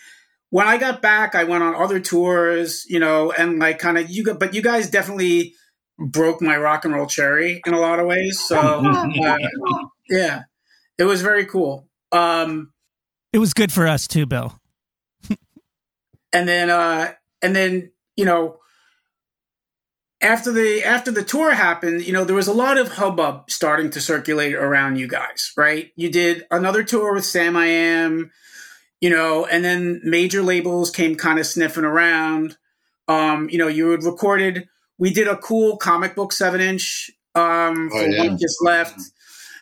when 0.50 0.68
I 0.68 0.78
got 0.78 1.02
back, 1.02 1.36
I 1.36 1.44
went 1.44 1.64
on 1.64 1.76
other 1.76 2.00
tours, 2.00 2.86
you 2.88 3.00
know, 3.00 3.32
and 3.32 3.60
like 3.60 3.80
kind 3.80 3.98
of 3.98 4.10
you 4.10 4.24
got 4.24 4.40
but 4.40 4.54
you 4.54 4.62
guys 4.62 4.90
definitely 4.90 5.54
broke 5.98 6.42
my 6.42 6.58
rock 6.58 6.86
and 6.86 6.94
roll 6.94 7.08
cherry 7.08 7.62
in 7.66 7.74
a 7.74 7.80
lot 7.80 8.00
of 8.00 8.06
ways. 8.08 8.40
So 8.40 8.58
uh, 8.58 9.08
yeah. 10.10 10.44
It 10.98 11.04
was 11.04 11.22
very 11.22 11.46
cool. 11.46 11.88
Um 12.12 12.72
It 13.34 13.40
was 13.40 13.54
good 13.54 13.72
for 13.72 13.88
us 13.88 14.08
too, 14.08 14.26
Bill. 14.26 14.60
and 16.32 16.48
then 16.48 16.70
uh 16.70 17.14
and 17.42 17.56
then 17.56 17.92
you 18.16 18.26
know 18.26 18.60
after 20.26 20.52
the 20.52 20.84
after 20.84 21.12
the 21.12 21.24
tour 21.24 21.54
happened 21.54 22.06
you 22.06 22.14
know 22.14 22.24
there 22.26 22.36
was 22.36 22.48
a 22.48 22.54
lot 22.54 22.78
of 22.78 22.88
hubbub 22.94 23.50
starting 23.50 23.90
to 23.92 24.02
circulate 24.02 24.54
around 24.56 24.98
you 24.98 25.08
guys 25.08 25.52
right? 25.58 25.92
You 25.96 26.10
did 26.12 26.46
another 26.52 26.84
tour 26.84 27.14
with 27.14 27.24
Samiam 27.24 28.30
you 29.02 29.10
know 29.10 29.46
and 29.46 29.64
then 29.64 30.02
major 30.04 30.42
labels 30.42 30.90
came 30.92 31.16
kind 31.16 31.40
of 31.40 31.46
sniffing 31.46 31.86
around. 31.86 32.58
Um 33.08 33.50
you 33.50 33.58
know 33.58 33.68
you 33.68 33.90
had 33.92 34.04
recorded 34.04 34.68
we 34.98 35.14
did 35.14 35.28
a 35.28 35.38
cool 35.38 35.78
comic 35.78 36.16
book 36.16 36.34
seven 36.34 36.62
inch 36.62 37.12
um 37.36 37.90
Oh, 37.94 38.02
yeah. 38.06 38.24
one 38.28 38.38
just 38.38 38.58
left. 38.64 39.00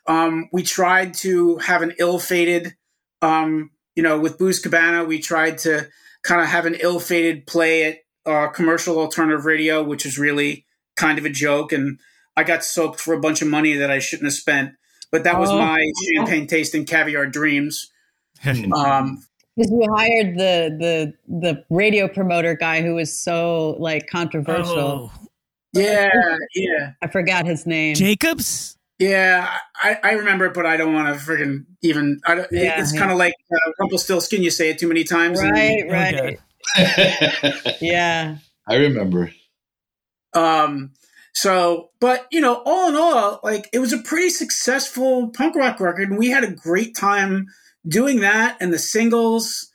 Um 0.08 0.50
we 0.52 0.64
tried 0.64 1.14
to 1.16 1.58
have 1.58 1.82
an 1.82 1.94
ill-fated 2.00 2.76
um 3.22 3.72
you 3.96 4.04
know 4.04 4.20
with 4.20 4.38
booze 4.38 4.60
cabana 4.60 5.04
we 5.04 5.20
tried 5.20 5.58
to 5.60 5.88
kind 6.24 6.42
of 6.42 6.48
have 6.48 6.66
an 6.66 6.76
ill-fated 6.80 7.46
play 7.48 7.84
at 7.84 7.98
uh, 8.26 8.48
commercial 8.50 9.00
alternative 9.00 9.46
radio, 9.46 9.84
which 9.84 10.06
is 10.06 10.18
really 10.18 10.66
kind 10.96 11.18
of 11.18 11.26
a 11.26 11.30
joke, 11.30 11.72
and 11.72 12.00
I 12.38 12.44
got 12.44 12.64
soaked 12.64 13.00
for 13.00 13.14
a 13.14 13.20
bunch 13.20 13.42
of 13.42 13.48
money 13.48 13.74
that 13.74 13.90
I 13.92 14.00
shouldn't 14.00 14.26
have 14.28 14.34
spent. 14.34 14.72
But 15.12 15.24
that 15.26 15.40
was 15.40 15.50
Oh. 15.52 15.58
my 15.60 15.86
champagne 16.16 16.48
tasting 16.48 16.86
caviar 16.86 17.26
dreams. 17.28 17.90
Um, 18.46 19.24
Because 19.56 19.72
you 19.72 19.88
hired 19.96 20.38
the 20.38 20.76
the 20.80 21.14
the 21.28 21.64
radio 21.70 22.08
promoter 22.08 22.56
guy 22.56 22.82
who 22.82 22.96
was 22.96 23.18
so 23.18 23.76
like 23.80 24.08
controversial. 24.08 25.12
Oh, 25.14 25.28
yeah, 25.74 26.10
yeah, 26.56 26.92
I 27.02 27.08
forgot 27.08 27.46
his 27.46 27.66
name. 27.66 27.96
Jacobs. 27.96 28.76
yeah. 29.00 29.58
I, 29.82 29.98
I 30.04 30.12
remember 30.14 30.46
it, 30.46 30.54
but 30.54 30.66
I 30.66 30.78
don't 30.78 30.94
want 30.94 31.08
to 31.08 31.24
friggin' 31.24 31.66
even. 31.82 32.20
I 32.26 32.36
don't, 32.36 32.48
Yeah, 32.52 32.80
it's 32.82 32.94
yeah. 32.94 33.00
kind 33.00 33.12
of 33.12 33.18
like 33.18 33.34
uh, 33.52 33.72
Rumpelstiltskin. 33.80 34.42
You 34.44 34.50
say 34.52 34.70
it 34.70 34.78
too 34.80 34.88
many 34.88 35.04
times, 35.04 35.40
and- 35.40 35.52
Right, 35.52 35.84
Oh, 35.88 35.92
right. 35.94 36.16
God. 36.16 36.38
Yeah. 37.82 38.38
I 38.68 38.76
remember. 38.76 39.32
Um, 40.34 40.92
so, 41.34 41.90
but 42.00 42.28
you 42.32 42.42
know, 42.42 42.62
all 42.66 42.90
in 42.90 42.96
all, 42.96 43.40
like 43.44 43.70
it 43.74 43.80
was 43.80 43.94
a 43.94 43.98
pretty 44.00 44.30
successful 44.30 45.30
punk 45.30 45.56
rock 45.56 45.80
record, 45.80 46.10
and 46.10 46.18
we 46.18 46.30
had 46.30 46.44
a 46.44 46.52
great 46.52 46.96
time 46.96 47.48
doing 47.88 48.22
that 48.22 48.58
and 48.62 48.72
the 48.74 48.80
singles 48.80 49.70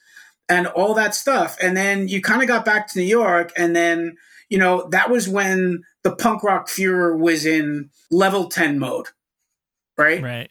and 0.48 0.66
all 0.68 0.94
that 0.94 1.14
stuff. 1.14 1.56
And 1.62 1.76
then 1.76 2.08
you 2.08 2.22
kind 2.22 2.42
of 2.42 2.48
got 2.48 2.64
back 2.64 2.88
to 2.88 2.98
New 2.98 3.04
York, 3.04 3.52
and 3.56 3.76
then 3.76 4.16
you 4.48 4.58
know 4.58 4.88
that 4.90 5.10
was 5.10 5.28
when 5.28 5.82
the 6.04 6.14
punk 6.16 6.42
rock 6.42 6.68
furor 6.68 7.16
was 7.16 7.44
in 7.44 7.90
level 8.10 8.48
ten 8.48 8.78
mode, 8.78 9.08
right? 9.96 10.22
Right. 10.22 10.50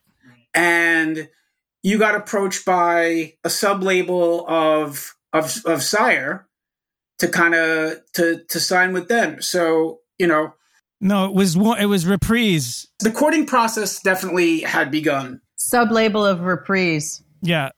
and 0.53 1.27
you 1.83 1.97
got 1.97 2.15
approached 2.15 2.65
by 2.65 3.33
a 3.43 3.49
sub 3.49 3.81
label 3.81 4.45
of 4.47 5.15
of 5.33 5.61
of 5.65 5.83
Sire 5.83 6.47
to 7.19 7.27
kind 7.27 7.55
of 7.55 7.97
to 8.13 8.43
to 8.49 8.59
sign 8.59 8.93
with 8.93 9.07
them. 9.07 9.41
So 9.41 9.99
you 10.19 10.27
know 10.27 10.53
No, 11.01 11.25
it 11.25 11.33
was 11.33 11.55
one. 11.57 11.79
It 11.79 11.85
was 11.85 12.05
reprise. 12.05 12.87
the 12.99 13.11
courting 13.11 13.45
process 13.45 13.99
definitely 14.01 14.61
had 14.61 14.91
begun. 14.91 15.41
Sub 15.57 15.91
label 15.91 16.25
of 16.25 16.41
Reprise. 16.41 17.21
Yeah. 17.41 17.69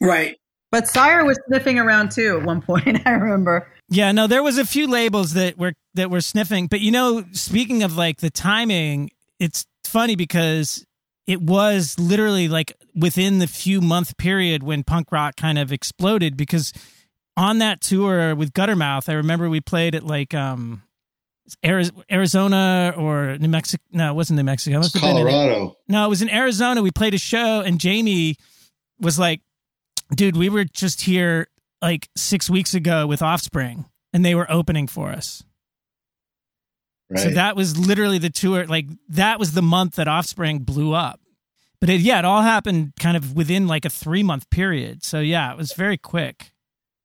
Right. 0.00 0.36
But 0.72 0.88
Sire 0.88 1.24
was 1.24 1.38
sniffing 1.48 1.78
around 1.78 2.10
too 2.12 2.38
at 2.38 2.44
one 2.46 2.60
point, 2.62 3.00
I 3.06 3.10
remember. 3.12 3.66
Yeah, 3.88 4.10
no, 4.12 4.26
there 4.26 4.42
was 4.42 4.58
a 4.58 4.64
few 4.64 4.88
labels 4.88 5.34
that 5.34 5.56
were 5.56 5.74
that 5.94 6.10
were 6.10 6.20
sniffing, 6.20 6.66
but 6.66 6.80
you 6.80 6.90
know, 6.90 7.24
speaking 7.32 7.82
of 7.82 7.96
like 7.96 8.18
the 8.18 8.30
timing, 8.30 9.10
it's 9.38 9.64
funny 9.84 10.16
because 10.16 10.84
it 11.26 11.40
was 11.42 11.98
literally 11.98 12.48
like 12.48 12.72
within 12.94 13.38
the 13.38 13.46
few 13.46 13.80
month 13.80 14.16
period 14.16 14.62
when 14.62 14.84
punk 14.84 15.10
rock 15.12 15.36
kind 15.36 15.58
of 15.58 15.72
exploded 15.72 16.36
because 16.36 16.72
on 17.36 17.58
that 17.58 17.80
tour 17.80 18.34
with 18.34 18.52
Guttermouth, 18.52 19.08
I 19.08 19.14
remember 19.14 19.48
we 19.50 19.60
played 19.60 19.94
at 19.94 20.04
like 20.04 20.32
um 20.34 20.82
Arizona 21.64 22.92
or 22.96 23.36
New 23.38 23.48
Mexico. 23.48 23.82
No, 23.92 24.10
it 24.10 24.14
wasn't 24.14 24.36
New 24.38 24.44
Mexico. 24.44 24.80
It 24.80 24.92
been 24.92 25.02
in- 25.04 25.16
Colorado. 25.16 25.76
no, 25.88 26.04
it 26.06 26.08
was 26.08 26.22
in 26.22 26.30
Arizona. 26.30 26.82
We 26.82 26.90
played 26.90 27.14
a 27.14 27.18
show, 27.18 27.60
and 27.60 27.78
Jamie 27.78 28.36
was 29.00 29.18
like, 29.18 29.42
"Dude, 30.14 30.36
we 30.36 30.48
were 30.48 30.64
just 30.64 31.02
here 31.02 31.48
like 31.82 32.08
six 32.16 32.48
weeks 32.50 32.74
ago 32.74 33.06
with 33.06 33.22
Offspring, 33.22 33.84
and 34.12 34.24
they 34.24 34.34
were 34.34 34.50
opening 34.50 34.86
for 34.86 35.10
us." 35.10 35.42
Right. 37.08 37.20
So 37.20 37.30
that 37.30 37.54
was 37.56 37.78
literally 37.78 38.18
the 38.18 38.30
tour. 38.30 38.66
Like 38.66 38.86
that 39.08 39.38
was 39.38 39.52
the 39.52 39.62
month 39.62 39.96
that 39.96 40.08
Offspring 40.08 40.60
blew 40.60 40.92
up. 40.92 41.20
But 41.80 41.90
it, 41.90 42.00
yeah, 42.00 42.18
it 42.18 42.24
all 42.24 42.42
happened 42.42 42.94
kind 42.98 43.16
of 43.16 43.36
within 43.36 43.66
like 43.66 43.84
a 43.84 43.90
three 43.90 44.22
month 44.22 44.48
period. 44.50 45.04
So 45.04 45.20
yeah, 45.20 45.52
it 45.52 45.56
was 45.56 45.72
very 45.72 45.96
quick. 45.96 46.52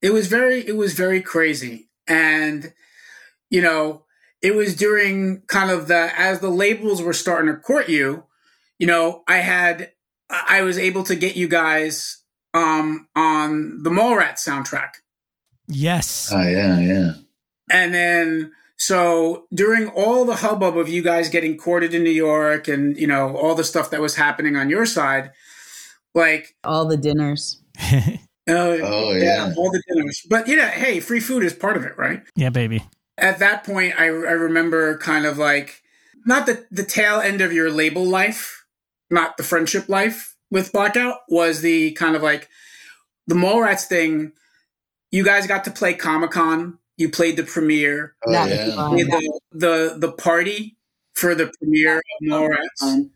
It 0.01 0.11
was 0.11 0.27
very 0.27 0.65
it 0.67 0.75
was 0.75 0.93
very 0.93 1.21
crazy. 1.21 1.89
And 2.07 2.73
you 3.49 3.61
know, 3.61 4.05
it 4.41 4.55
was 4.55 4.75
during 4.75 5.41
kind 5.47 5.69
of 5.69 5.87
the 5.87 6.11
as 6.17 6.39
the 6.39 6.49
labels 6.49 7.01
were 7.01 7.13
starting 7.13 7.53
to 7.53 7.59
court 7.59 7.89
you, 7.89 8.23
you 8.79 8.87
know, 8.87 9.23
I 9.27 9.37
had 9.37 9.91
I 10.29 10.61
was 10.61 10.77
able 10.77 11.03
to 11.03 11.15
get 11.15 11.35
you 11.35 11.47
guys 11.47 12.23
um 12.53 13.07
on 13.15 13.83
the 13.83 13.91
Mallrats 13.91 14.47
soundtrack. 14.47 14.93
Yes. 15.67 16.31
oh 16.33 16.41
yeah, 16.41 16.79
yeah. 16.79 17.13
And 17.69 17.93
then 17.93 18.51
so 18.81 19.45
during 19.53 19.89
all 19.89 20.25
the 20.25 20.37
hubbub 20.37 20.75
of 20.75 20.89
you 20.89 21.03
guys 21.03 21.29
getting 21.29 21.55
courted 21.55 21.93
in 21.93 22.03
New 22.03 22.09
York 22.09 22.67
and 22.67 22.97
you 22.97 23.05
know 23.05 23.37
all 23.37 23.53
the 23.53 23.63
stuff 23.63 23.91
that 23.91 24.01
was 24.01 24.15
happening 24.15 24.55
on 24.55 24.71
your 24.71 24.87
side, 24.87 25.31
like 26.15 26.55
All 26.63 26.85
the 26.85 26.97
dinners. 26.97 27.61
uh, 27.79 28.01
Oh 28.49 29.13
yeah. 29.13 29.53
all 29.55 29.69
the 29.71 29.83
dinners. 29.87 30.25
But 30.27 30.47
you 30.47 30.55
know, 30.55 30.65
hey, 30.67 30.99
free 30.99 31.19
food 31.19 31.43
is 31.43 31.53
part 31.53 31.77
of 31.77 31.83
it, 31.85 31.95
right? 31.95 32.23
yeah, 32.35 32.49
baby. 32.49 32.83
At 33.19 33.37
that 33.37 33.63
point, 33.63 33.93
I, 33.99 34.05
I 34.05 34.33
remember 34.49 34.97
kind 34.97 35.27
of 35.27 35.37
like 35.37 35.83
not 36.25 36.47
the 36.47 36.65
the 36.71 36.83
tail 36.83 37.19
end 37.19 37.41
of 37.41 37.53
your 37.53 37.69
label 37.69 38.03
life, 38.03 38.65
not 39.11 39.37
the 39.37 39.43
friendship 39.43 39.87
life 39.89 40.35
with 40.49 40.71
Blackout 40.73 41.17
was 41.29 41.61
the 41.61 41.91
kind 41.91 42.15
of 42.15 42.23
like 42.23 42.49
the 43.27 43.35
Mallrats 43.35 43.85
thing. 43.85 44.31
You 45.11 45.23
guys 45.23 45.45
got 45.45 45.65
to 45.65 45.71
play 45.71 45.93
Comic 45.93 46.31
Con. 46.31 46.79
You 47.01 47.09
played 47.09 47.35
the 47.37 47.43
premiere. 47.43 48.15
Oh 48.25 48.31
yeah. 48.31 48.75
fun. 48.75 48.91
Played 48.91 49.07
the, 49.07 49.39
the 49.51 49.95
the 49.97 50.11
party 50.13 50.77
for 51.13 51.35
the 51.35 51.51
premiere 51.59 51.97
of 51.97 52.03
Mallrats. 52.23 53.09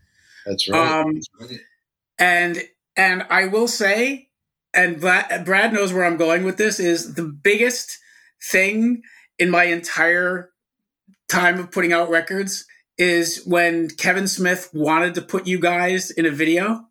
That's 0.46 0.68
right. 0.70 1.02
Um, 1.02 1.14
That's 1.14 1.30
right. 1.40 1.60
and 2.20 2.64
and 2.98 3.26
I 3.30 3.46
will 3.48 3.68
say, 3.68 4.30
and 4.74 5.00
Brad, 5.00 5.46
Brad 5.46 5.74
knows 5.74 5.94
where 5.94 6.06
I'm 6.06 6.18
going 6.18 6.44
with 6.44 6.58
this 6.58 6.80
is 6.80 7.16
the 7.16 7.24
biggest 7.24 7.98
thing 8.44 9.02
in 9.40 9.50
my 9.50 9.66
entire 9.66 10.52
time 11.30 11.60
of 11.60 11.72
putting 11.72 11.94
out 11.94 12.10
records 12.10 12.66
is 12.98 13.44
when 13.46 13.90
Kevin 13.90 14.28
Smith 14.28 14.70
wanted 14.74 15.16
to 15.16 15.22
put 15.22 15.48
you 15.48 15.60
guys 15.60 16.12
in 16.12 16.26
a 16.26 16.32
video 16.32 16.86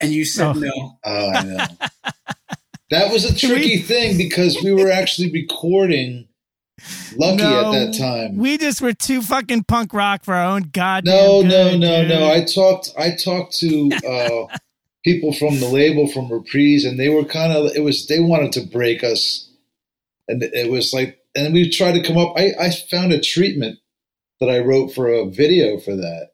And 0.00 0.12
you 0.12 0.24
said 0.24 0.48
Oh. 0.48 0.52
no. 0.54 0.98
Oh, 1.04 1.30
I 1.30 1.42
know. 1.44 1.66
that 2.90 3.12
was 3.12 3.24
a 3.24 3.34
tricky 3.34 3.78
thing 3.78 4.16
because 4.16 4.62
we 4.62 4.72
were 4.72 4.90
actually 4.90 5.30
recording 5.30 6.28
Lucky 7.16 7.38
No, 7.38 7.72
at 7.72 7.72
that 7.72 7.98
time. 7.98 8.36
We 8.36 8.58
just 8.58 8.82
were 8.82 8.92
too 8.92 9.22
fucking 9.22 9.64
punk 9.64 9.94
rock 9.94 10.24
for 10.24 10.34
our 10.34 10.44
own 10.44 10.70
goddamn. 10.72 11.14
no, 11.14 11.40
no, 11.42 11.76
no, 11.76 12.02
dude. 12.02 12.08
no. 12.10 12.30
I 12.30 12.44
talked. 12.44 12.90
I 12.98 13.12
talked 13.16 13.56
to 13.58 13.90
uh, 14.06 14.56
people 15.04 15.32
from 15.32 15.58
the 15.60 15.68
label 15.68 16.06
from 16.06 16.30
Reprise, 16.30 16.84
and 16.84 16.98
they 16.98 17.08
were 17.08 17.24
kind 17.24 17.52
of. 17.52 17.74
It 17.74 17.80
was 17.80 18.06
they 18.06 18.20
wanted 18.20 18.52
to 18.52 18.66
break 18.66 19.02
us, 19.02 19.50
and 20.28 20.42
it 20.42 20.70
was 20.70 20.92
like, 20.92 21.18
and 21.34 21.54
we 21.54 21.70
tried 21.70 21.92
to 21.92 22.02
come 22.02 22.18
up. 22.18 22.34
I, 22.36 22.52
I 22.60 22.70
found 22.70 23.12
a 23.12 23.20
treatment 23.20 23.78
that 24.40 24.50
I 24.50 24.58
wrote 24.58 24.88
for 24.88 25.08
a 25.08 25.24
video 25.24 25.78
for 25.78 25.96
that, 25.96 26.32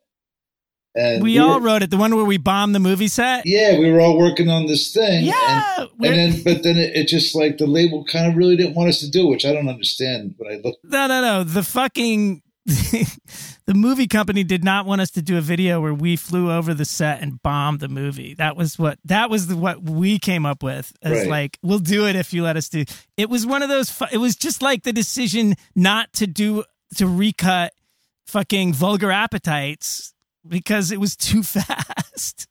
and 0.94 1.23
we 1.23 1.39
all 1.39 1.59
were- 1.60 1.66
wrote 1.66 1.82
it. 1.82 1.90
The 1.90 1.97
one 1.97 2.14
where 2.14 2.24
we 2.24 2.36
bombed 2.36 2.74
the 2.74 2.81
movie 2.81 3.09
set. 3.09 3.44
Yeah, 3.47 3.78
we 3.78 3.90
were 3.90 4.01
all 4.01 4.19
working 4.19 4.48
on 4.48 4.66
this 4.66 4.93
thing. 4.93 5.19
and- 5.19 5.27
Yeah, 5.27 5.74
And, 5.78 5.89
we're- 5.98 6.16
then, 6.16 6.43
but 6.43 6.62
then 6.62 6.77
it, 6.77 6.94
it 6.97 7.09
just 7.09 7.35
like 7.35 7.59
the 7.59 7.66
label 7.66 8.05
kind 8.05 8.27
of 8.31 8.36
really 8.36 8.56
didn't 8.56 8.74
want 8.74 8.89
us 8.89 9.01
to 9.01 9.10
do, 9.10 9.27
which 9.27 9.44
I 9.44 9.52
don't 9.52 9.69
understand. 9.69 10.35
But 10.39 10.48
I 10.52 10.56
look, 10.56 10.77
no, 10.85 11.06
no, 11.06 11.20
no. 11.20 11.44
The 11.44 11.62
fucking 11.62 12.43
the 12.66 13.74
movie 13.74 14.06
company 14.06 14.44
did 14.44 14.62
not 14.62 14.86
want 14.86 15.01
us 15.01 15.10
to 15.12 15.23
do 15.23 15.36
a 15.36 15.40
video 15.40 15.81
where 15.81 15.94
we 15.94 16.14
flew 16.14 16.51
over 16.52 16.74
the 16.74 16.85
set 16.85 17.20
and 17.20 17.43
bombed 17.43 17.81
the 17.81 17.89
movie. 17.89 18.35
That 18.35 18.56
was 18.56 18.78
what 18.78 18.98
that 19.06 19.31
was 19.31 19.48
the, 19.48 19.56
what 19.56 19.82
we 19.82 20.19
came 20.19 20.47
up 20.47 20.62
with. 20.62 20.93
As 21.02 21.12
Right. 21.23 21.28
like, 21.28 21.59
we'll 21.62 21.78
do 21.81 22.06
it 22.06 22.14
if 22.16 22.32
you 22.32 22.43
let 22.44 22.56
us 22.56 22.69
do. 22.69 22.85
It 23.16 23.28
was 23.28 23.44
one 23.47 23.62
of 23.62 23.69
those. 23.69 23.90
fu- 23.90 24.05
It 24.12 24.19
was 24.19 24.36
just 24.36 24.62
like 24.62 24.82
the 24.85 24.93
decision 24.93 25.55
not 25.74 26.12
to 26.14 26.27
do 26.28 26.64
to 26.98 27.06
recut 27.06 27.73
fucking 28.27 28.74
vulgar 28.74 29.10
appetites 29.10 30.11
because 30.47 30.90
it 30.93 31.01
was 31.01 31.16
too 31.16 31.43
fast. 31.43 32.47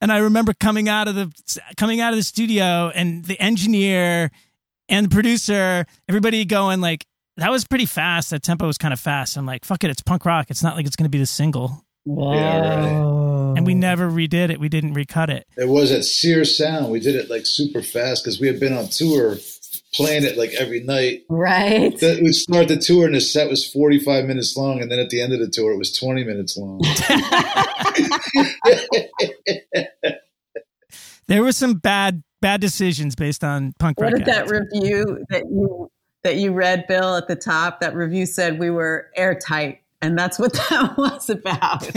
And 0.00 0.12
I 0.12 0.18
remember 0.18 0.52
coming 0.54 0.88
out 0.88 1.08
of 1.08 1.14
the 1.14 1.32
coming 1.76 2.00
out 2.00 2.12
of 2.12 2.18
the 2.18 2.22
studio 2.22 2.90
and 2.94 3.24
the 3.24 3.38
engineer 3.40 4.30
and 4.88 5.06
the 5.06 5.10
producer, 5.10 5.86
everybody 6.08 6.44
going 6.44 6.80
like, 6.80 7.04
that 7.36 7.50
was 7.50 7.64
pretty 7.64 7.86
fast. 7.86 8.30
That 8.30 8.42
tempo 8.42 8.66
was 8.66 8.78
kind 8.78 8.92
of 8.92 9.00
fast. 9.00 9.36
I'm 9.36 9.46
like, 9.46 9.64
fuck 9.64 9.82
it, 9.84 9.90
it's 9.90 10.02
punk 10.02 10.24
rock. 10.24 10.50
It's 10.50 10.62
not 10.62 10.76
like 10.76 10.86
it's 10.86 10.96
going 10.96 11.04
to 11.04 11.10
be 11.10 11.18
the 11.18 11.26
single. 11.26 11.84
Yeah, 12.06 12.76
right. 12.76 13.56
And 13.56 13.66
we 13.66 13.74
never 13.74 14.08
redid 14.10 14.50
it. 14.50 14.58
We 14.60 14.68
didn't 14.68 14.94
recut 14.94 15.30
it. 15.30 15.46
it 15.56 15.68
was 15.68 15.92
at 15.92 16.04
Sears 16.04 16.56
Sound. 16.56 16.90
We 16.90 17.00
did 17.00 17.14
it 17.14 17.28
like 17.28 17.44
super 17.46 17.82
fast 17.82 18.24
because 18.24 18.40
we 18.40 18.46
had 18.46 18.58
been 18.60 18.72
on 18.72 18.88
tour, 18.88 19.36
playing 19.94 20.24
it 20.24 20.36
like 20.36 20.52
every 20.54 20.80
night. 20.82 21.22
Right. 21.28 21.98
That 22.00 22.20
we 22.22 22.32
start 22.32 22.68
the 22.68 22.76
tour 22.76 23.06
and 23.06 23.14
the 23.14 23.20
set 23.20 23.48
was 23.48 23.66
forty 23.66 23.98
five 23.98 24.24
minutes 24.26 24.56
long, 24.56 24.80
and 24.80 24.90
then 24.90 24.98
at 24.98 25.10
the 25.10 25.20
end 25.20 25.32
of 25.32 25.40
the 25.40 25.48
tour 25.48 25.72
it 25.72 25.78
was 25.78 25.96
twenty 25.96 26.24
minutes 26.24 26.56
long. 26.56 26.80
There 31.26 31.42
were 31.42 31.52
some 31.52 31.74
bad 31.74 32.22
bad 32.40 32.60
decisions 32.60 33.14
based 33.14 33.44
on 33.44 33.72
punk 33.78 34.00
What 34.00 34.06
rock. 34.12 34.16
did 34.16 34.26
that 34.26 34.50
review 34.50 35.24
that 35.30 35.44
you 35.44 35.88
that 36.24 36.36
you 36.36 36.52
read, 36.52 36.86
Bill, 36.88 37.14
at 37.16 37.28
the 37.28 37.36
top? 37.36 37.80
That 37.80 37.94
review 37.94 38.26
said 38.26 38.58
we 38.58 38.68
were 38.68 39.08
airtight, 39.14 39.80
and 40.02 40.18
that's 40.18 40.40
what 40.40 40.52
that 40.70 40.94
was 40.98 41.30
about. 41.30 41.88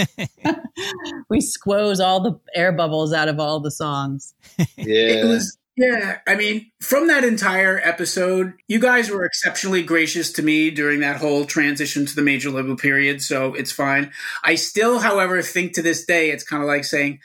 we 1.30 1.42
squoze 1.42 2.00
all 2.00 2.22
the 2.22 2.40
air 2.54 2.72
bubbles 2.72 3.12
out 3.12 3.28
of 3.28 3.40
all 3.40 3.60
the 3.60 3.72
songs. 3.72 4.36
Yeah, 4.78 5.24
It 5.24 5.28
was 5.28 5.58
yeah, 5.76 6.20
I 6.28 6.36
mean, 6.36 6.72
from 6.82 7.08
that 7.08 7.24
entire 7.24 7.80
episode, 7.84 8.54
you 8.68 8.80
guys 8.80 9.10
were 9.10 9.26
exceptionally 9.26 9.82
gracious 9.82 10.32
to 10.34 10.44
me 10.44 10.70
during 10.70 11.00
that 11.00 11.18
whole 11.18 11.46
transition 11.46 12.06
to 12.06 12.16
the 12.16 12.22
major 12.22 12.52
label 12.52 12.76
period, 12.76 13.22
so 13.22 13.54
it's 13.56 13.72
fine. 13.72 14.12
I 14.44 14.56
still, 14.56 15.00
however, 15.00 15.42
think 15.42 15.74
to 15.74 15.82
this 15.82 16.06
day 16.06 16.30
it's 16.30 16.44
kind 16.44 16.62
of 16.62 16.68
like 16.68 16.84
saying, 16.84 17.20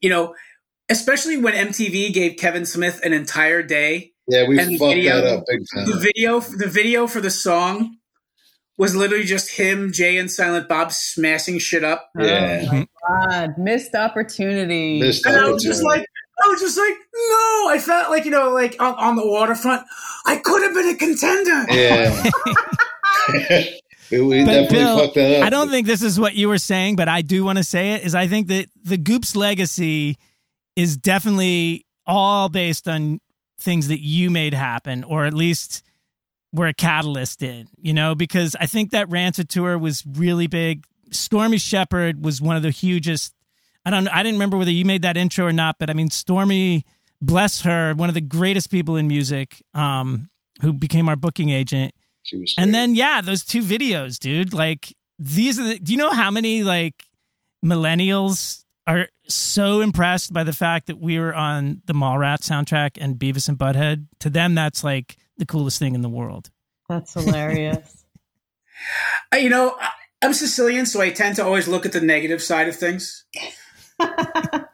you 0.00 0.10
know, 0.10 0.34
especially 0.88 1.36
when 1.36 1.54
MTV 1.54 2.12
gave 2.12 2.36
Kevin 2.36 2.66
Smith 2.66 3.00
an 3.04 3.12
entire 3.12 3.62
day, 3.62 4.12
yeah, 4.26 4.46
we 4.48 4.56
the 4.56 4.76
fucked 4.76 4.94
video- 4.94 5.20
that 5.20 5.38
up 5.38 5.44
big 5.46 5.60
the 5.72 5.92
time. 5.92 6.00
video 6.00 6.40
the 6.40 6.68
video 6.68 7.06
for 7.06 7.20
the 7.20 7.30
song 7.30 7.96
was 8.76 8.94
literally 8.94 9.24
just 9.24 9.50
him, 9.50 9.92
Jay 9.92 10.18
and 10.18 10.30
Silent 10.30 10.68
Bob 10.68 10.92
smashing 10.92 11.58
shit 11.58 11.82
up. 11.82 12.10
Yeah. 12.18 12.64
Oh 12.70 12.72
my 12.72 12.86
God, 13.08 13.58
missed 13.58 13.94
opportunity. 13.94 15.00
Missed 15.00 15.26
And 15.26 15.36
I 15.36 15.50
was 15.50 15.62
just 15.62 15.82
like, 15.82 16.06
I 16.42 16.48
was 16.48 16.60
just 16.60 16.78
like, 16.78 16.94
no. 17.14 17.68
I 17.70 17.78
felt 17.80 18.10
like, 18.10 18.24
you 18.24 18.30
know, 18.30 18.50
like 18.50 18.76
on, 18.80 18.94
on 18.94 19.16
the 19.16 19.26
waterfront, 19.26 19.84
I 20.26 20.36
could 20.36 20.62
have 20.62 20.74
been 20.74 20.88
a 20.88 20.94
contender. 20.94 21.66
Yeah. 21.70 22.30
we 24.10 24.20
we 24.20 24.44
But 24.44 24.52
definitely 24.52 24.78
Bill, 24.78 24.98
fucked 24.98 25.14
that 25.14 25.40
up. 25.40 25.46
I 25.46 25.50
don't 25.50 25.70
think 25.70 25.86
this 25.86 26.02
is 26.02 26.18
what 26.18 26.34
you 26.34 26.48
were 26.48 26.58
saying, 26.58 26.96
but 26.96 27.08
I 27.08 27.22
do 27.22 27.44
want 27.44 27.58
to 27.58 27.64
say 27.64 27.92
it. 27.92 28.02
Is 28.02 28.14
I 28.14 28.26
think 28.26 28.48
that 28.48 28.66
the 28.82 28.98
Goop's 28.98 29.36
legacy 29.36 30.16
is 30.76 30.96
definitely 30.96 31.86
all 32.06 32.48
based 32.48 32.88
on 32.88 33.20
things 33.60 33.88
that 33.88 34.00
you 34.00 34.30
made 34.30 34.54
happen, 34.54 35.04
or 35.04 35.24
at 35.24 35.34
least 35.34 35.82
were 36.52 36.68
a 36.68 36.74
catalyst 36.74 37.42
in. 37.42 37.68
You 37.76 37.92
know, 37.92 38.14
because 38.14 38.56
I 38.58 38.66
think 38.66 38.90
that 38.92 39.10
Rancid 39.10 39.48
tour 39.48 39.76
was 39.76 40.04
really 40.06 40.46
big. 40.46 40.84
Stormy 41.10 41.58
Shepherd 41.58 42.24
was 42.24 42.40
one 42.40 42.56
of 42.56 42.62
the 42.62 42.70
hugest. 42.70 43.34
I 43.88 43.90
don't. 43.90 44.08
I 44.08 44.22
didn't 44.22 44.34
remember 44.34 44.58
whether 44.58 44.70
you 44.70 44.84
made 44.84 45.00
that 45.00 45.16
intro 45.16 45.46
or 45.46 45.52
not, 45.52 45.76
but 45.78 45.88
I 45.88 45.94
mean, 45.94 46.10
Stormy, 46.10 46.84
bless 47.22 47.62
her, 47.62 47.94
one 47.94 48.10
of 48.10 48.14
the 48.14 48.20
greatest 48.20 48.70
people 48.70 48.96
in 48.96 49.08
music, 49.08 49.62
um, 49.72 50.28
who 50.60 50.74
became 50.74 51.08
our 51.08 51.16
booking 51.16 51.48
agent. 51.48 51.94
She 52.22 52.36
was 52.36 52.54
And 52.58 52.74
then 52.74 52.94
yeah, 52.94 53.22
those 53.22 53.46
two 53.46 53.62
videos, 53.62 54.18
dude. 54.18 54.52
Like 54.52 54.94
these 55.18 55.58
are 55.58 55.64
the 55.64 55.78
do 55.78 55.92
you 55.92 55.96
know 55.96 56.10
how 56.10 56.30
many 56.30 56.62
like 56.62 57.02
millennials 57.64 58.62
are 58.86 59.08
so 59.26 59.80
impressed 59.80 60.34
by 60.34 60.44
the 60.44 60.52
fact 60.52 60.88
that 60.88 60.98
we 60.98 61.18
were 61.18 61.34
on 61.34 61.80
the 61.86 61.94
Mallrats 61.94 62.42
soundtrack 62.42 62.98
and 63.00 63.16
Beavis 63.16 63.48
and 63.48 63.56
Butthead? 63.56 64.06
To 64.20 64.28
them 64.28 64.54
that's 64.54 64.84
like 64.84 65.16
the 65.38 65.46
coolest 65.46 65.78
thing 65.78 65.94
in 65.94 66.02
the 66.02 66.10
world. 66.10 66.50
That's 66.90 67.14
hilarious. 67.14 67.94
You 69.36 69.48
know, 69.48 69.76
I'm 70.22 70.32
Sicilian, 70.32 70.86
so 70.86 71.00
I 71.00 71.10
tend 71.10 71.34
to 71.36 71.44
always 71.44 71.66
look 71.66 71.84
at 71.84 71.90
the 71.90 72.00
negative 72.00 72.40
side 72.40 72.68
of 72.68 72.76
things. 72.76 73.24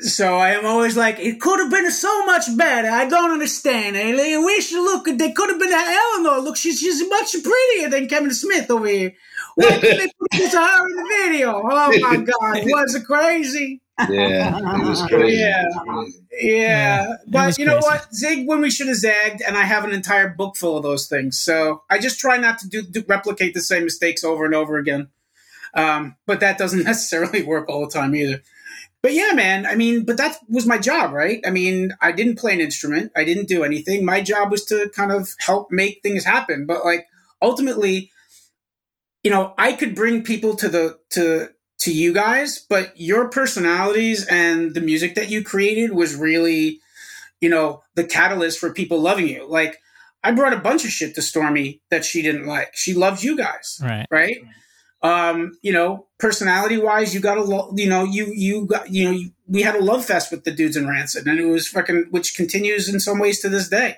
So 0.00 0.36
I 0.36 0.50
am 0.50 0.66
always 0.66 0.94
like, 0.96 1.18
it 1.18 1.40
could 1.40 1.58
have 1.58 1.70
been 1.70 1.90
so 1.90 2.26
much 2.26 2.54
better. 2.56 2.88
I 2.88 3.08
don't 3.08 3.30
understand. 3.30 3.96
I 3.96 4.10
I 4.10 4.36
wish 4.36 4.70
look, 4.72 5.06
they 5.06 5.32
could 5.32 5.48
have 5.48 5.58
been 5.58 5.72
Eleanor. 5.72 6.42
Look, 6.42 6.56
she's 6.56 6.78
she's 6.78 7.08
much 7.08 7.34
prettier 7.42 7.88
than 7.88 8.06
Kevin 8.06 8.32
Smith 8.32 8.70
over 8.70 8.86
here. 8.86 9.14
Why 9.54 9.78
couldn't 9.78 9.98
they 9.98 10.10
put 10.20 10.30
this 10.32 10.52
her 10.52 10.88
in 10.88 10.96
the 10.96 11.14
video? 11.16 11.62
Oh 11.64 11.98
my 12.00 12.16
God, 12.16 12.62
was 12.66 12.94
it 12.94 13.04
crazy? 13.06 13.80
yeah, 14.10 14.58
it 14.58 14.86
was 14.86 15.00
crazy. 15.06 15.36
Yeah. 15.38 15.62
It 15.62 15.68
was 15.70 15.82
crazy. 15.88 16.22
Yeah, 16.42 17.12
it 17.12 17.18
but 17.28 17.58
you 17.58 17.64
know 17.64 17.80
crazy. 17.80 17.86
what? 17.86 18.14
Zig 18.14 18.46
when 18.46 18.60
we 18.60 18.70
should 18.70 18.88
have 18.88 18.96
zagged, 18.98 19.40
and 19.40 19.56
I 19.56 19.62
have 19.62 19.84
an 19.84 19.92
entire 19.92 20.28
book 20.28 20.56
full 20.56 20.76
of 20.76 20.82
those 20.82 21.06
things. 21.08 21.38
So 21.38 21.84
I 21.88 21.98
just 21.98 22.20
try 22.20 22.36
not 22.36 22.58
to 22.58 22.68
do, 22.68 22.82
do 22.82 23.02
replicate 23.08 23.54
the 23.54 23.62
same 23.62 23.84
mistakes 23.84 24.24
over 24.24 24.44
and 24.44 24.54
over 24.54 24.76
again. 24.76 25.08
Um, 25.76 26.16
but 26.26 26.40
that 26.40 26.58
doesn't 26.58 26.84
necessarily 26.92 27.42
work 27.42 27.68
all 27.68 27.86
the 27.86 27.92
time 27.92 28.14
either. 28.14 28.42
But 29.02 29.12
yeah, 29.14 29.32
man. 29.34 29.66
I 29.66 29.76
mean, 29.76 30.04
but 30.04 30.16
that 30.16 30.36
was 30.48 30.66
my 30.66 30.78
job, 30.78 31.12
right? 31.12 31.40
I 31.46 31.50
mean, 31.50 31.92
I 32.00 32.10
didn't 32.10 32.38
play 32.38 32.52
an 32.54 32.60
instrument. 32.60 33.12
I 33.14 33.22
didn't 33.24 33.46
do 33.46 33.62
anything. 33.62 34.04
My 34.04 34.20
job 34.20 34.50
was 34.50 34.64
to 34.66 34.90
kind 34.96 35.12
of 35.12 35.32
help 35.38 35.70
make 35.70 36.00
things 36.02 36.24
happen. 36.24 36.66
But 36.66 36.84
like 36.84 37.06
ultimately, 37.40 38.10
you 39.22 39.30
know, 39.30 39.54
I 39.58 39.74
could 39.74 39.94
bring 39.94 40.22
people 40.24 40.56
to 40.56 40.68
the 40.68 40.98
to 41.10 41.50
to 41.80 41.92
you 41.92 42.12
guys, 42.14 42.58
but 42.68 42.98
your 42.98 43.28
personalities 43.28 44.26
and 44.26 44.74
the 44.74 44.80
music 44.80 45.14
that 45.14 45.28
you 45.30 45.44
created 45.44 45.92
was 45.92 46.16
really, 46.16 46.80
you 47.40 47.50
know, 47.50 47.82
the 47.94 48.04
catalyst 48.04 48.58
for 48.58 48.72
people 48.72 48.98
loving 49.00 49.28
you. 49.28 49.46
Like 49.48 49.78
I 50.24 50.32
brought 50.32 50.54
a 50.54 50.58
bunch 50.58 50.84
of 50.84 50.90
shit 50.90 51.14
to 51.14 51.22
Stormy 51.22 51.80
that 51.90 52.04
she 52.04 52.22
didn't 52.22 52.46
like. 52.46 52.70
She 52.74 52.94
loved 52.94 53.22
you 53.22 53.36
guys, 53.36 53.78
Right. 53.82 54.06
right? 54.10 54.38
Um, 55.02 55.58
you 55.62 55.72
know, 55.72 56.06
personality 56.18 56.78
wise, 56.78 57.14
you 57.14 57.20
got 57.20 57.38
a 57.38 57.42
lo- 57.42 57.72
you 57.76 57.88
know, 57.88 58.04
you 58.04 58.32
you 58.34 58.66
got 58.66 58.90
you 58.90 59.04
know, 59.04 59.10
you, 59.10 59.30
we 59.46 59.62
had 59.62 59.76
a 59.76 59.84
love 59.84 60.04
fest 60.04 60.30
with 60.30 60.44
the 60.44 60.50
dudes 60.50 60.76
in 60.76 60.88
Rancid, 60.88 61.26
and 61.26 61.38
it 61.38 61.46
was 61.46 61.68
fucking, 61.68 62.06
which 62.10 62.34
continues 62.36 62.92
in 62.92 62.98
some 62.98 63.18
ways 63.18 63.40
to 63.40 63.48
this 63.48 63.68
day. 63.68 63.96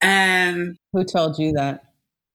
And 0.00 0.76
Who 0.92 1.04
told 1.04 1.38
you 1.38 1.52
that? 1.52 1.84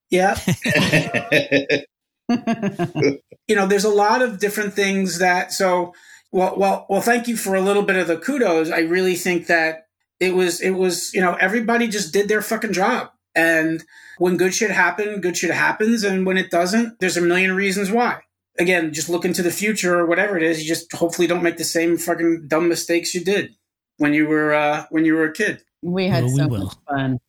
yeah, 0.10 0.38
you 3.48 3.56
know, 3.56 3.68
there's 3.68 3.86
a 3.86 3.90
lot 3.90 4.22
of 4.22 4.40
different 4.40 4.74
things 4.74 5.20
that 5.20 5.54
so 5.54 5.94
well 6.32 6.56
well 6.58 6.86
well 6.90 7.02
thank 7.02 7.28
you 7.28 7.36
for 7.36 7.56
a 7.56 7.62
little 7.62 7.84
bit 7.84 7.96
of 7.96 8.08
the 8.08 8.18
kudos. 8.18 8.72
I 8.72 8.80
really 8.80 9.16
think 9.16 9.48
that 9.48 9.88
it 10.20 10.34
was 10.36 10.62
it 10.62 10.72
was, 10.72 11.14
you 11.14 11.22
know, 11.22 11.36
everybody 11.36 11.88
just 11.88 12.14
did 12.14 12.28
their 12.28 12.42
fucking 12.42 12.74
job. 12.74 13.12
And 13.40 13.84
when 14.18 14.38
good 14.38 14.53
shit 14.53 14.72
happen, 14.72 15.22
good 15.22 15.38
shit 15.38 15.52
happens, 15.52 16.03
and 16.03 16.26
when 16.26 16.38
it 16.38 16.49
doesn't, 16.52 16.99
there's 16.99 17.18
a 17.18 17.22
million 17.22 17.56
reasons 17.56 17.90
why. 17.91 18.22
Again, 18.60 18.91
just 18.94 19.10
look 19.10 19.24
into 19.24 19.41
the 19.41 19.52
future 19.52 19.98
or 19.99 20.06
whatever 20.06 20.36
it 20.38 20.44
is, 20.44 20.61
you 20.61 20.68
just 20.68 20.91
hopefully 20.91 21.28
don't 21.28 21.44
make 21.44 21.57
the 21.57 21.64
same 21.64 21.98
fucking 21.98 22.48
dumb 22.48 22.68
mistakes 22.68 23.16
you 23.16 23.24
did 23.24 23.56
when 23.98 24.14
you 24.14 24.28
were 24.28 24.53
uh 24.53 24.86
when 24.90 25.06
you 25.06 25.14
were 25.16 25.26
a 25.26 25.34
kid. 25.34 25.61
we 25.82 26.07
had 26.07 26.24
Well, 26.26 26.36
so 26.36 26.48
will. 26.48 26.64
much 26.66 26.76
fun. 26.90 27.20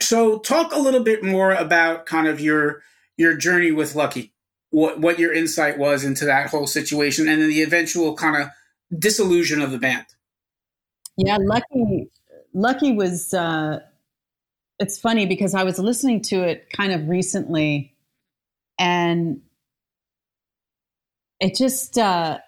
So 0.00 0.38
talk 0.38 0.72
a 0.74 0.78
little 0.78 1.02
bit 1.04 1.22
more 1.22 1.52
about 1.52 2.06
kind 2.06 2.26
of 2.26 2.40
your 2.40 2.82
your 3.16 3.36
journey 3.36 3.70
with 3.72 3.94
Lucky. 3.94 4.32
what 4.70 4.98
what 5.00 5.18
your 5.18 5.32
insight 5.32 5.76
was 5.78 6.04
into 6.04 6.24
that 6.24 6.48
whole 6.50 6.66
situation 6.66 7.28
and 7.28 7.40
then 7.42 7.48
the 7.48 7.62
eventual 7.62 8.16
kind 8.16 8.36
of 8.42 8.48
disillusion 8.98 9.60
of 9.62 9.70
the 9.70 9.78
band. 9.78 10.06
Yeah, 11.16 11.38
Lucky 11.40 12.08
Lucky 12.54 12.92
was 12.92 13.32
uh 13.34 13.80
it's 14.78 14.98
funny 14.98 15.26
because 15.26 15.54
I 15.54 15.64
was 15.64 15.78
listening 15.78 16.22
to 16.22 16.42
it 16.42 16.68
kind 16.70 16.92
of 16.92 17.08
recently 17.08 17.94
and 18.78 19.40
it 21.40 21.54
just 21.54 21.98
uh 21.98 22.38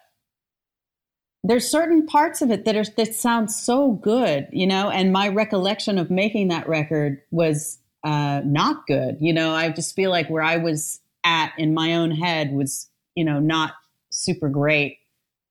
there's 1.47 1.69
certain 1.69 2.07
parts 2.07 2.41
of 2.41 2.51
it 2.51 2.65
that 2.65 2.75
are 2.75 2.85
that 2.97 3.15
sound 3.15 3.51
so 3.51 3.93
good, 3.93 4.49
you 4.51 4.67
know, 4.67 4.89
and 4.89 5.13
my 5.13 5.29
recollection 5.29 5.99
of 5.99 6.11
making 6.11 6.49
that 6.49 6.69
record 6.69 7.21
was 7.31 7.79
uh 8.03 8.41
not 8.45 8.87
good. 8.87 9.19
You 9.21 9.33
know, 9.33 9.53
I 9.55 9.71
just 9.71 9.95
feel 9.95 10.11
like 10.11 10.29
where 10.29 10.43
I 10.43 10.57
was 10.57 11.01
at 11.25 11.53
in 11.59 11.75
my 11.75 11.95
own 11.95 12.11
head 12.11 12.53
was, 12.53 12.89
you 13.15 13.25
know, 13.25 13.41
not 13.41 13.73
super 14.11 14.49
great. 14.49 14.99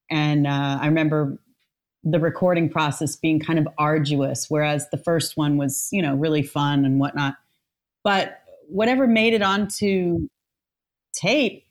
And 0.09 0.47
uh, 0.47 0.79
I 0.81 0.87
remember 0.87 1.37
the 2.03 2.19
recording 2.19 2.69
process 2.69 3.15
being 3.15 3.39
kind 3.39 3.59
of 3.59 3.67
arduous, 3.77 4.47
whereas 4.49 4.89
the 4.89 4.97
first 4.97 5.37
one 5.37 5.57
was, 5.57 5.87
you 5.91 6.01
know, 6.01 6.15
really 6.15 6.43
fun 6.43 6.85
and 6.85 6.99
whatnot. 6.99 7.35
But 8.03 8.41
whatever 8.67 9.07
made 9.07 9.33
it 9.33 9.41
onto 9.41 10.27
tape 11.13 11.65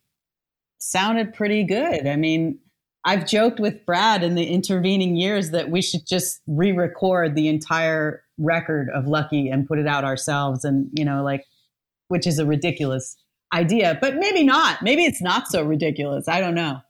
sounded 0.78 1.34
pretty 1.34 1.64
good. 1.64 2.06
I 2.06 2.16
mean, 2.16 2.58
I've 3.04 3.26
joked 3.26 3.60
with 3.60 3.84
Brad 3.84 4.22
in 4.22 4.34
the 4.34 4.46
intervening 4.46 5.16
years 5.16 5.50
that 5.50 5.70
we 5.70 5.82
should 5.82 6.06
just 6.06 6.40
re 6.46 6.72
record 6.72 7.34
the 7.34 7.48
entire 7.48 8.22
record 8.38 8.88
of 8.90 9.06
Lucky 9.06 9.48
and 9.48 9.66
put 9.66 9.78
it 9.78 9.86
out 9.86 10.04
ourselves. 10.04 10.64
And, 10.64 10.88
you 10.92 11.04
know, 11.04 11.22
like, 11.22 11.44
which 12.08 12.26
is 12.26 12.38
a 12.38 12.46
ridiculous 12.46 13.16
idea, 13.52 13.98
but 14.00 14.16
maybe 14.16 14.44
not. 14.44 14.82
Maybe 14.82 15.04
it's 15.04 15.20
not 15.20 15.48
so 15.48 15.62
ridiculous. 15.62 16.28
I 16.28 16.40
don't 16.40 16.54
know. 16.54 16.80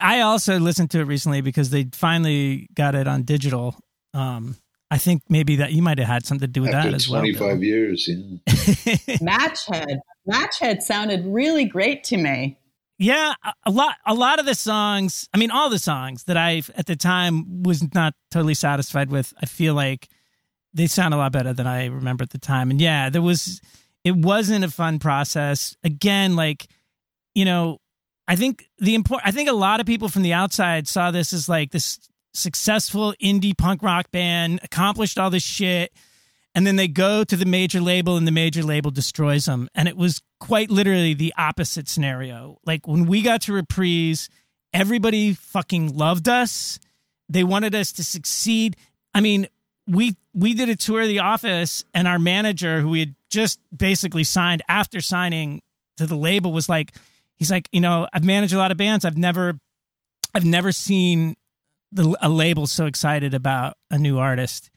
I 0.00 0.20
also 0.20 0.58
listened 0.58 0.90
to 0.92 1.00
it 1.00 1.04
recently 1.04 1.40
because 1.40 1.70
they 1.70 1.84
finally 1.92 2.68
got 2.74 2.94
it 2.94 3.06
on 3.08 3.22
digital. 3.22 3.76
Um, 4.12 4.56
I 4.90 4.98
think 4.98 5.22
maybe 5.28 5.56
that 5.56 5.72
you 5.72 5.82
might 5.82 5.98
have 5.98 6.06
had 6.06 6.26
something 6.26 6.46
to 6.46 6.52
do 6.52 6.62
with 6.62 6.70
After 6.74 6.90
that 6.90 6.94
as 6.96 7.08
well. 7.08 7.20
25 7.22 7.62
years, 7.62 8.06
yeah. 8.08 8.36
Matchhead. 9.18 9.98
Matchhead 10.30 10.82
sounded 10.82 11.24
really 11.26 11.64
great 11.64 12.04
to 12.04 12.16
me. 12.16 12.58
Yeah, 12.98 13.34
a- 13.44 13.52
a 13.66 13.70
lot 13.70 13.96
a 14.06 14.14
lot 14.14 14.38
of 14.38 14.46
the 14.46 14.54
songs, 14.54 15.28
I 15.34 15.38
mean 15.38 15.50
all 15.50 15.68
the 15.68 15.78
songs 15.80 16.24
that 16.24 16.36
I 16.36 16.62
at 16.76 16.86
the 16.86 16.94
time 16.96 17.62
was 17.64 17.82
not 17.94 18.14
totally 18.30 18.54
satisfied 18.54 19.10
with, 19.10 19.34
I 19.42 19.46
feel 19.46 19.74
like 19.74 20.08
they 20.72 20.86
sound 20.86 21.12
a 21.12 21.16
lot 21.16 21.32
better 21.32 21.52
than 21.52 21.66
I 21.66 21.86
remember 21.86 22.22
at 22.22 22.30
the 22.30 22.38
time. 22.38 22.70
And 22.70 22.80
yeah, 22.80 23.10
there 23.10 23.22
was 23.22 23.60
it 24.04 24.14
wasn't 24.14 24.64
a 24.64 24.70
fun 24.70 24.98
process. 25.00 25.76
Again, 25.82 26.36
like, 26.36 26.66
you 27.34 27.44
know, 27.44 27.78
I 28.26 28.36
think 28.36 28.68
the 28.78 28.94
important 28.94 29.28
I 29.28 29.30
think 29.30 29.48
a 29.48 29.54
lot 29.54 29.80
of 29.80 29.86
people 29.86 30.08
from 30.08 30.22
the 30.22 30.32
outside 30.32 30.88
saw 30.88 31.10
this 31.10 31.32
as 31.32 31.48
like 31.48 31.70
this 31.70 31.98
successful 32.32 33.14
indie 33.22 33.56
punk 33.56 33.82
rock 33.82 34.10
band, 34.10 34.60
accomplished 34.62 35.18
all 35.18 35.30
this 35.30 35.42
shit, 35.42 35.92
and 36.54 36.66
then 36.66 36.76
they 36.76 36.88
go 36.88 37.24
to 37.24 37.36
the 37.36 37.44
major 37.44 37.80
label 37.80 38.16
and 38.16 38.26
the 38.26 38.32
major 38.32 38.62
label 38.62 38.90
destroys 38.90 39.44
them. 39.46 39.68
And 39.74 39.88
it 39.88 39.96
was 39.96 40.22
quite 40.40 40.70
literally 40.70 41.14
the 41.14 41.34
opposite 41.36 41.88
scenario. 41.88 42.58
Like 42.64 42.86
when 42.86 43.06
we 43.06 43.22
got 43.22 43.42
to 43.42 43.52
Reprise, 43.52 44.28
everybody 44.72 45.32
fucking 45.32 45.96
loved 45.96 46.28
us. 46.28 46.78
They 47.28 47.44
wanted 47.44 47.74
us 47.74 47.92
to 47.92 48.04
succeed. 48.04 48.76
I 49.14 49.20
mean, 49.20 49.48
we 49.86 50.16
we 50.32 50.54
did 50.54 50.68
a 50.68 50.76
tour 50.76 51.02
of 51.02 51.08
the 51.08 51.20
office 51.20 51.84
and 51.92 52.08
our 52.08 52.18
manager 52.18 52.80
who 52.80 52.90
we 52.90 53.00
had 53.00 53.14
just 53.30 53.60
basically 53.76 54.24
signed 54.24 54.62
after 54.68 55.00
signing 55.00 55.60
to 55.96 56.06
the 56.06 56.16
label 56.16 56.52
was 56.52 56.68
like 56.68 56.94
he's 57.36 57.50
like, 57.50 57.68
you 57.72 57.80
know, 57.80 58.08
I've 58.12 58.24
managed 58.24 58.52
a 58.52 58.58
lot 58.58 58.70
of 58.70 58.76
bands. 58.76 59.04
I've 59.04 59.18
never 59.18 59.58
I've 60.34 60.44
never 60.44 60.72
seen 60.72 61.36
the 61.92 62.16
a 62.20 62.28
label 62.28 62.66
so 62.66 62.86
excited 62.86 63.34
about 63.34 63.76
a 63.90 63.98
new 63.98 64.18
artist 64.18 64.70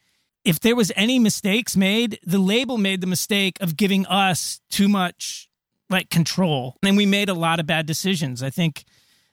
if 0.48 0.60
there 0.60 0.74
was 0.74 0.90
any 0.96 1.18
mistakes 1.18 1.76
made, 1.76 2.18
the 2.24 2.38
label 2.38 2.78
made 2.78 3.02
the 3.02 3.06
mistake 3.06 3.58
of 3.60 3.76
giving 3.76 4.06
us 4.06 4.62
too 4.70 4.88
much 4.88 5.46
like 5.90 6.08
control. 6.08 6.74
And 6.82 6.96
we 6.96 7.04
made 7.04 7.28
a 7.28 7.34
lot 7.34 7.60
of 7.60 7.66
bad 7.66 7.84
decisions. 7.84 8.42
I 8.42 8.48
think 8.48 8.84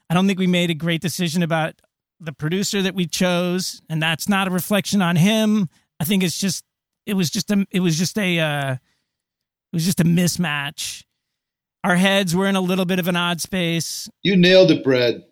I 0.09 0.13
don't 0.13 0.27
think 0.27 0.39
we 0.39 0.47
made 0.47 0.71
a 0.71 0.73
great 0.75 0.99
decision 0.99 1.41
about 1.41 1.75
the 2.19 2.33
producer 2.33 2.81
that 2.81 2.95
we 2.95 3.05
chose, 3.05 3.81
and 3.89 4.03
that's 4.03 4.27
not 4.27 4.49
a 4.49 4.51
reflection 4.51 5.01
on 5.01 5.15
him. 5.15 5.69
I 6.01 6.03
think 6.03 6.21
it's 6.21 6.37
just 6.37 6.65
it 7.05 7.13
was 7.13 7.29
just 7.29 7.49
a 7.49 7.65
it 7.71 7.79
was 7.79 7.97
just 7.97 8.17
a 8.17 8.37
uh 8.39 8.73
it 8.73 8.79
was 9.71 9.85
just 9.85 10.01
a 10.01 10.05
mismatch. 10.05 11.04
Our 11.85 11.95
heads 11.97 12.35
were 12.35 12.47
in 12.47 12.55
a 12.55 12.61
little 12.61 12.85
bit 12.85 12.97
of 12.97 13.07
an 13.07 13.15
odd 13.15 13.41
space. 13.41 14.09
You 14.23 14.35
nailed 14.35 14.71
it, 14.71 14.83
Brad. 14.83 15.23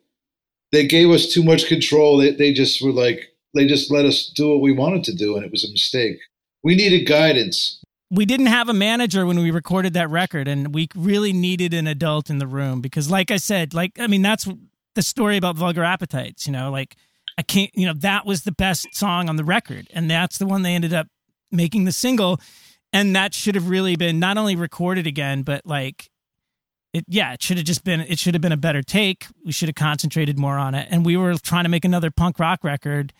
They 0.72 0.86
gave 0.86 1.10
us 1.10 1.34
too 1.34 1.44
much 1.44 1.66
control. 1.68 2.18
They, 2.18 2.30
they 2.32 2.54
just 2.54 2.80
were 2.80 2.92
like, 2.92 3.30
they 3.56 3.66
just 3.66 3.92
let 3.92 4.06
us 4.06 4.32
do 4.36 4.50
what 4.50 4.62
we 4.62 4.72
wanted 4.72 5.04
to 5.06 5.16
do, 5.16 5.36
and 5.36 5.44
it 5.44 5.52
was 5.52 5.64
a 5.64 5.72
mistake. 5.72 6.18
We 6.64 6.76
needed 6.76 7.08
guidance. 7.08 7.82
we 8.12 8.26
didn't 8.26 8.46
have 8.46 8.70
a 8.70 8.74
manager 8.74 9.26
when 9.26 9.40
we 9.40 9.50
recorded 9.50 9.94
that 9.96 10.10
record 10.12 10.48
and 10.48 10.76
we 10.76 10.88
really 10.96 11.34
needed 11.34 11.74
an 11.74 11.88
adult 11.88 12.30
in 12.30 12.38
the 12.38 12.46
room 12.46 12.80
because 12.80 13.10
like 13.10 13.32
i 13.32 13.38
said 13.38 13.74
like 13.74 13.92
i 14.00 14.06
mean 14.06 14.22
that's 14.22 14.48
the 14.94 15.02
story 15.02 15.36
about 15.38 15.56
vulgar 15.56 15.84
appetites 15.84 16.46
you 16.46 16.54
know 16.54 16.70
like 16.70 16.96
i 17.40 17.42
can't 17.42 17.72
you 17.74 17.88
know 17.88 17.94
that 17.94 18.26
was 18.26 18.44
the 18.44 18.52
best 18.52 18.88
song 18.94 19.30
on 19.30 19.36
the 19.36 19.44
record 19.44 19.88
and 19.94 20.12
that's 20.12 20.38
the 20.38 20.46
one 20.46 20.62
they 20.62 20.76
ended 20.76 20.94
up 20.94 21.08
making 21.52 21.86
the 21.86 21.92
single 21.92 22.40
and 22.92 23.16
that 23.16 23.34
should 23.34 23.56
have 23.56 23.68
really 23.68 23.96
been 23.96 24.20
not 24.20 24.38
only 24.38 24.56
recorded 24.56 25.08
again 25.08 25.42
but 25.42 25.66
like 25.66 26.10
it 26.94 27.06
yeah 27.08 27.34
it 27.34 27.42
should 27.42 27.58
have 27.58 27.66
just 27.66 27.84
been 27.84 28.02
it 28.02 28.20
should 28.20 28.34
have 28.34 28.42
been 28.42 28.52
a 28.52 28.58
better 28.58 28.82
take. 28.82 29.28
We 29.46 29.52
should 29.52 29.70
have 29.70 29.76
concentrated 29.76 30.38
more 30.38 30.58
on 30.58 30.76
it. 30.76 30.88
And 30.90 31.06
we 31.06 31.18
were 31.18 31.36
trying 31.36 31.64
to 31.64 31.70
make 31.70 31.86
another 31.86 32.12
punk 32.12 32.40
rock 32.40 32.64
record 32.64 33.14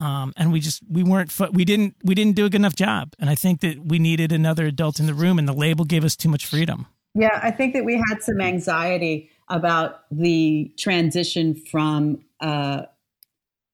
um, 0.00 0.32
and 0.36 0.52
we 0.52 0.60
just 0.60 0.82
we 0.88 1.02
weren't 1.02 1.32
we 1.52 1.64
didn't 1.64 1.94
we 2.02 2.14
didn't 2.14 2.36
do 2.36 2.46
a 2.46 2.50
good 2.50 2.60
enough 2.60 2.76
job. 2.76 3.14
And 3.18 3.28
i 3.28 3.34
think 3.34 3.60
that 3.60 3.84
we 3.84 3.98
needed 3.98 4.32
another 4.32 4.66
adult 4.66 5.00
in 5.00 5.06
the 5.06 5.14
room 5.14 5.38
and 5.38 5.46
the 5.46 5.52
label 5.52 5.84
gave 5.84 6.04
us 6.04 6.16
too 6.16 6.28
much 6.28 6.46
freedom. 6.46 6.86
Yeah, 7.14 7.40
I 7.42 7.50
think 7.50 7.74
that 7.74 7.84
we 7.84 7.96
had 7.96 8.22
some 8.22 8.40
anxiety 8.40 9.30
about 9.48 10.02
the 10.12 10.72
transition 10.78 11.56
from 11.56 12.24
uh, 12.40 12.82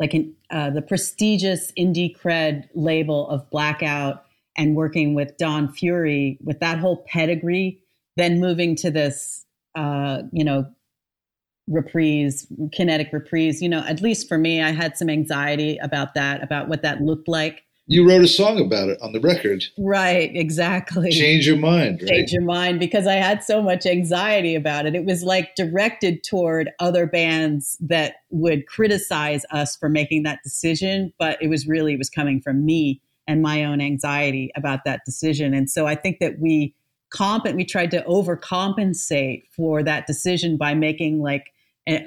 like 0.00 0.14
an, 0.14 0.34
uh, 0.50 0.70
the 0.70 0.82
prestigious 0.82 1.70
indie 1.78 2.16
cred 2.16 2.68
label 2.74 3.28
of 3.28 3.48
Blackout 3.50 4.24
and 4.56 4.74
working 4.74 5.14
with 5.14 5.36
Don 5.36 5.72
Fury 5.72 6.38
with 6.42 6.60
that 6.60 6.78
whole 6.78 7.04
pedigree, 7.06 7.82
then 8.16 8.40
moving 8.40 8.76
to 8.76 8.90
this, 8.90 9.44
uh, 9.74 10.22
you 10.32 10.44
know, 10.44 10.66
reprise, 11.68 12.46
kinetic 12.72 13.12
reprise. 13.12 13.60
You 13.62 13.68
know, 13.68 13.84
at 13.86 14.00
least 14.00 14.28
for 14.28 14.38
me, 14.38 14.62
I 14.62 14.70
had 14.70 14.96
some 14.96 15.10
anxiety 15.10 15.78
about 15.78 16.14
that, 16.14 16.42
about 16.42 16.68
what 16.68 16.82
that 16.82 17.00
looked 17.02 17.28
like. 17.28 17.62
You 17.88 18.08
wrote 18.08 18.22
a 18.22 18.28
song 18.28 18.60
about 18.60 18.88
it 18.88 19.00
on 19.00 19.12
the 19.12 19.20
record. 19.20 19.64
Right, 19.78 20.34
exactly 20.34 21.12
Change 21.12 21.46
your 21.46 21.56
mind, 21.56 22.00
right? 22.02 22.10
change 22.10 22.32
your 22.32 22.42
mind 22.42 22.80
because 22.80 23.06
I 23.06 23.14
had 23.14 23.44
so 23.44 23.62
much 23.62 23.86
anxiety 23.86 24.56
about 24.56 24.86
it. 24.86 24.96
It 24.96 25.04
was 25.04 25.22
like 25.22 25.54
directed 25.54 26.24
toward 26.24 26.70
other 26.80 27.06
bands 27.06 27.76
that 27.80 28.16
would 28.30 28.66
criticize 28.66 29.44
us 29.52 29.76
for 29.76 29.88
making 29.88 30.24
that 30.24 30.40
decision, 30.42 31.12
but 31.16 31.40
it 31.40 31.46
was 31.46 31.68
really 31.68 31.92
it 31.92 31.98
was 31.98 32.10
coming 32.10 32.40
from 32.40 32.64
me 32.64 33.00
and 33.28 33.40
my 33.40 33.62
own 33.64 33.80
anxiety 33.80 34.50
about 34.56 34.80
that 34.84 35.02
decision. 35.04 35.54
And 35.54 35.70
so 35.70 35.86
I 35.86 35.94
think 35.94 36.18
that 36.18 36.40
we 36.40 36.74
comp 37.10 37.46
we 37.54 37.64
tried 37.64 37.90
to 37.90 38.02
overcompensate 38.02 39.44
for 39.54 39.82
that 39.82 40.06
decision 40.06 40.56
by 40.56 40.74
making 40.74 41.20
like 41.20 41.52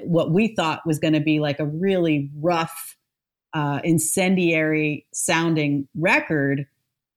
what 0.02 0.30
we 0.30 0.54
thought 0.54 0.86
was 0.86 0.98
going 0.98 1.14
to 1.14 1.20
be 1.20 1.40
like 1.40 1.58
a 1.58 1.64
really 1.64 2.30
rough 2.38 2.96
uh, 3.54 3.80
incendiary 3.82 5.06
sounding 5.12 5.88
record. 5.94 6.66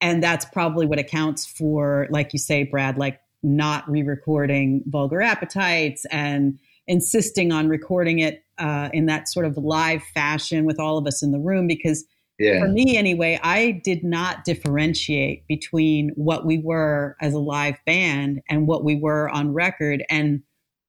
And 0.01 0.23
that's 0.23 0.45
probably 0.45 0.85
what 0.85 0.99
accounts 0.99 1.45
for 1.45 2.07
like 2.09 2.33
you 2.33 2.39
say 2.39 2.63
brad 2.63 2.97
like 2.97 3.19
not 3.43 3.89
re-recording 3.89 4.81
vulgar 4.87 5.21
appetites 5.21 6.05
and 6.05 6.57
insisting 6.87 7.51
on 7.51 7.67
recording 7.67 8.19
it 8.19 8.43
uh, 8.57 8.89
in 8.93 9.05
that 9.05 9.27
sort 9.27 9.45
of 9.45 9.57
live 9.57 10.01
fashion 10.13 10.65
with 10.65 10.79
all 10.79 10.97
of 10.97 11.05
us 11.07 11.21
in 11.23 11.31
the 11.31 11.39
room 11.39 11.67
because 11.67 12.05
Yeah. 12.43 12.59
for 12.59 12.67
me 12.67 12.97
anyway 12.97 13.39
i 13.43 13.81
did 13.83 14.03
not 14.03 14.43
differentiate 14.43 15.47
between 15.47 16.11
what 16.15 16.45
we 16.45 16.57
were 16.57 17.15
as 17.21 17.33
a 17.33 17.39
live 17.39 17.77
band 17.85 18.41
and 18.49 18.67
what 18.67 18.83
we 18.83 18.95
were 18.95 19.29
on 19.29 19.53
record 19.53 20.03
and 20.09 20.43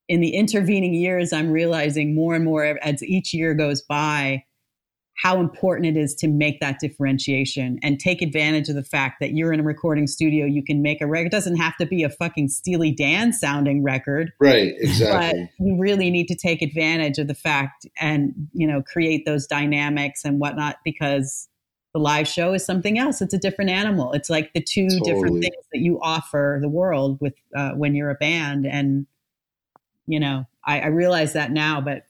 in 0.08 0.20
the 0.20 0.34
intervening 0.34 0.94
years 0.94 1.32
i'm 1.32 1.50
realizing 1.50 2.14
more 2.14 2.34
and 2.34 2.44
more 2.44 2.78
as 2.82 3.02
each 3.02 3.32
year 3.32 3.54
goes 3.54 3.82
by 3.82 4.42
how 5.16 5.38
important 5.38 5.86
it 5.86 5.96
is 5.96 6.14
to 6.16 6.28
make 6.28 6.60
that 6.60 6.80
differentiation 6.80 7.78
and 7.82 8.00
take 8.00 8.20
advantage 8.20 8.68
of 8.68 8.74
the 8.74 8.82
fact 8.82 9.20
that 9.20 9.32
you're 9.32 9.52
in 9.52 9.60
a 9.60 9.62
recording 9.62 10.06
studio 10.06 10.44
you 10.44 10.62
can 10.62 10.82
make 10.82 11.00
a 11.00 11.06
record. 11.06 11.26
It 11.26 11.32
doesn't 11.32 11.56
have 11.56 11.76
to 11.76 11.86
be 11.86 12.02
a 12.02 12.10
fucking 12.10 12.48
steely 12.48 12.90
dan 12.90 13.32
sounding 13.32 13.82
record. 13.82 14.32
Right, 14.40 14.74
exactly. 14.78 15.48
but 15.58 15.64
you 15.64 15.76
really 15.78 16.10
need 16.10 16.26
to 16.28 16.34
take 16.34 16.62
advantage 16.62 17.18
of 17.18 17.28
the 17.28 17.34
fact 17.34 17.86
and 18.00 18.32
you 18.52 18.66
know 18.66 18.82
create 18.82 19.24
those 19.24 19.46
dynamics 19.46 20.24
and 20.24 20.40
whatnot 20.40 20.78
because 20.84 21.48
the 21.92 22.00
live 22.00 22.26
show 22.26 22.52
is 22.52 22.66
something 22.66 22.98
else. 22.98 23.22
It's 23.22 23.34
a 23.34 23.38
different 23.38 23.70
animal. 23.70 24.12
It's 24.12 24.28
like 24.28 24.52
the 24.52 24.60
two 24.60 24.88
different 25.04 25.40
things 25.42 25.64
that 25.72 25.78
you 25.78 26.00
offer 26.02 26.58
the 26.60 26.68
world 26.68 27.18
with 27.20 27.34
uh, 27.54 27.70
when 27.70 27.94
you're 27.94 28.10
a 28.10 28.16
band. 28.16 28.66
And 28.66 29.06
you 30.06 30.18
know, 30.18 30.44
I, 30.64 30.80
I 30.80 30.86
realize 30.86 31.34
that 31.34 31.52
now, 31.52 31.80
but 31.80 32.02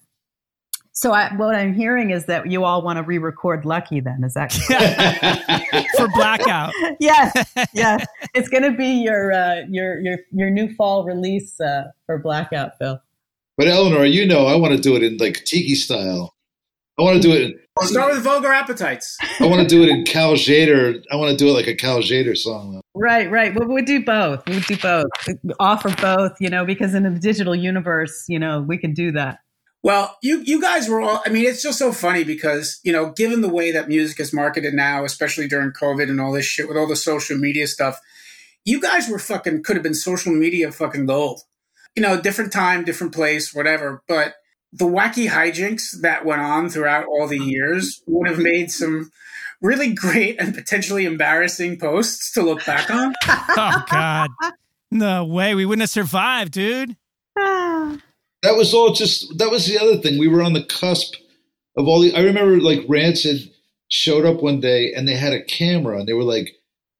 so 0.96 1.12
I, 1.12 1.34
what 1.34 1.56
I'm 1.56 1.74
hearing 1.74 2.10
is 2.10 2.26
that 2.26 2.48
you 2.48 2.62
all 2.64 2.80
want 2.80 2.98
to 2.98 3.02
re-record 3.02 3.64
Lucky. 3.64 3.98
Then 3.98 4.22
is 4.22 4.34
that 4.34 4.52
for 5.96 6.08
blackout? 6.14 6.72
yes, 7.00 7.52
yes. 7.74 8.06
It's 8.32 8.48
going 8.48 8.62
to 8.62 8.70
be 8.70 9.02
your 9.02 9.32
uh, 9.32 9.62
your 9.68 10.00
your 10.00 10.18
your 10.30 10.50
new 10.50 10.72
fall 10.74 11.04
release 11.04 11.60
uh, 11.60 11.88
for 12.06 12.18
blackout, 12.20 12.78
Phil. 12.78 13.00
But 13.56 13.66
Eleanor, 13.68 14.04
you 14.04 14.24
know, 14.24 14.46
I 14.46 14.54
want 14.54 14.74
to 14.76 14.80
do 14.80 14.94
it 14.94 15.02
in 15.02 15.16
like 15.16 15.44
tiki 15.44 15.74
style. 15.74 16.34
I 16.96 17.02
want 17.02 17.20
to 17.20 17.28
do 17.28 17.34
it. 17.34 17.56
I'll 17.80 17.88
start 17.88 18.14
with 18.14 18.22
vulgar 18.22 18.52
appetites. 18.52 19.18
I 19.40 19.46
want 19.46 19.62
to 19.62 19.66
do 19.66 19.82
it 19.82 19.88
in 19.88 20.04
Cal 20.04 20.34
Tjader. 20.34 21.02
I 21.10 21.16
want 21.16 21.36
to 21.36 21.36
do 21.36 21.50
it 21.50 21.52
like 21.54 21.66
a 21.66 21.74
Cal 21.74 21.98
Tjader 21.98 22.36
song. 22.36 22.74
Though. 22.74 22.82
Right, 22.94 23.28
right. 23.28 23.52
Well, 23.52 23.66
we'd 23.66 23.84
do 23.84 24.04
both. 24.04 24.46
We'd 24.46 24.64
do 24.66 24.76
both. 24.76 25.06
Offer 25.58 25.92
both, 26.00 26.40
you 26.40 26.48
know, 26.48 26.64
because 26.64 26.94
in 26.94 27.02
the 27.02 27.10
digital 27.10 27.56
universe, 27.56 28.26
you 28.28 28.38
know, 28.38 28.60
we 28.60 28.78
can 28.78 28.94
do 28.94 29.10
that. 29.10 29.40
Well, 29.84 30.16
you 30.22 30.40
you 30.40 30.62
guys 30.62 30.88
were 30.88 31.02
all. 31.02 31.22
I 31.26 31.28
mean, 31.28 31.44
it's 31.44 31.62
just 31.62 31.78
so 31.78 31.92
funny 31.92 32.24
because 32.24 32.80
you 32.84 32.90
know, 32.90 33.12
given 33.12 33.42
the 33.42 33.50
way 33.50 33.70
that 33.70 33.86
music 33.86 34.18
is 34.18 34.32
marketed 34.32 34.72
now, 34.72 35.04
especially 35.04 35.46
during 35.46 35.72
COVID 35.72 36.08
and 36.08 36.18
all 36.22 36.32
this 36.32 36.46
shit 36.46 36.66
with 36.66 36.78
all 36.78 36.88
the 36.88 36.96
social 36.96 37.36
media 37.36 37.66
stuff, 37.66 38.00
you 38.64 38.80
guys 38.80 39.10
were 39.10 39.18
fucking 39.18 39.62
could 39.62 39.76
have 39.76 39.82
been 39.82 39.92
social 39.92 40.32
media 40.32 40.72
fucking 40.72 41.04
gold. 41.04 41.42
You 41.94 42.02
know, 42.02 42.18
different 42.18 42.50
time, 42.50 42.86
different 42.86 43.12
place, 43.12 43.52
whatever. 43.52 44.02
But 44.08 44.36
the 44.72 44.86
wacky 44.86 45.28
hijinks 45.28 46.00
that 46.00 46.24
went 46.24 46.40
on 46.40 46.70
throughout 46.70 47.04
all 47.04 47.28
the 47.28 47.38
years 47.38 48.02
would 48.06 48.26
have 48.26 48.38
made 48.38 48.70
some 48.70 49.10
really 49.60 49.92
great 49.92 50.40
and 50.40 50.54
potentially 50.54 51.04
embarrassing 51.04 51.78
posts 51.78 52.32
to 52.32 52.42
look 52.42 52.64
back 52.64 52.90
on. 52.90 53.12
oh 53.28 53.84
God, 53.90 54.30
no 54.90 55.26
way, 55.26 55.54
we 55.54 55.66
wouldn't 55.66 55.82
have 55.82 55.90
survived, 55.90 56.52
dude. 56.52 56.96
that 58.44 58.56
was 58.56 58.74
all 58.74 58.92
just 58.92 59.36
that 59.38 59.50
was 59.50 59.66
the 59.66 59.78
other 59.78 59.96
thing. 59.96 60.18
We 60.18 60.28
were 60.28 60.42
on 60.42 60.52
the 60.52 60.64
cusp 60.64 61.14
of 61.76 61.88
all 61.88 62.00
the 62.00 62.14
I 62.14 62.20
remember 62.20 62.60
like 62.60 62.84
Rancid 62.88 63.50
showed 63.88 64.24
up 64.24 64.42
one 64.42 64.60
day 64.60 64.92
and 64.92 65.08
they 65.08 65.16
had 65.16 65.32
a 65.32 65.42
camera 65.42 65.98
and 65.98 66.06
they 66.06 66.12
were 66.12 66.24
like, 66.24 66.50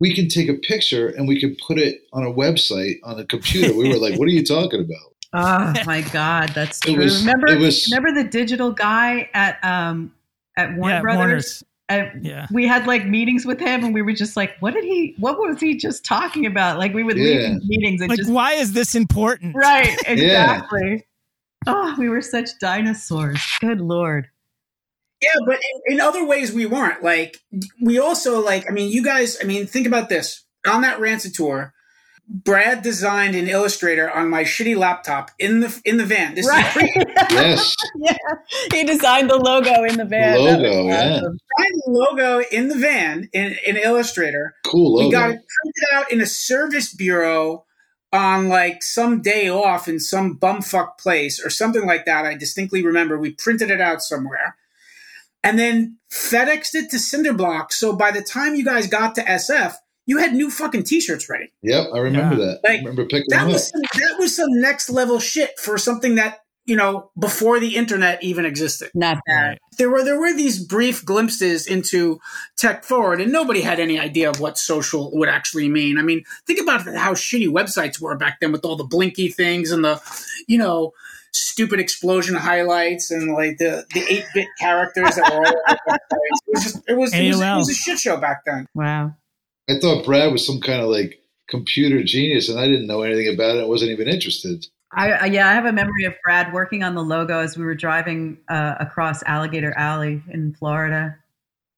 We 0.00 0.14
can 0.14 0.28
take 0.28 0.48
a 0.48 0.54
picture 0.54 1.08
and 1.08 1.28
we 1.28 1.38
can 1.38 1.56
put 1.66 1.78
it 1.78 2.02
on 2.12 2.24
a 2.24 2.32
website 2.32 2.96
on 3.04 3.20
a 3.20 3.24
computer. 3.24 3.74
We 3.74 3.88
were 3.88 3.98
like, 3.98 4.18
What 4.18 4.26
are 4.26 4.32
you 4.32 4.44
talking 4.44 4.80
about? 4.80 5.14
Oh 5.34 5.82
my 5.86 6.00
God, 6.00 6.50
that's 6.50 6.80
true. 6.80 6.96
Was, 6.96 7.20
remember, 7.20 7.58
was, 7.58 7.86
remember 7.90 8.22
the 8.22 8.28
digital 8.28 8.72
guy 8.72 9.28
at 9.34 9.62
um 9.62 10.12
at 10.56 10.74
Warner 10.76 10.94
yeah, 10.94 11.00
Brothers? 11.02 11.18
Warner's. 11.18 11.64
And 11.90 12.24
yeah. 12.24 12.46
we 12.50 12.66
had 12.66 12.86
like 12.86 13.06
meetings 13.06 13.44
with 13.44 13.60
him 13.60 13.84
and 13.84 13.92
we 13.92 14.00
were 14.00 14.14
just 14.14 14.38
like, 14.38 14.52
what 14.60 14.72
did 14.72 14.84
he, 14.84 15.14
what 15.18 15.38
was 15.38 15.60
he 15.60 15.76
just 15.76 16.02
talking 16.02 16.46
about? 16.46 16.78
Like 16.78 16.94
we 16.94 17.02
would 17.02 17.18
yeah. 17.18 17.24
leave 17.24 17.62
meetings 17.64 18.00
and 18.00 18.08
like, 18.08 18.20
just. 18.20 18.32
Why 18.32 18.54
is 18.54 18.72
this 18.72 18.94
important? 18.94 19.54
Right, 19.54 19.94
exactly. 20.06 21.04
Oh, 21.66 21.94
we 21.98 22.08
were 22.08 22.22
such 22.22 22.50
dinosaurs. 22.60 23.40
Good 23.60 23.80
lord. 23.80 24.28
Yeah, 25.22 25.30
but 25.46 25.56
in, 25.56 25.94
in, 25.94 26.00
other 26.00 26.26
ways 26.26 26.52
we 26.52 26.66
weren't. 26.66 27.02
Like 27.02 27.38
we 27.80 27.98
also 27.98 28.44
like. 28.44 28.68
I 28.68 28.72
mean, 28.72 28.92
you 28.92 29.02
guys. 29.02 29.38
I 29.40 29.44
mean, 29.44 29.66
think 29.66 29.86
about 29.86 30.08
this. 30.08 30.44
On 30.66 30.82
that 30.82 30.98
Rancid 30.98 31.34
tour, 31.34 31.74
Brad 32.26 32.82
designed 32.82 33.34
an 33.34 33.48
Illustrator 33.48 34.10
on 34.10 34.30
my 34.30 34.44
shitty 34.44 34.76
laptop 34.76 35.30
in 35.38 35.60
the 35.60 35.80
in 35.84 35.98
the 35.98 36.04
van. 36.04 36.34
This 36.34 36.48
right. 36.48 36.64
is 36.66 36.72
pre- 36.72 37.04
yes. 37.30 37.74
yeah, 37.96 38.16
he 38.72 38.84
designed 38.84 39.28
the 39.28 39.36
logo 39.36 39.84
in 39.84 39.96
the 39.96 40.04
van. 40.04 40.34
The 40.34 40.40
logo, 40.40 40.86
yeah. 40.86 41.20
Designed 41.20 41.82
the 41.86 41.90
logo 41.90 42.42
in 42.50 42.68
the 42.68 42.78
van 42.78 43.28
in, 43.32 43.56
in 43.66 43.76
Illustrator. 43.76 44.54
Cool 44.64 44.94
logo. 44.94 45.06
We 45.06 45.12
got 45.12 45.30
it 45.30 45.42
printed 45.62 45.84
out 45.94 46.12
in 46.12 46.20
a 46.20 46.26
service 46.26 46.94
bureau 46.94 47.63
on 48.14 48.48
like 48.48 48.82
some 48.82 49.20
day 49.20 49.48
off 49.48 49.88
in 49.88 49.98
some 49.98 50.38
bumfuck 50.38 50.96
place 50.98 51.44
or 51.44 51.50
something 51.50 51.84
like 51.84 52.06
that. 52.06 52.24
I 52.24 52.34
distinctly 52.34 52.82
remember 52.82 53.18
we 53.18 53.32
printed 53.32 53.70
it 53.70 53.80
out 53.80 54.02
somewhere 54.02 54.56
and 55.42 55.58
then 55.58 55.98
FedExed 56.10 56.74
it 56.74 56.90
to 56.90 56.96
Cinderblock. 56.96 57.72
So 57.72 57.94
by 57.94 58.12
the 58.12 58.22
time 58.22 58.54
you 58.54 58.64
guys 58.64 58.86
got 58.86 59.16
to 59.16 59.22
SF, 59.22 59.74
you 60.06 60.18
had 60.18 60.32
new 60.32 60.50
fucking 60.50 60.84
t-shirts 60.84 61.28
ready. 61.28 61.50
Yep, 61.62 61.88
I 61.92 61.98
remember 61.98 62.36
yeah. 62.36 62.46
that. 62.46 62.60
Like, 62.62 62.72
I 62.72 62.78
remember 62.78 63.04
picking 63.04 63.26
that 63.30 63.40
them 63.40 63.48
was 63.48 63.68
up. 63.68 63.72
some, 63.72 64.00
that 64.00 64.16
was 64.18 64.36
some 64.36 64.60
next 64.60 64.90
level 64.90 65.18
shit 65.18 65.58
for 65.58 65.76
something 65.76 66.14
that 66.14 66.43
you 66.64 66.76
know 66.76 67.10
before 67.18 67.60
the 67.60 67.76
internet 67.76 68.22
even 68.22 68.44
existed. 68.44 68.90
Not 68.94 69.18
bad. 69.26 69.58
There 69.78 69.90
were 69.90 70.02
there 70.04 70.18
were 70.18 70.32
these 70.32 70.64
brief 70.64 71.04
glimpses 71.04 71.66
into 71.66 72.20
tech 72.56 72.84
forward, 72.84 73.20
and 73.20 73.32
nobody 73.32 73.60
had 73.60 73.80
any 73.80 73.98
idea 73.98 74.30
of 74.30 74.40
what 74.40 74.58
social 74.58 75.10
would 75.16 75.28
actually 75.28 75.68
mean. 75.68 75.98
I 75.98 76.02
mean, 76.02 76.24
think 76.46 76.60
about 76.60 76.82
how 76.96 77.12
shitty 77.14 77.48
websites 77.48 78.00
were 78.00 78.16
back 78.16 78.40
then 78.40 78.52
with 78.52 78.64
all 78.64 78.76
the 78.76 78.84
blinky 78.84 79.28
things 79.28 79.70
and 79.70 79.84
the, 79.84 80.00
you 80.46 80.58
know, 80.58 80.92
stupid 81.32 81.80
explosion 81.80 82.34
highlights 82.34 83.10
and 83.10 83.32
like 83.34 83.58
the 83.58 83.84
the 83.92 84.04
eight 84.08 84.24
bit 84.34 84.48
characters 84.58 85.16
that 85.16 85.32
were 85.32 85.46
all. 85.46 85.96
it 86.10 86.48
was 86.48 86.62
just 86.62 86.76
it 86.88 86.96
was, 86.96 87.14
it 87.14 87.28
was 87.28 87.40
it 87.40 87.56
was 87.56 87.70
a 87.70 87.74
shit 87.74 87.98
show 87.98 88.16
back 88.16 88.44
then. 88.46 88.66
Wow. 88.74 89.14
I 89.68 89.78
thought 89.80 90.04
Brad 90.04 90.30
was 90.32 90.46
some 90.46 90.60
kind 90.60 90.82
of 90.82 90.88
like 90.88 91.20
computer 91.48 92.02
genius, 92.02 92.48
and 92.48 92.58
I 92.58 92.66
didn't 92.66 92.86
know 92.86 93.02
anything 93.02 93.32
about 93.32 93.56
it. 93.56 93.62
I 93.62 93.66
wasn't 93.66 93.90
even 93.92 94.08
interested. 94.08 94.66
I, 94.96 95.26
yeah, 95.26 95.48
I 95.48 95.52
have 95.52 95.64
a 95.64 95.72
memory 95.72 96.04
of 96.04 96.14
Brad 96.22 96.52
working 96.52 96.82
on 96.82 96.94
the 96.94 97.02
logo 97.02 97.40
as 97.40 97.56
we 97.56 97.64
were 97.64 97.74
driving 97.74 98.38
uh, 98.48 98.74
across 98.80 99.22
Alligator 99.24 99.72
Alley 99.76 100.22
in 100.30 100.54
Florida. 100.54 101.16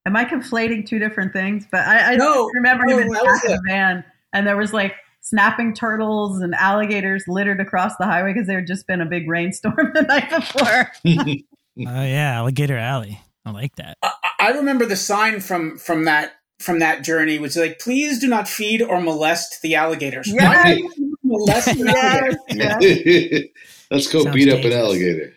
Am 0.06 0.16
I 0.16 0.24
conflating 0.24 0.86
two 0.86 0.98
different 0.98 1.32
things? 1.32 1.66
But 1.70 1.80
I, 1.80 2.12
I 2.12 2.16
no, 2.16 2.48
remember 2.54 2.84
no, 2.86 2.98
him 2.98 3.06
in 3.06 3.12
the 3.12 3.62
van, 3.66 4.04
and 4.32 4.46
there 4.46 4.56
was 4.56 4.72
like 4.72 4.94
snapping 5.20 5.74
turtles 5.74 6.40
and 6.40 6.54
alligators 6.54 7.24
littered 7.26 7.60
across 7.60 7.96
the 7.96 8.04
highway 8.04 8.32
because 8.32 8.46
there 8.46 8.60
had 8.60 8.66
just 8.66 8.86
been 8.86 9.00
a 9.00 9.06
big 9.06 9.28
rainstorm 9.28 9.74
the 9.94 10.02
night 10.02 10.30
before. 10.30 10.92
Oh 11.78 12.02
yeah, 12.02 12.36
Alligator 12.36 12.78
Alley. 12.78 13.20
I 13.44 13.50
like 13.50 13.76
that. 13.76 13.98
I, 14.02 14.12
I 14.40 14.50
remember 14.52 14.86
the 14.86 14.96
sign 14.96 15.40
from 15.40 15.76
from 15.76 16.04
that 16.04 16.32
from 16.58 16.78
that 16.78 17.04
journey, 17.04 17.38
which 17.38 17.50
is 17.50 17.58
like, 17.58 17.78
please 17.78 18.18
do 18.18 18.28
not 18.28 18.48
feed 18.48 18.80
or 18.80 18.98
molest 19.00 19.60
the 19.60 19.74
alligators. 19.74 20.26
Yes. 20.26 20.80
Molest 21.26 21.68
an 21.68 21.78
yes. 21.86 22.36
yes. 22.50 23.42
Let's 23.90 24.06
go 24.08 24.24
Sounds 24.24 24.34
beat 24.34 24.46
dangerous. 24.46 24.66
up 24.66 24.72
an 24.72 24.78
alligator. 24.78 25.32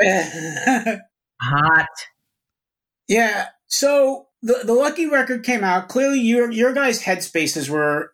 Hot. 1.40 1.86
Yeah. 3.08 3.46
So 3.66 4.28
the 4.42 4.60
the 4.64 4.74
Lucky 4.74 5.06
record 5.06 5.44
came 5.44 5.64
out. 5.64 5.88
Clearly, 5.88 6.20
your 6.20 6.50
your 6.50 6.72
guys' 6.72 7.02
headspaces 7.02 7.68
were 7.68 8.12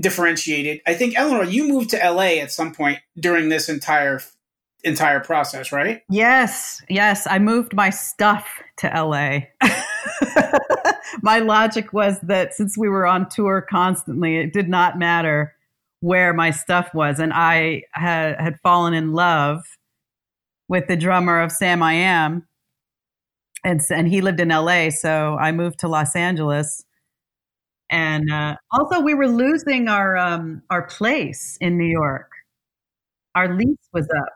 differentiated. 0.00 0.80
I 0.86 0.94
think 0.94 1.18
Eleanor, 1.18 1.44
you 1.44 1.68
moved 1.68 1.90
to 1.90 1.96
LA 1.98 2.40
at 2.40 2.52
some 2.52 2.74
point 2.74 2.98
during 3.18 3.48
this 3.48 3.68
entire 3.68 4.20
entire 4.84 5.20
process, 5.20 5.72
right? 5.72 6.02
Yes, 6.08 6.82
yes. 6.88 7.26
I 7.28 7.38
moved 7.38 7.74
my 7.74 7.90
stuff 7.90 8.46
to 8.78 8.88
LA. 8.88 9.40
my 11.22 11.38
logic 11.40 11.92
was 11.92 12.20
that 12.20 12.54
since 12.54 12.76
we 12.76 12.88
were 12.88 13.06
on 13.06 13.28
tour 13.28 13.66
constantly, 13.68 14.36
it 14.36 14.52
did 14.52 14.68
not 14.68 14.98
matter 14.98 15.55
where 16.06 16.32
my 16.32 16.50
stuff 16.50 16.94
was. 16.94 17.18
And 17.18 17.32
I 17.32 17.82
had, 17.92 18.40
had 18.40 18.60
fallen 18.62 18.94
in 18.94 19.12
love 19.12 19.64
with 20.68 20.86
the 20.86 20.96
drummer 20.96 21.40
of 21.40 21.50
Samiam. 21.50 22.42
And, 23.64 23.80
and 23.90 24.06
he 24.06 24.20
lived 24.20 24.38
in 24.38 24.50
LA. 24.50 24.90
So 24.90 25.36
I 25.40 25.50
moved 25.50 25.80
to 25.80 25.88
Los 25.88 26.14
Angeles. 26.14 26.84
And 27.90 28.30
uh, 28.30 28.56
also, 28.70 29.00
we 29.00 29.14
were 29.14 29.28
losing 29.28 29.88
our 29.88 30.16
um, 30.16 30.62
our 30.70 30.82
place 30.88 31.56
in 31.60 31.78
New 31.78 31.86
York. 31.86 32.32
Our 33.36 33.56
lease 33.56 33.88
was 33.92 34.08
up 34.10 34.32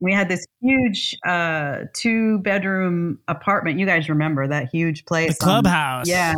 we 0.00 0.12
had 0.12 0.28
this 0.28 0.44
huge 0.60 1.16
uh, 1.26 1.84
two 1.94 2.38
bedroom 2.40 3.18
apartment. 3.26 3.78
You 3.78 3.86
guys 3.86 4.08
remember 4.08 4.46
that 4.46 4.68
huge 4.70 5.06
place? 5.06 5.38
The 5.38 5.44
clubhouse. 5.44 6.06
On, 6.06 6.10
yeah. 6.10 6.34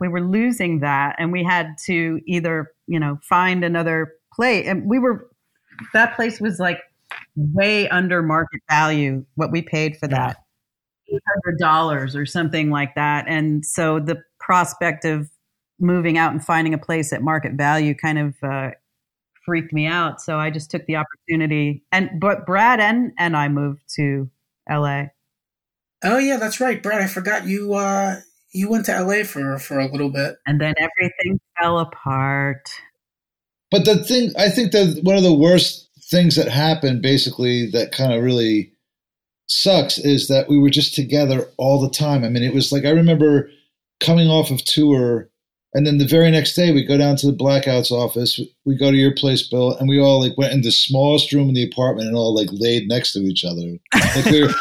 We 0.00 0.08
were 0.08 0.22
losing 0.22 0.80
that 0.80 1.16
and 1.18 1.30
we 1.30 1.44
had 1.44 1.74
to 1.86 2.20
either, 2.26 2.72
you 2.86 2.98
know, 2.98 3.18
find 3.22 3.62
another 3.62 4.14
place. 4.40 4.66
And 4.66 4.88
we 4.88 4.98
were, 4.98 5.28
that 5.92 6.16
place 6.16 6.40
was 6.40 6.58
like 6.58 6.78
way 7.36 7.88
under 7.88 8.22
market 8.22 8.60
value, 8.70 9.24
what 9.34 9.52
we 9.52 9.62
paid 9.62 9.96
for 9.96 10.08
that. 10.08 10.38
$800 11.60 12.14
or 12.14 12.26
something 12.26 12.70
like 12.70 12.94
that. 12.94 13.26
And 13.28 13.64
so 13.66 13.98
the 14.00 14.22
prospect 14.38 15.04
of 15.04 15.28
moving 15.78 16.18
out 16.18 16.32
and 16.32 16.44
finding 16.44 16.74
a 16.74 16.78
place 16.78 17.12
at 17.12 17.22
market 17.22 17.54
value 17.54 17.94
kind 17.94 18.18
of 18.18 18.34
uh, 18.42 18.70
freaked 19.44 19.72
me 19.72 19.86
out. 19.86 20.20
So 20.20 20.38
I 20.38 20.50
just 20.50 20.70
took 20.70 20.86
the 20.86 20.96
opportunity. 20.96 21.82
And 21.90 22.20
but 22.20 22.46
Brad 22.46 22.80
and 22.80 23.12
and 23.18 23.36
I 23.36 23.48
moved 23.48 23.82
to 23.96 24.30
LA. 24.68 25.04
Oh 26.04 26.18
yeah, 26.18 26.36
that's 26.36 26.60
right, 26.60 26.82
Brad. 26.82 27.02
I 27.02 27.06
forgot 27.06 27.46
you. 27.46 27.74
uh 27.74 28.16
You 28.52 28.70
went 28.70 28.86
to 28.86 29.02
LA 29.02 29.24
for 29.24 29.58
for 29.58 29.78
a 29.78 29.90
little 29.90 30.10
bit, 30.10 30.36
and 30.46 30.60
then 30.60 30.74
everything 30.78 31.40
fell 31.60 31.78
apart. 31.78 32.70
But 33.70 33.84
the 33.84 34.02
thing, 34.02 34.32
I 34.38 34.48
think 34.50 34.72
that 34.72 35.00
one 35.02 35.16
of 35.16 35.22
the 35.22 35.34
worst 35.34 35.88
things 36.10 36.36
that 36.36 36.48
happened, 36.48 37.02
basically, 37.02 37.70
that 37.70 37.92
kind 37.92 38.12
of 38.12 38.22
really 38.22 38.72
sucks, 39.46 39.98
is 39.98 40.28
that 40.28 40.48
we 40.48 40.58
were 40.58 40.70
just 40.70 40.94
together 40.94 41.46
all 41.56 41.80
the 41.80 41.90
time. 41.90 42.24
I 42.24 42.28
mean, 42.28 42.42
it 42.42 42.54
was 42.54 42.72
like 42.72 42.84
I 42.84 42.90
remember 42.90 43.48
coming 44.00 44.28
off 44.28 44.50
of 44.50 44.64
tour 44.64 45.30
And 45.72 45.86
then 45.86 45.98
the 45.98 46.06
very 46.06 46.32
next 46.32 46.54
day, 46.54 46.72
we 46.72 46.84
go 46.84 46.98
down 46.98 47.14
to 47.16 47.28
the 47.30 47.36
Blackouts 47.36 47.92
office. 47.92 48.40
We 48.64 48.76
go 48.76 48.90
to 48.90 48.96
your 48.96 49.14
place, 49.14 49.46
Bill, 49.46 49.76
and 49.76 49.88
we 49.88 50.00
all 50.00 50.20
like 50.20 50.36
went 50.36 50.52
in 50.52 50.62
the 50.62 50.72
smallest 50.72 51.32
room 51.32 51.48
in 51.48 51.54
the 51.54 51.62
apartment 51.62 52.08
and 52.08 52.16
all 52.16 52.34
like 52.34 52.48
laid 52.50 52.88
next 52.88 53.12
to 53.12 53.20
each 53.20 53.44
other. 53.44 53.78
Like 53.94 54.24
we 54.24 54.42
were, 54.42 54.48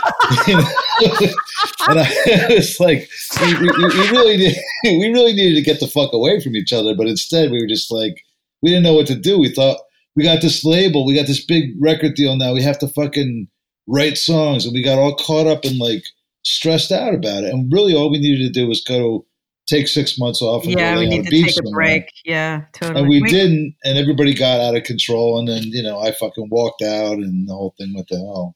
and 1.89 1.99
I 1.99 2.45
was 2.49 2.79
like, 2.79 3.09
we, 3.41 3.53
we, 3.55 3.69
we 3.69 4.09
really 4.11 4.37
did, 4.37 4.55
we 4.83 5.11
really 5.11 5.33
needed 5.33 5.55
to 5.55 5.63
get 5.63 5.79
the 5.79 5.87
fuck 5.87 6.13
away 6.13 6.39
from 6.41 6.55
each 6.55 6.71
other, 6.71 6.93
but 6.93 7.07
instead 7.07 7.49
we 7.49 7.59
were 7.59 7.67
just 7.67 7.91
like, 7.91 8.23
we 8.61 8.69
didn't 8.69 8.83
know 8.83 8.93
what 8.93 9.07
to 9.07 9.15
do. 9.15 9.39
We 9.39 9.53
thought 9.53 9.79
we 10.15 10.23
got 10.23 10.41
this 10.41 10.63
label, 10.65 11.05
we 11.05 11.15
got 11.15 11.27
this 11.27 11.43
big 11.43 11.71
record 11.79 12.15
deal 12.15 12.35
now. 12.35 12.53
We 12.53 12.63
have 12.63 12.79
to 12.79 12.87
fucking 12.87 13.47
write 13.87 14.17
songs, 14.17 14.65
and 14.65 14.73
we 14.73 14.83
got 14.83 14.99
all 14.99 15.15
caught 15.15 15.47
up 15.47 15.63
and 15.63 15.77
like 15.77 16.03
stressed 16.43 16.91
out 16.91 17.13
about 17.13 17.43
it. 17.43 17.53
And 17.53 17.71
really, 17.71 17.95
all 17.95 18.11
we 18.11 18.19
needed 18.19 18.45
to 18.45 18.59
do 18.59 18.67
was 18.67 18.83
go 18.83 19.25
take 19.67 19.87
six 19.87 20.17
months 20.17 20.41
off. 20.41 20.63
And 20.63 20.73
yeah, 20.73 20.97
we 20.97 21.07
need 21.07 21.25
to 21.25 21.29
take 21.29 21.47
a 21.47 21.53
somewhere. 21.53 21.73
break. 21.73 22.11
Yeah, 22.25 22.63
totally. 22.73 23.01
And 23.01 23.09
we, 23.09 23.21
didn't, 23.21 23.75
and 23.83 23.97
everybody 23.97 24.33
got 24.33 24.59
out 24.59 24.75
of 24.75 24.83
control. 24.83 25.39
And 25.39 25.47
then 25.47 25.63
you 25.63 25.83
know, 25.83 25.99
I 25.99 26.11
fucking 26.11 26.49
walked 26.49 26.81
out, 26.81 27.13
and 27.13 27.47
the 27.47 27.53
whole 27.53 27.73
thing 27.77 27.93
went 27.93 28.07
to 28.09 28.15
hell. 28.15 28.55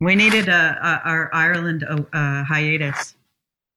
We 0.00 0.14
needed 0.14 0.48
a, 0.48 0.52
a 0.52 1.08
our 1.08 1.34
Ireland 1.34 1.84
uh, 1.84 2.44
hiatus. 2.44 3.16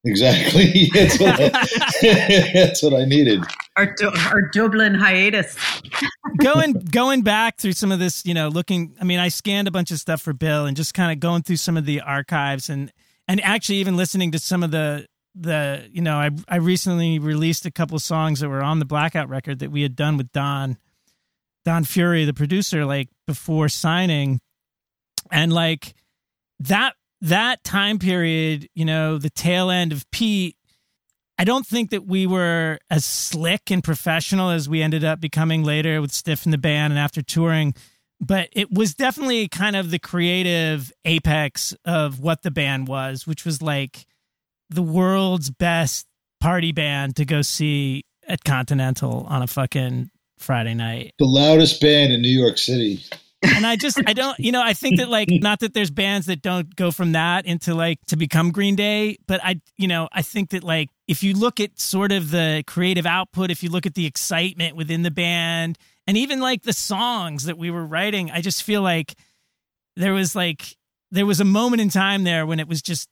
Exactly. 0.03 0.89
that's, 0.93 1.19
what 1.19 1.39
I, 1.39 1.49
that's 2.53 2.83
what 2.83 2.93
I 2.93 3.05
needed. 3.05 3.43
Our 3.77 3.95
our 4.31 4.41
Dublin 4.41 4.95
hiatus. 4.95 5.55
going 6.37 6.73
going 6.73 7.21
back 7.21 7.57
through 7.57 7.73
some 7.73 7.91
of 7.91 7.99
this, 7.99 8.25
you 8.25 8.33
know, 8.33 8.47
looking. 8.47 8.95
I 8.99 9.03
mean, 9.03 9.19
I 9.19 9.29
scanned 9.29 9.67
a 9.67 9.71
bunch 9.71 9.91
of 9.91 9.99
stuff 9.99 10.21
for 10.21 10.33
Bill 10.33 10.65
and 10.65 10.75
just 10.75 10.93
kind 10.93 11.11
of 11.11 11.19
going 11.19 11.43
through 11.43 11.57
some 11.57 11.77
of 11.77 11.85
the 11.85 12.01
archives 12.01 12.69
and 12.69 12.91
and 13.27 13.39
actually 13.43 13.77
even 13.77 13.95
listening 13.95 14.31
to 14.31 14.39
some 14.39 14.63
of 14.63 14.71
the 14.71 15.05
the 15.35 15.87
you 15.91 16.01
know 16.01 16.17
I 16.17 16.31
I 16.47 16.57
recently 16.57 17.19
released 17.19 17.65
a 17.65 17.71
couple 17.71 17.99
songs 17.99 18.39
that 18.39 18.49
were 18.49 18.63
on 18.63 18.79
the 18.79 18.85
Blackout 18.85 19.29
record 19.29 19.59
that 19.59 19.71
we 19.71 19.83
had 19.83 19.95
done 19.95 20.17
with 20.17 20.31
Don 20.31 20.77
Don 21.65 21.83
Fury, 21.83 22.25
the 22.25 22.33
producer, 22.33 22.85
like 22.85 23.09
before 23.25 23.69
signing, 23.69 24.39
and 25.31 25.53
like 25.53 25.93
that 26.59 26.95
that 27.21 27.63
time 27.63 27.99
period, 27.99 28.67
you 28.73 28.85
know, 28.85 29.17
the 29.17 29.29
tail 29.29 29.69
end 29.69 29.91
of 29.91 30.09
Pete. 30.11 30.55
I 31.37 31.43
don't 31.43 31.65
think 31.65 31.91
that 31.91 32.05
we 32.05 32.25
were 32.25 32.79
as 32.89 33.05
slick 33.05 33.69
and 33.69 33.83
professional 33.83 34.49
as 34.49 34.67
we 34.67 34.81
ended 34.81 35.03
up 35.03 35.21
becoming 35.21 35.63
later 35.63 36.01
with 36.01 36.11
Stiff 36.11 36.45
in 36.45 36.51
the 36.51 36.57
band 36.57 36.93
and 36.93 36.99
after 36.99 37.21
touring, 37.21 37.75
but 38.19 38.49
it 38.53 38.71
was 38.71 38.95
definitely 38.95 39.47
kind 39.47 39.75
of 39.75 39.91
the 39.91 39.99
creative 39.99 40.91
apex 41.05 41.75
of 41.85 42.19
what 42.19 42.41
the 42.41 42.49
band 42.49 42.87
was, 42.87 43.27
which 43.27 43.45
was 43.45 43.61
like 43.61 44.07
the 44.69 44.81
world's 44.81 45.51
best 45.51 46.07
party 46.39 46.71
band 46.71 47.15
to 47.17 47.25
go 47.25 47.41
see 47.41 48.03
at 48.27 48.43
Continental 48.43 49.25
on 49.29 49.43
a 49.43 49.47
fucking 49.47 50.09
Friday 50.39 50.73
night. 50.73 51.13
The 51.19 51.25
loudest 51.25 51.79
band 51.79 52.11
in 52.13 52.21
New 52.21 52.29
York 52.29 52.57
City. 52.57 53.01
And 53.55 53.65
I 53.65 53.75
just, 53.75 53.99
I 54.05 54.13
don't, 54.13 54.37
you 54.39 54.51
know, 54.51 54.61
I 54.61 54.73
think 54.73 54.97
that 54.97 55.09
like, 55.09 55.29
not 55.29 55.59
that 55.61 55.73
there's 55.73 55.91
bands 55.91 56.27
that 56.27 56.41
don't 56.41 56.75
go 56.75 56.91
from 56.91 57.13
that 57.13 57.45
into 57.45 57.73
like 57.73 57.99
to 58.07 58.15
become 58.15 58.51
Green 58.51 58.75
Day, 58.75 59.17
but 59.27 59.39
I, 59.43 59.61
you 59.77 59.87
know, 59.87 60.09
I 60.11 60.21
think 60.21 60.51
that 60.51 60.63
like, 60.63 60.89
if 61.07 61.23
you 61.23 61.33
look 61.33 61.59
at 61.59 61.79
sort 61.79 62.11
of 62.11 62.31
the 62.31 62.63
creative 62.67 63.05
output, 63.05 63.49
if 63.51 63.63
you 63.63 63.69
look 63.69 63.85
at 63.85 63.95
the 63.95 64.05
excitement 64.05 64.75
within 64.75 65.03
the 65.03 65.11
band, 65.11 65.77
and 66.05 66.17
even 66.17 66.39
like 66.39 66.63
the 66.63 66.73
songs 66.73 67.45
that 67.45 67.57
we 67.57 67.71
were 67.71 67.85
writing, 67.85 68.31
I 68.31 68.41
just 68.41 68.63
feel 68.63 68.81
like 68.81 69.15
there 69.95 70.13
was 70.13 70.35
like, 70.35 70.75
there 71.11 71.25
was 71.25 71.39
a 71.39 71.45
moment 71.45 71.81
in 71.81 71.89
time 71.89 72.23
there 72.23 72.45
when 72.45 72.59
it 72.59 72.67
was 72.67 72.81
just, 72.81 73.09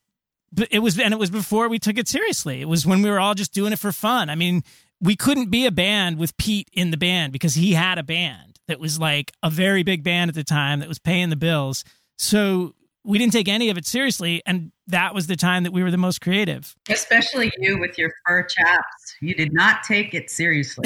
it 0.70 0.80
was, 0.80 1.00
and 1.00 1.14
it 1.14 1.18
was 1.18 1.30
before 1.30 1.68
we 1.68 1.80
took 1.80 1.98
it 1.98 2.08
seriously. 2.08 2.62
It 2.62 2.68
was 2.70 2.86
when 2.86 3.02
we 3.02 3.10
were 3.10 3.20
all 3.20 3.34
just 3.34 3.54
doing 3.54 3.74
it 3.74 3.80
for 3.80 3.92
fun. 3.92 4.30
I 4.30 4.36
mean, 4.36 4.64
we 5.02 5.16
couldn't 5.16 5.50
be 5.50 5.66
a 5.66 5.72
band 5.72 6.18
with 6.18 6.38
Pete 6.38 6.70
in 6.72 6.92
the 6.92 6.98
band 6.98 7.34
because 7.34 7.56
he 7.56 7.74
had 7.74 7.98
a 7.98 8.04
band 8.04 8.55
that 8.68 8.80
was 8.80 9.00
like 9.00 9.32
a 9.44 9.50
very 9.50 9.84
big 9.84 10.04
band 10.04 10.30
at 10.30 10.36
the 10.36 10.44
time 10.44 10.80
that 10.80 10.90
was 10.90 11.00
paying 11.00 11.30
the 11.30 11.36
bills. 11.36 11.84
So 12.18 12.74
we 13.06 13.20
didn't 13.20 13.34
take 13.34 13.48
any 13.48 13.70
of 13.70 13.78
it 13.78 13.86
seriously. 13.86 14.42
And 14.46 14.72
that 14.88 15.14
was 15.14 15.28
the 15.28 15.36
time 15.36 15.64
that 15.64 15.72
we 15.72 15.84
were 15.84 15.92
the 15.92 15.98
most 15.98 16.22
creative. 16.22 16.76
Especially 16.90 17.52
you 17.60 17.80
with 17.80 17.98
your 17.98 18.12
fur 18.26 18.44
chaps. 18.44 19.16
You 19.22 19.36
did 19.36 19.54
not 19.54 19.84
take 19.84 20.14
it 20.14 20.30
seriously. 20.30 20.86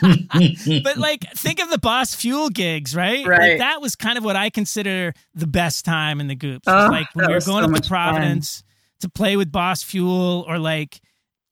but 0.82 0.96
like, 0.96 1.24
think 1.34 1.60
of 1.60 1.68
the 1.70 1.78
Boss 1.78 2.14
Fuel 2.14 2.48
gigs, 2.48 2.94
right? 2.94 3.26
Right. 3.26 3.50
Like, 3.50 3.58
that 3.58 3.80
was 3.80 3.96
kind 3.96 4.16
of 4.16 4.24
what 4.24 4.36
I 4.36 4.50
consider 4.50 5.12
the 5.34 5.46
best 5.46 5.84
time 5.84 6.20
in 6.20 6.28
the 6.28 6.36
Goops. 6.36 6.68
Oh, 6.68 6.88
like 6.90 7.08
when 7.14 7.26
we 7.26 7.34
were 7.34 7.40
going 7.40 7.64
so 7.64 7.70
up 7.70 7.76
to 7.76 7.82
fun. 7.82 7.88
Providence 7.88 8.62
to 9.00 9.08
play 9.08 9.36
with 9.36 9.50
Boss 9.50 9.82
Fuel 9.82 10.44
or 10.48 10.58
like 10.58 11.00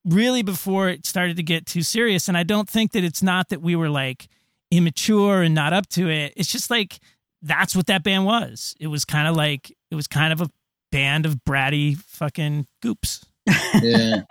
really 0.05 0.43
before 0.43 0.89
it 0.89 1.05
started 1.05 1.37
to 1.37 1.43
get 1.43 1.67
too 1.67 1.83
serious. 1.83 2.29
And 2.29 2.37
I 2.37 2.45
don't 2.45 2.69
think 2.69 2.93
that 2.93 3.05
it's 3.05 3.23
not 3.23 3.49
that 3.49 3.61
we 3.61 3.75
were 3.75 3.91
like 3.91 4.29
immature 4.71 5.43
and 5.43 5.55
not 5.55 5.73
up 5.73 5.89
to 5.91 6.09
it. 6.09 6.33
It's 6.37 6.51
just 6.51 6.71
like 6.71 6.99
that's 7.43 7.77
what 7.77 7.87
that 7.87 8.03
band 8.03 8.25
was. 8.27 8.75
It 8.81 8.87
was 8.89 9.05
kind 9.05 9.29
of 9.29 9.37
like 9.37 9.75
it 9.91 9.95
was 9.95 10.07
kind 10.07 10.33
of 10.33 10.41
a 10.41 10.51
band 10.93 11.27
of 11.27 11.37
bratty 11.47 11.97
fucking 11.97 12.67
goops. 12.83 13.25
Yeah. 13.83 14.23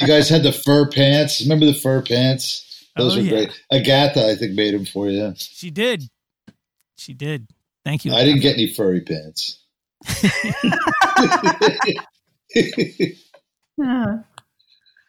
you 0.00 0.06
guys 0.06 0.28
had 0.28 0.42
the 0.42 0.52
fur 0.52 0.86
pants. 0.88 1.40
Remember 1.40 1.64
the 1.66 1.72
fur 1.74 2.02
pants? 2.02 2.86
Those 2.96 3.14
Oh, 3.14 3.18
were 3.18 3.22
yeah. 3.24 3.30
great. 3.30 3.62
Agatha, 3.72 4.26
I 4.28 4.34
think, 4.34 4.52
made 4.52 4.74
them 4.74 4.84
for 4.84 5.08
you. 5.08 5.32
She 5.36 5.70
did. 5.70 6.04
She 6.96 7.14
did. 7.14 7.46
Thank 7.84 8.04
you. 8.04 8.12
I 8.12 8.24
didn't 8.24 8.42
get 8.42 8.54
any 8.54 8.66
furry 8.72 9.00
pants. 9.00 9.58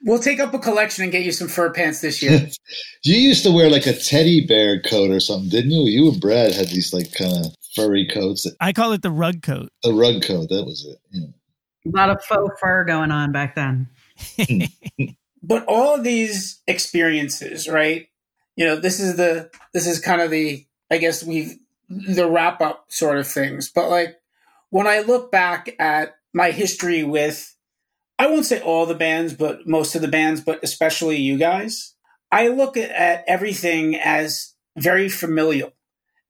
We'll 0.03 0.19
take 0.19 0.39
up 0.39 0.53
a 0.53 0.59
collection 0.59 1.03
and 1.03 1.11
get 1.11 1.23
you 1.23 1.31
some 1.31 1.47
fur 1.47 1.71
pants 1.71 2.01
this 2.01 2.21
year. 2.21 2.49
You 3.03 3.15
used 3.15 3.43
to 3.45 3.51
wear 3.51 3.67
like 3.69 3.87
a 3.87 3.93
teddy 3.93 4.45
bear 4.45 4.79
coat 4.79 5.09
or 5.09 5.19
something, 5.19 5.49
didn't 5.49 5.71
you? 5.71 5.85
You 5.85 6.11
and 6.11 6.21
Brad 6.21 6.53
had 6.53 6.67
these 6.67 6.93
like 6.93 7.11
kind 7.13 7.45
of 7.45 7.55
furry 7.75 8.07
coats. 8.07 8.45
I 8.59 8.73
call 8.73 8.91
it 8.91 9.01
the 9.01 9.09
rug 9.09 9.41
coat. 9.41 9.71
The 9.81 9.91
rug 9.91 10.21
coat, 10.21 10.49
that 10.49 10.65
was 10.65 10.85
it. 10.85 10.99
Yeah. 11.11 11.27
A 11.87 11.97
lot 11.97 12.09
of 12.11 12.23
faux 12.23 12.59
fur 12.59 12.83
going 12.83 13.09
on 13.09 13.31
back 13.31 13.55
then. 13.55 13.89
but 15.43 15.65
all 15.65 15.95
of 15.95 16.03
these 16.03 16.61
experiences, 16.67 17.67
right? 17.67 18.07
You 18.55 18.67
know, 18.67 18.75
this 18.75 18.99
is 18.99 19.17
the 19.17 19.49
this 19.73 19.87
is 19.87 19.99
kind 19.99 20.21
of 20.21 20.29
the 20.29 20.65
I 20.91 20.97
guess 20.97 21.23
we 21.23 21.59
the 21.89 22.29
wrap 22.29 22.61
up 22.61 22.85
sort 22.89 23.17
of 23.17 23.27
things. 23.27 23.71
But 23.73 23.89
like 23.89 24.19
when 24.69 24.87
I 24.87 24.99
look 24.99 25.31
back 25.31 25.75
at 25.79 26.15
my 26.33 26.51
history 26.51 27.03
with 27.03 27.55
I 28.21 28.27
won't 28.27 28.45
say 28.45 28.61
all 28.61 28.85
the 28.85 28.93
bands, 28.93 29.33
but 29.33 29.67
most 29.67 29.95
of 29.95 30.03
the 30.03 30.07
bands, 30.07 30.41
but 30.41 30.59
especially 30.61 31.17
you 31.17 31.39
guys, 31.39 31.95
I 32.31 32.49
look 32.49 32.77
at, 32.77 32.91
at 32.91 33.23
everything 33.27 33.95
as 33.95 34.53
very 34.77 35.09
familial. 35.09 35.73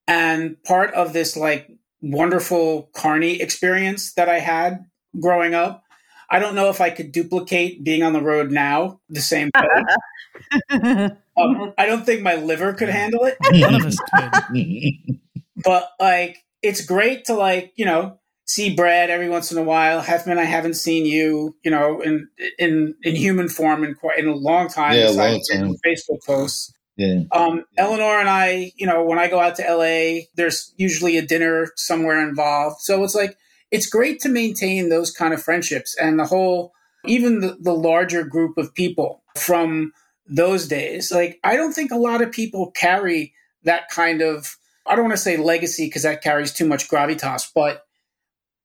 And 0.07 0.55
part 0.63 0.93
of 0.93 1.11
this 1.11 1.35
like 1.35 1.69
wonderful 2.01 2.89
Carney 2.95 3.41
experience 3.41 4.13
that 4.13 4.29
I 4.29 4.39
had 4.39 4.85
growing 5.19 5.53
up, 5.53 5.83
I 6.29 6.39
don't 6.39 6.55
know 6.55 6.69
if 6.69 6.79
I 6.79 6.91
could 6.91 7.11
duplicate 7.11 7.83
being 7.83 8.03
on 8.03 8.13
the 8.13 8.21
road 8.21 8.51
now 8.51 9.01
the 9.09 9.19
same 9.19 9.49
way. 9.53 11.17
Um, 11.37 11.73
I 11.77 11.85
don't 11.85 12.05
think 12.05 12.21
my 12.21 12.35
liver 12.35 12.73
could 12.73 12.89
handle 12.89 13.23
it. 13.23 13.37
None 13.53 13.73
of 13.73 13.85
us 13.85 13.97
could. 14.13 15.07
but 15.63 15.89
like 15.97 16.43
it's 16.61 16.85
great 16.85 17.23
to 17.25 17.35
like 17.35 17.71
you 17.77 17.85
know 17.85 18.19
see 18.51 18.75
Brad 18.75 19.09
every 19.09 19.29
once 19.29 19.51
in 19.51 19.57
a 19.57 19.63
while. 19.63 20.01
Hefman, 20.01 20.37
I 20.37 20.43
haven't 20.43 20.73
seen 20.73 21.05
you, 21.05 21.55
you 21.63 21.71
know, 21.71 22.01
in 22.01 22.27
in 22.59 22.95
in 23.03 23.15
human 23.15 23.47
form 23.47 23.83
in 23.83 23.95
quite 23.95 24.19
in 24.19 24.27
a 24.27 24.35
long 24.35 24.67
time. 24.67 24.93
Yeah, 24.93 25.09
long 25.09 25.41
time. 25.51 25.75
Facebook 25.85 26.23
posts. 26.25 26.73
yeah. 26.97 27.21
Um, 27.31 27.63
Eleanor 27.77 28.19
and 28.19 28.29
I, 28.29 28.73
you 28.75 28.85
know, 28.85 29.03
when 29.03 29.19
I 29.19 29.29
go 29.29 29.39
out 29.39 29.55
to 29.55 29.63
LA, 29.63 30.25
there's 30.35 30.73
usually 30.75 31.17
a 31.17 31.21
dinner 31.21 31.71
somewhere 31.77 32.27
involved. 32.27 32.81
So 32.81 33.03
it's 33.03 33.15
like 33.15 33.37
it's 33.71 33.87
great 33.87 34.19
to 34.21 34.29
maintain 34.29 34.89
those 34.89 35.11
kind 35.11 35.33
of 35.33 35.41
friendships 35.41 35.95
and 35.97 36.19
the 36.19 36.25
whole, 36.25 36.73
even 37.05 37.39
the, 37.39 37.57
the 37.61 37.73
larger 37.73 38.25
group 38.25 38.57
of 38.57 38.73
people 38.73 39.23
from 39.37 39.93
those 40.27 40.67
days. 40.67 41.09
Like 41.09 41.39
I 41.43 41.55
don't 41.55 41.73
think 41.73 41.91
a 41.91 41.97
lot 41.97 42.21
of 42.21 42.31
people 42.31 42.71
carry 42.71 43.33
that 43.63 43.89
kind 43.89 44.21
of. 44.21 44.57
I 44.85 44.95
don't 44.95 45.05
want 45.05 45.15
to 45.15 45.21
say 45.21 45.37
legacy 45.37 45.85
because 45.85 46.03
that 46.03 46.23
carries 46.23 46.51
too 46.51 46.67
much 46.67 46.89
gravitas, 46.89 47.49
but 47.53 47.85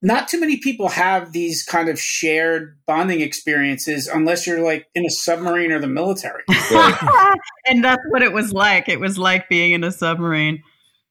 not 0.03 0.29
too 0.29 0.39
many 0.39 0.59
people 0.59 0.89
have 0.89 1.33
these 1.33 1.63
kind 1.63 1.89
of 1.89 1.99
shared 1.99 2.79
bonding 2.87 3.21
experiences 3.21 4.07
unless 4.07 4.47
you're 4.47 4.61
like 4.61 4.87
in 4.95 5.05
a 5.07 5.11
submarine 5.11 5.73
or 5.73 5.81
the 5.81 5.89
military. 5.89 6.43
Right. 6.71 7.37
and 7.67 7.83
that's 7.83 8.03
what 8.11 8.23
it 8.23 8.33
was 8.33 8.53
like. 8.53 8.89
It 8.89 9.01
was 9.01 9.19
like 9.19 9.49
being 9.49 9.73
in 9.73 9.83
a 9.85 9.91
submarine. 9.91 10.63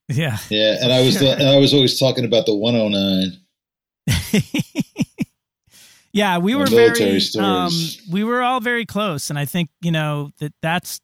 Yeah. 0.08 0.38
Yeah, 0.50 0.76
and 0.80 0.92
I 0.92 1.02
was 1.02 1.18
the, 1.18 1.32
and 1.32 1.48
I 1.48 1.58
was 1.58 1.74
always 1.74 1.98
talking 1.98 2.24
about 2.24 2.46
the 2.46 2.54
109. 2.54 3.40
yeah, 6.12 6.38
we 6.38 6.52
The 6.52 6.58
were 6.58 6.66
very 6.66 7.20
um, 7.38 7.72
we 8.10 8.22
were 8.22 8.40
all 8.40 8.60
very 8.60 8.86
close 8.86 9.30
and 9.30 9.38
I 9.38 9.46
think, 9.46 9.70
you 9.80 9.90
know, 9.90 10.30
that 10.38 10.52
that's 10.62 11.00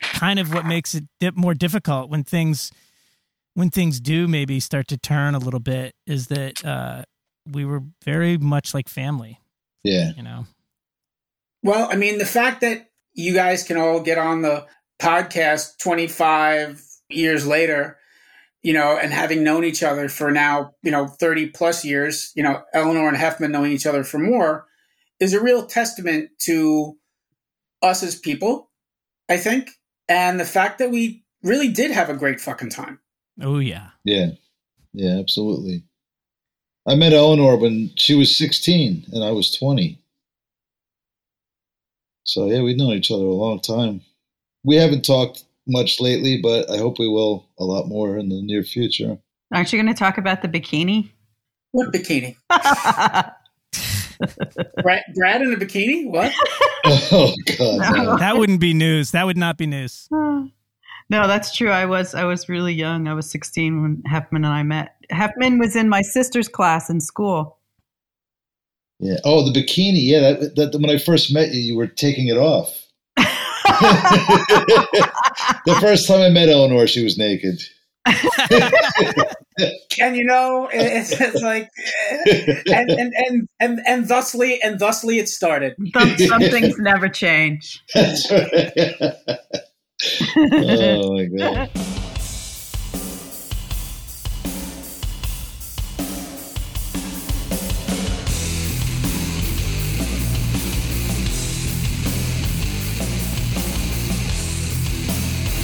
kind 0.00 0.38
of 0.38 0.52
what 0.52 0.66
makes 0.66 0.94
it 0.94 1.04
di- 1.18 1.32
more 1.34 1.54
difficult 1.54 2.10
when 2.10 2.24
things 2.24 2.70
when 3.56 3.70
things 3.70 4.00
do 4.00 4.28
maybe 4.28 4.60
start 4.60 4.86
to 4.88 4.98
turn 4.98 5.34
a 5.34 5.38
little 5.38 5.60
bit 5.60 5.94
is 6.06 6.26
that 6.28 6.64
uh 6.64 7.02
we 7.50 7.64
were 7.64 7.82
very 8.04 8.36
much 8.36 8.74
like 8.74 8.88
family, 8.88 9.40
Yeah. 9.84 10.12
you 10.16 10.22
know. 10.22 10.46
Well, 11.62 11.88
I 11.90 11.94
mean, 11.96 12.18
the 12.18 12.26
fact 12.26 12.60
that 12.60 12.90
you 13.14 13.32
guys 13.32 13.62
can 13.62 13.76
all 13.76 14.00
get 14.00 14.18
on 14.18 14.42
the 14.42 14.66
podcast 15.00 15.78
25 15.78 16.82
years 17.08 17.46
later, 17.46 17.98
you 18.62 18.72
know, 18.72 18.98
and 19.00 19.12
having 19.12 19.44
known 19.44 19.64
each 19.64 19.82
other 19.84 20.08
for 20.08 20.30
now, 20.32 20.72
you 20.82 20.90
know, 20.90 21.06
30 21.06 21.50
plus 21.50 21.84
years, 21.84 22.32
you 22.34 22.42
know, 22.42 22.62
Eleanor 22.74 23.08
and 23.08 23.16
Heffman 23.16 23.50
knowing 23.52 23.72
each 23.72 23.86
other 23.86 24.02
for 24.04 24.18
more 24.18 24.66
is 25.20 25.32
a 25.32 25.40
real 25.40 25.66
testament 25.66 26.30
to 26.40 26.96
us 27.80 28.02
as 28.02 28.18
people, 28.18 28.70
I 29.28 29.36
think, 29.36 29.70
and 30.08 30.38
the 30.40 30.44
fact 30.44 30.78
that 30.80 30.90
we 30.90 31.24
really 31.42 31.68
did 31.68 31.92
have 31.92 32.10
a 32.10 32.14
great 32.16 32.40
fucking 32.40 32.70
time. 32.70 32.98
Oh 33.40 33.58
yeah. 33.58 33.88
Yeah. 34.04 34.30
Yeah, 34.92 35.18
absolutely. 35.18 35.84
I 36.86 36.94
met 36.94 37.12
Eleanor 37.12 37.56
when 37.56 37.90
she 37.96 38.14
was 38.14 38.36
16 38.36 39.06
and 39.12 39.24
I 39.24 39.32
was 39.32 39.50
20. 39.56 40.00
So 42.24 42.46
yeah, 42.46 42.62
we've 42.62 42.76
known 42.76 42.92
each 42.92 43.10
other 43.10 43.24
a 43.24 43.34
long 43.34 43.60
time. 43.60 44.00
We 44.64 44.76
haven't 44.76 45.04
talked 45.04 45.44
much 45.66 46.00
lately, 46.00 46.40
but 46.40 46.70
I 46.70 46.78
hope 46.78 46.98
we 46.98 47.08
will 47.08 47.48
a 47.58 47.64
lot 47.64 47.88
more 47.88 48.16
in 48.16 48.28
the 48.28 48.42
near 48.42 48.62
future. 48.62 49.18
Aren't 49.52 49.72
you 49.72 49.80
going 49.80 49.92
to 49.92 49.98
talk 49.98 50.18
about 50.18 50.42
the 50.42 50.48
bikini? 50.48 51.10
What 51.72 51.92
bikini? 51.92 52.36
Brad, 54.82 55.02
Brad 55.14 55.42
in 55.42 55.52
a 55.52 55.56
bikini? 55.56 56.10
What? 56.10 56.32
oh 56.84 57.32
God! 57.58 57.96
No. 57.96 58.16
That 58.16 58.38
wouldn't 58.38 58.60
be 58.60 58.72
news. 58.72 59.10
That 59.10 59.26
would 59.26 59.36
not 59.36 59.58
be 59.58 59.66
news. 59.66 60.08
no, 61.08 61.26
that's 61.26 61.54
true. 61.54 61.70
I 61.70 61.86
was 61.86 62.14
I 62.14 62.24
was 62.24 62.48
really 62.48 62.74
young. 62.74 63.06
I 63.08 63.14
was 63.14 63.30
16 63.30 63.82
when 63.82 64.02
Hefman 64.08 64.36
and 64.36 64.46
I 64.46 64.62
met. 64.62 64.96
Hefman 65.12 65.58
was 65.60 65.76
in 65.76 65.88
my 65.88 66.02
sister's 66.02 66.48
class 66.48 66.90
in 66.90 67.00
school. 67.00 67.58
Yeah. 68.98 69.18
Oh, 69.24 69.48
the 69.48 69.52
bikini. 69.58 70.02
Yeah. 70.02 70.32
That, 70.32 70.56
that 70.56 70.74
when 70.80 70.90
I 70.90 70.98
first 70.98 71.32
met 71.32 71.52
you, 71.52 71.60
you 71.60 71.76
were 71.76 71.86
taking 71.86 72.28
it 72.28 72.36
off. 72.36 72.82
the 75.66 75.76
first 75.80 76.08
time 76.08 76.20
I 76.20 76.28
met 76.30 76.48
Eleanor, 76.48 76.86
she 76.86 77.04
was 77.04 77.18
naked. 77.18 77.60
and 80.00 80.16
you 80.16 80.24
know, 80.24 80.68
it's, 80.72 81.12
it's 81.20 81.42
like, 81.42 81.68
and, 82.66 82.90
and 82.90 83.12
and 83.16 83.48
and 83.58 83.80
and 83.86 84.08
thusly 84.08 84.62
and 84.62 84.78
thusly 84.78 85.18
it 85.18 85.28
started. 85.28 85.74
Some, 85.92 86.16
some 86.18 86.40
things 86.40 86.78
never 86.78 87.08
change. 87.08 87.82
That's 90.00 90.36
right. 90.36 91.00
oh 91.02 91.12
my 91.12 91.24
god. 91.24 91.70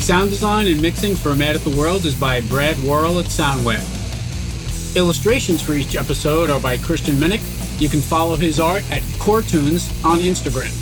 Sound 0.02 0.30
design 0.30 0.66
and 0.66 0.82
mixing 0.82 1.14
for 1.14 1.36
Mad 1.36 1.54
at 1.54 1.62
the 1.62 1.76
World 1.76 2.04
is 2.04 2.14
by 2.16 2.40
Brad 2.40 2.76
Worrell 2.82 3.20
at 3.20 3.26
Soundweb. 3.26 3.86
Illustrations 4.96 5.62
for 5.62 5.74
each 5.74 5.94
episode 5.94 6.50
are 6.50 6.58
by 6.58 6.76
Christian 6.76 7.14
Minnick. 7.14 7.40
You 7.80 7.88
can 7.88 8.00
follow 8.00 8.34
his 8.34 8.58
art 8.58 8.82
at 8.90 9.00
Coretunes 9.20 10.04
on 10.04 10.18
Instagram. 10.18 10.72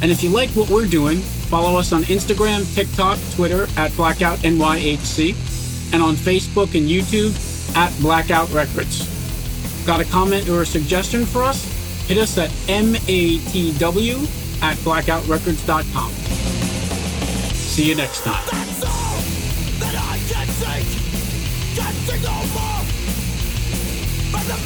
And 0.00 0.10
if 0.10 0.22
you 0.22 0.30
like 0.30 0.48
what 0.50 0.70
we're 0.70 0.86
doing, 0.86 1.20
follow 1.48 1.78
us 1.78 1.92
on 1.92 2.02
Instagram, 2.04 2.62
TikTok, 2.74 3.18
Twitter 3.34 3.66
at 3.76 3.94
Blackout 3.96 4.38
NYHC, 4.40 5.34
and 5.92 6.02
on 6.02 6.14
Facebook 6.14 6.74
and 6.78 6.88
YouTube 6.88 7.34
at 7.74 7.96
Blackout 8.00 8.50
Records. 8.52 9.06
Got 9.86 10.00
a 10.00 10.04
comment 10.04 10.48
or 10.48 10.62
a 10.62 10.66
suggestion 10.66 11.24
for 11.24 11.42
us? 11.42 11.64
Hit 12.06 12.18
us 12.18 12.38
at 12.38 12.50
matw 12.68 14.22
at 14.62 14.76
blackoutrecords.com. 14.78 16.10
See 17.54 17.88
you 17.88 17.94
next 17.94 18.22
time. 18.22 18.68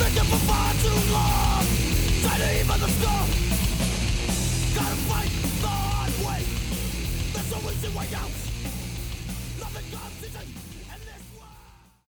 Victim 0.03 0.27
for 0.27 0.37
far 0.47 0.73
too 0.83 1.13
long. 1.13 1.65
Trying 2.23 2.41
to 2.41 2.61
even 2.61 2.81
the. 2.81 3.42